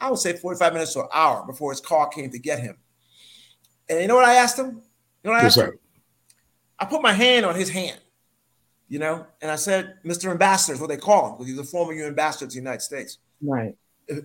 I 0.00 0.10
would 0.10 0.18
say 0.20 0.34
45 0.36 0.72
minutes 0.72 0.92
to 0.94 1.00
an 1.00 1.08
hour 1.12 1.44
before 1.46 1.72
his 1.72 1.80
car 1.80 2.08
came 2.08 2.30
to 2.30 2.38
get 2.38 2.60
him. 2.60 2.76
And 3.88 4.00
you 4.00 4.06
know 4.08 4.14
what 4.14 4.24
I 4.24 4.34
asked 4.36 4.58
him? 4.58 4.66
You 4.66 4.72
know 5.24 5.30
what 5.32 5.40
I 5.40 5.44
What's 5.44 5.56
asked 5.58 5.66
that? 5.66 5.72
him? 5.72 5.78
I 6.78 6.84
put 6.84 7.02
my 7.02 7.12
hand 7.12 7.46
on 7.46 7.54
his 7.56 7.70
hand, 7.70 7.98
you 8.88 8.98
know, 8.98 9.26
and 9.40 9.50
I 9.50 9.56
said, 9.56 9.96
Mr. 10.04 10.30
Ambassador 10.30 10.74
is 10.74 10.80
what 10.80 10.88
they 10.88 10.96
call 10.96 11.30
him 11.30 11.32
because 11.32 11.48
he's 11.48 11.58
a 11.58 11.64
former 11.64 11.94
UN 11.94 12.08
ambassador 12.08 12.46
to 12.46 12.54
the 12.54 12.60
United 12.60 12.82
States. 12.82 13.18
Right. 13.40 13.74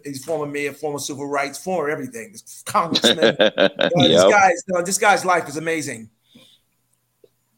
He's 0.04 0.24
former 0.24 0.46
mayor, 0.46 0.74
former 0.74 1.00
civil 1.00 1.26
rights, 1.28 1.58
former 1.58 1.90
everything, 1.90 2.36
congressman. 2.66 3.36
You 3.40 3.50
know, 3.58 4.08
this 4.08 4.24
guy's 4.26 4.64
you 4.68 4.74
know, 4.76 4.82
this 4.84 4.98
guy's 5.00 5.26
life 5.26 5.50
is 5.50 5.58
amazing. 5.58 6.10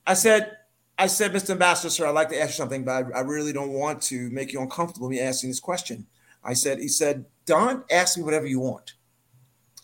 I 0.05 0.13
said, 0.13 0.57
I 0.97 1.07
said, 1.07 1.31
Mr. 1.31 1.51
Ambassador, 1.51 1.89
sir, 1.89 2.05
I'd 2.07 2.11
like 2.11 2.29
to 2.29 2.39
ask 2.39 2.51
you 2.51 2.55
something, 2.55 2.83
but 2.83 2.91
I, 3.13 3.19
I 3.19 3.21
really 3.21 3.53
don't 3.53 3.71
want 3.73 4.01
to 4.03 4.29
make 4.29 4.53
you 4.53 4.61
uncomfortable 4.61 5.09
me 5.09 5.19
asking 5.19 5.49
this 5.49 5.59
question. 5.59 6.05
I 6.43 6.53
said, 6.53 6.79
he 6.79 6.87
said, 6.87 7.25
Don, 7.45 7.83
ask 7.89 8.17
me 8.17 8.23
whatever 8.23 8.45
you 8.45 8.59
want. 8.59 8.93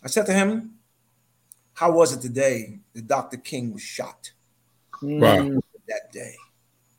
I 0.03 0.07
said 0.07 0.25
to 0.27 0.33
him, 0.33 0.75
How 1.73 1.91
was 1.91 2.13
it 2.13 2.21
today 2.21 2.79
that 2.93 3.07
Dr. 3.07 3.37
King 3.37 3.73
was 3.73 3.81
shot 3.81 4.31
Wow. 5.01 5.37
Mm. 5.37 5.61
that 5.87 6.11
day? 6.11 6.35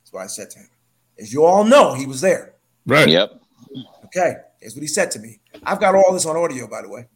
That's 0.01 0.13
what 0.13 0.23
I 0.23 0.27
said 0.27 0.51
to 0.51 0.59
him. 0.61 0.69
As 1.19 1.33
you 1.33 1.45
all 1.45 1.65
know, 1.65 1.95
he 1.95 2.07
was 2.07 2.21
there. 2.21 2.55
Right. 2.87 3.09
Yep. 3.09 3.41
Okay, 4.07 4.35
here's 4.59 4.75
what 4.75 4.83
he 4.83 4.89
said 4.89 5.11
to 5.13 5.19
me. 5.21 5.39
I've 5.63 5.79
got 5.81 5.95
all 5.95 6.13
this 6.13 6.27
on 6.27 6.37
audio, 6.37 6.67
by 6.67 6.83
the 6.83 6.89
way. 6.89 7.07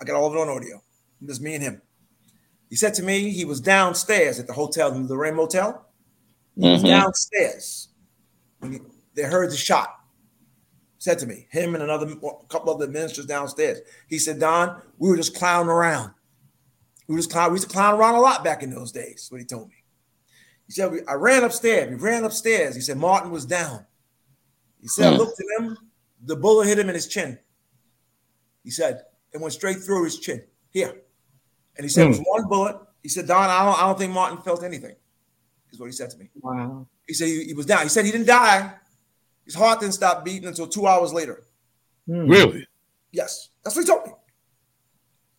I 0.00 0.04
got 0.04 0.16
all 0.16 0.26
of 0.28 0.34
it 0.34 0.38
on 0.38 0.48
audio. 0.48 0.82
Just 1.26 1.42
me 1.42 1.54
and 1.54 1.62
him. 1.62 1.82
He 2.70 2.76
said 2.76 2.94
to 2.94 3.02
me 3.02 3.30
he 3.30 3.44
was 3.44 3.60
downstairs 3.60 4.38
at 4.38 4.46
the 4.46 4.52
hotel, 4.54 4.90
the 4.92 5.00
Lorraine 5.00 5.34
Motel. 5.34 5.84
He 6.56 6.70
was 6.70 6.82
Mhm. 6.82 6.86
downstairs 6.86 7.88
they 9.14 9.22
heard 9.22 9.50
the 9.50 9.56
shot. 9.56 9.96
Said 10.98 11.18
to 11.20 11.26
me, 11.26 11.48
him 11.50 11.74
and 11.74 11.82
another 11.82 12.06
a 12.12 12.46
couple 12.48 12.76
the 12.76 12.86
ministers 12.86 13.24
downstairs. 13.26 13.80
He 14.08 14.18
said, 14.18 14.38
Don, 14.38 14.82
we 14.98 15.08
were 15.08 15.16
just 15.16 15.34
clowning 15.34 15.70
around. 15.70 16.12
We 17.08 17.14
were 17.14 17.18
just 17.20 17.30
clown. 17.30 17.50
We 17.50 17.56
used 17.56 17.68
to 17.68 17.72
clown 17.74 17.98
around 17.98 18.16
a 18.16 18.20
lot 18.20 18.44
back 18.44 18.62
in 18.62 18.70
those 18.70 18.92
days. 18.92 19.26
What 19.30 19.40
he 19.40 19.46
told 19.46 19.68
me. 19.70 19.76
He 20.66 20.72
said, 20.72 20.92
I 21.08 21.14
ran 21.14 21.42
upstairs. 21.42 21.88
We 21.90 21.96
ran 21.96 22.24
upstairs. 22.24 22.74
He 22.74 22.82
said, 22.82 22.98
Martin 22.98 23.30
was 23.30 23.46
down. 23.46 23.86
He 24.80 24.88
said, 24.88 25.06
I 25.08 25.10
Hmm. 25.12 25.18
looked 25.18 25.40
at 25.40 25.46
him. 25.64 25.78
The 26.22 26.36
bullet 26.36 26.66
hit 26.68 26.78
him 26.78 26.88
in 26.90 26.94
his 26.94 27.08
chin. 27.08 27.38
He 28.62 28.70
said, 28.70 29.02
it 29.32 29.40
went 29.40 29.54
straight 29.54 29.78
through 29.78 30.04
his 30.04 30.18
chin 30.18 30.44
here. 30.70 31.00
And 31.80 31.84
he 31.86 31.88
said, 31.88 32.04
it 32.04 32.08
was 32.10 32.18
one 32.26 32.46
bullet. 32.46 32.76
He 33.02 33.08
said, 33.08 33.26
Don, 33.26 33.48
I 33.48 33.64
don't, 33.64 33.78
I 33.82 33.86
don't 33.86 33.98
think 33.98 34.12
Martin 34.12 34.36
felt 34.42 34.62
anything, 34.62 34.94
is 35.72 35.80
what 35.80 35.86
he 35.86 35.92
said 35.92 36.10
to 36.10 36.18
me. 36.18 36.28
Wow. 36.42 36.86
He 37.08 37.14
said 37.14 37.28
he, 37.28 37.44
he 37.44 37.54
was 37.54 37.64
down. 37.64 37.84
He 37.84 37.88
said 37.88 38.04
he 38.04 38.10
didn't 38.12 38.26
die. 38.26 38.74
His 39.46 39.54
heart 39.54 39.80
didn't 39.80 39.94
stop 39.94 40.22
beating 40.22 40.46
until 40.46 40.66
two 40.66 40.86
hours 40.86 41.14
later. 41.14 41.42
Mm. 42.06 42.28
Really? 42.28 42.66
Yes, 43.12 43.48
that's 43.64 43.74
what 43.74 43.86
he 43.86 43.90
told 43.90 44.06
me. 44.06 44.12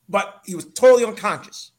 But 0.09 0.41
he 0.43 0.55
was 0.55 0.65
totally 0.73 1.05
unconscious. 1.05 1.73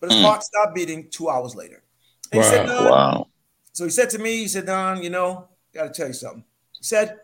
But 0.00 0.10
his 0.10 0.18
Mm. 0.18 0.22
heart 0.24 0.42
stopped 0.42 0.74
beating 0.74 1.08
two 1.08 1.28
hours 1.28 1.54
later. 1.54 1.84
And 2.32 2.42
he 2.42 2.48
said, 2.48 2.66
Wow. 2.66 2.74
Don, 2.74 2.90
Wow. 2.90 3.26
so 3.72 3.84
he 3.84 3.90
said 3.90 4.10
to 4.10 4.18
me, 4.18 4.38
he 4.38 4.48
said, 4.48 4.66
Don, 4.66 5.04
you 5.04 5.10
know, 5.10 5.46
got 5.72 5.84
to 5.84 5.90
tell 5.90 6.08
you 6.08 6.14
something. 6.14 6.42
He 6.76 6.82
said, 6.82 7.16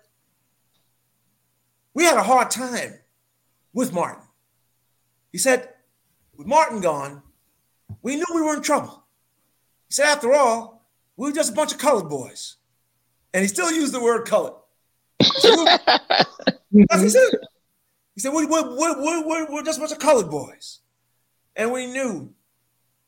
we 1.95 2.05
had 2.05 2.17
a 2.17 2.23
hard 2.23 2.53
time 2.53 3.01
with 3.73 3.93
Martin. 3.93 4.23
He 5.33 5.39
said, 5.39 5.71
with 6.37 6.47
Martin 6.47 6.81
gone, 6.81 7.23
we 8.03 8.17
knew 8.17 8.25
we 8.35 8.43
were 8.43 8.55
in 8.57 8.63
trouble. 8.63 9.05
He 9.89 9.95
said, 9.95 10.07
after 10.07 10.33
all, 10.35 10.87
we 11.17 11.29
were 11.29 11.35
just 11.35 11.53
a 11.53 11.55
bunch 11.55 11.73
of 11.73 11.79
colored 11.79 12.09
boys. 12.09 12.57
And 13.33 13.43
he 13.43 13.49
still 13.49 13.71
used 13.71 13.93
the 13.93 14.01
word 14.03 14.27
colored. 14.27 14.55
He 15.19 15.27
said, 15.41 15.55
"We- 16.71 16.87
That's 16.91 17.03
he 17.03 17.09
said. 17.09 17.29
He 18.15 18.21
said, 18.21 18.33
we, 18.33 18.47
we, 18.47 18.63
we, 18.63 18.95
we, 18.95 19.23
we, 19.25 19.45
we're 19.51 19.63
just 19.63 19.79
a 19.79 19.81
bunch 19.81 19.93
of 19.93 19.99
colored 19.99 20.31
boys. 20.31 20.81
And 21.57 21.73
we 21.73 21.87
knew 21.87 22.33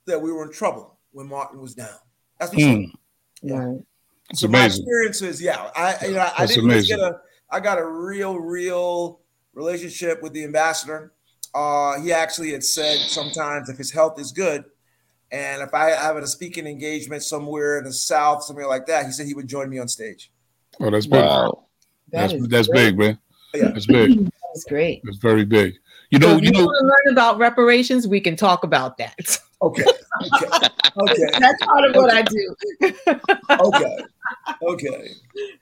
that 0.06 0.20
we 0.20 0.32
were 0.32 0.44
in 0.44 0.52
trouble 0.52 0.98
when 1.12 1.28
Martin 1.28 1.60
was 1.60 1.74
down. 1.74 1.88
That's 2.38 2.52
what 2.52 2.58
he 2.60 2.64
said. 2.64 2.76
Mm, 2.78 2.90
Yeah. 3.42 3.58
Right. 3.58 3.78
it's 4.30 4.40
So 4.40 4.48
my 4.48 4.60
amazing. 4.60 4.82
experiences, 4.82 5.42
yeah, 5.42 5.70
I 5.74 6.06
you 6.06 6.12
know 6.14 6.20
I 6.20 6.46
That's 6.46 6.54
didn't 6.54 6.86
get 6.86 6.98
a 7.00 7.20
I 7.50 7.60
got 7.60 7.78
a 7.78 7.86
real 7.86 8.36
real 8.38 9.20
relationship 9.54 10.22
with 10.22 10.32
the 10.32 10.44
ambassador. 10.44 11.12
Uh, 11.54 12.00
he 12.00 12.12
actually 12.12 12.52
had 12.52 12.64
said 12.64 12.98
sometimes 12.98 13.68
if 13.68 13.78
his 13.78 13.90
health 13.92 14.18
is 14.20 14.32
good, 14.32 14.64
and 15.32 15.62
if 15.62 15.72
I 15.74 15.90
have 15.90 16.16
a 16.16 16.26
speaking 16.26 16.66
engagement 16.66 17.22
somewhere 17.22 17.78
in 17.78 17.84
the 17.84 17.92
south, 17.92 18.44
somewhere 18.44 18.66
like 18.68 18.86
that, 18.86 19.06
he 19.06 19.12
said 19.12 19.26
he 19.26 19.34
would 19.34 19.48
join 19.48 19.68
me 19.70 19.78
on 19.78 19.88
stage. 19.88 20.30
Oh, 20.80 20.90
that's 20.90 21.06
big. 21.06 21.22
Wow. 21.24 21.64
That 22.12 22.30
That's 22.30 22.32
is 22.34 22.48
that's 22.48 22.68
great. 22.68 22.96
big, 22.96 22.98
man. 22.98 23.18
Yeah. 23.54 23.68
That's 23.68 23.86
big. 23.86 24.24
That's 24.24 24.64
great. 24.68 25.00
That's 25.04 25.16
very 25.18 25.44
big. 25.44 25.74
You 26.10 26.20
So 26.20 26.28
know, 26.28 26.36
if 26.36 26.42
you 26.44 26.46
you 26.46 26.52
know. 26.52 26.64
want 26.66 26.78
to 26.80 26.86
learn 26.86 27.14
about 27.14 27.38
reparations, 27.38 28.06
we 28.06 28.20
can 28.20 28.36
talk 28.36 28.62
about 28.64 28.96
that. 28.98 29.38
Okay, 29.62 29.82
okay, 29.84 30.46
okay, 30.98 31.26
That's 31.40 31.64
part 31.64 31.84
of 31.90 31.96
what 31.96 32.12
I 32.12 32.22
do. 32.22 32.56
okay, 33.50 33.96
okay. 34.62 35.14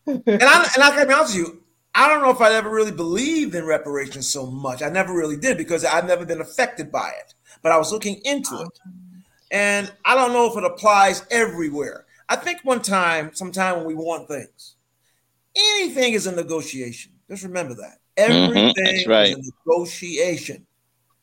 And 0.07 0.43
I 0.43 0.69
and 0.75 0.83
I 0.83 0.91
can 0.91 1.09
be 1.09 1.15
honest 1.15 1.37
with 1.39 1.47
you, 1.47 1.63
I 1.95 2.09
don't 2.09 2.23
know 2.23 2.31
if 2.31 2.41
I 2.41 2.53
ever 2.53 2.71
really 2.71 2.93
believed 2.93 3.55
in 3.55 3.65
reparations 3.65 4.29
so 4.29 4.47
much. 4.47 4.83
I 4.83 4.89
never 4.89 5.15
really 5.15 5.37
did 5.37 5.57
because 5.57 5.85
I've 5.85 6.07
never 6.07 6.27
been 6.27 6.41
affected 6.41 6.91
by 6.91 7.11
it. 7.21 7.35
But 7.63 7.73
I 7.73 7.79
was 7.79 7.93
looking 7.93 8.21
into 8.25 8.55
it. 8.57 8.79
Oh. 8.87 8.91
And 9.51 9.93
I 10.05 10.15
don't 10.15 10.33
know 10.33 10.51
if 10.51 10.57
it 10.57 10.65
applies 10.65 11.25
everywhere. 11.31 12.07
I 12.29 12.37
think 12.37 12.61
one 12.65 12.83
time, 12.83 13.33
sometime 13.35 13.77
when 13.77 13.87
we 13.87 13.95
want 13.95 14.27
things, 14.29 14.75
anything 15.55 16.15
is 16.15 16.27
a 16.27 16.35
negotiation. 16.35 17.13
Just 17.29 17.45
remember 17.45 17.75
that. 17.75 17.99
Mm-hmm. 18.17 18.33
Everything 18.33 18.75
that's 18.77 19.07
right. 19.07 19.39
is 19.39 19.49
a 19.49 19.53
negotiation. 19.69 20.67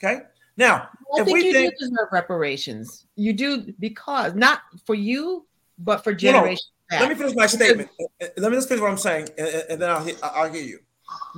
Okay. 0.01 0.21
Now, 0.57 0.89
I 1.15 1.19
if 1.19 1.25
think 1.25 1.37
we 1.37 1.45
you 1.47 1.53
think 1.53 1.73
do 1.77 1.87
deserve 1.87 2.09
reparations. 2.11 3.05
You 3.15 3.33
do 3.33 3.73
because 3.79 4.35
not 4.35 4.61
for 4.85 4.95
you, 4.95 5.45
but 5.79 6.03
for 6.03 6.11
no. 6.11 6.17
generations. 6.17 6.71
Let 6.91 7.09
me 7.09 7.15
finish 7.15 7.35
my 7.35 7.45
statement. 7.47 7.89
Let 8.37 8.51
me 8.51 8.57
just 8.57 8.67
finish 8.67 8.81
what 8.81 8.91
I'm 8.91 8.97
saying, 8.97 9.29
and, 9.37 9.47
and 9.69 9.81
then 9.81 9.89
I'll, 9.89 10.07
I'll 10.23 10.51
hear 10.51 10.63
you. 10.63 10.79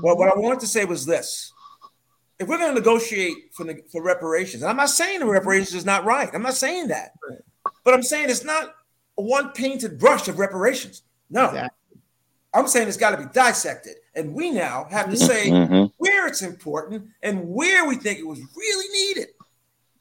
Well, 0.02 0.18
what 0.18 0.30
I 0.36 0.38
wanted 0.40 0.60
to 0.62 0.68
say 0.68 0.86
was 0.86 1.06
this: 1.06 1.52
if 2.40 2.48
we're 2.48 2.58
going 2.58 2.74
to 2.74 2.80
negotiate 2.80 3.54
for 3.54 3.64
the, 3.64 3.82
for 3.92 4.02
reparations, 4.04 4.64
and 4.64 4.70
I'm 4.70 4.78
not 4.78 4.90
saying 4.90 5.20
the 5.20 5.26
reparations 5.26 5.74
is 5.76 5.86
not 5.86 6.06
right. 6.06 6.30
I'm 6.34 6.42
not 6.44 6.56
saying 6.56 6.88
that, 6.88 7.12
Right. 7.30 7.40
but 7.84 7.94
I'm 7.94 8.04
saying 8.04 8.30
it's 8.30 8.44
not 8.44 8.74
one 9.16 9.52
painted 9.52 10.00
brush 10.00 10.28
of 10.28 10.40
reparations. 10.40 11.04
No, 11.30 11.46
Exactly. 11.46 12.00
I'm 12.56 12.68
saying 12.68 12.88
it's 12.88 12.98
got 12.98 13.12
to 13.12 13.18
be 13.18 13.26
dissected, 13.34 13.96
and 14.16 14.34
we 14.34 14.52
now 14.52 14.86
have 14.92 15.10
to 15.10 15.18
say 15.18 15.50
Mhm. 15.50 15.92
where 15.98 16.28
it's 16.28 16.42
important 16.44 17.08
and 17.24 17.48
where 17.48 17.86
we 17.88 17.96
think 17.96 18.20
it 18.20 18.28
was 18.28 18.40
really 18.56 18.88
needed, 18.94 19.30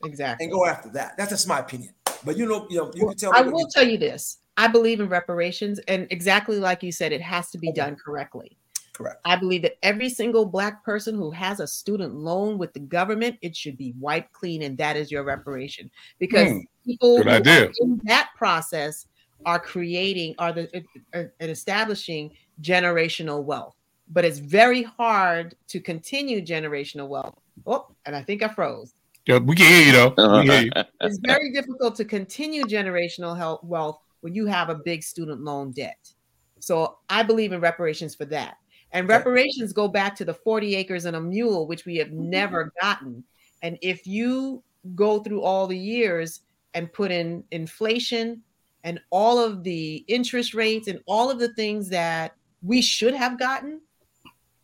Exactly. 0.04 0.44
and 0.44 0.52
go 0.52 0.66
after 0.66 0.90
that. 0.90 1.16
That's 1.16 1.30
just 1.30 1.48
my 1.48 1.60
opinion. 1.60 1.94
But 2.24 2.36
you 2.36 2.46
know, 2.46 2.66
you 2.68 2.76
know, 2.76 2.90
you 2.94 3.04
Well, 3.06 3.14
can 3.14 3.18
tell 3.18 3.32
me. 3.32 3.38
I 3.38 3.42
will 3.42 3.60
you- 3.60 3.68
tell 3.72 3.86
you 3.88 3.96
this. 3.98 4.38
I 4.56 4.68
believe 4.68 5.00
in 5.00 5.08
reparations, 5.08 5.78
and 5.88 6.06
exactly 6.10 6.58
like 6.58 6.82
you 6.82 6.92
said, 6.92 7.12
it 7.12 7.22
has 7.22 7.50
to 7.50 7.58
be 7.58 7.68
Okay. 7.68 7.76
done 7.76 7.96
correctly. 7.96 8.56
Correct. 8.92 9.20
I 9.24 9.36
believe 9.36 9.62
that 9.62 9.78
every 9.82 10.10
single 10.10 10.44
black 10.44 10.84
person 10.84 11.14
who 11.14 11.30
has 11.30 11.60
a 11.60 11.66
student 11.66 12.14
loan 12.14 12.58
with 12.58 12.74
the 12.74 12.80
government, 12.80 13.38
it 13.40 13.56
should 13.56 13.76
be 13.78 13.94
wiped 13.98 14.32
clean, 14.32 14.62
and 14.62 14.76
that 14.78 14.96
is 14.96 15.10
your 15.10 15.24
reparation. 15.24 15.90
Because 16.18 16.50
Hmm. 16.50 16.58
people 16.84 17.22
Good 17.22 17.46
who 17.46 17.50
are 17.52 17.70
in 17.80 18.00
that 18.04 18.30
process 18.36 19.06
are 19.46 19.58
creating, 19.58 20.34
are 20.38 20.52
the 20.52 20.68
uh, 20.76 20.80
uh, 21.14 21.18
are, 21.18 21.32
are 21.40 21.48
establishing 21.48 22.30
generational 22.60 23.42
wealth. 23.44 23.74
But 24.08 24.24
it's 24.26 24.38
very 24.38 24.82
hard 24.82 25.54
to 25.68 25.80
continue 25.80 26.42
generational 26.44 27.08
wealth. 27.08 27.34
Oh, 27.66 27.86
and 28.04 28.14
I 28.14 28.22
think 28.22 28.42
I 28.42 28.48
froze 28.48 28.92
Yeah, 29.26 29.38
we 29.38 29.56
can 29.56 29.66
hear 29.66 29.86
you 29.86 29.92
though. 29.92 30.08
We 30.10 30.14
can 30.16 30.42
hear 30.42 30.70
uh-huh. 30.74 30.84
you. 30.84 30.84
it's 31.00 31.18
very 31.24 31.52
difficult 31.52 31.96
to 31.96 32.04
continue 32.04 32.64
generational 32.64 33.36
health 33.36 33.64
wealth 33.64 33.98
when 34.22 34.34
you 34.34 34.46
have 34.46 34.70
a 34.70 34.74
big 34.74 35.02
student 35.02 35.42
loan 35.42 35.70
debt. 35.72 36.12
So 36.58 36.98
I 37.08 37.22
believe 37.22 37.52
in 37.52 37.60
reparations 37.60 38.14
for 38.14 38.24
that. 38.26 38.56
And 38.92 39.08
reparations 39.08 39.72
go 39.72 39.88
back 39.88 40.14
to 40.16 40.24
the 40.24 40.34
40 40.34 40.74
acres 40.76 41.04
and 41.06 41.16
a 41.16 41.20
mule, 41.20 41.66
which 41.66 41.84
we 41.84 41.96
have 41.96 42.08
mm-hmm. 42.08 42.30
never 42.30 42.72
gotten. 42.80 43.24
And 43.62 43.78
if 43.80 44.06
you 44.06 44.62
go 44.94 45.20
through 45.20 45.42
all 45.42 45.66
the 45.66 45.78
years 45.78 46.40
and 46.74 46.92
put 46.92 47.10
in 47.10 47.44
inflation 47.50 48.42
and 48.84 49.00
all 49.10 49.38
of 49.38 49.62
the 49.62 50.04
interest 50.08 50.54
rates 50.54 50.88
and 50.88 51.00
all 51.06 51.30
of 51.30 51.38
the 51.38 51.52
things 51.54 51.88
that 51.88 52.34
we 52.62 52.82
should 52.82 53.14
have 53.14 53.38
gotten, 53.38 53.80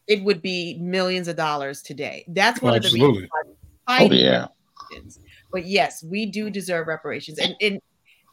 it 0.07 0.23
would 0.25 0.43
be 0.43 0.79
millions 0.81 1.29
of 1.29 1.37
dollars 1.37 1.83
today. 1.83 2.25
That's 2.29 2.61
one 2.61 2.75
of 2.75 2.83
the 2.83 2.89
reasons 2.89 3.29
Absolutely. 3.29 3.29
why 3.31 3.49
Oh 3.89 4.13
yeah. 4.13 4.47
But 5.51 5.67
yes, 5.67 6.03
we 6.03 6.27
do 6.27 6.51
deserve 6.51 6.87
reparations. 6.87 7.39
And, 7.39 7.55
and 7.61 7.81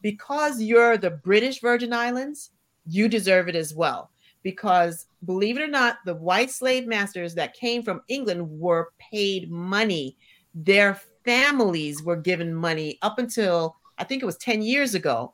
because 0.06 0.62
you're 0.62 0.98
the 0.98 1.10
British 1.10 1.62
Virgin 1.62 1.92
Islands, 1.92 2.52
you 2.86 3.10
deserve 3.10 3.50
it 3.50 3.56
as 3.56 3.74
well. 3.74 4.12
Because 4.44 5.08
believe 5.26 5.58
it 5.58 5.64
or 5.64 5.68
not, 5.68 5.98
the 6.06 6.14
white 6.14 6.52
slave 6.52 6.86
masters 6.86 7.34
that 7.34 7.56
came 7.56 7.82
from 7.82 8.04
England 8.08 8.48
were 8.48 8.90
paid 9.00 9.50
money. 9.50 10.16
Their 10.54 11.02
families 11.24 12.04
were 12.04 12.18
given 12.18 12.54
money 12.54 13.00
up 13.02 13.18
until 13.18 13.78
I 13.98 14.04
think 14.04 14.22
it 14.22 14.28
was 14.28 14.38
10 14.38 14.62
years 14.62 14.94
ago 14.94 15.34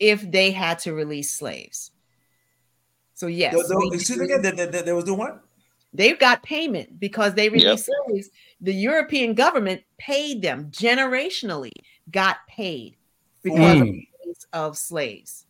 if 0.00 0.28
they 0.28 0.50
had 0.50 0.80
to 0.80 0.92
release 0.92 1.30
slaves. 1.30 1.92
So, 3.14 3.28
yes, 3.28 3.54
The- 3.54 3.62
the- 3.62 3.90
excuse 3.94 4.18
me 4.18 4.24
again. 4.24 4.42
They, 4.42 4.66
they, 4.66 4.82
they 4.82 4.92
was 4.92 5.04
doing 5.04 5.18
what? 5.20 5.40
they 5.92 6.12
got 6.14 6.42
payment 6.42 6.98
because 6.98 7.34
they 7.34 7.48
released 7.48 7.88
slaves. 8.08 8.30
The 8.60 8.74
European 8.74 9.34
government 9.34 9.82
paid 9.98 10.42
them 10.42 10.72
generationally, 10.72 11.70
got 12.10 12.38
paid 12.48 12.96
because 13.44 13.80
of, 13.80 13.86
Mm. 13.86 13.92
the 13.92 14.06
release 14.24 14.46
of 14.52 14.76
slaves. 14.78 15.46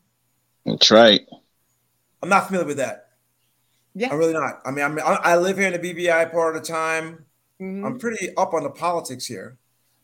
That's 0.66 0.90
right. 0.90 1.20
I'm 2.22 2.28
not 2.28 2.46
familiar 2.48 2.66
with 2.66 2.76
that. 2.78 3.08
Yeah. 3.94 4.10
I'm 4.12 4.18
really 4.18 4.32
not. 4.32 4.60
I 4.64 4.70
mean, 4.70 4.84
I 4.84 4.88
mean, 4.88 5.00
I, 5.00 5.14
I 5.22 5.36
live 5.36 5.56
here 5.56 5.68
in 5.72 5.80
the 5.80 5.94
BVI 5.94 6.30
part 6.32 6.56
of 6.56 6.62
the 6.62 6.68
time. 6.68 7.24
Mhm. 7.60 7.86
I'm 7.86 7.98
pretty 7.98 8.34
up 8.36 8.52
on 8.54 8.64
the 8.64 8.70
politics 8.70 9.24
here, 9.26 9.56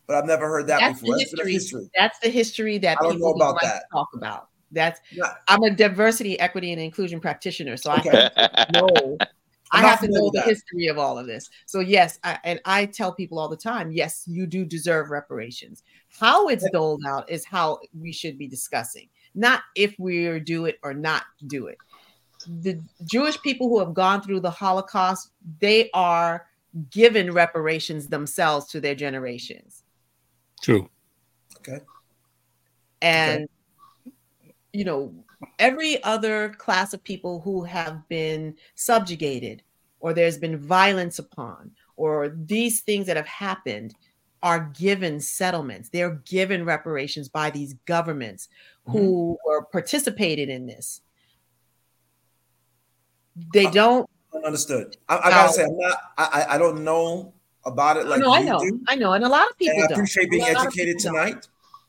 but 0.06 0.16
I've 0.16 0.26
never 0.26 0.46
heard 0.48 0.68
that 0.68 0.78
That's 0.80 1.00
before. 1.00 1.16
the 1.16 1.24
That's 1.24 1.30
the 1.32 1.36
history. 1.38 1.52
history. 1.52 1.90
That's 1.96 2.18
the 2.20 2.28
history 2.30 2.78
that 2.78 2.98
I 3.00 3.02
don't 3.02 3.12
people 3.14 3.30
know 3.30 3.32
don't 3.32 3.50
about 3.50 3.54
like 3.54 3.62
that. 3.72 3.84
talk 3.92 4.08
about. 4.14 4.48
That's 4.70 5.00
Yeah. 5.10 5.34
I'm 5.48 5.62
a 5.64 5.70
diversity, 5.70 6.38
equity, 6.38 6.72
and 6.72 6.80
inclusion 6.80 7.18
practitioner, 7.20 7.76
so 7.76 7.92
Okay. 7.94 8.30
I 8.36 8.66
know. 8.74 9.18
I 9.72 9.82
have 9.82 10.00
to 10.00 10.08
know 10.08 10.30
the 10.32 10.42
history 10.42 10.88
of 10.88 10.98
all 10.98 11.18
of 11.18 11.26
this. 11.26 11.48
So 11.66 11.80
yes, 11.80 12.18
I, 12.24 12.38
and 12.44 12.60
I 12.64 12.86
tell 12.86 13.12
people 13.12 13.38
all 13.38 13.48
the 13.48 13.56
time, 13.56 13.92
yes, 13.92 14.24
you 14.26 14.46
do 14.46 14.64
deserve 14.64 15.10
reparations. 15.10 15.82
How 16.18 16.48
it's 16.48 16.68
doled 16.70 17.02
out 17.06 17.30
is 17.30 17.44
how 17.44 17.78
we 17.98 18.12
should 18.12 18.36
be 18.36 18.48
discussing, 18.48 19.08
not 19.34 19.62
if 19.76 19.94
we 19.98 20.40
do 20.40 20.64
it 20.64 20.78
or 20.82 20.92
not 20.92 21.24
do 21.46 21.66
it. 21.66 21.78
The 22.46 22.80
Jewish 23.04 23.40
people 23.42 23.68
who 23.68 23.78
have 23.78 23.94
gone 23.94 24.22
through 24.22 24.40
the 24.40 24.50
Holocaust, 24.50 25.30
they 25.60 25.90
are 25.92 26.46
given 26.90 27.32
reparations 27.32 28.08
themselves 28.08 28.66
to 28.68 28.80
their 28.80 28.94
generations. 28.94 29.84
True. 30.62 30.88
Okay. 31.58 31.80
And 33.02 33.48
you 34.72 34.84
know 34.84 35.12
every 35.58 36.02
other 36.02 36.50
class 36.50 36.92
of 36.92 37.02
people 37.02 37.40
who 37.40 37.62
have 37.64 38.06
been 38.08 38.54
subjugated 38.74 39.62
or 40.00 40.12
there's 40.12 40.38
been 40.38 40.58
violence 40.58 41.18
upon 41.18 41.70
or 41.96 42.28
these 42.28 42.80
things 42.80 43.06
that 43.06 43.16
have 43.16 43.26
happened 43.26 43.94
are 44.42 44.70
given 44.78 45.20
settlements 45.20 45.88
they're 45.90 46.20
given 46.24 46.64
reparations 46.64 47.28
by 47.28 47.50
these 47.50 47.74
governments 47.84 48.48
mm-hmm. 48.86 48.98
who 48.98 49.38
were 49.46 49.62
participated 49.66 50.48
in 50.48 50.66
this 50.66 51.02
they 53.52 53.66
don't 53.66 54.08
Understood. 54.44 54.96
I, 55.08 55.18
I 55.18 55.30
gotta 55.30 55.52
say, 55.52 55.64
I'm 55.64 55.76
not. 55.76 55.98
I, 56.16 56.46
I 56.50 56.58
don't 56.58 56.84
know 56.84 57.34
about 57.66 57.96
it 57.98 58.06
like 58.06 58.20
no 58.20 58.32
i 58.32 58.40
know 58.40 58.58
do, 58.58 58.80
i 58.88 58.94
know 58.94 59.12
and 59.12 59.22
a 59.22 59.28
lot 59.28 59.46
of 59.50 59.58
people 59.58 59.76
I 59.76 59.86
don't 59.86 59.92
appreciate 59.92 60.30
being 60.30 60.42
lot 60.42 60.52
of 60.52 60.66
educated 60.66 60.98
tonight 60.98 61.32
don't. 61.32 61.48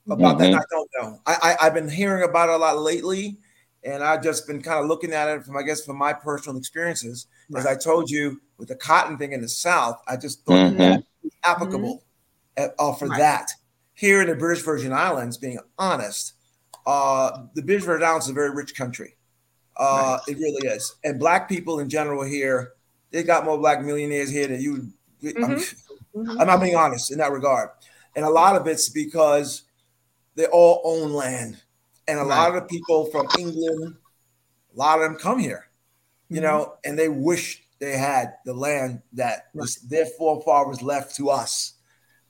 About 0.10 0.38
that. 0.40 0.46
Mhm. 0.46 0.54
and 0.54 0.56
I 0.56 0.64
don't 0.70 0.90
know. 1.00 1.20
I, 1.26 1.56
I 1.62 1.66
I've 1.68 1.74
been 1.74 1.90
hearing 1.90 2.24
about 2.28 2.50
it 2.50 2.56
a 2.56 2.58
lot 2.58 2.80
lately, 2.80 3.38
and 3.84 4.04
I've 4.04 4.24
just 4.24 4.48
been 4.48 4.62
kind 4.62 4.80
of 4.80 4.88
looking 4.88 5.14
at 5.14 5.28
it 5.30 5.44
from, 5.46 5.58
I 5.58 5.64
guess, 5.64 5.86
from 5.86 5.98
my 5.98 6.14
personal 6.14 6.58
experiences. 6.58 7.28
As 7.56 7.66
I 7.66 7.76
told 7.76 8.10
you, 8.10 8.42
with 8.58 8.70
the 8.70 8.76
cotton 8.76 9.18
thing 9.18 9.34
in 9.34 9.42
the 9.42 9.50
South, 9.50 10.02
I 10.08 10.16
just 10.18 10.46
thought 10.46 10.72
Mhm. 10.74 10.78
that 10.78 11.04
was 11.24 11.32
applicable 11.44 12.04
uh, 12.58 12.68
uh, 12.80 12.94
for 12.94 13.08
Right. 13.08 13.18
that. 13.18 13.52
Here 13.94 14.22
in 14.22 14.28
the 14.28 14.36
British 14.36 14.64
Virgin 14.64 14.92
Islands, 14.94 15.38
being 15.38 15.60
honest, 15.78 16.34
uh, 16.86 17.44
the 17.56 17.62
British 17.62 17.86
Virgin 17.86 18.08
Islands 18.08 18.26
is 18.26 18.32
a 18.32 18.34
very 18.34 18.50
rich 18.52 18.76
country. 18.76 19.16
Uh, 19.78 20.20
It 20.28 20.38
really 20.38 20.68
is. 20.68 20.96
And 21.04 21.20
black 21.20 21.48
people 21.48 21.80
in 21.80 21.90
general 21.90 22.24
here, 22.24 22.74
they 23.12 23.24
got 23.24 23.46
more 23.46 23.58
black 23.58 23.82
millionaires 23.84 24.30
here 24.30 24.48
than 24.48 24.62
you. 24.62 24.92
I'm, 25.24 25.56
Mhm. 25.56 25.76
I'm 26.42 26.48
not 26.48 26.60
being 26.62 26.76
honest 26.76 27.12
in 27.12 27.18
that 27.20 27.32
regard. 27.32 27.70
And 28.16 28.26
a 28.26 28.30
lot 28.30 28.56
of 28.56 28.68
it's 28.68 28.90
because 28.90 29.64
they 30.36 30.46
all 30.48 30.82
own 30.84 31.14
land. 31.14 31.62
And 32.08 32.20
a 32.20 32.24
lot 32.24 32.50
of 32.50 32.56
the 32.56 32.62
people 32.68 33.06
from 33.06 33.28
England, 33.38 33.96
a 34.74 34.78
lot 34.78 35.00
of 35.00 35.04
them 35.04 35.16
come 35.20 35.40
here, 35.40 35.68
you 36.30 36.42
know, 36.42 36.76
and 36.84 36.98
they 36.98 37.10
wish 37.10 37.64
they 37.80 37.98
had 37.98 38.34
the 38.46 38.54
land 38.54 39.02
that 39.14 39.48
was 39.54 39.76
their 39.78 40.06
forefathers 40.06 40.82
left 40.82 41.16
to 41.18 41.30
us. 41.30 41.74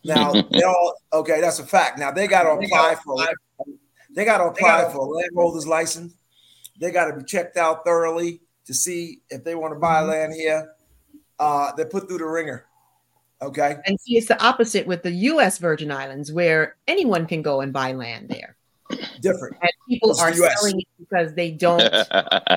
Now 0.04 0.34
they 0.52 0.64
all 0.64 0.94
okay, 1.14 1.42
that's 1.42 1.60
a 1.60 1.66
fact. 1.66 1.98
Now 2.00 2.12
they 2.12 2.28
got 2.28 2.44
to 2.44 2.52
apply 2.52 2.96
for 3.04 3.14
apply 3.14 3.34
they 4.14 4.26
got 4.26 4.40
to 4.40 4.46
apply 4.46 4.82
gotta- 4.82 4.92
for 4.94 5.00
a 5.06 5.10
landholder's 5.10 5.68
license. 5.68 6.14
They 6.80 6.92
got 6.92 7.06
to 7.06 7.18
be 7.18 7.24
checked 7.24 7.58
out 7.58 7.86
thoroughly 7.86 8.42
to 8.66 8.74
see 8.74 9.22
if 9.30 9.44
they 9.44 9.56
want 9.56 9.74
to 9.74 9.80
buy 9.80 10.02
Mhm. 10.02 10.08
land 10.10 10.34
here. 10.34 10.74
Uh, 11.40 11.72
they're 11.74 11.86
put 11.86 12.08
through 12.08 12.18
the 12.20 12.26
ringer. 12.26 12.66
Okay. 13.42 13.78
And 13.86 14.00
see, 14.00 14.18
it's 14.18 14.28
the 14.28 14.42
opposite 14.44 14.86
with 14.86 15.02
the 15.04 15.12
U.S. 15.12 15.58
Virgin 15.58 15.92
Islands, 15.92 16.32
where 16.32 16.76
anyone 16.88 17.26
can 17.26 17.42
go 17.42 17.62
and 17.62 17.74
buy 17.74 17.92
land 17.94 18.30
there, 18.30 18.56
Different. 19.22 19.58
and 19.62 19.72
people 19.90 20.12
It's 20.12 20.22
are 20.22 20.34
selling 20.34 20.82
it 20.82 20.88
because 21.00 21.34
they 21.34 21.52
don't. 21.52 21.82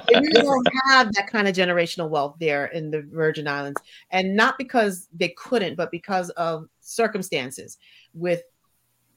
They 0.08 0.20
really 0.20 0.32
don't 0.32 0.68
have 0.90 1.12
that 1.14 1.28
kind 1.28 1.48
of 1.48 1.54
generational 1.54 2.08
wealth 2.10 2.36
there 2.38 2.66
in 2.66 2.90
the 2.90 3.02
Virgin 3.02 3.48
Islands, 3.48 3.80
and 4.10 4.36
not 4.36 4.58
because 4.58 5.08
they 5.14 5.30
couldn't, 5.30 5.76
but 5.76 5.90
because 5.90 6.28
of 6.30 6.68
circumstances 6.80 7.78
with, 8.12 8.42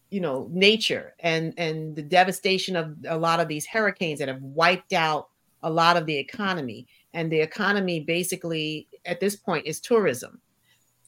you 0.10 0.22
know, 0.22 0.48
nature 0.52 1.16
and 1.20 1.54
and 1.58 1.96
the 1.96 2.02
devastation 2.02 2.76
of 2.78 2.96
a 3.08 3.18
lot 3.18 3.40
of 3.42 3.48
these 3.50 3.66
hurricanes 3.66 4.20
that 4.20 4.30
have 4.30 4.42
wiped 4.42 4.94
out 4.94 5.28
a 5.64 5.70
lot 5.70 5.98
of 5.98 6.06
the 6.06 6.18
economy, 6.18 6.88
and 7.14 7.30
the 7.30 7.42
economy 7.42 8.00
basically 8.00 8.88
at 9.06 9.20
this 9.20 9.36
point 9.36 9.66
is 9.66 9.82
tourism. 9.82 10.40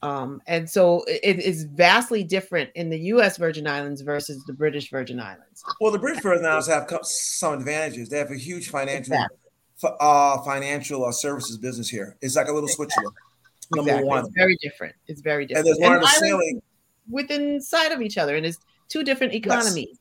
Um, 0.02 0.42
and 0.48 0.70
so 0.70 1.04
it 1.08 1.40
is 1.40 1.64
vastly 1.66 2.24
different 2.24 2.70
in 2.76 2.90
the 2.90 3.00
U.S. 3.14 3.36
Virgin 3.38 3.68
Islands 3.68 4.00
versus 4.02 4.42
the 4.46 4.54
British 4.54 4.90
Virgin 4.90 5.20
Islands. 5.20 5.64
Well, 5.82 5.92
the 5.92 6.00
British 6.00 6.24
Virgin 6.24 6.46
Islands 6.46 6.68
have 6.68 6.88
some 7.04 7.54
advantages. 7.56 8.08
They 8.08 8.18
have 8.18 8.32
a 8.32 8.38
huge 8.38 8.70
financial, 8.70 9.14
Exactly. 9.16 9.38
uh, 10.00 10.42
financial 10.44 11.04
uh, 11.06 11.12
services 11.12 11.58
business 11.58 11.90
here. 11.90 12.16
It's 12.22 12.36
like 12.38 12.48
a 12.48 12.54
little 12.54 12.70
Switzerland. 12.70 13.14
Number 13.76 13.92
Exactly. 13.92 14.08
one, 14.10 14.20
It's 14.26 14.36
very 14.36 14.56
different. 14.62 14.96
It's 15.08 15.22
very 15.22 15.46
different. 15.46 15.68
and 15.68 15.76
there's 15.76 15.90
one 15.90 15.98
of 15.98 16.02
And 16.04 16.10
sailing 16.12 16.62
within 17.10 17.60
sight 17.62 17.92
of 17.92 18.02
each 18.02 18.18
other, 18.18 18.36
and 18.38 18.46
it's 18.46 18.58
two 18.88 19.04
different 19.04 19.34
economies. 19.34 20.00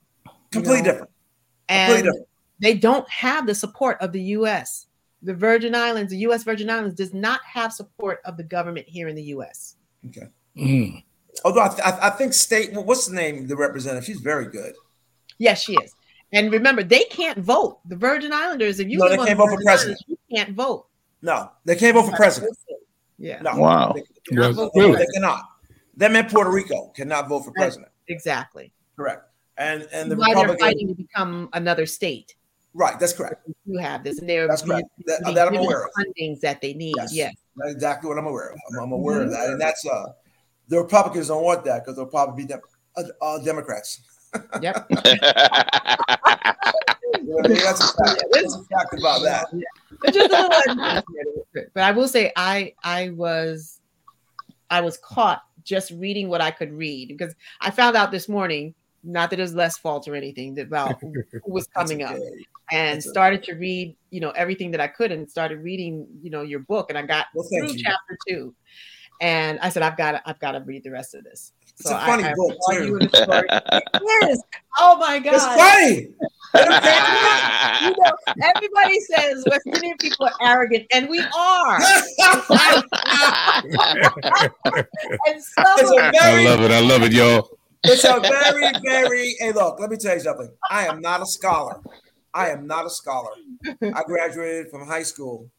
completely 0.53 0.83
know, 0.83 0.93
different. 0.93 1.11
And 1.69 1.89
Completely 1.93 2.11
different. 2.12 2.29
they 2.61 2.75
don't 2.75 3.09
have 3.11 3.47
the 3.47 3.55
support 3.55 3.99
of 4.01 4.12
the 4.12 4.23
U.S. 4.23 4.87
The 5.23 5.35
Virgin 5.35 5.75
Islands, 5.75 6.11
the 6.12 6.19
U.S. 6.19 6.45
Virgin 6.45 6.70
Islands, 6.70 6.95
does 6.95 7.12
not 7.12 7.41
have 7.45 7.73
support 7.73 8.20
of 8.25 8.37
the 8.37 8.45
government 8.45 8.87
here 8.89 9.09
in 9.09 9.16
the 9.16 9.23
U.S. 9.25 9.75
Okay. 10.07 10.29
Mm. 10.57 11.03
Although 11.45 11.62
I, 11.62 11.69
th- 11.69 11.81
I, 11.85 11.99
I 12.09 12.11
think 12.11 12.33
state, 12.35 12.73
what's 12.73 13.07
the 13.07 13.15
name? 13.15 13.39
of 13.39 13.49
The 13.49 13.57
representative, 13.57 14.05
she's 14.05 14.20
very 14.20 14.47
good. 14.47 14.75
Yes, 15.39 15.62
she 15.62 15.75
is. 15.75 15.95
And 16.33 16.53
remember, 16.53 16.83
they 16.83 17.05
can't 17.05 17.39
vote. 17.39 17.79
The 17.89 17.97
Virgin 17.97 18.33
Islanders, 18.33 18.81
if 18.81 18.89
you 18.89 18.99
No, 18.99 19.09
they 19.09 19.16
can't 19.16 19.39
vote 19.39 19.51
for 19.51 19.61
president. 19.65 19.99
Islands, 19.99 20.05
you 20.09 20.37
can't 20.37 20.55
vote. 20.55 20.87
No, 21.23 21.51
they 21.65 21.77
can't 21.77 21.95
vote 21.97 22.11
for 22.11 22.16
president. 22.16 22.57
Yeah, 23.19 23.41
No, 23.43 23.57
Wow. 23.57 23.93
they, 23.95 24.37
Well, 24.37 24.53
vote 24.53 24.73
really? 24.75 24.97
they 24.99 25.07
cannot. 25.15 25.43
Them 25.97 26.15
in 26.16 26.27
Puerto 26.27 26.51
Rico 26.51 26.89
cannot 26.95 27.29
vote 27.29 27.45
for 27.45 27.53
president. 27.53 27.91
exactly. 28.09 28.73
Correct. 28.97 29.23
And 29.57 29.89
and 29.93 30.11
the 30.11 30.16
Why 30.16 30.35
they're 30.35 30.57
fighting 30.59 30.87
to 30.89 30.95
become 30.95 31.49
another 31.53 31.85
state. 31.87 32.37
right? 32.75 32.99
That's 33.01 33.12
correct. 33.12 33.49
You 33.66 33.79
have 33.79 34.05
this, 34.05 34.20
and 34.20 34.29
they're 34.29 34.47
That's 34.47 34.62
correct. 34.62 34.87
That, 35.07 35.35
that 35.35 35.49
I'm 35.49 35.57
aware 35.57 35.85
of. 35.85 35.91
fundings 35.99 36.39
that 36.41 36.61
they 36.61 36.75
need. 36.75 36.95
Yes. 36.97 37.12
Yes. 37.12 37.35
That's 37.59 37.72
exactly 37.74 38.09
what 38.09 38.18
I'm 38.18 38.26
aware 38.26 38.51
of. 38.51 38.59
I'm, 38.72 38.78
I'm 38.85 38.93
aware 38.93 39.18
Mm-hmm. 39.20 39.26
of 39.26 39.32
that, 39.32 39.51
and 39.51 39.60
that's 39.60 39.86
uh, 39.86 40.06
the 40.68 40.78
Republicans 40.78 41.28
don't 41.28 41.43
want 41.43 41.64
that 41.64 41.85
because 41.85 41.97
they'll 41.97 42.06
probably 42.06 42.44
be 42.44 42.52
uh, 42.52 43.02
uh, 43.20 43.39
Democrats. 43.43 44.01
Yep. 44.60 44.86
You 44.90 44.97
know 47.24 47.35
what 47.36 47.48
That's 47.48 47.80
a 47.80 48.05
fact. 48.05 48.24
That's 48.30 48.55
a 48.55 48.62
fact 48.64 48.94
about 48.98 49.22
that. 49.22 49.47
But 50.02 50.12
just 50.12 50.30
a 50.30 50.43
little 50.43 50.60
administrative. 50.68 51.70
But 51.74 51.82
I 51.82 51.93
will 51.93 52.09
say, 52.09 52.30
I 52.36 52.74
I 52.85 53.09
was 53.10 53.80
I 54.70 54.82
was 54.82 54.98
caught 54.98 55.43
just 55.64 55.90
reading 55.93 56.28
what 56.28 56.40
I 56.43 56.51
could 56.51 56.72
read 56.72 57.09
because 57.09 57.35
I 57.60 57.70
found 57.70 57.97
out 57.97 58.10
this 58.10 58.28
morning. 58.28 58.74
Not 59.05 59.31
that 59.31 59.37
there's 59.37 59.55
less 59.55 59.79
fault 59.79 60.09
or 60.09 60.15
anything 60.15 60.59
about 60.59 61.01
who 61.01 61.15
was 61.47 61.66
coming 61.69 62.03
up, 62.03 62.16
and 62.73 62.97
That's 62.97 63.07
okay. 63.07 63.12
started 63.12 63.43
to 63.45 63.55
read, 63.55 63.97
you 64.11 64.20
know, 64.20 64.31
everything 64.31 64.70
that 64.73 64.81
I 64.81 64.89
could, 64.89 65.12
and 65.12 65.31
started 65.31 65.59
reading, 65.62 66.07
you 66.20 66.31
know, 66.31 66.43
your 66.43 66.61
book, 66.61 66.87
and 66.91 66.99
I 66.99 67.03
got 67.03 67.27
Well, 67.35 67.47
through 67.49 67.73
you. 67.73 67.79
chapter 67.79 68.19
two, 68.29 68.55
and 69.20 69.59
I 69.61 69.69
said, 69.69 69.83
I've 69.83 69.97
got 69.97 70.12
to, 70.12 70.23
I've 70.29 70.41
got 70.41 70.53
to 70.53 70.61
read 70.61 70.83
the 70.85 70.91
rest 70.91 71.15
of 71.15 71.25
this. 71.25 71.53
It's 71.79 71.89
a 71.91 71.99
funny 72.01 72.25
I, 72.25 72.33
I 72.33 72.35
book, 72.35 72.57
too. 72.73 72.87
you 72.87 72.97
in 72.97 73.09
the 73.09 73.16
story. 73.16 73.49
It 73.73 74.31
is. 74.31 74.43
Oh 74.79 74.97
my 74.99 75.19
god! 75.19 75.35
It's 75.35 75.45
funny. 75.45 76.09
You 77.85 77.91
know, 77.91 78.12
everybody 78.43 79.01
says 79.01 79.45
West 79.49 79.66
Indian 79.66 79.97
people 79.99 80.27
are 80.27 80.33
arrogant, 80.43 80.87
and 80.93 81.09
we 81.09 81.25
are. 81.37 81.81
And 85.27 85.43
some 85.43 85.65
It's 85.79 85.91
of 85.91 85.97
a 85.99 86.03
I 86.05 86.11
very, 86.12 86.45
love 86.45 86.61
it. 86.62 86.70
I 86.70 86.81
love 86.81 87.03
it, 87.03 87.12
y'all. 87.12 87.57
It's 87.85 88.05
a 88.05 88.21
very, 88.21 88.73
very. 88.85 89.37
Hey, 89.39 89.53
look. 89.53 89.79
Let 89.81 89.91
me 89.91 89.97
tell 89.97 90.15
you 90.15 90.21
something. 90.21 90.51
I 90.71 90.87
am 90.87 91.01
not 91.01 91.23
a 91.23 91.27
scholar. 91.27 91.81
I 92.35 92.51
am 92.51 92.67
not 92.67 92.87
a 92.87 92.91
scholar. 92.91 93.31
I 93.83 94.03
graduated 94.05 94.71
from 94.71 94.87
high 94.87 95.03
school. 95.03 95.51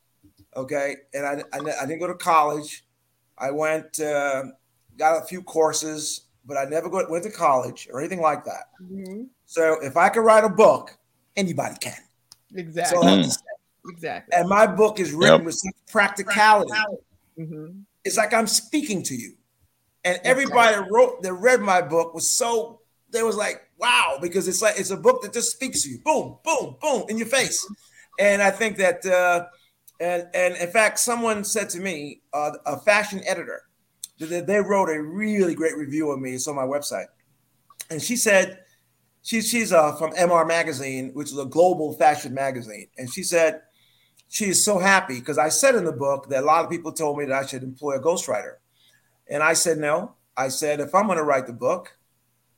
Okay, 0.55 0.95
and 1.13 1.25
I, 1.25 1.43
I, 1.53 1.59
I 1.81 1.85
didn't 1.85 1.99
go 1.99 2.07
to 2.07 2.15
college. 2.15 2.83
I 3.37 3.51
went, 3.51 3.99
uh, 3.99 4.43
got 4.97 5.21
a 5.21 5.25
few 5.25 5.41
courses, 5.41 6.25
but 6.45 6.57
I 6.57 6.65
never 6.65 6.89
go, 6.89 7.05
went 7.09 7.23
to 7.23 7.31
college 7.31 7.87
or 7.91 7.99
anything 7.99 8.19
like 8.21 8.43
that. 8.45 8.65
Mhm. 8.83 9.27
So 9.45 9.77
if 9.81 9.95
I 9.95 10.09
could 10.09 10.21
write 10.21 10.43
a 10.43 10.49
book, 10.49 10.97
anybody 11.35 11.75
can. 11.79 11.95
Exactly, 12.55 13.07
I 13.07 13.11
have 13.11 13.25
to 13.29 13.37
exactly. 13.89 14.35
and 14.37 14.49
my 14.49 14.65
book 14.67 14.99
is 14.99 15.13
written 15.13 15.39
Yep. 15.41 15.45
with 15.45 15.55
such 15.55 15.73
practicality. 15.87 16.71
Mhm. 17.37 17.83
It's 18.03 18.17
like 18.17 18.33
I'm 18.33 18.47
speaking 18.47 19.03
to 19.03 19.15
you. 19.15 19.35
And 20.03 20.19
everybody 20.23 20.75
that 20.75 20.87
wrote 20.91 21.21
that 21.23 21.33
read 21.33 21.61
my 21.61 21.81
book 21.81 22.13
was 22.13 22.29
so 22.29 22.81
they 23.11 23.23
was 23.23 23.35
like, 23.35 23.61
wow, 23.77 24.17
because 24.21 24.47
it's 24.47 24.61
like 24.61 24.79
it's 24.79 24.91
a 24.91 24.97
book 24.97 25.21
that 25.23 25.33
just 25.33 25.51
speaks 25.51 25.83
to 25.83 25.89
you. 25.89 25.99
Boom, 26.05 26.37
boom, 26.43 26.75
boom 26.81 27.03
in 27.09 27.17
your 27.17 27.27
face. 27.27 27.65
And 28.19 28.41
I 28.41 28.51
think 28.51 28.77
that 28.77 29.05
uh 29.05 29.45
and 29.99 30.27
and 30.33 30.55
in 30.55 30.69
fact, 30.69 30.99
someone 30.99 31.43
said 31.43 31.69
to 31.71 31.79
me, 31.79 32.21
uh, 32.33 32.51
a 32.65 32.79
fashion 32.79 33.21
editor, 33.25 33.63
that 34.19 34.47
they 34.47 34.59
wrote 34.59 34.89
a 34.89 35.01
really 35.01 35.55
great 35.55 35.77
review 35.77 36.11
of 36.11 36.19
me. 36.19 36.33
It's 36.33 36.47
on 36.47 36.55
my 36.55 36.63
website. 36.63 37.07
And 37.89 38.01
she 38.01 38.15
said, 38.15 38.59
she's 39.23 39.49
she's 39.49 39.73
uh, 39.73 39.95
from 39.95 40.11
MR 40.11 40.47
Magazine, 40.47 41.11
which 41.13 41.31
is 41.31 41.37
a 41.37 41.45
global 41.45 41.93
fashion 41.93 42.33
magazine. 42.33 42.87
And 42.97 43.11
she 43.11 43.23
said, 43.23 43.61
she 44.29 44.45
is 44.45 44.63
so 44.63 44.77
happy 44.77 45.19
because 45.19 45.37
I 45.37 45.49
said 45.49 45.75
in 45.75 45.83
the 45.83 45.91
book 45.91 46.29
that 46.29 46.43
a 46.43 46.45
lot 46.45 46.63
of 46.63 46.71
people 46.71 46.91
told 46.91 47.17
me 47.17 47.25
that 47.25 47.43
I 47.43 47.45
should 47.45 47.63
employ 47.63 47.93
a 47.93 48.01
ghostwriter. 48.01 48.55
And 49.29 49.43
I 49.43 49.53
said, 49.53 49.77
no. 49.77 50.15
I 50.35 50.47
said, 50.49 50.79
if 50.79 50.93
I'm 50.95 51.05
going 51.05 51.17
to 51.17 51.23
write 51.23 51.47
the 51.47 51.53
book, 51.53 51.95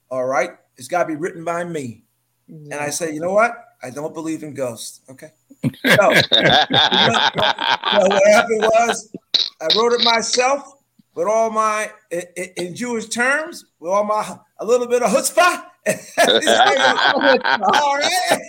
all 0.09 0.25
right, 0.25 0.51
it's 0.77 0.87
got 0.87 1.03
to 1.03 1.07
be 1.07 1.15
written 1.15 1.43
by 1.43 1.63
me. 1.63 2.03
And 2.47 2.73
I 2.73 2.89
said, 2.89 3.13
you 3.13 3.21
know 3.21 3.31
what? 3.33 3.51
I 3.81 3.89
don't 3.89 4.13
believe 4.13 4.43
in 4.43 4.53
ghosts. 4.53 5.01
Okay. 5.09 5.31
So, 5.85 6.13
so 6.13 8.07
what 8.07 8.27
happened 8.27 8.61
was 8.61 9.13
I 9.61 9.67
wrote 9.77 9.93
it 9.93 10.03
myself 10.03 10.73
with 11.13 11.27
all 11.27 11.49
my, 11.51 11.91
in, 12.09 12.23
in- 12.35 12.49
in 12.57 12.75
Jewish 12.75 13.07
terms, 13.09 13.65
with 13.79 13.91
all 13.91 14.03
my, 14.03 14.37
a 14.59 14.65
little 14.65 14.87
bit 14.87 15.03
of 15.03 15.11
chutzpah. 15.11 15.63
all 17.73 17.97
right. 17.97 18.39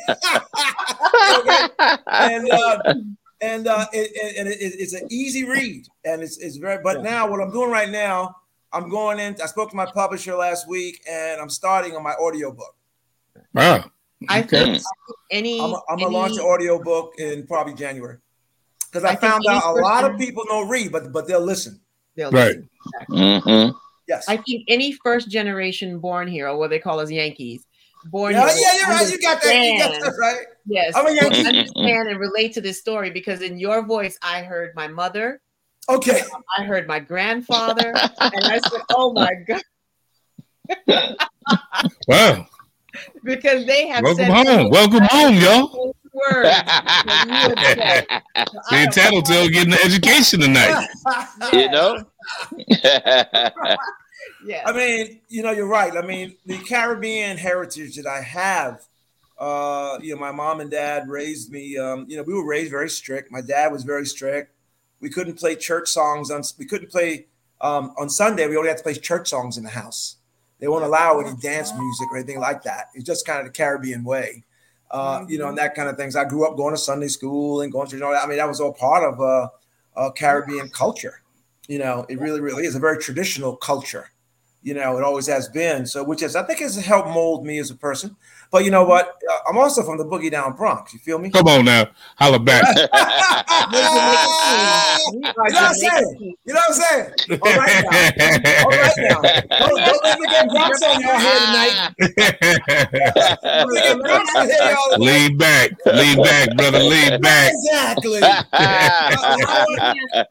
Okay. 1.39 1.69
and 2.07 2.51
uh, 2.51 2.94
and 3.43 3.66
uh, 3.66 3.86
it, 3.93 4.10
it, 4.14 4.36
and 4.39 4.48
it, 4.48 4.59
it's 4.60 4.93
an 4.94 5.06
easy 5.10 5.44
read, 5.44 5.86
and 6.05 6.23
it's 6.23 6.39
it's 6.39 6.56
very. 6.56 6.82
But 6.82 7.02
now, 7.02 7.28
what 7.28 7.40
I'm 7.40 7.51
doing 7.51 7.70
right 7.70 7.90
now, 7.90 8.36
I'm 8.73 8.89
going 8.89 9.19
in. 9.19 9.36
I 9.43 9.47
spoke 9.47 9.70
to 9.70 9.77
my 9.77 9.86
publisher 9.86 10.35
last 10.35 10.69
week, 10.69 11.02
and 11.10 11.40
I'm 11.40 11.51
starting 11.51 11.97
on 11.97 12.02
my 12.02 12.14
audiobook. 12.14 12.74
Wow. 13.52 13.90
I 14.28 14.43
Okay. 14.43 14.64
think 14.66 14.85
any. 15.31 15.60
I'm, 15.60 15.74
I'm 15.74 15.81
any 15.98 16.05
gonna 16.05 16.16
launch 16.16 16.36
an 16.36 16.44
audiobook 16.44 17.14
in 17.19 17.47
probably 17.47 17.74
January 17.74 18.19
because 18.90 19.05
I, 19.05 19.12
I 19.12 19.16
found 19.16 19.44
out 19.48 19.74
a 19.74 19.81
lot 19.81 20.05
of 20.05 20.16
people 20.19 20.44
don't 20.47 20.69
read, 20.69 20.93
but 20.93 21.12
but 21.12 21.27
they'll 21.27 21.40
listen. 21.40 21.81
they'll 22.16 22.31
Right. 22.31 22.56
listen. 23.09 23.40
hmm 23.43 23.70
Yes. 24.09 24.28
I 24.28 24.36
think 24.36 24.64
any 24.69 24.93
first 24.93 25.31
generation 25.31 25.98
born 25.98 26.28
here, 26.28 26.48
or 26.48 26.56
what 26.56 26.70
they 26.70 26.78
call 26.78 27.01
us 27.01 27.10
Yankees, 27.10 27.64
born 28.05 28.33
yeah, 28.33 28.47
yeah, 28.55 28.74
you're 28.79 28.89
right. 28.89 29.11
You 29.11 29.19
got 29.20 29.43
that. 29.43 29.65
You 29.65 29.79
got 29.79 30.01
that 30.01 30.15
right. 30.20 30.47
Yes, 30.66 30.95
I'm 30.97 31.07
a 31.07 31.09
will 31.09 31.15
Yankee. 31.16 31.47
understand 31.47 32.09
and 32.09 32.19
relate 32.20 32.53
to 32.55 32.61
this 32.61 32.79
story 32.79 33.11
because 33.11 33.43
in 33.43 33.59
your 33.59 33.85
voice, 33.85 34.19
I 34.23 34.43
heard 34.43 34.74
my 34.74 34.89
mother, 34.89 35.41
Okay. 35.89 36.23
I 36.57 36.62
heard 36.65 36.87
my 36.87 37.01
grandfather, 37.01 37.93
and 38.20 38.45
I 38.45 38.59
said, 38.61 38.81
"Oh 38.91 39.12
my 39.12 39.33
god!" 40.87 41.16
Wow. 42.07 42.47
because 43.24 43.66
they 43.66 43.89
have 43.89 44.03
Welcome 44.05 44.24
said 44.27 44.47
home. 44.47 44.70
Welcome 44.70 45.03
home, 45.03 45.35
y'all. 45.37 45.95
words. 46.12 46.49
that 46.49 47.24
you 47.27 47.49
would 47.49 47.59
say. 47.59 48.07
So 48.53 48.59
I 48.70 48.85
See, 48.85 49.01
Tattletale 49.01 49.49
getting 49.49 49.73
an 49.73 49.79
education 49.83 50.41
tonight. 50.41 50.87
you 51.53 51.69
know? 51.70 52.05
Yeah. 54.44 54.62
I 54.66 54.73
mean, 54.73 55.20
you 55.28 55.43
know, 55.43 55.51
you're 55.51 55.66
right. 55.66 55.97
I 55.97 56.02
mean, 56.02 56.36
the 56.47 56.59
Caribbean 56.59 57.36
heritage 57.39 57.97
that 57.97 58.06
I 58.06 58.20
have, 58.20 58.85
uh, 59.39 59.98
you 60.02 60.14
know, 60.14 60.20
my 60.20 60.32
mom 60.32 60.60
and 60.60 60.70
dad 60.70 61.09
raised 61.09 61.51
me. 61.51 61.78
Um, 61.78 62.06
you 62.09 62.16
know, 62.16 62.23
we 62.23 62.35
were 62.35 62.47
raised 62.47 62.70
very 62.70 62.89
strict. 62.89 63.31
My 63.31 63.40
dad 63.40 63.73
was 63.73 63.85
very 63.85 64.06
strict. 64.06 64.55
We 65.01 65.10
couldn't 65.10 65.39
play 65.39 65.56
church 65.56 65.89
songs 65.89 66.31
on. 66.31 66.43
We 66.59 66.64
couldn't 66.64 66.90
play 66.90 67.27
um, 67.60 67.94
on 67.98 68.09
Sunday. 68.09 68.47
We 68.47 68.56
only 68.56 68.69
had 68.69 68.78
to 68.78 68.82
play 68.82 68.94
church 68.94 69.28
songs 69.28 69.56
in 69.56 69.64
the 69.64 69.70
house. 69.70 70.16
They 70.60 70.69
won't 70.69 70.85
allow 70.85 71.19
any 71.19 71.36
dance 71.40 71.73
music 71.77 72.09
or 72.12 72.19
anything 72.19 72.39
like 72.39 72.62
that. 72.62 72.90
It's 72.94 73.05
just 73.05 73.27
kind 73.27 73.40
of 73.40 73.47
the 73.47 73.52
Caribbean 73.52 74.05
way, 74.05 74.44
uh, 74.93 75.24
you 75.28 75.36
know, 75.36 75.48
and 75.48 75.59
that 75.59 75.74
kind 75.74 75.89
of 75.89 75.97
things. 75.97 76.14
I 76.14 76.24
grew 76.24 76.47
up 76.47 76.56
going 76.56 76.73
to 76.73 76.78
Sunday 76.78 77.09
school 77.09 77.62
and 77.62 77.73
going 77.73 77.89
to, 77.89 77.97
you 77.97 78.01
know, 78.01 78.14
I 78.14 78.28
mean, 78.28 78.36
that 78.36 78.47
was 78.47 78.60
all 78.60 78.73
part 78.73 79.02
of 79.02 79.20
uh, 79.20 79.48
uh, 79.97 80.10
Caribbean 80.12 80.69
culture. 80.69 81.20
You 81.66 81.81
know, 81.81 82.06
it 82.09 82.20
really, 82.20 82.40
really 82.40 82.64
is 82.64 82.77
a 82.77 82.78
very 82.78 82.98
traditional 82.98 83.56
culture 83.56 84.12
you 84.63 84.75
know 84.75 84.97
it 84.99 85.05
always 85.05 85.27
has 85.27 85.49
been. 85.49 85.87
So 85.87 86.03
which 86.05 86.23
is 86.23 86.37
i 86.37 86.43
think 86.43 86.61
has 86.61 86.77
helped 86.77 87.09
mold 87.09 87.45
me 87.45 87.59
as 87.59 87.71
a 87.71 87.77
person 87.77 88.17
but 88.53 88.65
you 88.65 88.70
know 88.70 88.85
what? 88.85 89.19
Uh, 89.29 89.39
i'm 89.49 89.59
also 89.59 89.83
from 89.83 89.99
the 89.99 90.05
boogie 90.05 90.31
down 90.31 90.55
bronx 90.55 90.93
you 90.93 91.01
feel 91.01 91.19
me? 91.19 91.31
Come 91.31 91.49
on 91.49 91.65
now, 91.65 91.89
holla 92.16 92.39
back. 92.39 92.62
You 95.12 95.19
know 95.20 95.33
what 95.35 95.55
i'm 95.55 95.74
saying 95.74 96.35
you 96.45 96.53
know 96.55 96.61
what 96.69 96.69
i'm 96.69 96.74
saying? 96.74 97.41
All 97.43 97.57
right 97.57 97.85
now. 97.91 98.65
All 98.65 98.70
right 98.70 98.99
now. 98.99 99.20
Don't, 99.59 99.79
don't 99.79 100.05
let 100.05 100.20
me 100.20 100.27
get 100.27 100.49
bronx 100.51 100.83
on 100.83 101.01
y'all 101.01 101.19
here 101.19 101.41
tonight. 101.41 101.95
Don't 103.43 103.73
let 103.73 103.74
me 103.74 103.81
get 103.81 104.01
Bronx 104.01 104.35
on 104.35 104.47
here, 104.47 104.57
y'all 104.61 104.95
tonight. 104.95 105.12
lean 105.12 105.37
back, 105.37 105.70
lean 105.87 106.23
back, 106.23 106.57
brother, 106.57 106.79
lean 106.79 107.20
back. 107.20 107.53
exactly. 107.53 108.20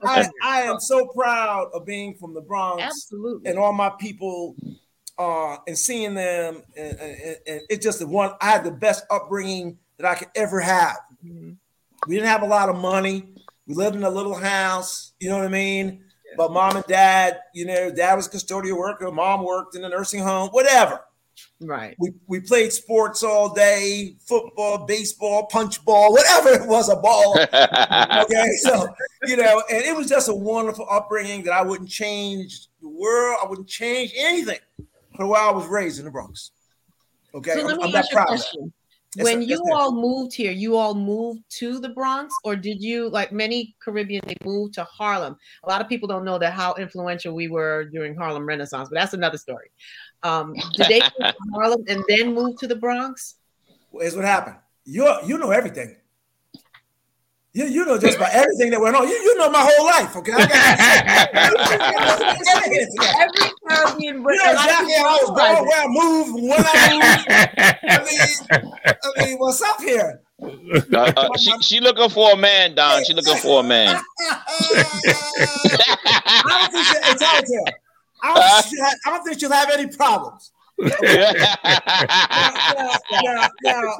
I, 0.04 0.30
I 0.44 0.62
am 0.64 0.80
so 0.80 1.08
proud 1.08 1.72
of 1.74 1.86
being 1.86 2.16
from 2.16 2.34
the 2.34 2.42
bronx 2.42 2.84
Absolutely. 2.84 3.50
and 3.50 3.60
all 3.60 3.74
my 3.74 3.90
people 4.00 4.56
uh, 5.18 5.58
and 5.68 5.78
seeing 5.78 6.14
them 6.14 6.64
and, 6.76 7.00
and, 7.00 7.38
and 7.48 7.62
it's 7.70 7.84
just 7.84 8.00
the 8.00 8.08
one 8.08 8.32
I 8.42 8.52
had 8.52 8.64
the 8.64 8.72
best 8.72 9.06
upbringing 9.10 9.78
that 9.98 10.10
I 10.10 10.16
could 10.16 10.30
ever 10.36 10.60
have. 10.60 10.98
Mhm. 11.24 11.58
We 12.08 12.16
didn't 12.16 12.30
have 12.30 12.42
a 12.42 12.48
lot 12.48 12.70
of 12.70 12.78
money. 12.78 13.34
We 13.68 13.76
lived 13.76 13.96
in 13.96 14.04
a 14.04 14.10
little 14.10 14.34
house, 14.34 15.14
you 15.20 15.30
know 15.30 15.38
what 15.38 15.46
I 15.46 15.50
mean? 15.50 16.04
But 16.38 16.52
mom 16.52 16.78
and 16.78 16.86
dad, 16.86 17.40
you 17.54 17.66
know, 17.66 17.92
dad 17.92 18.16
was 18.16 18.28
a 18.28 18.30
custodial 18.30 18.78
worker, 18.78 19.12
mom 19.12 19.44
worked 19.44 19.76
in 19.76 19.84
a 19.84 19.90
nursing 19.90 20.22
home, 20.22 20.50
whatever. 20.50 21.02
Right. 21.60 21.96
We, 22.00 22.12
we 22.28 22.40
played 22.40 22.72
sports 22.72 23.24
all 23.24 23.54
day, 23.54 24.16
football, 24.26 24.86
baseball, 24.86 25.48
punch 25.48 25.84
ball, 25.86 26.12
whatever 26.12 26.50
it 26.50 26.68
was, 26.68 26.90
a 26.90 26.96
ball. 26.96 27.38
okay, 27.40 28.48
so 28.58 28.88
you 29.26 29.38
know, 29.38 29.62
and 29.72 29.84
it 29.84 29.96
was 29.96 30.08
just 30.08 30.30
a 30.30 30.34
wonderful 30.34 30.88
upbringing 30.90 31.44
that 31.44 31.54
I 31.54 31.62
wouldn't 31.62 31.90
change 31.90 32.68
the 32.82 32.90
world. 32.90 33.38
I 33.44 33.48
wouldn't 33.48 33.68
change 33.68 34.14
anything 34.16 34.60
the 35.22 35.28
way 35.28 35.40
I 35.40 35.52
was 35.52 35.68
raised 35.68 36.00
in 36.00 36.06
the 36.06 36.12
Bronx. 36.12 36.52
Okay, 37.34 37.54
So 37.54 37.62
I'm, 37.62 37.68
let 37.68 37.78
me 37.78 37.84
I'm 37.90 37.96
ask 37.96 38.12
you 38.12 38.18
a 38.20 38.26
question. 38.26 38.74
Yes, 39.16 39.26
when 39.26 39.42
sir. 39.42 39.48
you 39.50 39.62
Yes, 39.66 39.74
all 39.76 39.92
moved 39.92 40.34
here, 40.34 40.52
you 40.52 40.78
all 40.78 40.96
moved 40.96 41.42
to 41.60 41.80
the 41.80 41.90
Bronx, 41.90 42.34
or 42.46 42.56
did 42.56 42.82
you, 42.82 43.10
like 43.10 43.34
many 43.34 43.76
Caribbean, 43.84 44.22
they 44.26 44.38
moved 44.46 44.74
to 44.76 44.86
Harlem? 44.86 45.36
A 45.64 45.70
lot 45.70 45.82
of 45.82 45.90
people 45.90 46.08
don't 46.08 46.24
know 46.24 46.38
that 46.40 46.54
how 46.54 46.74
influential 46.76 47.36
we 47.36 47.50
were 47.50 47.86
during 47.86 48.16
Harlem 48.16 48.46
Renaissance, 48.46 48.88
but 48.90 48.96
that's 48.96 49.14
another 49.14 49.38
story. 49.38 49.70
Um, 50.24 50.54
did 50.76 50.88
they 50.88 51.00
move 51.02 51.12
to 51.20 51.36
Harlem 51.54 51.84
and 51.90 52.04
then 52.08 52.34
move 52.34 52.58
to 52.60 52.68
the 52.68 52.76
Bronx? 52.76 53.36
Well, 53.92 54.02
here's 54.02 54.16
what 54.16 54.24
happened. 54.26 54.58
You 54.86 55.14
you 55.26 55.38
know 55.38 55.52
everything. 55.52 55.98
You, 57.54 57.66
you 57.66 57.86
know 57.86 57.98
just 57.98 58.16
about 58.16 58.32
everything 58.32 58.70
that 58.72 58.80
went 58.80 58.96
on. 58.96 59.06
You, 59.06 59.14
you 59.14 59.38
know 59.38 59.50
my 59.50 59.60
whole 59.62 59.86
life, 59.86 60.16
okay? 60.16 60.32
I 60.32 60.48
got 60.48 61.36
Every 63.20 63.52
Caribbean, 63.68 64.16
You 64.16 64.22
know 64.22 64.30
exactly 64.30 64.94
how 64.94 65.06
I 65.06 65.20
was 65.20 65.30
born, 65.32 65.68
where 65.68 65.82
I 65.82 65.88
moved, 65.90 66.34
when 66.48 66.64
I 66.64 66.96
moved. 66.96 67.28
I 67.84 68.00
mean, 68.08 68.30
I 69.04 69.26
mean, 69.26 69.38
what's 69.38 69.62
up 69.62 69.82
here? 69.82 70.22
Uh, 70.42 71.12
uh, 71.18 71.38
she, 71.38 71.52
she 71.62 71.80
looking 71.82 72.10
for 72.10 72.32
a 72.32 72.38
man, 72.38 72.74
Don. 72.74 73.04
She 73.04 73.14
looking 73.14 73.36
for 73.36 73.60
a 73.60 73.64
man. 73.64 74.02
I 74.22 74.72
don't 76.48 76.72
think 76.72 76.86
she, 76.86 76.96
hey, 77.04 77.16
Telltale, 77.16 77.66
I 78.24 78.34
don't, 78.34 78.44
think 78.64 78.70
she'll 78.70 78.86
have, 78.86 78.96
I 79.06 79.10
don't 79.10 79.24
think 79.26 79.40
she'll 79.40 79.52
have 79.52 79.70
any 79.72 79.88
problems. 79.88 80.52
Now, 83.22 83.22
now, 83.24 83.50
now, 83.64 83.98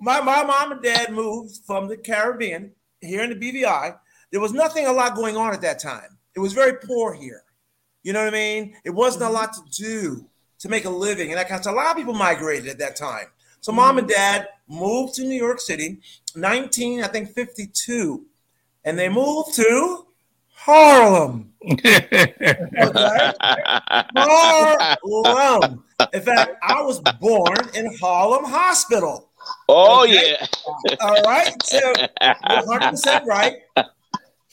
my, 0.00 0.20
my 0.20 0.44
mom 0.44 0.72
and 0.72 0.82
dad 0.82 1.12
moved 1.12 1.58
from 1.66 1.88
the 1.88 1.96
Caribbean 1.96 2.72
here 3.02 3.22
in 3.22 3.30
the 3.30 3.36
BVI. 3.36 3.96
There 4.30 4.40
was 4.40 4.52
nothing 4.52 4.86
a 4.86 4.92
lot 4.92 5.14
going 5.14 5.36
on 5.36 5.52
at 5.52 5.60
that 5.60 5.78
time. 5.78 6.18
It 6.34 6.40
was 6.40 6.52
very 6.52 6.78
poor 6.86 7.12
here. 7.12 7.42
You 8.02 8.12
know 8.12 8.24
what 8.24 8.34
I 8.34 8.36
mean? 8.36 8.74
It 8.84 8.90
wasn't 8.90 9.22
a 9.22 9.26
mm-hmm. 9.26 9.34
lot 9.34 9.52
to 9.52 9.62
do 9.70 10.26
to 10.60 10.68
make 10.68 10.84
a 10.84 10.90
living 10.90 11.30
and 11.30 11.38
that 11.38 11.48
kind 11.48 11.58
of 11.58 11.64
stuff. 11.64 11.74
A 11.74 11.76
lot 11.76 11.90
of 11.90 11.96
people 11.96 12.14
migrated 12.14 12.68
at 12.68 12.78
that 12.78 12.96
time. 12.96 13.26
So 13.60 13.70
mm-hmm. 13.70 13.80
mom 13.80 13.98
and 13.98 14.08
dad 14.08 14.48
moved 14.68 15.14
to 15.14 15.22
New 15.22 15.36
York 15.36 15.60
City, 15.60 16.00
19, 16.34 17.02
I 17.02 17.08
think 17.08 17.30
52. 17.30 18.24
And 18.84 18.98
they 18.98 19.08
moved 19.08 19.54
to 19.56 20.06
Harlem. 20.48 21.52
Okay? 21.64 22.06
Harlem. 24.16 25.84
In 26.12 26.22
fact, 26.22 26.56
I 26.62 26.82
was 26.82 27.00
born 27.20 27.56
in 27.74 27.94
Harlem 28.00 28.44
Hospital. 28.44 29.30
Oh 29.68 30.04
Okay. 30.04 30.36
yeah. 30.40 30.94
All 31.00 31.22
right. 31.22 31.52
So 31.62 31.92
100% 32.22 33.24
right. 33.26 33.54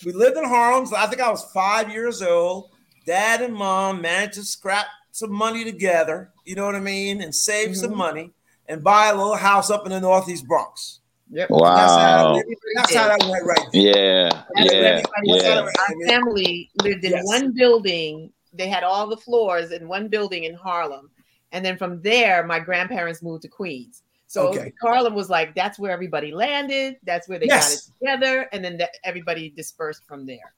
We 0.05 0.13
lived 0.13 0.37
in 0.37 0.45
Harlem. 0.45 0.85
So 0.85 0.95
I 0.95 1.07
think 1.07 1.21
I 1.21 1.29
was 1.29 1.43
five 1.53 1.91
years 1.91 2.21
old. 2.21 2.69
Dad 3.05 3.41
and 3.41 3.53
mom 3.53 4.01
managed 4.01 4.35
to 4.35 4.43
scrap 4.43 4.85
some 5.11 5.31
money 5.33 5.63
together, 5.65 6.31
you 6.45 6.55
know 6.55 6.65
what 6.65 6.75
I 6.75 6.79
mean, 6.79 7.21
and 7.21 7.33
save 7.33 7.75
some 7.75 7.91
Mhm. 7.91 7.95
money 7.97 8.31
and 8.67 8.83
buy 8.83 9.07
a 9.07 9.15
little 9.15 9.35
house 9.35 9.69
up 9.69 9.85
in 9.85 9.91
the 9.91 9.99
Northeast 9.99 10.47
Bronx. 10.47 10.99
Yep. 11.31 11.49
That's 11.49 11.61
how, 11.61 12.33
Wow. 12.35 12.41
that's 12.75 12.95
how 12.95 13.07
that 13.07 13.27
went 13.29 13.45
right 13.45 13.67
there. 13.73 13.81
Yeah. 13.81 14.43
That's 14.55 14.73
Yeah. 14.73 14.79
everybody 14.79 15.09
What's 15.23 15.43
said. 15.43 15.57
that? 15.57 15.75
Our 15.79 16.07
family 16.07 16.69
lived 16.81 17.03
in 17.03 17.11
Yes. 17.11 17.25
one 17.25 17.51
building. 17.51 18.31
They 18.53 18.67
had 18.67 18.83
all 18.83 19.07
the 19.07 19.17
floors 19.17 19.71
in 19.71 19.87
one 19.87 20.07
building 20.07 20.43
in 20.45 20.53
Harlem. 20.53 21.09
And 21.51 21.65
then 21.65 21.77
from 21.77 22.01
there, 22.01 22.43
my 22.45 22.59
grandparents 22.59 23.21
moved 23.23 23.41
to 23.43 23.47
Queens. 23.47 24.03
So 24.29 24.49
Okay. 24.49 24.71
Harlem 24.79 25.15
was 25.15 25.27
like, 25.27 25.55
that's 25.55 25.79
where 25.79 25.91
everybody 25.91 26.31
landed. 26.31 26.97
That's 27.03 27.27
where 27.27 27.39
they 27.39 27.47
Yes. 27.47 27.87
got 27.87 28.13
it 28.13 28.21
together. 28.21 28.49
And 28.53 28.63
then 28.63 28.77
that 28.77 28.91
everybody 29.03 29.49
dispersed 29.49 30.03
from 30.05 30.27
there. 30.27 30.53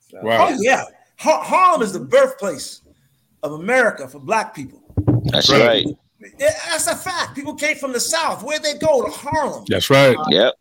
So, 0.00 0.18
Wow. 0.20 0.48
Oh, 0.50 0.56
yeah. 0.58 0.84
Har- 1.20 1.44
Harlem 1.44 1.82
is 1.82 1.92
the 1.92 2.00
mm-hmm. 2.00 2.08
birthplace 2.08 2.82
of 3.44 3.52
America 3.52 4.08
for 4.08 4.18
black 4.18 4.52
people. 4.52 4.82
That's 5.26 5.48
Right. 5.48 5.64
right. 5.64 5.86
Yeah, 6.40 6.50
that's 6.70 6.88
a 6.88 6.96
fact. 6.96 7.36
People 7.36 7.54
came 7.54 7.76
from 7.76 7.92
the 7.92 8.00
South. 8.00 8.42
Where'd 8.42 8.64
they 8.64 8.78
go? 8.78 9.04
To 9.04 9.10
Harlem. 9.12 9.64
That's 9.68 9.90
right. 9.90 10.16
Uh, 10.16 10.24
yep. 10.30 10.54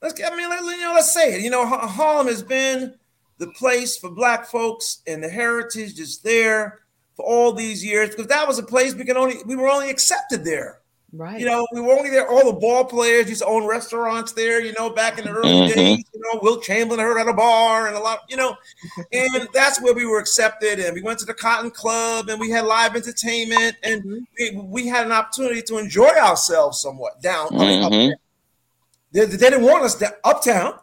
Let's 0.00 0.14
get, 0.14 0.32
I 0.32 0.36
mean, 0.36 0.48
let, 0.48 0.60
you 0.60 0.80
know, 0.80 0.92
let's 0.94 1.12
say 1.12 1.34
it. 1.34 1.40
You 1.42 1.50
know, 1.50 1.66
Ha- 1.66 1.88
Harlem 1.88 2.28
has 2.28 2.44
been 2.44 2.94
the 3.38 3.48
place 3.48 3.96
for 3.96 4.08
black 4.08 4.46
folks, 4.46 5.02
and 5.08 5.20
the 5.24 5.28
heritage 5.28 5.98
is 5.98 6.18
there 6.18 6.82
for 7.16 7.24
all 7.26 7.52
these 7.52 7.84
years 7.84 8.10
because 8.10 8.28
that 8.28 8.46
was 8.46 8.60
a 8.60 8.62
place 8.62 8.94
we 8.94 9.04
can 9.04 9.16
only 9.16 9.38
we 9.46 9.56
were 9.56 9.68
only 9.68 9.90
accepted 9.90 10.44
there. 10.44 10.77
Right. 11.12 11.40
You 11.40 11.46
know, 11.46 11.66
we 11.72 11.80
were 11.80 11.94
only 11.94 12.10
there. 12.10 12.28
All 12.28 12.44
the 12.52 12.58
ball 12.58 12.84
players 12.84 13.28
used 13.30 13.40
to 13.40 13.46
own 13.46 13.66
restaurants 13.66 14.32
there. 14.32 14.60
You 14.60 14.74
know, 14.78 14.90
back 14.90 15.18
in 15.18 15.24
the 15.24 15.30
early 15.30 15.48
Mhm. 15.48 15.74
days. 15.74 16.04
You 16.12 16.20
know, 16.20 16.38
Wilt 16.42 16.62
Chamberlain 16.62 17.00
heard 17.00 17.18
at 17.18 17.26
a 17.26 17.32
bar 17.32 17.86
and 17.86 17.96
a 17.96 17.98
lot. 17.98 18.20
You 18.28 18.36
know, 18.36 18.54
and 19.12 19.48
that's 19.54 19.80
where 19.80 19.94
we 19.94 20.04
were 20.04 20.18
accepted. 20.18 20.78
And 20.80 20.94
we 20.94 21.00
went 21.00 21.18
to 21.20 21.24
the 21.24 21.32
Cotton 21.32 21.70
Club, 21.70 22.28
and 22.28 22.38
we 22.38 22.50
had 22.50 22.66
live 22.66 22.94
entertainment, 22.94 23.76
and 23.82 24.26
we, 24.38 24.50
we 24.56 24.86
had 24.86 25.06
an 25.06 25.12
opportunity 25.12 25.62
to 25.62 25.78
enjoy 25.78 26.10
ourselves 26.10 26.82
somewhat 26.82 27.22
down. 27.22 27.48
I 27.54 27.58
mean, 27.58 27.82
up 27.82 27.92
Mhm. 27.92 28.12
They, 29.12 29.24
they 29.24 29.36
didn't 29.38 29.62
want 29.62 29.84
us 29.84 29.94
to, 29.96 30.14
uptown. 30.24 30.74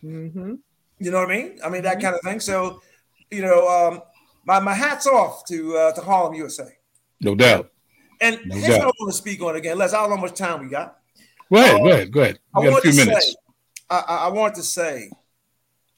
hmm 0.00 0.54
You 0.98 1.10
know 1.12 1.18
what 1.20 1.30
I 1.30 1.36
mean? 1.36 1.60
I 1.64 1.68
mean 1.68 1.82
that 1.82 2.00
kind 2.00 2.16
of 2.16 2.20
thing. 2.22 2.40
So, 2.40 2.82
you 3.30 3.42
know, 3.42 3.68
um, 3.68 4.02
my 4.44 4.58
my 4.58 4.74
hats 4.74 5.06
off 5.06 5.44
to 5.46 5.76
uh, 5.76 5.92
to 5.92 6.00
Harlem, 6.00 6.34
USA. 6.34 6.66
No 7.20 7.36
doubt. 7.36 7.70
And 8.20 8.40
No 8.46 8.56
here's 8.56 8.68
what 8.68 8.80
I 8.80 8.84
doubt. 8.84 8.94
want 9.00 9.12
to 9.12 9.16
speak 9.18 9.42
on 9.42 9.56
again. 9.56 9.78
Les, 9.78 9.92
I 9.92 10.00
don't 10.00 10.10
know 10.10 10.16
how 10.16 10.22
much 10.22 10.34
time 10.34 10.62
we 10.62 10.68
got. 10.68 10.98
Go 11.52 11.58
ahead. 11.58 11.78
Go 11.80 11.88
ahead. 11.90 12.12
Go 12.12 12.20
ahead. 12.22 12.38
I 12.54 12.60
got 12.60 12.68
a 12.68 12.70
want 12.72 12.82
few 12.82 12.92
to 12.92 12.96
minutes. 13.04 13.26
say, 13.30 13.34
I, 13.90 13.98
I 13.98 14.16
I 14.16 14.28
want 14.28 14.54
to 14.56 14.62
say, 14.62 15.10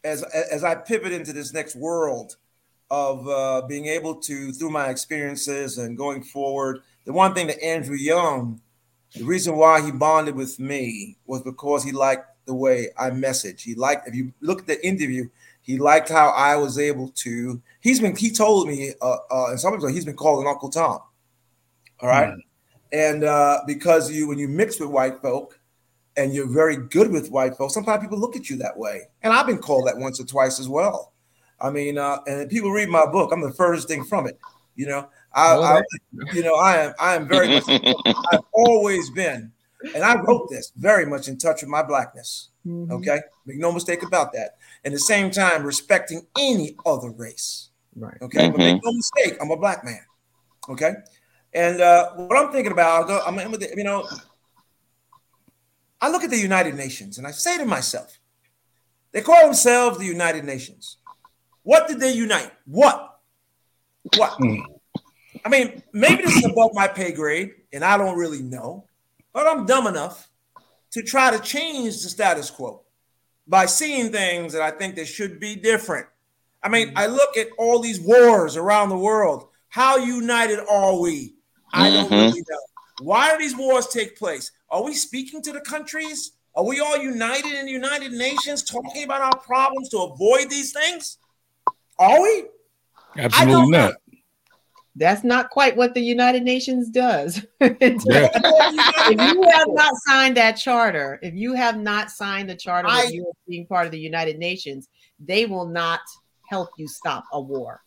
as 0.04 0.22
as 0.22 0.64
I 0.64 0.74
pivot 0.74 1.12
into 1.12 1.32
this 1.32 1.52
next 1.52 1.74
world 1.76 2.36
of 2.90 3.28
uh, 3.28 3.62
being 3.68 3.86
able 3.86 4.14
to, 4.14 4.52
through 4.52 4.70
my 4.70 4.88
experiences 4.88 5.78
and 5.78 5.96
going 5.96 6.22
forward, 6.22 6.80
the 7.04 7.12
one 7.12 7.34
thing 7.34 7.46
that 7.48 7.62
Andrew 7.62 7.96
Young, 7.96 8.60
the 9.14 9.24
reason 9.24 9.56
why 9.56 9.80
he 9.84 9.90
bonded 9.90 10.34
with 10.34 10.58
me 10.58 11.16
was 11.26 11.42
because 11.42 11.84
he 11.84 11.92
liked 11.92 12.26
the 12.46 12.54
way 12.54 12.88
I 12.98 13.10
message. 13.10 13.62
He 13.62 13.74
liked, 13.74 14.08
if 14.08 14.14
you 14.14 14.32
look 14.40 14.60
at 14.60 14.66
the 14.66 14.86
interview, 14.86 15.28
he 15.60 15.76
liked 15.76 16.08
how 16.08 16.30
I 16.30 16.56
was 16.56 16.78
able 16.78 17.08
to. 17.16 17.60
He's 17.80 18.00
been, 18.00 18.16
he 18.16 18.30
told 18.30 18.68
me, 18.68 18.92
uh, 19.02 19.16
uh, 19.30 19.46
and 19.50 19.60
sometimes 19.60 19.92
he's 19.92 20.06
been 20.06 20.16
calling 20.16 20.46
Uncle 20.46 20.70
Tom. 20.70 21.00
All 22.00 22.08
right. 22.08 22.34
And 22.92 23.24
uh, 23.24 23.60
because 23.66 24.10
you, 24.10 24.28
when 24.28 24.38
you 24.38 24.48
mix 24.48 24.80
with 24.80 24.88
white 24.88 25.20
folk 25.20 25.60
and 26.16 26.34
you're 26.34 26.48
very 26.48 26.76
good 26.76 27.10
with 27.10 27.30
white 27.30 27.56
folk, 27.56 27.70
sometimes 27.70 28.02
people 28.02 28.18
look 28.18 28.36
at 28.36 28.48
you 28.48 28.56
that 28.58 28.76
way. 28.76 29.02
And 29.22 29.32
I've 29.32 29.46
been 29.46 29.58
called 29.58 29.86
that 29.86 29.98
once 29.98 30.20
or 30.20 30.24
twice 30.24 30.58
as 30.58 30.68
well. 30.68 31.12
I 31.60 31.70
mean, 31.70 31.98
uh, 31.98 32.18
and 32.26 32.48
people 32.48 32.70
read 32.70 32.88
my 32.88 33.04
book. 33.06 33.32
I'm 33.32 33.40
the 33.40 33.52
furthest 33.52 33.88
thing 33.88 34.04
from 34.04 34.26
it. 34.26 34.38
You 34.76 34.86
know, 34.86 35.08
I, 35.32 35.56
I 35.56 35.82
you 36.32 36.42
know, 36.42 36.54
I 36.54 36.76
am, 36.76 36.94
I 37.00 37.16
am 37.16 37.26
very 37.26 37.48
much. 37.48 37.64
I've 37.68 38.40
always 38.52 39.10
been, 39.10 39.50
and 39.92 40.04
I 40.04 40.20
wrote 40.20 40.48
this 40.50 40.72
very 40.76 41.04
much 41.04 41.26
in 41.26 41.36
touch 41.36 41.62
with 41.62 41.68
my 41.68 41.82
blackness. 41.82 42.50
Mm-hmm. 42.64 42.92
Okay, 42.92 43.18
make 43.44 43.58
no 43.58 43.72
mistake 43.72 44.04
about 44.04 44.32
that. 44.34 44.56
At 44.84 44.92
the 44.92 44.98
same 45.00 45.32
time, 45.32 45.64
respecting 45.64 46.26
any 46.38 46.76
other 46.86 47.10
race. 47.10 47.70
Right. 47.96 48.16
Okay, 48.22 48.42
mm-hmm. 48.42 48.52
but 48.52 48.58
make 48.58 48.80
no 48.84 48.92
mistake, 48.92 49.36
I'm 49.40 49.50
a 49.50 49.56
black 49.56 49.84
man. 49.84 50.00
Okay, 50.68 50.94
and 51.52 51.80
uh, 51.80 52.10
what 52.12 52.36
I'm 52.36 52.52
thinking 52.52 52.72
about, 52.72 53.10
I'm, 53.26 53.38
you 53.60 53.84
know, 53.84 54.06
I 56.00 56.10
look 56.10 56.22
at 56.22 56.30
the 56.30 56.38
United 56.38 56.74
Nations 56.74 57.18
and 57.18 57.26
I 57.26 57.30
say 57.30 57.58
to 57.58 57.64
myself, 57.64 58.18
they 59.12 59.22
call 59.22 59.44
themselves 59.44 59.98
the 59.98 60.04
United 60.04 60.44
Nations. 60.44 60.98
What 61.62 61.88
did 61.88 62.00
they 62.00 62.12
unite? 62.12 62.52
What? 62.66 63.20
What? 64.16 64.38
Mm. 64.38 64.62
I 65.44 65.48
mean, 65.48 65.82
maybe 65.92 66.22
this 66.22 66.36
is 66.36 66.44
above 66.44 66.70
my 66.74 66.88
pay 66.88 67.12
grade, 67.12 67.52
and 67.72 67.84
I 67.84 67.96
don't 67.96 68.18
really 68.18 68.42
know, 68.42 68.84
but 69.32 69.46
I'm 69.46 69.66
dumb 69.66 69.86
enough 69.86 70.28
to 70.92 71.02
try 71.02 71.30
to 71.30 71.42
change 71.42 72.02
the 72.02 72.08
status 72.08 72.50
quo 72.50 72.82
by 73.46 73.66
seeing 73.66 74.10
things 74.12 74.52
that 74.52 74.62
I 74.62 74.70
think 74.70 74.96
that 74.96 75.06
should 75.06 75.40
be 75.40 75.56
different. 75.56 76.06
I 76.62 76.68
mean, 76.68 76.92
I 76.96 77.06
look 77.06 77.36
at 77.36 77.48
all 77.56 77.80
these 77.80 78.00
wars 78.00 78.56
around 78.56 78.88
the 78.88 78.98
world. 78.98 79.48
How 79.68 79.96
united 79.96 80.60
are 80.68 80.98
we? 80.98 81.34
I 81.72 81.90
don't 81.90 82.06
mm-hmm. 82.06 82.14
really 82.14 82.44
know. 82.48 82.58
Why 83.00 83.32
do 83.32 83.38
these 83.38 83.56
wars 83.56 83.88
take 83.88 84.18
place? 84.18 84.50
Are 84.70 84.84
we 84.84 84.94
speaking 84.94 85.42
to 85.42 85.52
the 85.52 85.60
countries? 85.60 86.32
Are 86.54 86.64
we 86.64 86.80
all 86.80 86.96
united 86.96 87.52
in 87.52 87.66
the 87.66 87.72
United 87.72 88.12
Nations 88.12 88.64
talking 88.64 89.04
about 89.04 89.22
our 89.22 89.38
problems 89.38 89.88
to 89.90 89.98
avoid 89.98 90.50
these 90.50 90.72
things? 90.72 91.18
Are 91.98 92.20
we? 92.20 92.44
Absolutely 93.16 93.70
not. 93.70 93.94
That's 94.96 95.22
not 95.22 95.50
quite 95.50 95.76
what 95.76 95.94
the 95.94 96.00
United 96.00 96.42
Nations 96.42 96.90
does. 96.90 97.46
if 97.60 97.92
you 97.92 99.42
have 99.50 99.68
not 99.68 99.94
signed 100.08 100.36
that 100.36 100.56
charter, 100.56 101.20
if 101.22 101.34
you 101.34 101.54
have 101.54 101.78
not 101.78 102.10
signed 102.10 102.50
the 102.50 102.56
charter 102.56 102.88
I, 102.88 103.04
that 103.04 103.14
you 103.14 103.30
being 103.48 103.64
part 103.66 103.86
of 103.86 103.92
the 103.92 104.00
United 104.00 104.38
Nations, 104.38 104.88
they 105.20 105.46
will 105.46 105.66
not 105.66 106.00
help 106.48 106.70
you 106.76 106.88
stop 106.88 107.24
a 107.32 107.40
war. 107.40 107.80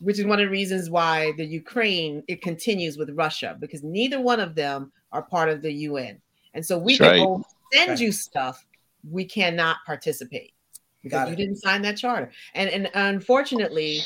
Which 0.00 0.18
is 0.18 0.24
one 0.24 0.40
of 0.40 0.46
the 0.46 0.50
reasons 0.50 0.88
why 0.88 1.32
the 1.36 1.44
Ukraine 1.44 2.22
it 2.26 2.42
continues 2.42 2.96
with 2.96 3.10
Russia 3.10 3.56
because 3.60 3.82
neither 3.82 4.20
one 4.20 4.40
of 4.40 4.54
them 4.54 4.92
are 5.12 5.22
part 5.22 5.48
of 5.48 5.62
the 5.62 5.72
UN, 5.72 6.20
and 6.54 6.64
so 6.64 6.78
we 6.78 6.96
That's 6.96 7.18
can 7.18 7.28
right. 7.28 7.44
send 7.72 7.90
right. 7.90 8.00
you 8.00 8.12
stuff, 8.12 8.64
we 9.08 9.24
cannot 9.24 9.76
participate 9.84 10.52
because 11.02 11.30
you 11.30 11.36
didn't 11.36 11.56
sign 11.56 11.82
that 11.82 11.96
charter. 11.96 12.30
And 12.54 12.70
and 12.70 12.90
unfortunately, 12.94 14.00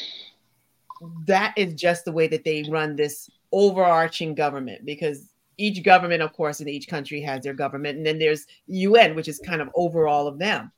that 1.26 1.54
is 1.56 1.74
just 1.74 2.04
the 2.04 2.12
way 2.12 2.26
that 2.28 2.44
they 2.44 2.64
run 2.68 2.96
this 2.96 3.30
overarching 3.52 4.34
government 4.34 4.84
because 4.84 5.30
each 5.56 5.82
government, 5.84 6.22
of 6.22 6.32
course, 6.32 6.60
in 6.60 6.68
each 6.68 6.88
country 6.88 7.20
has 7.20 7.44
their 7.44 7.54
government, 7.54 7.96
and 7.96 8.06
then 8.06 8.18
there's 8.18 8.46
UN, 8.66 9.14
which 9.14 9.28
is 9.28 9.38
kind 9.38 9.62
of 9.62 9.68
over 9.74 10.08
all 10.08 10.26
of 10.26 10.38
them. 10.38 10.72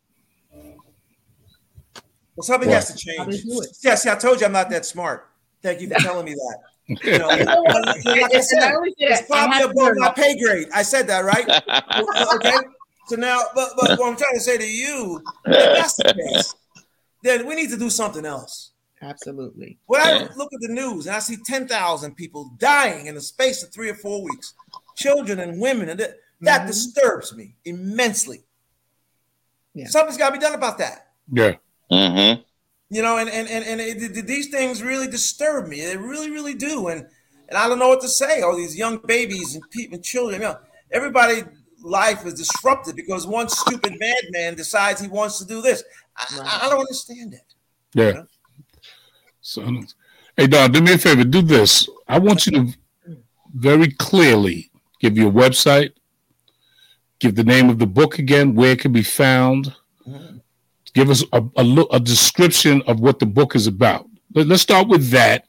Well, 2.36 2.44
something 2.44 2.68
has 2.70 2.92
to 2.92 2.96
change. 2.96 3.44
Yeah, 3.82 3.94
see, 3.94 4.10
I 4.10 4.14
told 4.14 4.40
you 4.40 4.46
I'm 4.46 4.52
not 4.52 4.70
that 4.70 4.84
smart. 4.84 5.30
Thank 5.62 5.80
you 5.80 5.88
for 5.88 5.94
telling 5.94 6.26
me 6.26 6.34
that. 6.34 6.58
You 6.88 7.18
know, 7.18 7.26
like 8.06 8.34
I 8.34 8.40
said, 8.40 8.72
it's 8.98 9.26
probably 9.28 9.62
above 9.62 9.96
my 9.96 10.12
pay 10.12 10.38
grade. 10.38 10.68
I 10.72 10.82
said 10.82 11.06
that, 11.08 11.24
right? 11.24 11.44
okay. 12.34 12.56
So 13.08 13.16
now, 13.16 13.40
but, 13.54 13.70
but 13.76 13.98
what 13.98 14.08
I'm 14.08 14.16
trying 14.16 14.34
to 14.34 14.40
say 14.40 14.58
to 14.58 14.66
you, 14.66 15.22
if 15.46 15.76
that's 15.76 15.94
the 15.94 16.14
case, 16.14 16.54
then 17.22 17.46
we 17.46 17.54
need 17.54 17.70
to 17.70 17.76
do 17.76 17.90
something 17.90 18.24
else. 18.24 18.72
Absolutely. 19.02 19.78
When 19.86 20.00
I 20.00 20.28
look 20.36 20.52
at 20.52 20.60
the 20.60 20.68
news 20.68 21.06
and 21.06 21.16
I 21.16 21.18
see 21.20 21.36
10,000 21.44 22.14
people 22.14 22.52
dying 22.58 23.06
in 23.06 23.14
the 23.14 23.20
space 23.20 23.62
of 23.62 23.72
three 23.72 23.90
or 23.90 23.94
four 23.94 24.22
weeks, 24.22 24.54
children 24.96 25.40
and 25.40 25.60
women, 25.60 25.88
and 25.88 26.00
that, 26.00 26.16
that 26.40 26.60
mm-hmm. 26.60 26.66
disturbs 26.68 27.34
me 27.34 27.54
immensely. 27.64 28.44
Yeah. 29.74 29.86
Something's 29.88 30.16
got 30.16 30.30
to 30.30 30.34
be 30.34 30.38
done 30.38 30.54
about 30.54 30.78
that. 30.78 31.08
Yeah. 31.32 31.56
Mm-hmm. 31.90 32.42
You 32.90 33.02
know, 33.02 33.18
and 33.18 33.28
and 33.28 33.48
and, 33.48 33.64
and 33.64 33.80
it, 33.80 34.26
these 34.26 34.48
things 34.48 34.82
really 34.82 35.08
disturb 35.08 35.68
me. 35.68 35.80
They 35.80 35.96
really, 35.96 36.30
really 36.30 36.54
do. 36.54 36.88
And 36.88 37.06
and 37.48 37.58
I 37.58 37.68
don't 37.68 37.78
know 37.78 37.88
what 37.88 38.00
to 38.02 38.08
say. 38.08 38.42
All 38.42 38.56
these 38.56 38.76
young 38.76 38.98
babies 38.98 39.54
and 39.54 39.68
people, 39.70 39.98
children. 39.98 40.40
You 40.40 40.48
know, 40.48 40.58
everybody 40.92 41.42
life 41.82 42.26
is 42.26 42.34
disrupted 42.34 42.96
because 42.96 43.26
one 43.26 43.48
stupid 43.48 43.96
madman 43.98 44.54
decides 44.56 45.00
he 45.00 45.08
wants 45.08 45.38
to 45.38 45.46
do 45.46 45.62
this. 45.62 45.84
I, 46.16 46.38
right. 46.38 46.62
I 46.62 46.68
don't 46.68 46.80
understand 46.80 47.34
it. 47.34 47.54
Yeah. 47.94 48.06
You 48.06 48.14
know? 48.14 48.26
So, 49.40 49.82
hey, 50.36 50.46
Don, 50.48 50.72
do 50.72 50.80
me 50.80 50.94
a 50.94 50.98
favor. 50.98 51.22
Do 51.24 51.42
this. 51.42 51.88
I 52.08 52.18
want 52.18 52.46
you 52.46 52.52
to 52.52 52.74
very 53.54 53.92
clearly 53.92 54.70
give 55.00 55.16
your 55.16 55.30
website, 55.30 55.92
give 57.20 57.36
the 57.36 57.44
name 57.44 57.70
of 57.70 57.78
the 57.78 57.86
book 57.86 58.18
again, 58.18 58.54
where 58.54 58.72
it 58.72 58.80
can 58.80 58.92
be 58.92 59.02
found. 59.02 59.72
Give 60.96 61.10
us 61.10 61.22
a, 61.34 61.44
a, 61.58 61.84
a 61.92 62.00
description 62.00 62.80
of 62.86 63.00
what 63.00 63.18
the 63.18 63.26
book 63.26 63.54
is 63.54 63.66
about. 63.66 64.08
Let, 64.34 64.46
let's 64.46 64.62
start 64.62 64.88
with 64.88 65.10
that. 65.10 65.44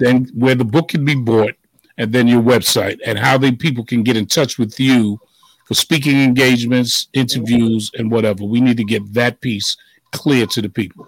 Then, 0.00 0.28
where 0.34 0.56
the 0.56 0.64
book 0.64 0.88
can 0.88 1.04
be 1.04 1.14
bought, 1.14 1.54
and 1.96 2.12
then 2.12 2.26
your 2.26 2.42
website, 2.42 2.98
and 3.06 3.16
how 3.16 3.38
the 3.38 3.54
people 3.54 3.84
can 3.84 4.02
get 4.02 4.16
in 4.16 4.26
touch 4.26 4.58
with 4.58 4.80
you 4.80 5.20
for 5.66 5.74
speaking 5.74 6.20
engagements, 6.20 7.06
interviews, 7.12 7.92
and 7.98 8.10
whatever. 8.10 8.44
We 8.44 8.60
need 8.60 8.78
to 8.78 8.84
get 8.84 9.14
that 9.14 9.40
piece 9.40 9.76
clear 10.10 10.44
to 10.46 10.60
the 10.60 10.68
people. 10.68 11.06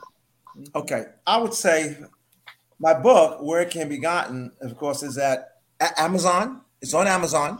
Okay. 0.76 1.06
I 1.26 1.38
would 1.38 1.52
say 1.52 1.96
my 2.78 2.94
book, 2.94 3.42
where 3.42 3.62
it 3.62 3.70
can 3.70 3.88
be 3.88 3.98
gotten, 3.98 4.52
of 4.60 4.76
course, 4.76 5.02
is 5.02 5.18
at 5.18 5.56
Amazon. 5.98 6.60
It's 6.80 6.94
on 6.94 7.08
Amazon. 7.08 7.58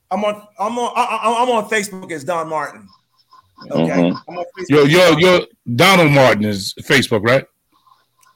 I'm 0.09 0.23
on. 0.23 0.47
I'm 0.59 0.77
on. 0.77 0.93
I, 0.95 1.41
am 1.41 1.49
on 1.49 1.69
Facebook 1.69 2.11
as 2.11 2.23
Don 2.23 2.49
Martin. 2.49 2.87
Okay. 3.69 3.89
Mm-hmm. 3.89 4.17
I'm 4.29 4.37
on 4.37 4.45
Facebook. 4.57 4.69
Yo, 4.69 4.83
yo, 4.83 5.17
yo. 5.17 5.45
Donald 5.75 6.11
Martin 6.11 6.45
is 6.45 6.73
Facebook, 6.81 7.23
right? 7.23 7.45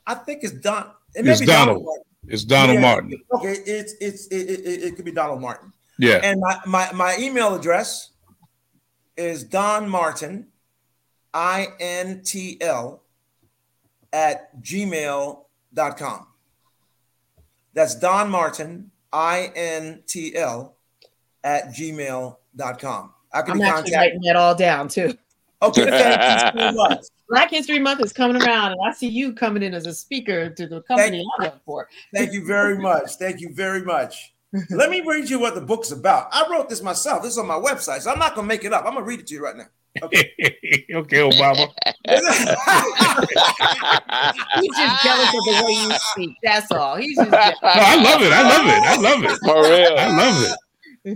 I 0.07 0.15
think 0.15 0.43
it's 0.43 0.53
Don. 0.53 0.91
It 1.13 1.27
it's 1.27 1.41
Donald. 1.41 1.83
Donald 1.83 2.05
it's 2.27 2.43
Donald 2.43 2.75
yeah. 2.75 2.81
Martin. 2.81 3.13
Okay, 3.33 3.53
it's 3.65 3.93
it's 4.01 4.27
it, 4.27 4.49
it, 4.49 4.83
it, 4.83 4.95
could 4.95 5.05
be 5.05 5.11
Donald 5.11 5.41
Martin. 5.41 5.71
Yeah. 5.97 6.19
And 6.23 6.39
my 6.39 6.59
my, 6.65 6.91
my 6.93 7.15
email 7.19 7.55
address 7.55 8.11
is 9.17 9.43
Don 9.43 9.87
Martin, 9.89 10.47
I 11.33 11.67
N 11.79 12.21
T 12.23 12.57
L, 12.61 13.03
at 14.11 14.61
gmail.com. 14.61 16.27
That's 17.73 17.95
Don 17.95 18.29
Martin, 18.29 18.91
I 19.11 19.51
N 19.55 20.03
T 20.07 20.35
L, 20.35 20.75
at 21.43 21.67
gmail.com. 21.69 23.11
I 23.33 23.41
can 23.41 23.51
I'm 23.51 23.57
be 23.57 23.63
actually 23.63 23.91
contacted. 23.91 23.93
writing 23.95 24.21
that 24.21 24.35
all 24.35 24.55
down 24.55 24.87
too. 24.87 25.17
Okay, 25.61 25.85
thank 25.85 26.55
you 26.55 26.61
so 26.61 26.71
much. 26.75 27.05
Black 27.29 27.49
History 27.49 27.79
Month 27.79 28.01
is 28.01 28.11
coming 28.13 28.39
around, 28.41 28.73
and 28.73 28.81
I 28.85 28.93
see 28.93 29.07
you 29.07 29.33
coming 29.33 29.63
in 29.63 29.73
as 29.73 29.87
a 29.87 29.93
speaker 29.93 30.49
to 30.49 30.67
the 30.67 30.81
company 30.83 31.25
I 31.39 31.45
work 31.45 31.61
for. 31.65 31.89
Thank 32.13 32.33
you 32.33 32.45
very 32.45 32.77
much. 32.77 33.15
Thank 33.15 33.41
you 33.41 33.51
very 33.53 33.81
much. 33.81 34.33
Let 34.69 34.89
me 34.89 35.01
read 35.05 35.29
you 35.29 35.39
what 35.39 35.55
the 35.55 35.61
book's 35.61 35.91
about. 35.91 36.29
I 36.31 36.47
wrote 36.49 36.69
this 36.69 36.81
myself. 36.81 37.23
This 37.23 37.33
is 37.33 37.37
on 37.37 37.47
my 37.47 37.55
website, 37.55 38.01
so 38.01 38.11
I'm 38.11 38.19
not 38.19 38.35
gonna 38.35 38.47
make 38.47 38.63
it 38.63 38.71
up. 38.73 38.85
I'm 38.85 38.93
gonna 38.93 39.05
read 39.05 39.19
it 39.19 39.27
to 39.27 39.33
you 39.33 39.43
right 39.43 39.55
now. 39.55 39.65
okay, 40.03 40.31
okay, 40.93 41.17
Obama. 41.17 41.69
He's 44.61 44.77
just 44.77 45.03
jealous 45.03 45.27
of 45.27 45.43
the 45.45 45.63
way 45.65 45.73
you 45.73 45.91
speak. 46.11 46.37
That's 46.43 46.71
all. 46.71 46.95
He's 46.95 47.17
just 47.17 47.31
jealous. 47.31 47.55
No, 47.61 47.69
I 47.69 47.95
love 48.01 48.21
it. 48.21 48.31
I 48.31 48.43
love 48.43 48.67
it. 48.67 48.83
I 48.83 48.95
love 49.01 49.23
it. 49.23 49.39
For 49.39 49.63
real. 49.63 49.97
I 49.97 50.15
love 50.15 50.43
it. 50.51 50.57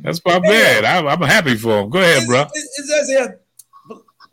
That's 0.03 0.22
my 0.26 0.40
bad. 0.40 0.86
I'm, 0.86 1.07
I'm 1.07 1.22
happy 1.22 1.56
for 1.56 1.81
him. 1.81 1.90
Go 1.90 1.99
ahead, 1.99 2.27
bro. 2.27 2.41
It, 2.41 2.49
it 2.53 2.86
says 2.86 3.10
here, 3.10 3.40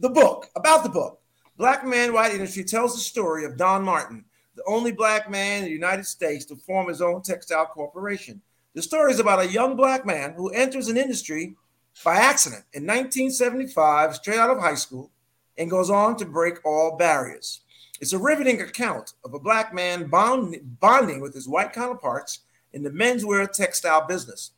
the 0.01 0.11
book 0.11 0.51
about 0.55 0.82
the 0.82 0.90
book. 0.90 1.15
Black 1.57 1.87
Man 1.87 2.12
White 2.12 2.33
Industry 2.33 2.65
tells 2.65 2.95
the 2.95 3.01
story 3.01 3.47
of 3.47 3.57
Don 3.57 3.83
Martin, 3.83 4.27
the 4.57 4.65
only 4.66 4.93
black 4.93 5.31
man 5.31 5.61
in 5.61 5.65
the 5.65 5.70
United 5.70 6.05
States 6.05 6.45
to 6.47 6.57
form 6.57 6.89
his 6.89 7.01
own 7.01 7.23
textile 7.23 7.65
corporation. 7.65 8.43
The 8.74 8.83
story 8.83 9.11
is 9.11 9.20
about 9.20 9.41
a 9.41 9.51
young 9.51 9.74
black 9.74 10.05
man 10.05 10.35
who 10.35 10.51
enters 10.51 10.89
an 10.89 10.99
industry 10.99 11.57
by 12.05 12.16
accident 12.16 12.65
in 12.74 12.83
1975, 12.83 14.16
straight 14.16 14.39
out 14.39 14.51
of 14.51 14.59
high 14.59 14.74
school, 14.74 15.11
and 15.57 15.70
goes 15.70 15.89
on 15.89 16.16
to 16.19 16.27
break 16.27 16.59
all 16.62 16.99
barriers. 16.99 17.62
It's 18.03 18.12
a 18.12 18.19
riveting 18.19 18.61
account 18.61 19.15
of 19.24 19.33
a 19.33 19.41
black 19.41 19.73
man 19.73 20.09
bond, 20.09 20.59
bonding 20.78 21.23
with 21.23 21.33
his 21.33 21.49
white 21.49 21.73
counterparts 21.73 22.41
in 22.74 22.83
the 22.83 22.91
menswear 22.91 23.51
textile 23.51 24.07
business. 24.07 24.51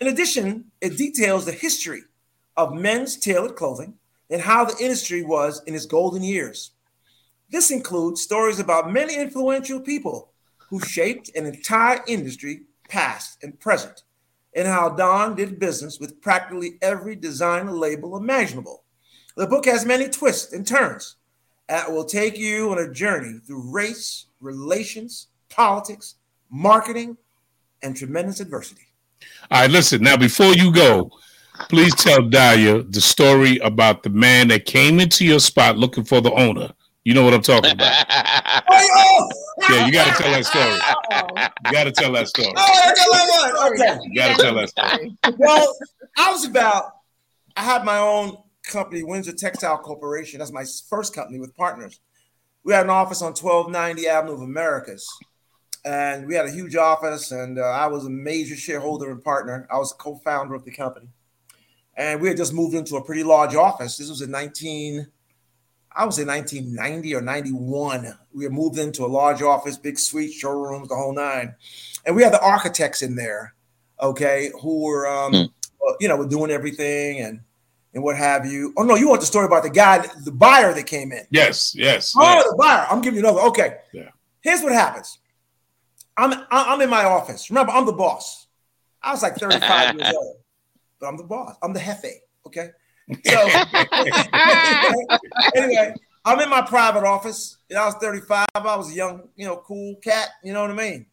In 0.00 0.06
addition, 0.06 0.70
it 0.80 0.96
details 0.96 1.44
the 1.44 1.52
history 1.52 2.04
of 2.56 2.72
men's 2.72 3.18
tailored 3.18 3.56
clothing 3.56 3.98
and 4.30 4.42
how 4.42 4.64
the 4.64 4.76
industry 4.82 5.22
was 5.22 5.62
in 5.66 5.74
its 5.74 5.86
golden 5.86 6.22
years. 6.22 6.72
This 7.50 7.70
includes 7.70 8.22
stories 8.22 8.58
about 8.58 8.92
many 8.92 9.16
influential 9.16 9.80
people 9.80 10.32
who 10.56 10.80
shaped 10.80 11.30
an 11.36 11.46
entire 11.46 12.00
industry, 12.08 12.62
past 12.88 13.38
and 13.42 13.58
present, 13.60 14.02
and 14.54 14.66
how 14.66 14.88
Don 14.88 15.36
did 15.36 15.60
business 15.60 16.00
with 16.00 16.20
practically 16.20 16.78
every 16.82 17.14
designer 17.14 17.72
label 17.72 18.16
imaginable. 18.16 18.82
The 19.36 19.46
book 19.46 19.66
has 19.66 19.84
many 19.84 20.08
twists 20.08 20.52
and 20.52 20.66
turns 20.66 21.16
that 21.68 21.90
will 21.90 22.04
take 22.04 22.38
you 22.38 22.70
on 22.70 22.78
a 22.78 22.92
journey 22.92 23.38
through 23.46 23.70
race, 23.70 24.26
relations, 24.40 25.28
politics, 25.50 26.16
marketing, 26.50 27.16
and 27.82 27.96
tremendous 27.96 28.40
adversity. 28.40 28.86
All 29.50 29.60
right, 29.60 29.70
listen. 29.70 30.02
Now, 30.02 30.16
before 30.16 30.54
you 30.54 30.72
go, 30.72 31.10
please 31.68 31.94
tell 31.94 32.20
Daya 32.20 32.90
the 32.92 33.00
story 33.00 33.58
about 33.58 34.02
the 34.02 34.10
man 34.10 34.48
that 34.48 34.64
came 34.64 35.00
into 35.00 35.24
your 35.24 35.40
spot 35.40 35.76
looking 35.76 36.04
for 36.04 36.20
the 36.20 36.32
owner. 36.32 36.72
You 37.04 37.14
know 37.14 37.24
what 37.24 37.34
I'm 37.34 37.42
talking 37.42 37.72
about. 37.72 38.04
Yeah, 39.70 39.86
you 39.86 39.92
got 39.92 40.14
to 40.14 40.22
tell 40.22 40.32
that 40.32 40.44
story. 40.44 41.48
You 41.64 41.72
got 41.72 41.84
to 41.84 41.92
tell 41.92 42.12
that 42.12 42.28
story. 42.28 42.52
Oh, 42.54 42.90
okay, 42.90 43.02
wait, 43.10 43.80
wait, 43.80 43.96
okay. 43.96 43.98
You 44.04 44.14
got 44.14 44.36
to 44.36 44.42
tell 44.42 44.54
that 44.54 44.68
story. 44.68 45.16
well, 45.38 45.74
I 46.18 46.30
was 46.30 46.44
about, 46.44 46.92
I 47.56 47.62
had 47.62 47.84
my 47.84 47.96
own 47.96 48.36
company, 48.64 49.02
Windsor 49.02 49.32
Textile 49.32 49.78
Corporation. 49.78 50.38
That's 50.40 50.52
my 50.52 50.64
first 50.90 51.14
company 51.14 51.40
with 51.40 51.56
partners. 51.56 52.00
We 52.64 52.74
had 52.74 52.84
an 52.84 52.90
office 52.90 53.22
on 53.22 53.28
1290 53.28 54.06
Avenue 54.08 54.34
of 54.34 54.42
Americas. 54.42 55.08
And 55.84 56.26
we 56.26 56.34
had 56.34 56.46
a 56.46 56.50
huge 56.50 56.74
office, 56.74 57.30
and 57.30 57.58
uh, 57.60 57.62
I 57.62 57.86
was 57.86 58.04
a 58.04 58.10
major 58.10 58.56
shareholder 58.56 59.10
and 59.10 59.22
partner. 59.22 59.68
I 59.70 59.78
was 59.78 59.92
co 59.92 60.16
founder 60.16 60.54
of 60.54 60.64
the 60.64 60.72
company. 60.72 61.06
And 61.96 62.20
we 62.20 62.28
had 62.28 62.36
just 62.36 62.52
moved 62.52 62.74
into 62.74 62.96
a 62.96 63.04
pretty 63.04 63.24
large 63.24 63.54
office. 63.54 63.96
This 63.96 64.08
was 64.10 64.20
in 64.20 64.30
19, 64.30 65.06
I 65.92 66.04
would 66.04 66.14
say 66.14 66.24
1990 66.24 67.14
or 67.14 67.22
91. 67.22 68.18
We 68.34 68.44
had 68.44 68.52
moved 68.52 68.78
into 68.78 69.04
a 69.04 69.06
large 69.06 69.42
office, 69.42 69.78
big 69.78 69.98
suite, 69.98 70.32
showrooms, 70.32 70.88
the 70.88 70.94
whole 70.94 71.14
nine. 71.14 71.54
And 72.04 72.14
we 72.14 72.22
had 72.22 72.32
the 72.32 72.42
architects 72.42 73.02
in 73.02 73.16
there, 73.16 73.54
okay, 74.00 74.50
who 74.60 74.82
were, 74.82 75.08
um, 75.08 75.34
uh, 75.34 75.92
you 76.00 76.08
know, 76.08 76.16
were 76.16 76.28
doing 76.28 76.50
everything 76.50 77.20
and 77.20 77.40
and 77.96 78.04
what 78.04 78.16
have 78.16 78.44
you. 78.44 78.74
Oh 78.76 78.82
no, 78.82 78.94
you 78.94 79.08
want 79.08 79.20
the 79.20 79.26
story 79.26 79.46
about 79.46 79.62
the 79.62 79.70
guy, 79.70 80.06
the 80.22 80.30
buyer 80.30 80.74
that 80.74 80.86
came 80.86 81.12
in? 81.12 81.22
Yes, 81.30 81.74
yes. 81.74 82.12
Oh, 82.14 82.22
yes. 82.22 82.44
the 82.44 82.56
buyer. 82.56 82.86
I'm 82.90 83.00
giving 83.00 83.18
you 83.18 83.26
another. 83.26 83.40
Okay. 83.48 83.78
Yeah. 83.94 84.10
Here's 84.42 84.62
what 84.62 84.72
happens. 84.72 85.18
I'm 86.16 86.44
I'm 86.50 86.80
in 86.82 86.90
my 86.90 87.04
office. 87.04 87.48
Remember, 87.48 87.72
I'm 87.72 87.86
the 87.86 87.92
boss. 87.92 88.48
I 89.02 89.12
was 89.12 89.22
like 89.22 89.36
35 89.36 89.94
years 89.94 90.14
old, 90.16 90.36
but 91.00 91.06
I'm 91.06 91.16
the 91.16 91.24
boss. 91.24 91.56
I'm 91.62 91.72
the 91.72 91.80
jefe. 91.80 92.22
Okay. 92.46 92.70
So 93.24 93.48
anyway, 95.54 95.94
I'm 96.24 96.40
in 96.40 96.50
my 96.50 96.62
private 96.62 97.04
office. 97.04 97.58
Know, 97.70 97.82
I 97.82 97.84
was 97.86 97.94
35. 97.94 98.46
I 98.56 98.76
was 98.76 98.90
a 98.90 98.94
young, 98.94 99.28
you 99.36 99.46
know, 99.46 99.58
cool 99.58 99.94
cat. 100.02 100.30
You 100.42 100.52
know 100.52 100.62
what 100.62 100.72
I 100.72 100.74
mean? 100.74 101.06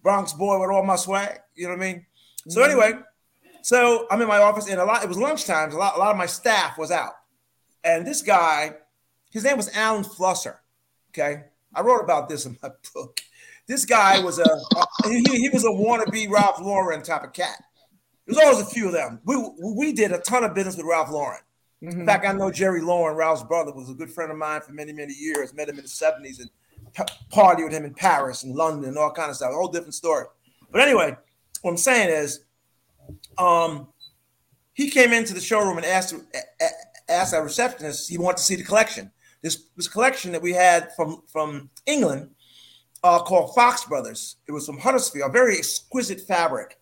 Bronx 0.00 0.32
boy 0.32 0.60
with 0.60 0.70
all 0.70 0.84
my 0.84 0.94
swag. 0.94 1.40
You 1.56 1.64
know 1.64 1.70
what 1.70 1.82
I 1.82 1.92
mean? 1.92 2.06
So 2.48 2.60
mm-hmm. 2.60 2.70
anyway, 2.70 3.02
so 3.62 4.06
I'm 4.10 4.22
in 4.22 4.28
my 4.28 4.38
office, 4.38 4.68
and 4.68 4.80
a 4.80 4.84
lot. 4.84 5.02
It 5.02 5.08
was 5.08 5.18
lunchtime. 5.18 5.72
A 5.72 5.76
lot, 5.76 5.96
a 5.96 5.98
lot 5.98 6.10
of 6.12 6.16
my 6.16 6.26
staff 6.26 6.78
was 6.78 6.90
out, 6.90 7.12
and 7.84 8.06
this 8.06 8.22
guy, 8.22 8.74
his 9.30 9.44
name 9.44 9.56
was 9.56 9.74
Alan 9.76 10.04
Flusser. 10.04 10.56
Okay, 11.10 11.44
I 11.74 11.80
wrote 11.82 12.02
about 12.02 12.28
this 12.28 12.46
in 12.46 12.56
my 12.62 12.70
book. 12.94 13.20
This 13.66 13.84
guy 13.84 14.20
was 14.20 14.38
a 14.38 14.48
he, 15.04 15.22
he 15.22 15.48
was 15.50 15.64
a 15.64 15.68
wannabe 15.68 16.30
Ralph 16.30 16.60
Lauren 16.60 17.02
type 17.02 17.24
of 17.24 17.32
cat. 17.32 17.62
There's 18.30 18.46
always 18.46 18.66
a 18.66 18.70
few 18.70 18.86
of 18.86 18.92
them. 18.92 19.20
We 19.24 19.36
we 19.60 19.92
did 19.92 20.12
a 20.12 20.18
ton 20.18 20.44
of 20.44 20.54
business 20.54 20.76
with 20.76 20.86
Ralph 20.86 21.10
Lauren. 21.10 21.40
In 21.82 22.04
fact, 22.04 22.26
I 22.26 22.32
know 22.32 22.50
Jerry 22.50 22.82
Lauren, 22.82 23.16
Ralph's 23.16 23.42
brother, 23.42 23.72
was 23.72 23.88
a 23.88 23.94
good 23.94 24.10
friend 24.10 24.30
of 24.30 24.36
mine 24.36 24.60
for 24.60 24.72
many, 24.72 24.92
many 24.92 25.14
years. 25.14 25.54
Met 25.54 25.68
him 25.68 25.78
in 25.78 25.82
the 25.82 25.88
70s 25.88 26.38
and 26.38 26.50
p- 26.92 27.02
partied 27.32 27.64
with 27.64 27.72
him 27.72 27.86
in 27.86 27.94
Paris 27.94 28.42
and 28.42 28.54
London 28.54 28.90
and 28.90 28.98
all 28.98 29.10
kind 29.10 29.30
of 29.30 29.36
stuff. 29.36 29.50
A 29.50 29.54
whole 29.54 29.68
different 29.68 29.94
story. 29.94 30.26
But 30.70 30.82
anyway, 30.82 31.16
what 31.62 31.70
I'm 31.70 31.76
saying 31.78 32.10
is, 32.10 32.44
um, 33.38 33.88
he 34.74 34.90
came 34.90 35.12
into 35.12 35.32
the 35.34 35.40
showroom 35.40 35.78
and 35.78 35.86
asked 35.86 36.14
asked 37.08 37.34
our 37.34 37.42
receptionist 37.42 38.08
he 38.08 38.18
wanted 38.18 38.36
to 38.38 38.42
see 38.42 38.56
the 38.56 38.62
collection. 38.62 39.10
This 39.42 39.64
this 39.76 39.88
collection 39.88 40.32
that 40.32 40.42
we 40.42 40.52
had 40.52 40.94
from 40.94 41.22
from 41.26 41.70
England 41.86 42.30
uh, 43.02 43.20
called 43.20 43.54
Fox 43.54 43.84
Brothers. 43.84 44.36
It 44.46 44.52
was 44.52 44.66
from 44.66 44.78
Huddersfield, 44.78 45.30
a 45.30 45.32
very 45.32 45.56
exquisite 45.56 46.20
fabric 46.20 46.79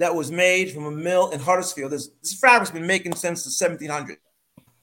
that 0.00 0.14
was 0.14 0.32
made 0.32 0.72
from 0.72 0.86
a 0.86 0.90
mill 0.90 1.28
in 1.28 1.38
Huddersfield. 1.38 1.92
This, 1.92 2.08
this 2.22 2.32
fabric's 2.32 2.70
been 2.70 2.86
making 2.86 3.14
since 3.14 3.44
the 3.44 3.68
1700s. 3.68 4.16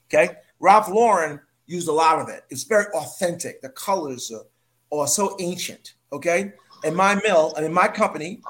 Okay, 0.06 0.36
Ralph 0.60 0.88
Lauren 0.88 1.42
used 1.66 1.90
a 1.90 1.92
lot 1.92 2.20
of 2.20 2.30
it. 2.30 2.44
It's 2.50 2.64
very 2.64 2.86
authentic. 2.94 3.62
The 3.62 3.70
colors 3.70 4.32
are, 4.32 4.98
are 4.98 5.08
so 5.08 5.36
ancient. 5.40 5.96
Okay, 6.14 6.54
and 6.86 6.96
my 6.96 7.16
mill 7.16 7.54
and 7.58 7.66
in 7.66 7.74
my 7.74 7.88
company 7.88 8.42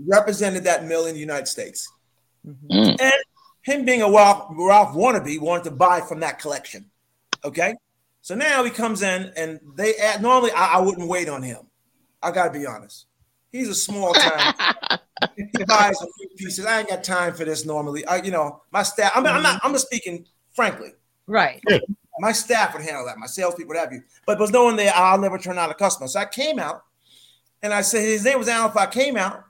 represented 0.00 0.64
that 0.64 0.86
mill 0.86 1.06
in 1.06 1.14
the 1.14 1.20
United 1.20 1.46
States. 1.46 1.92
Mm. 2.44 2.96
And 3.00 3.12
him 3.60 3.84
being 3.84 4.02
a 4.02 4.10
Ralph, 4.10 4.48
Ralph 4.56 4.94
wannabe 4.94 5.38
wanted 5.40 5.64
to 5.64 5.70
buy 5.72 6.00
from 6.00 6.20
that 6.20 6.38
collection. 6.38 6.90
Okay, 7.44 7.74
so 8.22 8.34
now 8.34 8.64
he 8.64 8.70
comes 8.70 9.02
in 9.02 9.30
and 9.36 9.60
they 9.76 9.94
add, 9.96 10.22
normally 10.22 10.52
I, 10.52 10.76
I 10.76 10.80
wouldn't 10.80 11.06
wait 11.06 11.28
on 11.28 11.42
him. 11.42 11.58
I 12.22 12.30
gotta 12.30 12.50
be 12.50 12.66
honest. 12.66 13.06
He's 13.52 13.68
a 13.68 13.74
small 13.74 14.14
time. 14.14 14.54
He 15.36 15.64
buys 15.64 16.00
a 16.00 16.06
few 16.18 16.28
pieces. 16.36 16.66
I 16.66 16.80
ain't 16.80 16.88
got 16.88 17.04
time 17.04 17.34
for 17.34 17.44
this 17.44 17.64
normally. 17.64 18.04
I, 18.06 18.16
you 18.16 18.30
know, 18.30 18.62
my 18.72 18.82
staff. 18.82 19.12
I 19.14 19.20
mean, 19.20 19.32
I'm 19.32 19.42
not. 19.42 19.60
I'm 19.62 19.72
just 19.72 19.86
speaking 19.86 20.26
frankly. 20.54 20.92
Right. 21.26 21.62
My 22.18 22.32
staff 22.32 22.74
would 22.74 22.82
handle 22.82 23.04
that. 23.06 23.18
My 23.18 23.26
salespeople 23.26 23.68
would 23.68 23.78
have 23.78 23.92
you. 23.92 24.02
But 24.26 24.38
was 24.38 24.50
knowing 24.50 24.76
that 24.76 24.96
I'll 24.96 25.18
never 25.18 25.38
turn 25.38 25.58
out 25.58 25.70
a 25.70 25.74
customer. 25.74 26.06
So 26.06 26.20
I 26.20 26.26
came 26.26 26.58
out, 26.58 26.84
and 27.62 27.72
I 27.72 27.80
said 27.80 28.02
his 28.02 28.24
name 28.24 28.38
was 28.38 28.48
Alan. 28.48 28.70
If 28.70 28.76
I 28.76 28.86
came 28.86 29.16
out, 29.16 29.44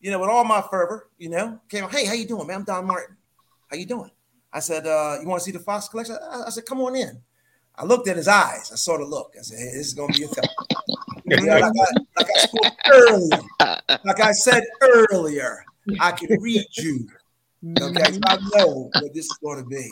you 0.00 0.10
know, 0.10 0.18
with 0.18 0.30
all 0.30 0.44
my 0.44 0.62
fervor, 0.70 1.08
you 1.18 1.28
know, 1.28 1.60
came 1.68 1.84
out. 1.84 1.92
Hey, 1.92 2.06
how 2.06 2.14
you 2.14 2.26
doing, 2.26 2.46
man? 2.46 2.58
I'm 2.58 2.64
Don 2.64 2.86
Martin. 2.86 3.16
How 3.68 3.76
you 3.76 3.86
doing? 3.86 4.10
I 4.52 4.60
said, 4.60 4.86
uh, 4.86 5.18
you 5.20 5.28
want 5.28 5.40
to 5.40 5.44
see 5.44 5.52
the 5.52 5.60
Fox 5.60 5.88
collection? 5.88 6.16
I, 6.20 6.44
I 6.46 6.50
said, 6.50 6.66
come 6.66 6.80
on 6.80 6.96
in. 6.96 7.20
I 7.76 7.84
looked 7.84 8.08
at 8.08 8.16
his 8.16 8.28
eyes. 8.28 8.70
I 8.72 8.76
saw 8.76 8.98
the 8.98 9.04
look. 9.04 9.34
I 9.38 9.42
said, 9.42 9.58
hey, 9.58 9.76
this 9.76 9.86
is 9.86 9.94
gonna 9.94 10.12
be 10.12 10.24
a 10.24 10.28
tough. 10.28 10.44
Like, 11.30 11.62
I, 11.62 11.70
like 12.16 12.28
I 12.64 12.72
earlier, 12.92 13.42
like 14.04 14.20
I 14.20 14.32
said 14.32 14.64
earlier, 14.82 15.64
I 16.00 16.12
can 16.12 16.40
read 16.40 16.66
you. 16.72 17.08
Okay, 17.80 18.12
so 18.12 18.20
I 18.26 18.38
know 18.56 18.90
what 19.00 19.14
this 19.14 19.26
is 19.26 19.38
going 19.42 19.62
to 19.62 19.68
be. 19.68 19.88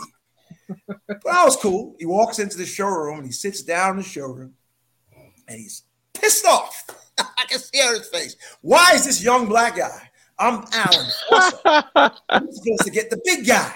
But 0.86 1.22
that 1.24 1.44
was 1.44 1.56
cool. 1.56 1.96
He 1.98 2.06
walks 2.06 2.38
into 2.38 2.56
the 2.58 2.66
showroom 2.66 3.18
and 3.18 3.26
he 3.26 3.32
sits 3.32 3.62
down 3.62 3.92
in 3.92 3.96
the 3.98 4.02
showroom 4.02 4.54
and 5.46 5.58
he's 5.58 5.84
pissed 6.14 6.46
off. 6.46 6.84
I 7.18 7.44
can 7.48 7.58
see 7.58 7.78
on 7.80 7.94
his 7.94 8.08
face. 8.08 8.36
Why 8.60 8.92
is 8.94 9.04
this 9.04 9.22
young 9.22 9.46
black 9.46 9.76
guy? 9.76 10.10
I'm 10.38 10.64
Alan. 10.72 11.06
I'm 12.28 12.52
supposed 12.52 12.84
to 12.84 12.90
get 12.90 13.10
the 13.10 13.20
big 13.24 13.46
guy 13.46 13.74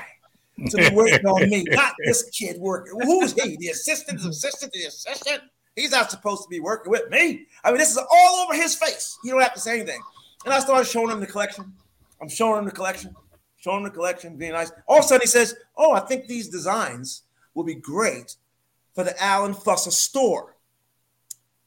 to 0.71 0.77
be 0.77 0.91
working 0.95 1.27
on 1.27 1.51
me, 1.51 1.65
not 1.71 1.95
this 2.05 2.31
kid 2.31 2.57
working. 2.59 2.95
Who's 3.03 3.33
he? 3.33 3.57
The 3.57 3.69
assistant, 3.69 4.21
the 4.21 4.29
assistant, 4.29 4.73
the 4.73 4.85
assistant. 4.85 5.43
He's 5.75 5.91
not 5.91 6.11
supposed 6.11 6.43
to 6.43 6.49
be 6.49 6.61
working 6.61 6.91
with 6.91 7.09
me. 7.11 7.47
I 7.65 7.71
mean, 7.71 7.79
this 7.79 7.91
is 7.91 7.99
all 7.99 8.45
over 8.45 8.55
his 8.55 8.75
face. 8.75 9.19
He 9.23 9.31
don't 9.31 9.41
have 9.41 9.55
to 9.55 9.61
say 9.61 9.81
anything. 9.81 10.01
And 10.45 10.53
I 10.53 10.61
started 10.61 10.87
showing 10.87 11.11
him 11.11 11.21
the 11.21 11.27
collection. 11.27 11.73
I'm 12.21 12.29
showing 12.29 12.59
him 12.59 12.65
the 12.67 12.73
collection, 12.73 13.15
showing 13.57 13.79
him 13.79 13.85
the 13.85 13.91
collection, 13.91 14.37
being 14.37 14.53
nice. 14.53 14.71
All 14.87 14.99
of 14.99 15.05
a 15.05 15.09
sudden, 15.09 15.23
he 15.23 15.29
says, 15.29 15.57
"Oh, 15.77 15.93
I 15.93 16.01
think 16.01 16.27
these 16.27 16.49
designs 16.49 17.23
will 17.55 17.65
be 17.65 17.75
great 17.75 18.37
for 18.95 19.03
the 19.05 19.21
Alan 19.23 19.55
Flusser 19.55 19.93
store." 19.93 20.57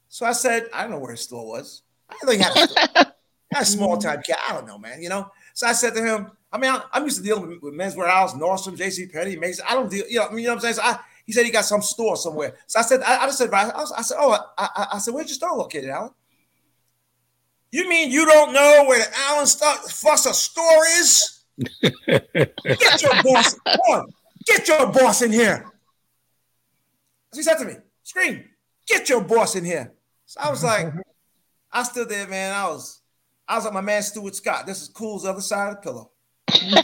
So 0.07 0.25
I 0.25 0.33
said, 0.33 0.69
"I 0.73 0.83
don't 0.83 0.91
know 0.91 0.99
where 0.99 1.11
his 1.11 1.21
store 1.21 1.45
was. 1.45 1.81
I 2.09 2.31
he 2.31 2.37
had 2.37 2.55
a, 2.55 2.67
store. 2.67 3.05
a 3.55 3.65
small 3.65 3.97
time 3.97 4.21
cat. 4.21 4.39
I 4.47 4.53
don't 4.53 4.67
know, 4.67 4.77
man. 4.77 5.01
You 5.01 5.09
know." 5.09 5.31
So 5.53 5.67
I 5.67 5.73
said 5.73 5.95
to 5.95 6.03
him, 6.03 6.31
"I 6.51 6.57
mean, 6.57 6.73
I'm 6.93 7.03
used 7.03 7.17
to 7.17 7.23
dealing 7.23 7.47
with, 7.47 7.61
with 7.61 7.73
Men's 7.73 7.95
Wearhouse, 7.95 8.31
Nordstrom, 8.33 8.77
J.C. 8.77 9.07
Penney, 9.07 9.35
Macy's. 9.35 9.61
I 9.67 9.73
don't 9.73 9.89
deal. 9.89 10.05
You 10.07 10.19
know, 10.19 10.25
I 10.27 10.35
you 10.35 10.43
know 10.43 10.55
what 10.55 10.55
I'm 10.55 10.61
saying?" 10.61 10.75
So 10.75 10.83
I, 10.83 10.99
he 11.25 11.33
said 11.33 11.45
he 11.45 11.51
got 11.51 11.65
some 11.65 11.81
store 11.81 12.15
somewhere. 12.15 12.55
So 12.67 12.79
I 12.79 12.83
said, 12.83 13.01
I, 13.01 13.23
I 13.23 13.25
just 13.25 13.39
said, 13.39 13.53
I, 13.53 13.71
I 13.97 14.01
said, 14.01 14.17
oh, 14.19 14.31
I, 14.57 14.69
I, 14.75 14.87
I 14.93 14.97
said, 14.99 15.13
where's 15.13 15.27
your 15.27 15.35
store 15.35 15.57
located, 15.57 15.89
Alan? 15.89 16.11
You 17.71 17.89
mean 17.89 18.09
you 18.09 18.25
don't 18.25 18.53
know 18.53 18.85
where 18.87 18.99
the 18.99 19.17
Alan 19.17 19.45
Flusser 19.45 20.33
store 20.33 20.85
is? 20.99 21.43
Get 22.07 23.01
your 23.01 23.23
boss 23.23 23.55
on. 23.89 24.13
Get 24.45 24.67
your 24.67 24.91
boss 24.91 25.21
in 25.21 25.31
here. 25.31 25.65
As 27.31 27.37
he 27.37 27.43
said 27.43 27.57
to 27.57 27.65
me, 27.65 27.75
scream, 28.03 28.45
get 28.87 29.09
your 29.09 29.21
boss 29.21 29.55
in 29.55 29.65
here. 29.65 29.93
So 30.25 30.39
I 30.41 30.49
was 30.49 30.63
like, 30.63 30.93
I 31.71 31.83
stood 31.83 32.07
there, 32.07 32.27
man. 32.27 32.53
I 32.53 32.67
was, 32.67 33.01
I 33.47 33.55
was 33.55 33.65
like 33.65 33.73
my 33.73 33.81
man 33.81 34.03
Stuart 34.03 34.35
Scott. 34.35 34.65
This 34.65 34.81
is 34.81 34.87
cool 34.87 35.17
as 35.17 35.23
the 35.23 35.31
other 35.31 35.41
side 35.41 35.69
of 35.69 35.75
the 35.75 35.81
pillow. 35.81 36.11
you, 36.53 36.71
know, 36.75 36.81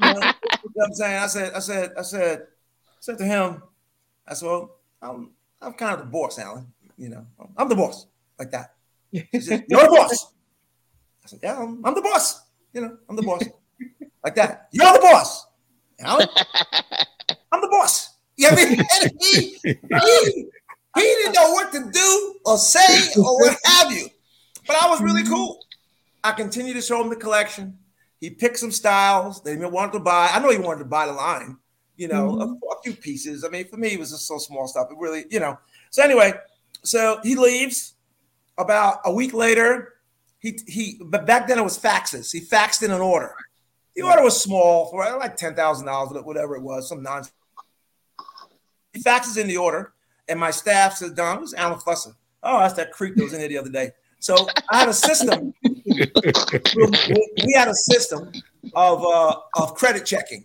you 0.00 0.20
know 0.20 0.32
what 0.74 0.86
I'm 0.86 0.94
saying? 0.94 1.22
I 1.22 1.26
said, 1.26 1.52
I 1.54 1.58
said, 1.58 1.92
I 1.98 2.02
said, 2.02 2.38
I 2.40 3.00
said 3.00 3.18
to 3.18 3.24
him, 3.24 3.62
I 4.26 4.34
said, 4.34 4.46
well, 4.46 4.76
I'm, 5.02 5.30
I'm 5.60 5.72
kind 5.74 5.94
of 5.94 6.00
the 6.00 6.06
boss, 6.06 6.38
Alan. 6.38 6.66
You 6.96 7.08
know, 7.08 7.26
I'm 7.56 7.68
the 7.68 7.74
boss, 7.74 8.06
like 8.38 8.50
that. 8.50 8.74
Said, 9.40 9.64
You're 9.68 9.82
the 9.82 9.88
boss. 9.88 10.32
I 11.24 11.28
said, 11.28 11.40
Yeah, 11.42 11.58
I'm, 11.58 11.84
I'm 11.84 11.94
the 11.94 12.02
boss. 12.02 12.42
You 12.72 12.82
know, 12.82 12.98
I'm 13.08 13.16
the 13.16 13.22
boss, 13.22 13.42
like 14.24 14.34
that. 14.34 14.68
You're 14.72 14.92
the 14.92 15.00
boss, 15.00 15.46
Alan. 15.98 16.28
I'm 17.52 17.60
the 17.60 17.68
boss. 17.68 18.16
You 18.36 18.50
know 18.50 18.56
what 18.56 18.66
I 18.66 18.70
mean? 18.70 18.84
He, 19.20 19.58
he, 19.64 20.46
he 20.94 21.00
didn't 21.00 21.34
know 21.34 21.52
what 21.52 21.72
to 21.72 21.90
do 21.90 22.34
or 22.44 22.58
say 22.58 23.12
or 23.18 23.40
what 23.40 23.56
have 23.64 23.92
you. 23.92 24.08
But 24.66 24.82
I 24.82 24.88
was 24.88 25.00
really 25.00 25.24
cool. 25.24 25.58
I 26.22 26.32
continued 26.32 26.74
to 26.74 26.82
show 26.82 27.02
him 27.02 27.10
the 27.10 27.16
collection. 27.16 27.78
He 28.20 28.30
picked 28.30 28.58
some 28.58 28.70
styles 28.70 29.42
that 29.42 29.58
he 29.58 29.64
wanted 29.64 29.92
to 29.92 30.00
buy. 30.00 30.30
I 30.32 30.38
know 30.40 30.50
he 30.50 30.58
wanted 30.58 30.80
to 30.80 30.84
buy 30.84 31.06
the 31.06 31.12
line 31.12 31.58
you 32.00 32.08
know, 32.08 32.32
mm-hmm. 32.32 32.40
a, 32.40 32.54
a, 32.54 32.82
few 32.82 32.94
pieces. 32.94 33.44
I 33.44 33.48
mean, 33.50 33.68
for 33.68 33.76
me, 33.76 33.88
it 33.88 33.98
was 33.98 34.10
just 34.10 34.26
so 34.26 34.38
small 34.38 34.66
stuff. 34.66 34.88
It 34.90 34.96
really, 34.98 35.26
you 35.28 35.38
know. 35.38 35.58
So 35.90 36.02
anyway, 36.02 36.32
so 36.82 37.20
he 37.22 37.36
leaves. 37.36 37.94
About 38.56 39.00
a 39.04 39.12
week 39.12 39.32
later, 39.32 39.94
he 40.38 40.58
he. 40.66 41.00
But 41.02 41.26
back 41.26 41.46
then 41.46 41.58
it 41.58 41.62
was 41.62 41.78
faxes. 41.78 42.32
He 42.32 42.40
faxed 42.40 42.82
in 42.82 42.90
an 42.90 43.00
order. 43.00 43.34
The 43.94 44.02
order 44.02 44.22
was 44.22 44.42
small 44.42 44.90
for 44.90 44.98
like 45.18 45.36
ten 45.36 45.54
thousand 45.54 45.86
dollars, 45.86 46.22
whatever 46.24 46.56
it 46.56 46.62
was, 46.62 46.88
some 46.88 47.02
nonsense. 47.02 47.34
He 48.92 49.02
faxes 49.02 49.38
in 49.38 49.46
the 49.46 49.56
order, 49.56 49.92
and 50.28 50.38
my 50.38 50.50
staff 50.50 50.96
says, 50.96 51.12
"Don, 51.12 51.38
who's 51.38 51.54
Alan 51.54 51.78
Flusser?" 51.78 52.14
Oh, 52.42 52.60
that's 52.60 52.74
that 52.74 52.92
creep 52.92 53.14
that 53.16 53.24
was 53.24 53.32
in 53.32 53.40
there 53.40 53.48
the 53.48 53.58
other 53.58 53.70
day. 53.70 53.92
So 54.18 54.46
I 54.70 54.80
had 54.80 54.88
a 54.88 54.94
system. 54.94 55.54
we 55.62 57.52
had 57.54 57.68
a 57.68 57.74
system 57.74 58.30
of 58.74 59.04
uh, 59.04 59.36
of 59.56 59.74
credit 59.74 60.04
checking 60.04 60.44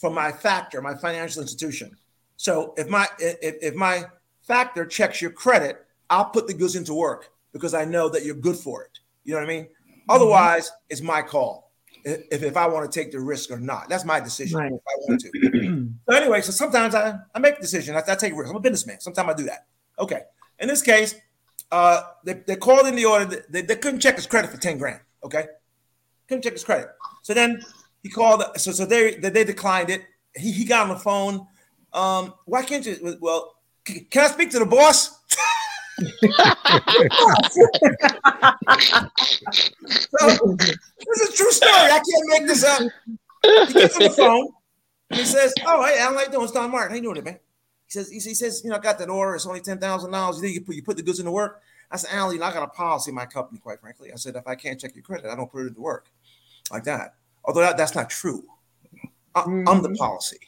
from 0.00 0.14
my 0.14 0.32
factor, 0.32 0.80
my 0.80 0.94
financial 0.94 1.42
institution. 1.42 1.96
So 2.36 2.72
if 2.78 2.88
my 2.88 3.06
if, 3.18 3.56
if 3.62 3.74
my 3.74 4.04
factor 4.42 4.86
checks 4.86 5.20
your 5.20 5.30
credit, 5.30 5.84
I'll 6.08 6.30
put 6.30 6.46
the 6.46 6.54
goods 6.54 6.74
into 6.74 6.94
work 6.94 7.30
because 7.52 7.74
I 7.74 7.84
know 7.84 8.08
that 8.08 8.24
you're 8.24 8.34
good 8.34 8.56
for 8.56 8.82
it. 8.82 8.98
You 9.24 9.34
know 9.34 9.40
what 9.40 9.50
I 9.50 9.52
mean? 9.52 9.64
Mm-hmm. 9.64 10.00
Otherwise, 10.08 10.72
it's 10.88 11.02
my 11.02 11.20
call 11.20 11.70
if, 12.04 12.42
if 12.42 12.56
I 12.56 12.66
want 12.66 12.90
to 12.90 12.98
take 12.98 13.12
the 13.12 13.20
risk 13.20 13.50
or 13.50 13.60
not. 13.60 13.88
That's 13.90 14.06
my 14.06 14.20
decision 14.20 14.58
right. 14.58 14.72
if 14.72 14.80
I 14.88 14.92
want 15.00 15.20
to. 15.20 15.88
so 16.08 16.16
anyway, 16.16 16.40
so 16.40 16.52
sometimes 16.52 16.94
I, 16.94 17.16
I 17.34 17.38
make 17.38 17.58
a 17.58 17.60
decision. 17.60 17.94
I, 17.94 18.02
I 18.06 18.14
take 18.14 18.34
risk. 18.34 18.50
I'm 18.50 18.56
a 18.56 18.60
businessman. 18.60 19.00
Sometimes 19.00 19.28
I 19.28 19.34
do 19.34 19.44
that. 19.44 19.66
Okay. 19.98 20.22
In 20.58 20.68
this 20.68 20.82
case, 20.82 21.14
uh, 21.70 22.02
they, 22.24 22.34
they 22.46 22.56
called 22.56 22.86
in 22.86 22.96
the 22.96 23.04
order. 23.04 23.44
They, 23.48 23.62
they 23.62 23.76
couldn't 23.76 24.00
check 24.00 24.16
his 24.16 24.26
credit 24.26 24.50
for 24.50 24.56
10 24.56 24.78
grand. 24.78 25.00
Okay. 25.22 25.46
Couldn't 26.28 26.42
check 26.42 26.54
his 26.54 26.64
credit. 26.64 26.88
So 27.22 27.34
then 27.34 27.62
he 28.02 28.08
called. 28.08 28.42
So 28.56 28.72
so 28.72 28.86
they 28.86 29.14
they 29.14 29.44
declined 29.44 29.90
it. 29.90 30.02
He 30.34 30.52
he 30.52 30.64
got 30.64 30.82
on 30.82 30.88
the 30.90 30.96
phone. 30.96 31.46
Um, 31.92 32.34
why 32.44 32.62
can't 32.62 32.84
you? 32.86 33.18
Well, 33.20 33.54
can 33.84 34.24
I 34.24 34.28
speak 34.28 34.50
to 34.50 34.58
the 34.58 34.66
boss? 34.66 35.18
so, 36.00 36.06
this 40.56 41.20
is 41.20 41.28
a 41.28 41.32
true 41.36 41.52
story. 41.52 41.72
I 41.72 42.00
can't 42.00 42.28
make 42.28 42.46
this 42.46 42.64
up. 42.64 42.80
He 43.42 43.72
gets 43.74 43.96
on 43.96 44.02
the 44.04 44.10
phone 44.10 44.48
he 45.10 45.24
says, 45.24 45.52
"Oh, 45.66 45.82
how 45.82 46.18
you 46.20 46.30
doing? 46.30 46.44
It's 46.44 46.52
Don 46.52 46.70
Martin. 46.70 46.90
How 46.90 46.96
you 46.96 47.02
doing, 47.02 47.16
it, 47.16 47.24
man?" 47.24 47.38
He 47.86 47.90
says, 47.90 48.10
"He 48.10 48.20
says, 48.20 48.62
you 48.64 48.70
know, 48.70 48.76
I 48.76 48.78
got 48.78 48.98
that 48.98 49.10
order. 49.10 49.34
It's 49.34 49.46
only 49.46 49.60
ten 49.60 49.78
thousand 49.78 50.12
dollars. 50.12 50.36
You 50.36 50.42
think 50.42 50.54
you 50.54 50.60
put 50.62 50.76
you 50.76 50.82
put 50.82 50.96
the 50.96 51.02
goods 51.02 51.18
into 51.18 51.32
work?" 51.32 51.60
I 51.90 51.96
said, 51.96 52.10
"Alan, 52.12 52.34
you 52.34 52.40
know, 52.40 52.46
I 52.46 52.52
got 52.52 52.62
a 52.62 52.68
policy 52.68 53.10
in 53.10 53.16
my 53.16 53.26
company. 53.26 53.58
Quite 53.58 53.80
frankly, 53.80 54.12
I 54.12 54.16
said, 54.16 54.36
if 54.36 54.46
I 54.46 54.54
can't 54.54 54.80
check 54.80 54.94
your 54.94 55.02
credit, 55.02 55.30
I 55.30 55.34
don't 55.34 55.50
put 55.50 55.64
it 55.64 55.68
into 55.68 55.80
work 55.80 56.10
like 56.70 56.84
that." 56.84 57.14
Although 57.44 57.60
that, 57.60 57.76
that's 57.76 57.94
not 57.94 58.10
true. 58.10 58.44
I, 59.34 59.42
am 59.42 59.64
the 59.64 59.72
mm-hmm. 59.72 59.94
policy. 59.94 60.38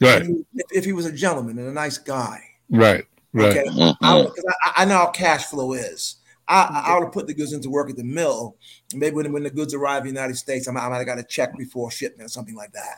Right. 0.00 0.22
If, 0.22 0.66
if, 0.72 0.84
he 0.84 0.92
was 0.92 1.06
a 1.06 1.12
gentleman 1.12 1.58
and 1.58 1.68
a 1.68 1.72
nice 1.72 1.98
guy. 1.98 2.40
Right. 2.70 3.04
Right. 3.32 3.56
Okay. 3.56 3.68
Mm-hmm. 3.68 4.04
I, 4.04 4.20
I, 4.20 4.82
I, 4.82 4.84
know 4.84 4.96
how 4.96 5.10
cash 5.10 5.44
flow 5.46 5.74
is. 5.74 6.16
I, 6.48 6.84
I 6.86 6.94
would 6.94 7.04
have 7.04 7.12
put 7.12 7.26
the 7.26 7.34
goods 7.34 7.52
into 7.52 7.70
work 7.70 7.88
at 7.88 7.96
the 7.96 8.04
mill. 8.04 8.56
Maybe 8.94 9.16
when, 9.16 9.32
when 9.32 9.42
the 9.42 9.50
goods 9.50 9.74
arrive 9.74 10.02
in 10.02 10.08
the 10.08 10.20
United 10.20 10.36
States, 10.36 10.68
I 10.68 10.72
might, 10.72 10.84
I 10.84 10.88
might 10.88 10.98
have 10.98 11.06
got 11.06 11.18
a 11.18 11.24
check 11.24 11.56
before 11.56 11.90
shipment 11.90 12.26
or 12.26 12.28
something 12.28 12.54
like 12.54 12.72
that. 12.72 12.96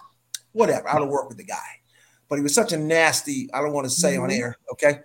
Whatever. 0.52 0.88
I 0.88 0.94
would 0.94 1.02
have 1.02 1.10
worked 1.10 1.28
with 1.28 1.38
the 1.38 1.44
guy. 1.44 1.56
But 2.28 2.36
he 2.36 2.42
was 2.42 2.54
such 2.54 2.72
a 2.72 2.76
nasty, 2.76 3.48
I 3.52 3.60
don't 3.60 3.72
want 3.72 3.84
to 3.84 3.90
say 3.90 4.16
on 4.16 4.30
mm-hmm. 4.30 4.42
air, 4.42 4.56
okay? 4.72 5.00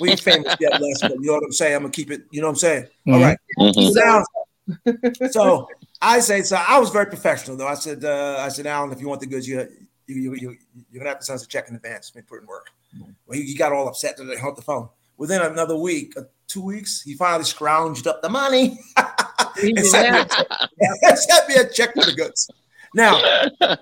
We 0.00 0.10
ain't 0.10 0.20
famous 0.20 0.56
yet, 0.58 0.80
Les, 0.80 1.00
but 1.00 1.12
you 1.12 1.26
know 1.26 1.34
what 1.34 1.44
I'm 1.44 1.52
saying? 1.52 1.76
I'm 1.76 1.82
gonna 1.82 1.92
keep 1.92 2.10
it, 2.10 2.22
you 2.32 2.40
know 2.40 2.48
what 2.48 2.54
I'm 2.54 2.56
saying? 2.56 2.82
Mm-hmm. 3.06 3.14
All 3.14 3.20
right. 3.20 3.38
Mm-hmm. 3.58 5.26
so 5.30 5.68
I 6.00 6.20
say 6.20 6.42
so. 6.42 6.56
I 6.56 6.78
was 6.78 6.90
very 6.90 7.06
professional 7.06 7.56
though. 7.56 7.66
I 7.66 7.74
said, 7.74 8.04
uh, 8.04 8.36
I 8.38 8.48
said, 8.48 8.66
Alan, 8.66 8.92
if 8.92 9.00
you 9.00 9.08
want 9.08 9.20
the 9.20 9.26
goods, 9.26 9.48
you 9.48 9.66
you 10.06 10.16
you, 10.16 10.34
you 10.34 10.56
you're 10.90 11.00
gonna 11.00 11.10
have 11.10 11.20
to 11.20 11.24
send 11.24 11.36
us 11.36 11.44
a 11.44 11.48
check 11.48 11.68
in 11.68 11.76
advance. 11.76 12.12
Maybe 12.14 12.26
put 12.26 12.40
in 12.40 12.46
work. 12.46 12.70
Mm-hmm. 12.94 13.12
Well, 13.26 13.38
he, 13.38 13.44
he, 13.44 13.54
got 13.54 13.72
all 13.72 13.88
upset 13.88 14.16
that 14.16 14.24
they 14.24 14.36
hung 14.36 14.50
up 14.50 14.56
the 14.56 14.62
phone. 14.62 14.88
Within 15.16 15.42
another 15.42 15.76
week, 15.76 16.14
uh, 16.16 16.22
two 16.46 16.62
weeks, 16.62 17.02
he 17.02 17.14
finally 17.14 17.44
scrounged 17.44 18.06
up 18.06 18.20
the 18.22 18.28
money 18.28 18.78
and 18.96 19.78
sent 19.86 20.30
me, 20.30 20.86
a, 21.04 21.16
sent 21.16 21.48
me 21.48 21.54
a 21.56 21.68
check 21.68 21.94
for 21.94 22.04
the 22.04 22.12
goods. 22.12 22.50
Now, 22.94 23.20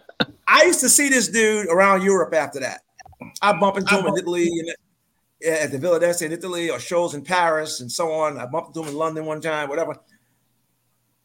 I 0.49 0.65
used 0.65 0.81
to 0.81 0.89
see 0.89 1.09
this 1.09 1.29
dude 1.29 1.67
around 1.69 2.03
Europe 2.03 2.35
after 2.35 2.61
that. 2.61 2.81
I 3.41 3.53
bump 3.59 3.79
into 3.79 3.99
him 3.99 4.07
in 4.07 4.17
Italy 4.17 4.49
and 4.59 4.75
at 5.45 5.71
the 5.71 5.79
Villa 5.79 5.99
d'Este 5.99 6.23
in 6.23 6.33
Italy 6.33 6.71
or 6.71 6.79
shows 6.79 7.15
in 7.15 7.23
Paris 7.23 7.81
and 7.81 7.91
so 7.91 8.13
on. 8.13 8.39
I 8.39 8.47
bumped 8.47 8.77
into 8.77 8.83
him 8.83 8.95
in 8.95 8.99
London 8.99 9.27
one 9.27 9.41
time, 9.41 9.69
whatever. 9.69 9.97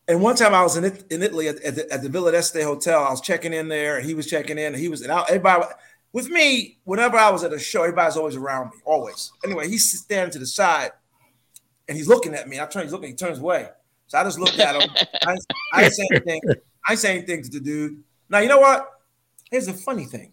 And 0.08 0.22
one 0.22 0.36
time 0.36 0.54
I 0.54 0.64
was 0.64 0.78
in, 0.78 0.86
in 1.10 1.22
Italy 1.22 1.50
at, 1.50 1.62
at, 1.62 1.76
the, 1.76 1.92
at 1.92 2.02
the 2.02 2.10
Villa 2.10 2.32
d'Este 2.32 2.62
Hotel. 2.64 3.04
I 3.04 3.12
was 3.12 3.22
checking 3.22 3.54
in 3.54 3.68
there, 3.68 3.98
and 3.98 4.06
he 4.06 4.14
was 4.14 4.28
checking 4.28 4.58
in, 4.58 4.68
and 4.68 4.78
he 4.78 4.88
was 4.88 5.02
and 5.02 5.12
I, 5.12 5.24
everybody 5.24 5.66
with 6.14 6.30
me. 6.30 6.78
Whenever 6.86 7.18
I 7.18 7.30
was 7.30 7.44
at 7.44 7.52
a 7.54 7.60
show, 7.60 7.84
everybody's 7.84 8.16
always 8.16 8.36
around 8.36 8.70
me, 8.70 8.78
always. 8.86 9.32
Anyway, 9.44 9.68
he's 9.68 10.00
standing 10.00 10.32
to 10.32 10.40
the 10.40 10.48
side, 10.48 10.92
and 11.88 11.98
he's 11.98 12.08
looking 12.08 12.34
at 12.34 12.48
me. 12.48 12.60
I 12.60 12.66
turn, 12.66 12.84
he's 12.84 12.94
looking, 12.94 13.10
he 13.10 13.16
turns 13.16 13.40
away. 13.40 13.68
So 14.08 14.18
I 14.18 14.24
just 14.24 14.40
looked 14.40 14.60
at 14.60 14.82
him. 14.82 14.90
I, 15.24 15.38
I 15.74 15.82
didn't 15.82 15.96
say 15.96 16.08
anything. 16.12 16.42
I 16.86 16.92
didn't 16.92 17.00
say 17.00 17.18
anything 17.18 17.44
to 17.44 17.50
the 17.50 17.60
dude. 17.60 18.04
Now 18.30 18.40
you 18.40 18.48
know 18.48 18.60
what? 18.60 18.90
Here's 19.52 19.66
the 19.66 19.74
funny 19.74 20.06
thing. 20.06 20.32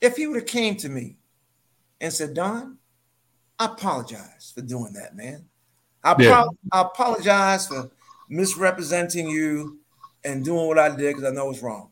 If 0.00 0.16
he 0.16 0.26
would 0.26 0.36
have 0.36 0.46
came 0.46 0.76
to 0.76 0.88
me 0.88 1.16
and 2.00 2.12
said, 2.12 2.34
Don, 2.34 2.78
I 3.58 3.66
apologize 3.66 4.52
for 4.54 4.62
doing 4.62 4.92
that, 4.94 5.16
man. 5.16 5.46
I, 6.02 6.14
yeah. 6.18 6.46
I 6.72 6.80
apologize 6.80 7.66
for 7.66 7.90
misrepresenting 8.30 9.28
you 9.28 9.80
and 10.24 10.44
doing 10.44 10.66
what 10.66 10.78
I 10.78 10.88
did 10.88 11.16
because 11.16 11.24
I 11.24 11.34
know 11.34 11.50
it's 11.50 11.62
wrong. 11.62 11.90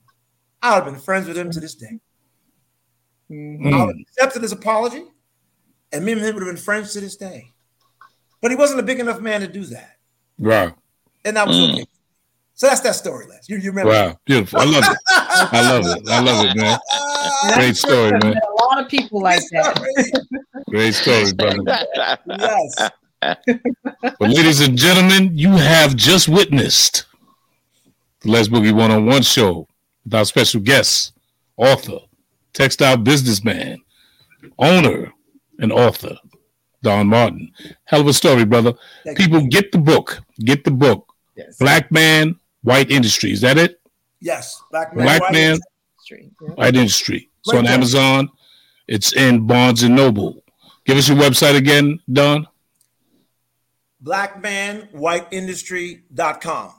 I 0.62 0.74
would 0.74 0.84
have 0.84 0.92
been 0.94 1.02
friends 1.02 1.26
with 1.28 1.36
him 1.36 1.50
to 1.50 1.60
this 1.60 1.74
day. 1.74 2.00
Mm-hmm. 3.30 3.74
I 3.74 3.84
would 3.84 3.96
have 3.96 4.00
accepted 4.00 4.42
his 4.42 4.52
apology, 4.52 5.04
and 5.92 6.04
me 6.04 6.12
and 6.12 6.20
him 6.20 6.34
would 6.34 6.46
have 6.46 6.54
been 6.54 6.62
friends 6.62 6.92
to 6.94 7.00
this 7.00 7.16
day. 7.16 7.52
But 8.40 8.50
he 8.50 8.56
wasn't 8.56 8.80
a 8.80 8.84
big 8.84 9.00
enough 9.00 9.20
man 9.20 9.40
to 9.40 9.48
do 9.48 9.64
that. 9.66 9.96
Wow. 10.38 10.74
And 11.24 11.36
that 11.36 11.46
was 11.46 11.56
mm. 11.56 11.74
okay. 11.74 11.84
So 12.54 12.66
that's 12.66 12.80
that 12.80 12.94
story, 12.94 13.26
Les. 13.28 13.48
You, 13.48 13.56
you 13.58 13.70
remember? 13.70 13.92
Wow, 13.92 14.18
beautiful. 14.24 14.60
I 14.60 14.64
love 14.64 14.84
it. 14.84 14.98
I 15.08 15.70
love 15.70 15.84
it. 15.86 16.08
I 16.08 16.20
love 16.20 16.46
it, 16.46 16.56
man. 16.56 16.78
Great 17.54 17.76
story, 17.76 18.10
man. 18.22 18.34
A 18.36 18.64
lot 18.64 18.82
of 18.82 18.88
people 18.88 19.20
like 19.20 19.42
that. 19.52 20.24
Great 20.68 20.94
story, 20.94 21.32
brother. 21.32 21.62
yes 22.26 22.90
well, 23.22 23.36
ladies 24.20 24.60
and 24.60 24.76
gentlemen, 24.76 25.36
you 25.36 25.50
have 25.50 25.96
just 25.96 26.28
witnessed 26.28 27.06
the 28.20 28.30
Les 28.30 28.48
Boogie 28.48 28.72
One 28.72 28.90
on 28.90 29.06
One 29.06 29.22
show 29.22 29.66
with 30.04 30.14
our 30.14 30.24
special 30.24 30.60
guest, 30.60 31.12
author, 31.56 31.98
textile 32.52 32.96
businessman, 32.96 33.78
owner, 34.58 35.12
and 35.58 35.72
author, 35.72 36.16
Don 36.82 37.08
Martin. 37.08 37.50
Hell 37.84 38.02
of 38.02 38.06
a 38.06 38.12
story, 38.12 38.44
brother. 38.44 38.72
Thank 39.04 39.18
People, 39.18 39.42
you. 39.42 39.48
get 39.48 39.72
the 39.72 39.78
book. 39.78 40.20
Get 40.40 40.64
the 40.64 40.70
book. 40.70 41.12
Yes. 41.36 41.56
Black 41.58 41.90
Man, 41.90 42.38
White 42.62 42.90
Industry. 42.90 43.32
Is 43.32 43.40
that 43.40 43.58
it? 43.58 43.80
Yes, 44.20 44.60
Black 44.70 44.94
Man. 44.94 45.04
Black 45.04 45.22
White 45.22 45.32
Man. 45.32 45.58
Yeah. 46.10 46.48
White 46.54 46.76
Industry. 46.76 47.28
It's 47.40 47.52
Right 47.52 47.58
on 47.58 47.64
there. 47.64 47.74
Amazon. 47.74 48.30
It's 48.86 49.12
in 49.12 49.46
Barnes 49.46 49.82
and 49.82 49.94
Noble. 49.94 50.42
Give 50.86 50.96
us 50.96 51.08
your 51.08 51.18
website 51.18 51.56
again, 51.56 52.00
Don. 52.10 52.46
blackmanwhiteindustry.com. 54.04 56.74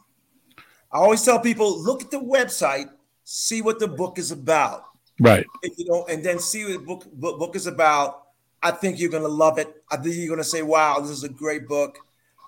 I 0.91 0.97
always 0.97 1.23
tell 1.23 1.39
people 1.39 1.83
look 1.83 2.01
at 2.01 2.11
the 2.11 2.19
website, 2.19 2.89
see 3.23 3.61
what 3.61 3.79
the 3.79 3.87
book 3.87 4.17
is 4.17 4.31
about. 4.31 4.85
Right. 5.19 5.45
If 5.61 5.77
you 5.77 5.85
don't, 5.85 6.09
and 6.09 6.23
then 6.23 6.39
see 6.39 6.63
what 6.63 6.73
the 6.73 6.79
book, 6.79 7.05
book, 7.13 7.39
book 7.39 7.55
is 7.55 7.67
about. 7.67 8.23
I 8.63 8.71
think 8.71 8.99
you're 8.99 9.11
going 9.11 9.23
to 9.23 9.29
love 9.29 9.57
it. 9.57 9.83
I 9.91 9.97
think 9.97 10.15
you're 10.15 10.27
going 10.27 10.39
to 10.39 10.43
say, 10.43 10.63
wow, 10.63 10.99
this 10.99 11.11
is 11.11 11.23
a 11.23 11.29
great 11.29 11.67
book. 11.67 11.97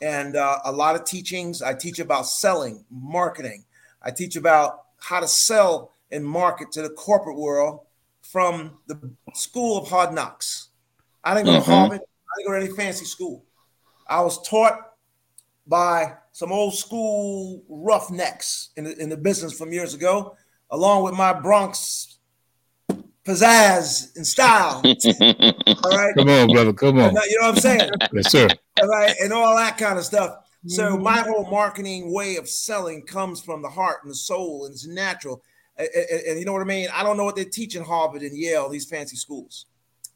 And 0.02 0.36
uh, 0.36 0.60
a 0.66 0.72
lot 0.72 0.96
of 0.96 1.06
teachings. 1.06 1.62
I 1.62 1.74
teach 1.74 2.00
about 2.00 2.26
selling, 2.26 2.84
marketing. 2.90 3.66
I 4.02 4.12
teach 4.12 4.36
about 4.36 4.86
how 5.00 5.20
to 5.20 5.28
sell 5.28 5.92
and 6.12 6.26
market 6.26 6.72
to 6.74 6.82
the 6.82 6.90
corporate 6.90 7.38
world 7.38 7.82
from 8.22 8.78
the 8.88 9.12
school 9.34 9.78
of 9.78 9.88
hard 9.88 10.14
knocks. 10.14 10.70
I 11.24 11.34
didn't 11.34 11.48
go 11.48 11.54
to 11.54 11.62
Harvard. 11.62 12.02
I 12.02 12.38
didn't 12.38 12.48
go 12.48 12.60
to 12.60 12.66
any 12.66 12.76
fancy 12.76 13.06
school. 13.06 13.44
I 14.12 14.20
was 14.22 14.42
taught 14.48 14.78
by 15.66 16.16
some 16.34 16.52
old 16.52 16.76
school 16.76 17.64
roughnecks 17.70 18.72
in 18.76 18.84
the, 18.84 18.98
in 19.02 19.08
the 19.08 19.16
business 19.16 19.58
from 19.58 19.72
years 19.72 19.94
ago, 19.94 20.36
along 20.70 21.04
with 21.06 21.14
my 21.14 21.32
Bronx 21.32 22.18
pizzazz 23.26 24.14
and 24.18 24.28
style. 24.28 24.82
all 24.84 25.92
right. 25.98 26.14
Come 26.18 26.28
on, 26.30 26.48
brother. 26.52 26.74
Come 26.74 27.00
on. 27.00 27.14
You 27.30 27.40
know 27.40 27.48
what 27.48 27.56
I'm 27.56 27.62
saying? 27.62 27.90
Yes, 28.12 28.32
sir. 28.32 28.50
All 28.82 28.88
right. 28.88 29.16
And 29.22 29.32
all 29.32 29.56
that 29.56 29.78
kind 29.78 29.98
of 29.98 30.04
stuff. 30.04 30.36
So 30.68 30.98
Mhm. 30.98 31.02
my 31.04 31.22
whole 31.22 31.50
marketing 31.50 32.12
way 32.14 32.36
of 32.36 32.50
selling 32.50 33.04
comes 33.04 33.42
from 33.42 33.62
the 33.62 33.70
heart 33.70 34.00
and 34.04 34.12
the 34.12 34.16
soul, 34.16 34.66
and 34.66 34.74
it's 34.74 34.86
natural. 34.88 35.42
And, 35.78 35.88
and- 35.96 36.22
and 36.28 36.40
you 36.40 36.46
know 36.46 36.52
what 36.54 36.62
I 36.62 36.66
mean? 36.66 36.90
I 36.94 37.02
don't 37.04 37.16
know 37.18 37.24
what 37.24 37.36
they 37.38 37.46
teach 37.46 37.76
in 37.78 37.84
Harvard 37.84 38.22
and 38.24 38.38
Yale, 38.38 38.68
these 38.70 38.86
fancy 38.86 39.16
schools, 39.16 39.66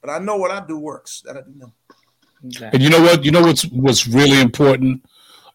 but 0.01 0.09
I 0.09 0.19
know 0.19 0.35
what 0.35 0.51
I 0.51 0.59
do 0.65 0.77
works. 0.77 1.21
That 1.25 1.37
I 1.37 1.41
do 1.41 1.53
know. 1.55 1.73
And 2.73 2.81
you 2.81 2.89
know 2.89 3.01
what? 3.01 3.25
You 3.25 3.31
know 3.31 3.41
what's 3.41 3.63
what's 3.67 4.07
really 4.07 4.39
important 4.39 5.03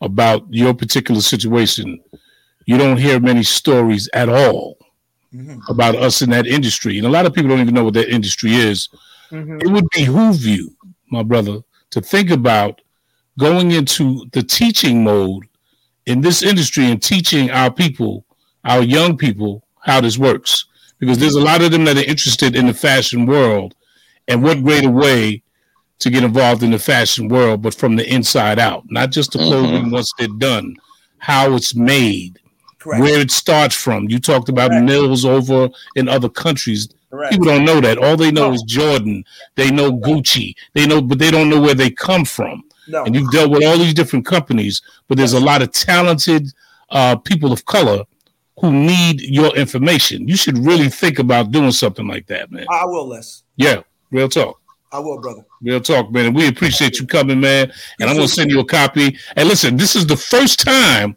about 0.01 0.47
your 0.51 0.75
particular 0.75 1.21
situation. 1.21 2.01
You 2.67 2.79
don't 2.79 2.97
hear 2.97 3.21
many 3.21 3.43
stories 3.43 4.09
at 4.15 4.29
all 4.29 4.79
Mhm. 5.35 5.61
about 5.69 5.95
us 5.95 6.23
in 6.23 6.31
that 6.31 6.47
industry, 6.47 6.99
and 6.99 7.07
a 7.07 7.11
lot 7.11 7.27
of 7.27 7.33
people 7.33 7.51
don't 7.51 7.61
even 7.61 7.75
know 7.75 7.85
what 7.85 7.95
that 7.95 8.09
industry 8.09 8.55
is. 8.55 8.89
Mhm. 9.31 9.63
It 9.63 9.69
would 9.69 9.89
behoove 9.95 10.45
you, 10.45 10.75
my 11.11 11.23
brother, 11.23 11.61
to 11.91 12.01
think 12.01 12.31
about 12.31 12.81
going 13.39 13.71
into 13.71 14.27
the 14.33 14.43
teaching 14.43 15.05
mode 15.05 15.45
in 16.07 16.21
this 16.21 16.43
industry 16.43 16.87
and 16.91 17.01
teaching 17.01 17.51
our 17.51 17.71
people, 17.71 18.25
our 18.65 18.83
young 18.83 19.17
people, 19.17 19.63
how 19.81 20.01
this 20.01 20.19
works. 20.19 20.65
Because 20.99 21.19
there's 21.19 21.37
a 21.37 21.41
lot 21.41 21.63
of 21.63 21.71
them 21.71 21.85
that 21.85 21.97
are 21.97 22.03
interested 22.05 22.55
in 22.57 22.67
the 22.67 22.75
fashion 22.75 23.25
world, 23.27 23.75
and 24.29 24.43
what 24.43 24.63
greater 24.63 24.91
way 24.91 25.43
to 26.01 26.11
get 26.11 26.25
involved 26.25 26.63
in 26.63 26.71
the 26.71 26.79
fashion 26.79 27.29
world, 27.29 27.63
but 27.63 27.75
from 27.75 27.97
the 27.97 28.13
inside 28.13 28.59
out, 28.59 28.85
not 28.91 29.11
just 29.11 29.33
the 29.33 29.39
clothing 29.39 29.91
once 29.91 30.13
they're 30.19 30.29
done, 30.39 30.75
how 31.19 31.55
it's 31.55 31.75
made, 31.75 32.39
Correct. 32.79 33.03
where 33.03 33.21
it 33.21 33.31
starts 33.31 33.75
from. 33.75 34.09
You 34.09 34.19
talked 34.19 34.49
about 34.49 34.71
Correct. 34.71 34.87
mills 34.87 35.25
over 35.25 35.69
in 35.97 36.09
other 36.09 36.29
countries. 36.29 36.89
Correct. 37.11 37.33
People 37.33 37.47
don't 37.47 37.65
know 37.65 37.81
that. 37.81 37.99
All 37.99 38.17
they 38.17 38.31
know 38.31 38.49
No. 38.49 38.55
is 38.55 38.63
Jordan. 38.63 39.25
They 39.57 39.71
know 39.71 39.93
Gucci. 39.93 40.55
They 40.75 40.87
know, 40.87 41.03
but 41.03 41.19
they 41.19 41.31
don't 41.31 41.51
know 41.51 41.61
where 41.61 41.75
they 41.75 41.91
come 41.91 42.25
from. 42.25 42.63
No. 42.89 43.05
And 43.05 43.15
you've 43.15 43.31
dealt 43.31 43.51
with 43.51 43.65
all 43.65 43.77
these 43.77 43.95
different 43.95 44.25
companies, 44.27 44.81
but 45.09 45.19
there's 45.19 45.35
a 45.35 45.41
lot 45.41 45.61
of 45.63 45.71
talented 45.73 46.49
uh, 46.91 47.17
people 47.17 47.53
of 47.53 47.65
color 47.67 48.05
who 48.61 48.73
need 48.73 49.21
your 49.21 49.55
information. 49.57 50.27
You 50.29 50.37
should 50.37 50.59
really 50.59 50.89
think 50.89 51.19
about 51.19 51.51
doing 51.51 51.73
something 51.73 52.07
like 52.09 52.27
that, 52.29 52.51
man. 52.51 52.67
I 52.71 52.85
will, 52.87 53.07
Les. 53.09 53.43
Yeah, 53.57 53.83
real 54.11 54.29
talk. 54.29 54.61
I 54.93 54.99
will, 54.99 55.21
brother. 55.21 55.45
Real 55.63 55.81
talk, 55.81 56.11
man. 56.11 56.27
And 56.27 56.35
we 56.35 56.49
appreciate 56.49 56.99
you 56.99 57.07
coming, 57.07 57.41
man. 57.41 57.73
And 58.01 58.09
I'm 58.09 58.17
gonna 58.17 58.29
send 58.29 58.51
you 58.51 58.61
a 58.61 58.65
copy. 58.65 59.17
And 59.37 59.49
listen, 59.49 59.77
this 59.77 59.95
is 59.95 60.07
the 60.07 60.17
first 60.17 60.59
time 60.61 61.17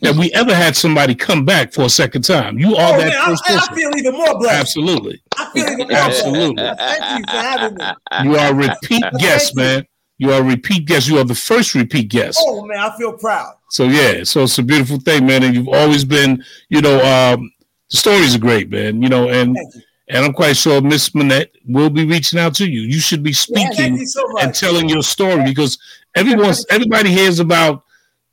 that 0.00 0.14
we 0.14 0.32
ever 0.32 0.54
had 0.54 0.76
somebody 0.76 1.14
come 1.14 1.44
back 1.44 1.72
for 1.72 1.82
a 1.82 1.88
second 1.88 2.22
time. 2.22 2.58
You 2.58 2.76
are 2.76 2.94
Oh, 2.94 2.98
that 2.98 3.08
man, 3.08 3.26
first 3.26 3.42
I, 3.48 3.56
I 3.56 3.74
feel 3.74 3.90
even 3.96 4.12
more 4.12 4.38
blessed. 4.38 4.60
Absolutely. 4.60 5.22
I 5.36 5.50
feel 5.52 5.64
even 5.64 5.88
more 5.88 5.92
Absolutely. 5.92 6.54
blessed. 6.54 6.78
Thank 6.78 7.18
you 7.18 7.24
for 7.24 7.38
having 7.38 7.76
me. 7.76 7.84
You 8.24 8.36
are 8.38 8.50
a 8.50 8.54
repeat 8.54 9.04
guest, 9.18 9.56
man. 9.56 9.86
You 10.18 10.32
are 10.32 10.40
a 10.40 10.44
repeat 10.44 10.86
guest. 10.86 11.08
You 11.08 11.18
are 11.18 11.24
the 11.24 11.34
first 11.34 11.74
repeat 11.74 12.08
guest. 12.10 12.38
Oh, 12.40 12.64
man, 12.64 12.78
I 12.78 12.96
feel 12.96 13.12
proud. 13.12 13.54
So 13.70 13.84
yeah, 13.84 14.24
so 14.24 14.44
it's 14.44 14.58
a 14.58 14.62
beautiful 14.62 14.98
thing, 14.98 15.26
man. 15.26 15.42
And 15.42 15.54
you've 15.54 15.68
always 15.68 16.04
been, 16.04 16.44
you 16.68 16.80
know, 16.80 16.96
um, 16.98 17.52
the 17.90 17.96
stories 17.96 18.34
are 18.34 18.38
great, 18.38 18.70
man. 18.70 19.02
You 19.02 19.08
know, 19.08 19.28
and 19.28 19.56
you. 19.56 19.82
And 20.08 20.24
I'm 20.24 20.32
quite 20.32 20.56
sure 20.56 20.80
Miss 20.80 21.14
Manette 21.14 21.54
will 21.66 21.90
be 21.90 22.06
reaching 22.06 22.38
out 22.38 22.54
to 22.56 22.68
you. 22.68 22.80
You 22.80 23.00
should 23.00 23.22
be 23.22 23.32
speaking 23.32 23.98
you 23.98 24.06
so 24.06 24.22
and 24.40 24.54
telling 24.54 24.88
your 24.88 25.02
story 25.02 25.44
because 25.44 25.78
everyone's 26.14 26.64
everybody 26.70 27.10
hears 27.10 27.40
about 27.40 27.84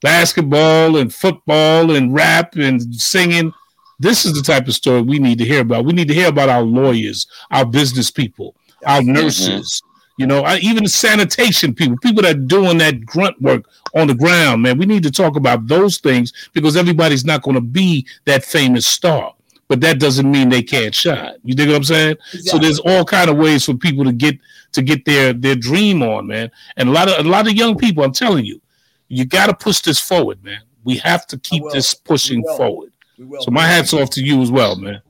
basketball 0.01 0.97
and 0.97 1.13
football 1.13 1.91
and 1.91 2.13
rap 2.13 2.55
and 2.55 2.95
singing. 2.95 3.51
This 3.99 4.25
is 4.25 4.33
the 4.33 4.41
type 4.41 4.67
of 4.67 4.73
story 4.73 5.01
we 5.01 5.19
need 5.19 5.37
to 5.39 5.45
hear 5.45 5.61
about. 5.61 5.85
We 5.85 5.93
need 5.93 6.07
to 6.09 6.13
hear 6.13 6.29
about 6.29 6.49
our 6.49 6.63
lawyers, 6.63 7.27
our 7.51 7.65
business 7.65 8.11
people, 8.11 8.55
our 8.85 9.01
nurses. 9.01 9.81
You 10.17 10.27
know, 10.27 10.47
even 10.61 10.83
the 10.83 10.89
sanitation 10.89 11.73
people, 11.73 11.97
people 12.01 12.23
that 12.23 12.37
are 12.37 12.39
doing 12.39 12.77
that 12.77 13.05
grunt 13.05 13.41
work 13.41 13.65
on 13.95 14.07
the 14.07 14.15
ground, 14.15 14.61
man. 14.61 14.77
We 14.77 14.85
need 14.85 15.03
to 15.03 15.11
talk 15.11 15.35
about 15.35 15.67
those 15.67 15.97
things 15.97 16.31
because 16.53 16.77
everybody's 16.77 17.25
not 17.25 17.41
going 17.41 17.55
to 17.55 17.61
be 17.61 18.07
that 18.23 18.45
famous 18.45 18.87
star, 18.87 19.33
but 19.67 19.81
that 19.81 19.99
doesn't 19.99 20.29
mean 20.29 20.49
they 20.49 20.63
can't 20.63 20.93
shine. 20.93 21.35
You 21.43 21.55
dig 21.55 21.67
what 21.67 21.77
I'm 21.77 21.83
saying? 21.83 22.17
So 22.41 22.57
there's 22.57 22.79
all 22.79 23.03
kind 23.03 23.29
of 23.29 23.37
ways 23.37 23.65
for 23.65 23.73
people 23.73 24.03
to 24.05 24.11
get 24.11 24.37
to 24.73 24.81
get 24.81 25.05
their 25.05 25.33
their 25.33 25.55
dream 25.55 26.03
on, 26.03 26.27
man. 26.27 26.51
And 26.77 26.89
a 26.89 26.91
lot 26.91 27.09
of 27.09 27.25
a 27.25 27.29
lot 27.29 27.47
of 27.47 27.53
young 27.53 27.77
people, 27.77 28.03
I'm 28.03 28.11
telling 28.11 28.45
you, 28.45 28.61
you 29.07 29.25
got 29.25 29.47
to 29.47 29.53
push 29.53 29.79
this 29.81 29.99
forward, 29.99 30.43
man. 30.43 30.61
We 30.83 30.97
have 30.97 31.25
to 31.27 31.37
keep 31.39 31.63
this 31.71 31.93
pushing 31.93 32.43
forward. 32.57 32.91
So 33.39 33.49
my 33.51 33.65
hats 33.65 33.93
off 33.93 34.09
to 34.11 34.23
you 34.23 34.41
as 34.41 34.51
well, 34.51 34.75
man. 34.75 35.01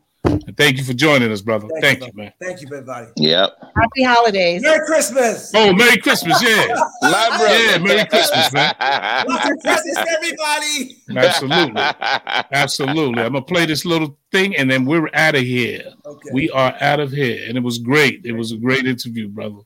And 0.47 0.57
thank 0.57 0.77
you 0.77 0.83
for 0.83 0.93
joining 0.93 1.31
us, 1.31 1.41
brother. 1.41 1.67
Thank 1.79 1.83
Thank, 1.83 1.99
you, 2.01 2.05
you, 2.07 2.13
man. 2.15 2.33
Thank 2.41 2.61
you, 2.61 2.67
everybody. 2.67 3.07
Yep. 3.17 3.57
Happy 3.75 4.03
holidays. 4.03 4.61
Merry 4.61 4.85
Christmas. 4.85 5.51
Oh, 5.55 5.73
Merry 5.73 5.97
Christmas, 5.97 6.41
yeah. 6.41 6.67
My. 7.01 7.67
Yeah, 7.69 7.77
Merry 7.77 8.05
Christmas, 8.05 8.51
man. 8.51 8.73
Merry 8.79 9.57
Christmas, 9.59 9.97
everybody. 9.97 10.97
Absolutely. 11.15 11.81
Absolutely. 12.51 13.21
I'm 13.23 13.33
gonna 13.33 13.41
play 13.41 13.65
this 13.65 13.85
little 13.85 14.17
thing 14.31 14.55
and 14.55 14.69
then 14.69 14.85
we're 14.85 15.09
out 15.13 15.35
of 15.35 15.41
here. 15.41 15.83
Okay. 16.05 16.29
We 16.33 16.49
are 16.51 16.75
out 16.81 16.99
of 16.99 17.11
here. 17.11 17.47
And 17.47 17.57
it 17.57 17.61
was 17.61 17.79
great. 17.79 18.25
It 18.25 18.33
was 18.33 18.51
a 18.51 18.57
great 18.57 18.85
interview, 18.85 19.27
brother. 19.29 19.59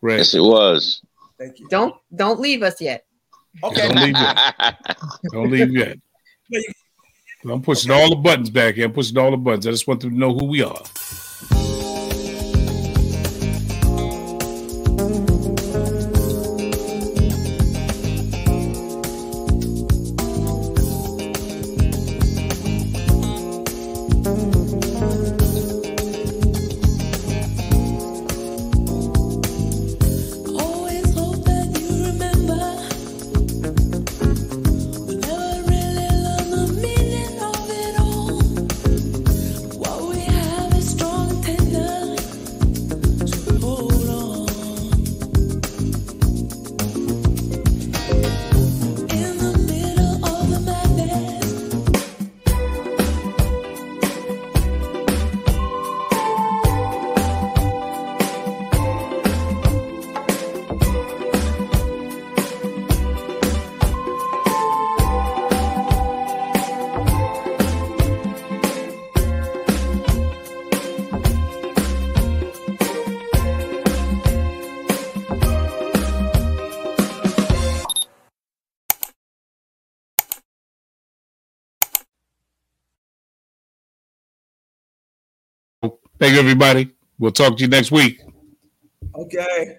Great. 0.00 0.18
yes, 0.18 0.34
it 0.34 0.40
was. 0.40 1.02
Thank 1.38 1.58
you. 1.58 1.68
Don't 1.68 1.94
don't 2.14 2.40
leave 2.40 2.62
us 2.62 2.80
yet. 2.80 3.04
Okay. 3.62 3.88
Don't 3.88 3.96
leave 3.96 4.16
yet. 4.16 4.76
Don't 5.32 5.50
leave 5.50 5.72
yet. 5.72 5.98
I'm 7.50 7.62
pushing 7.62 7.90
all 7.90 8.10
the 8.10 8.16
buttons 8.16 8.50
back 8.50 8.74
here. 8.74 8.86
I'm 8.86 8.92
pushing 8.92 9.18
all 9.18 9.30
the 9.30 9.36
buttons. 9.36 9.66
I 9.66 9.70
just 9.70 9.86
want 9.86 10.00
them 10.00 10.10
to 10.10 10.16
know 10.18 10.34
who 10.34 10.46
we 10.46 10.62
are. 10.62 10.82
Thank 86.18 86.34
you, 86.34 86.40
everybody. 86.40 86.92
We'll 87.18 87.32
talk 87.32 87.56
to 87.56 87.62
you 87.62 87.68
next 87.68 87.90
week. 87.90 88.22
Okay. 89.14 89.78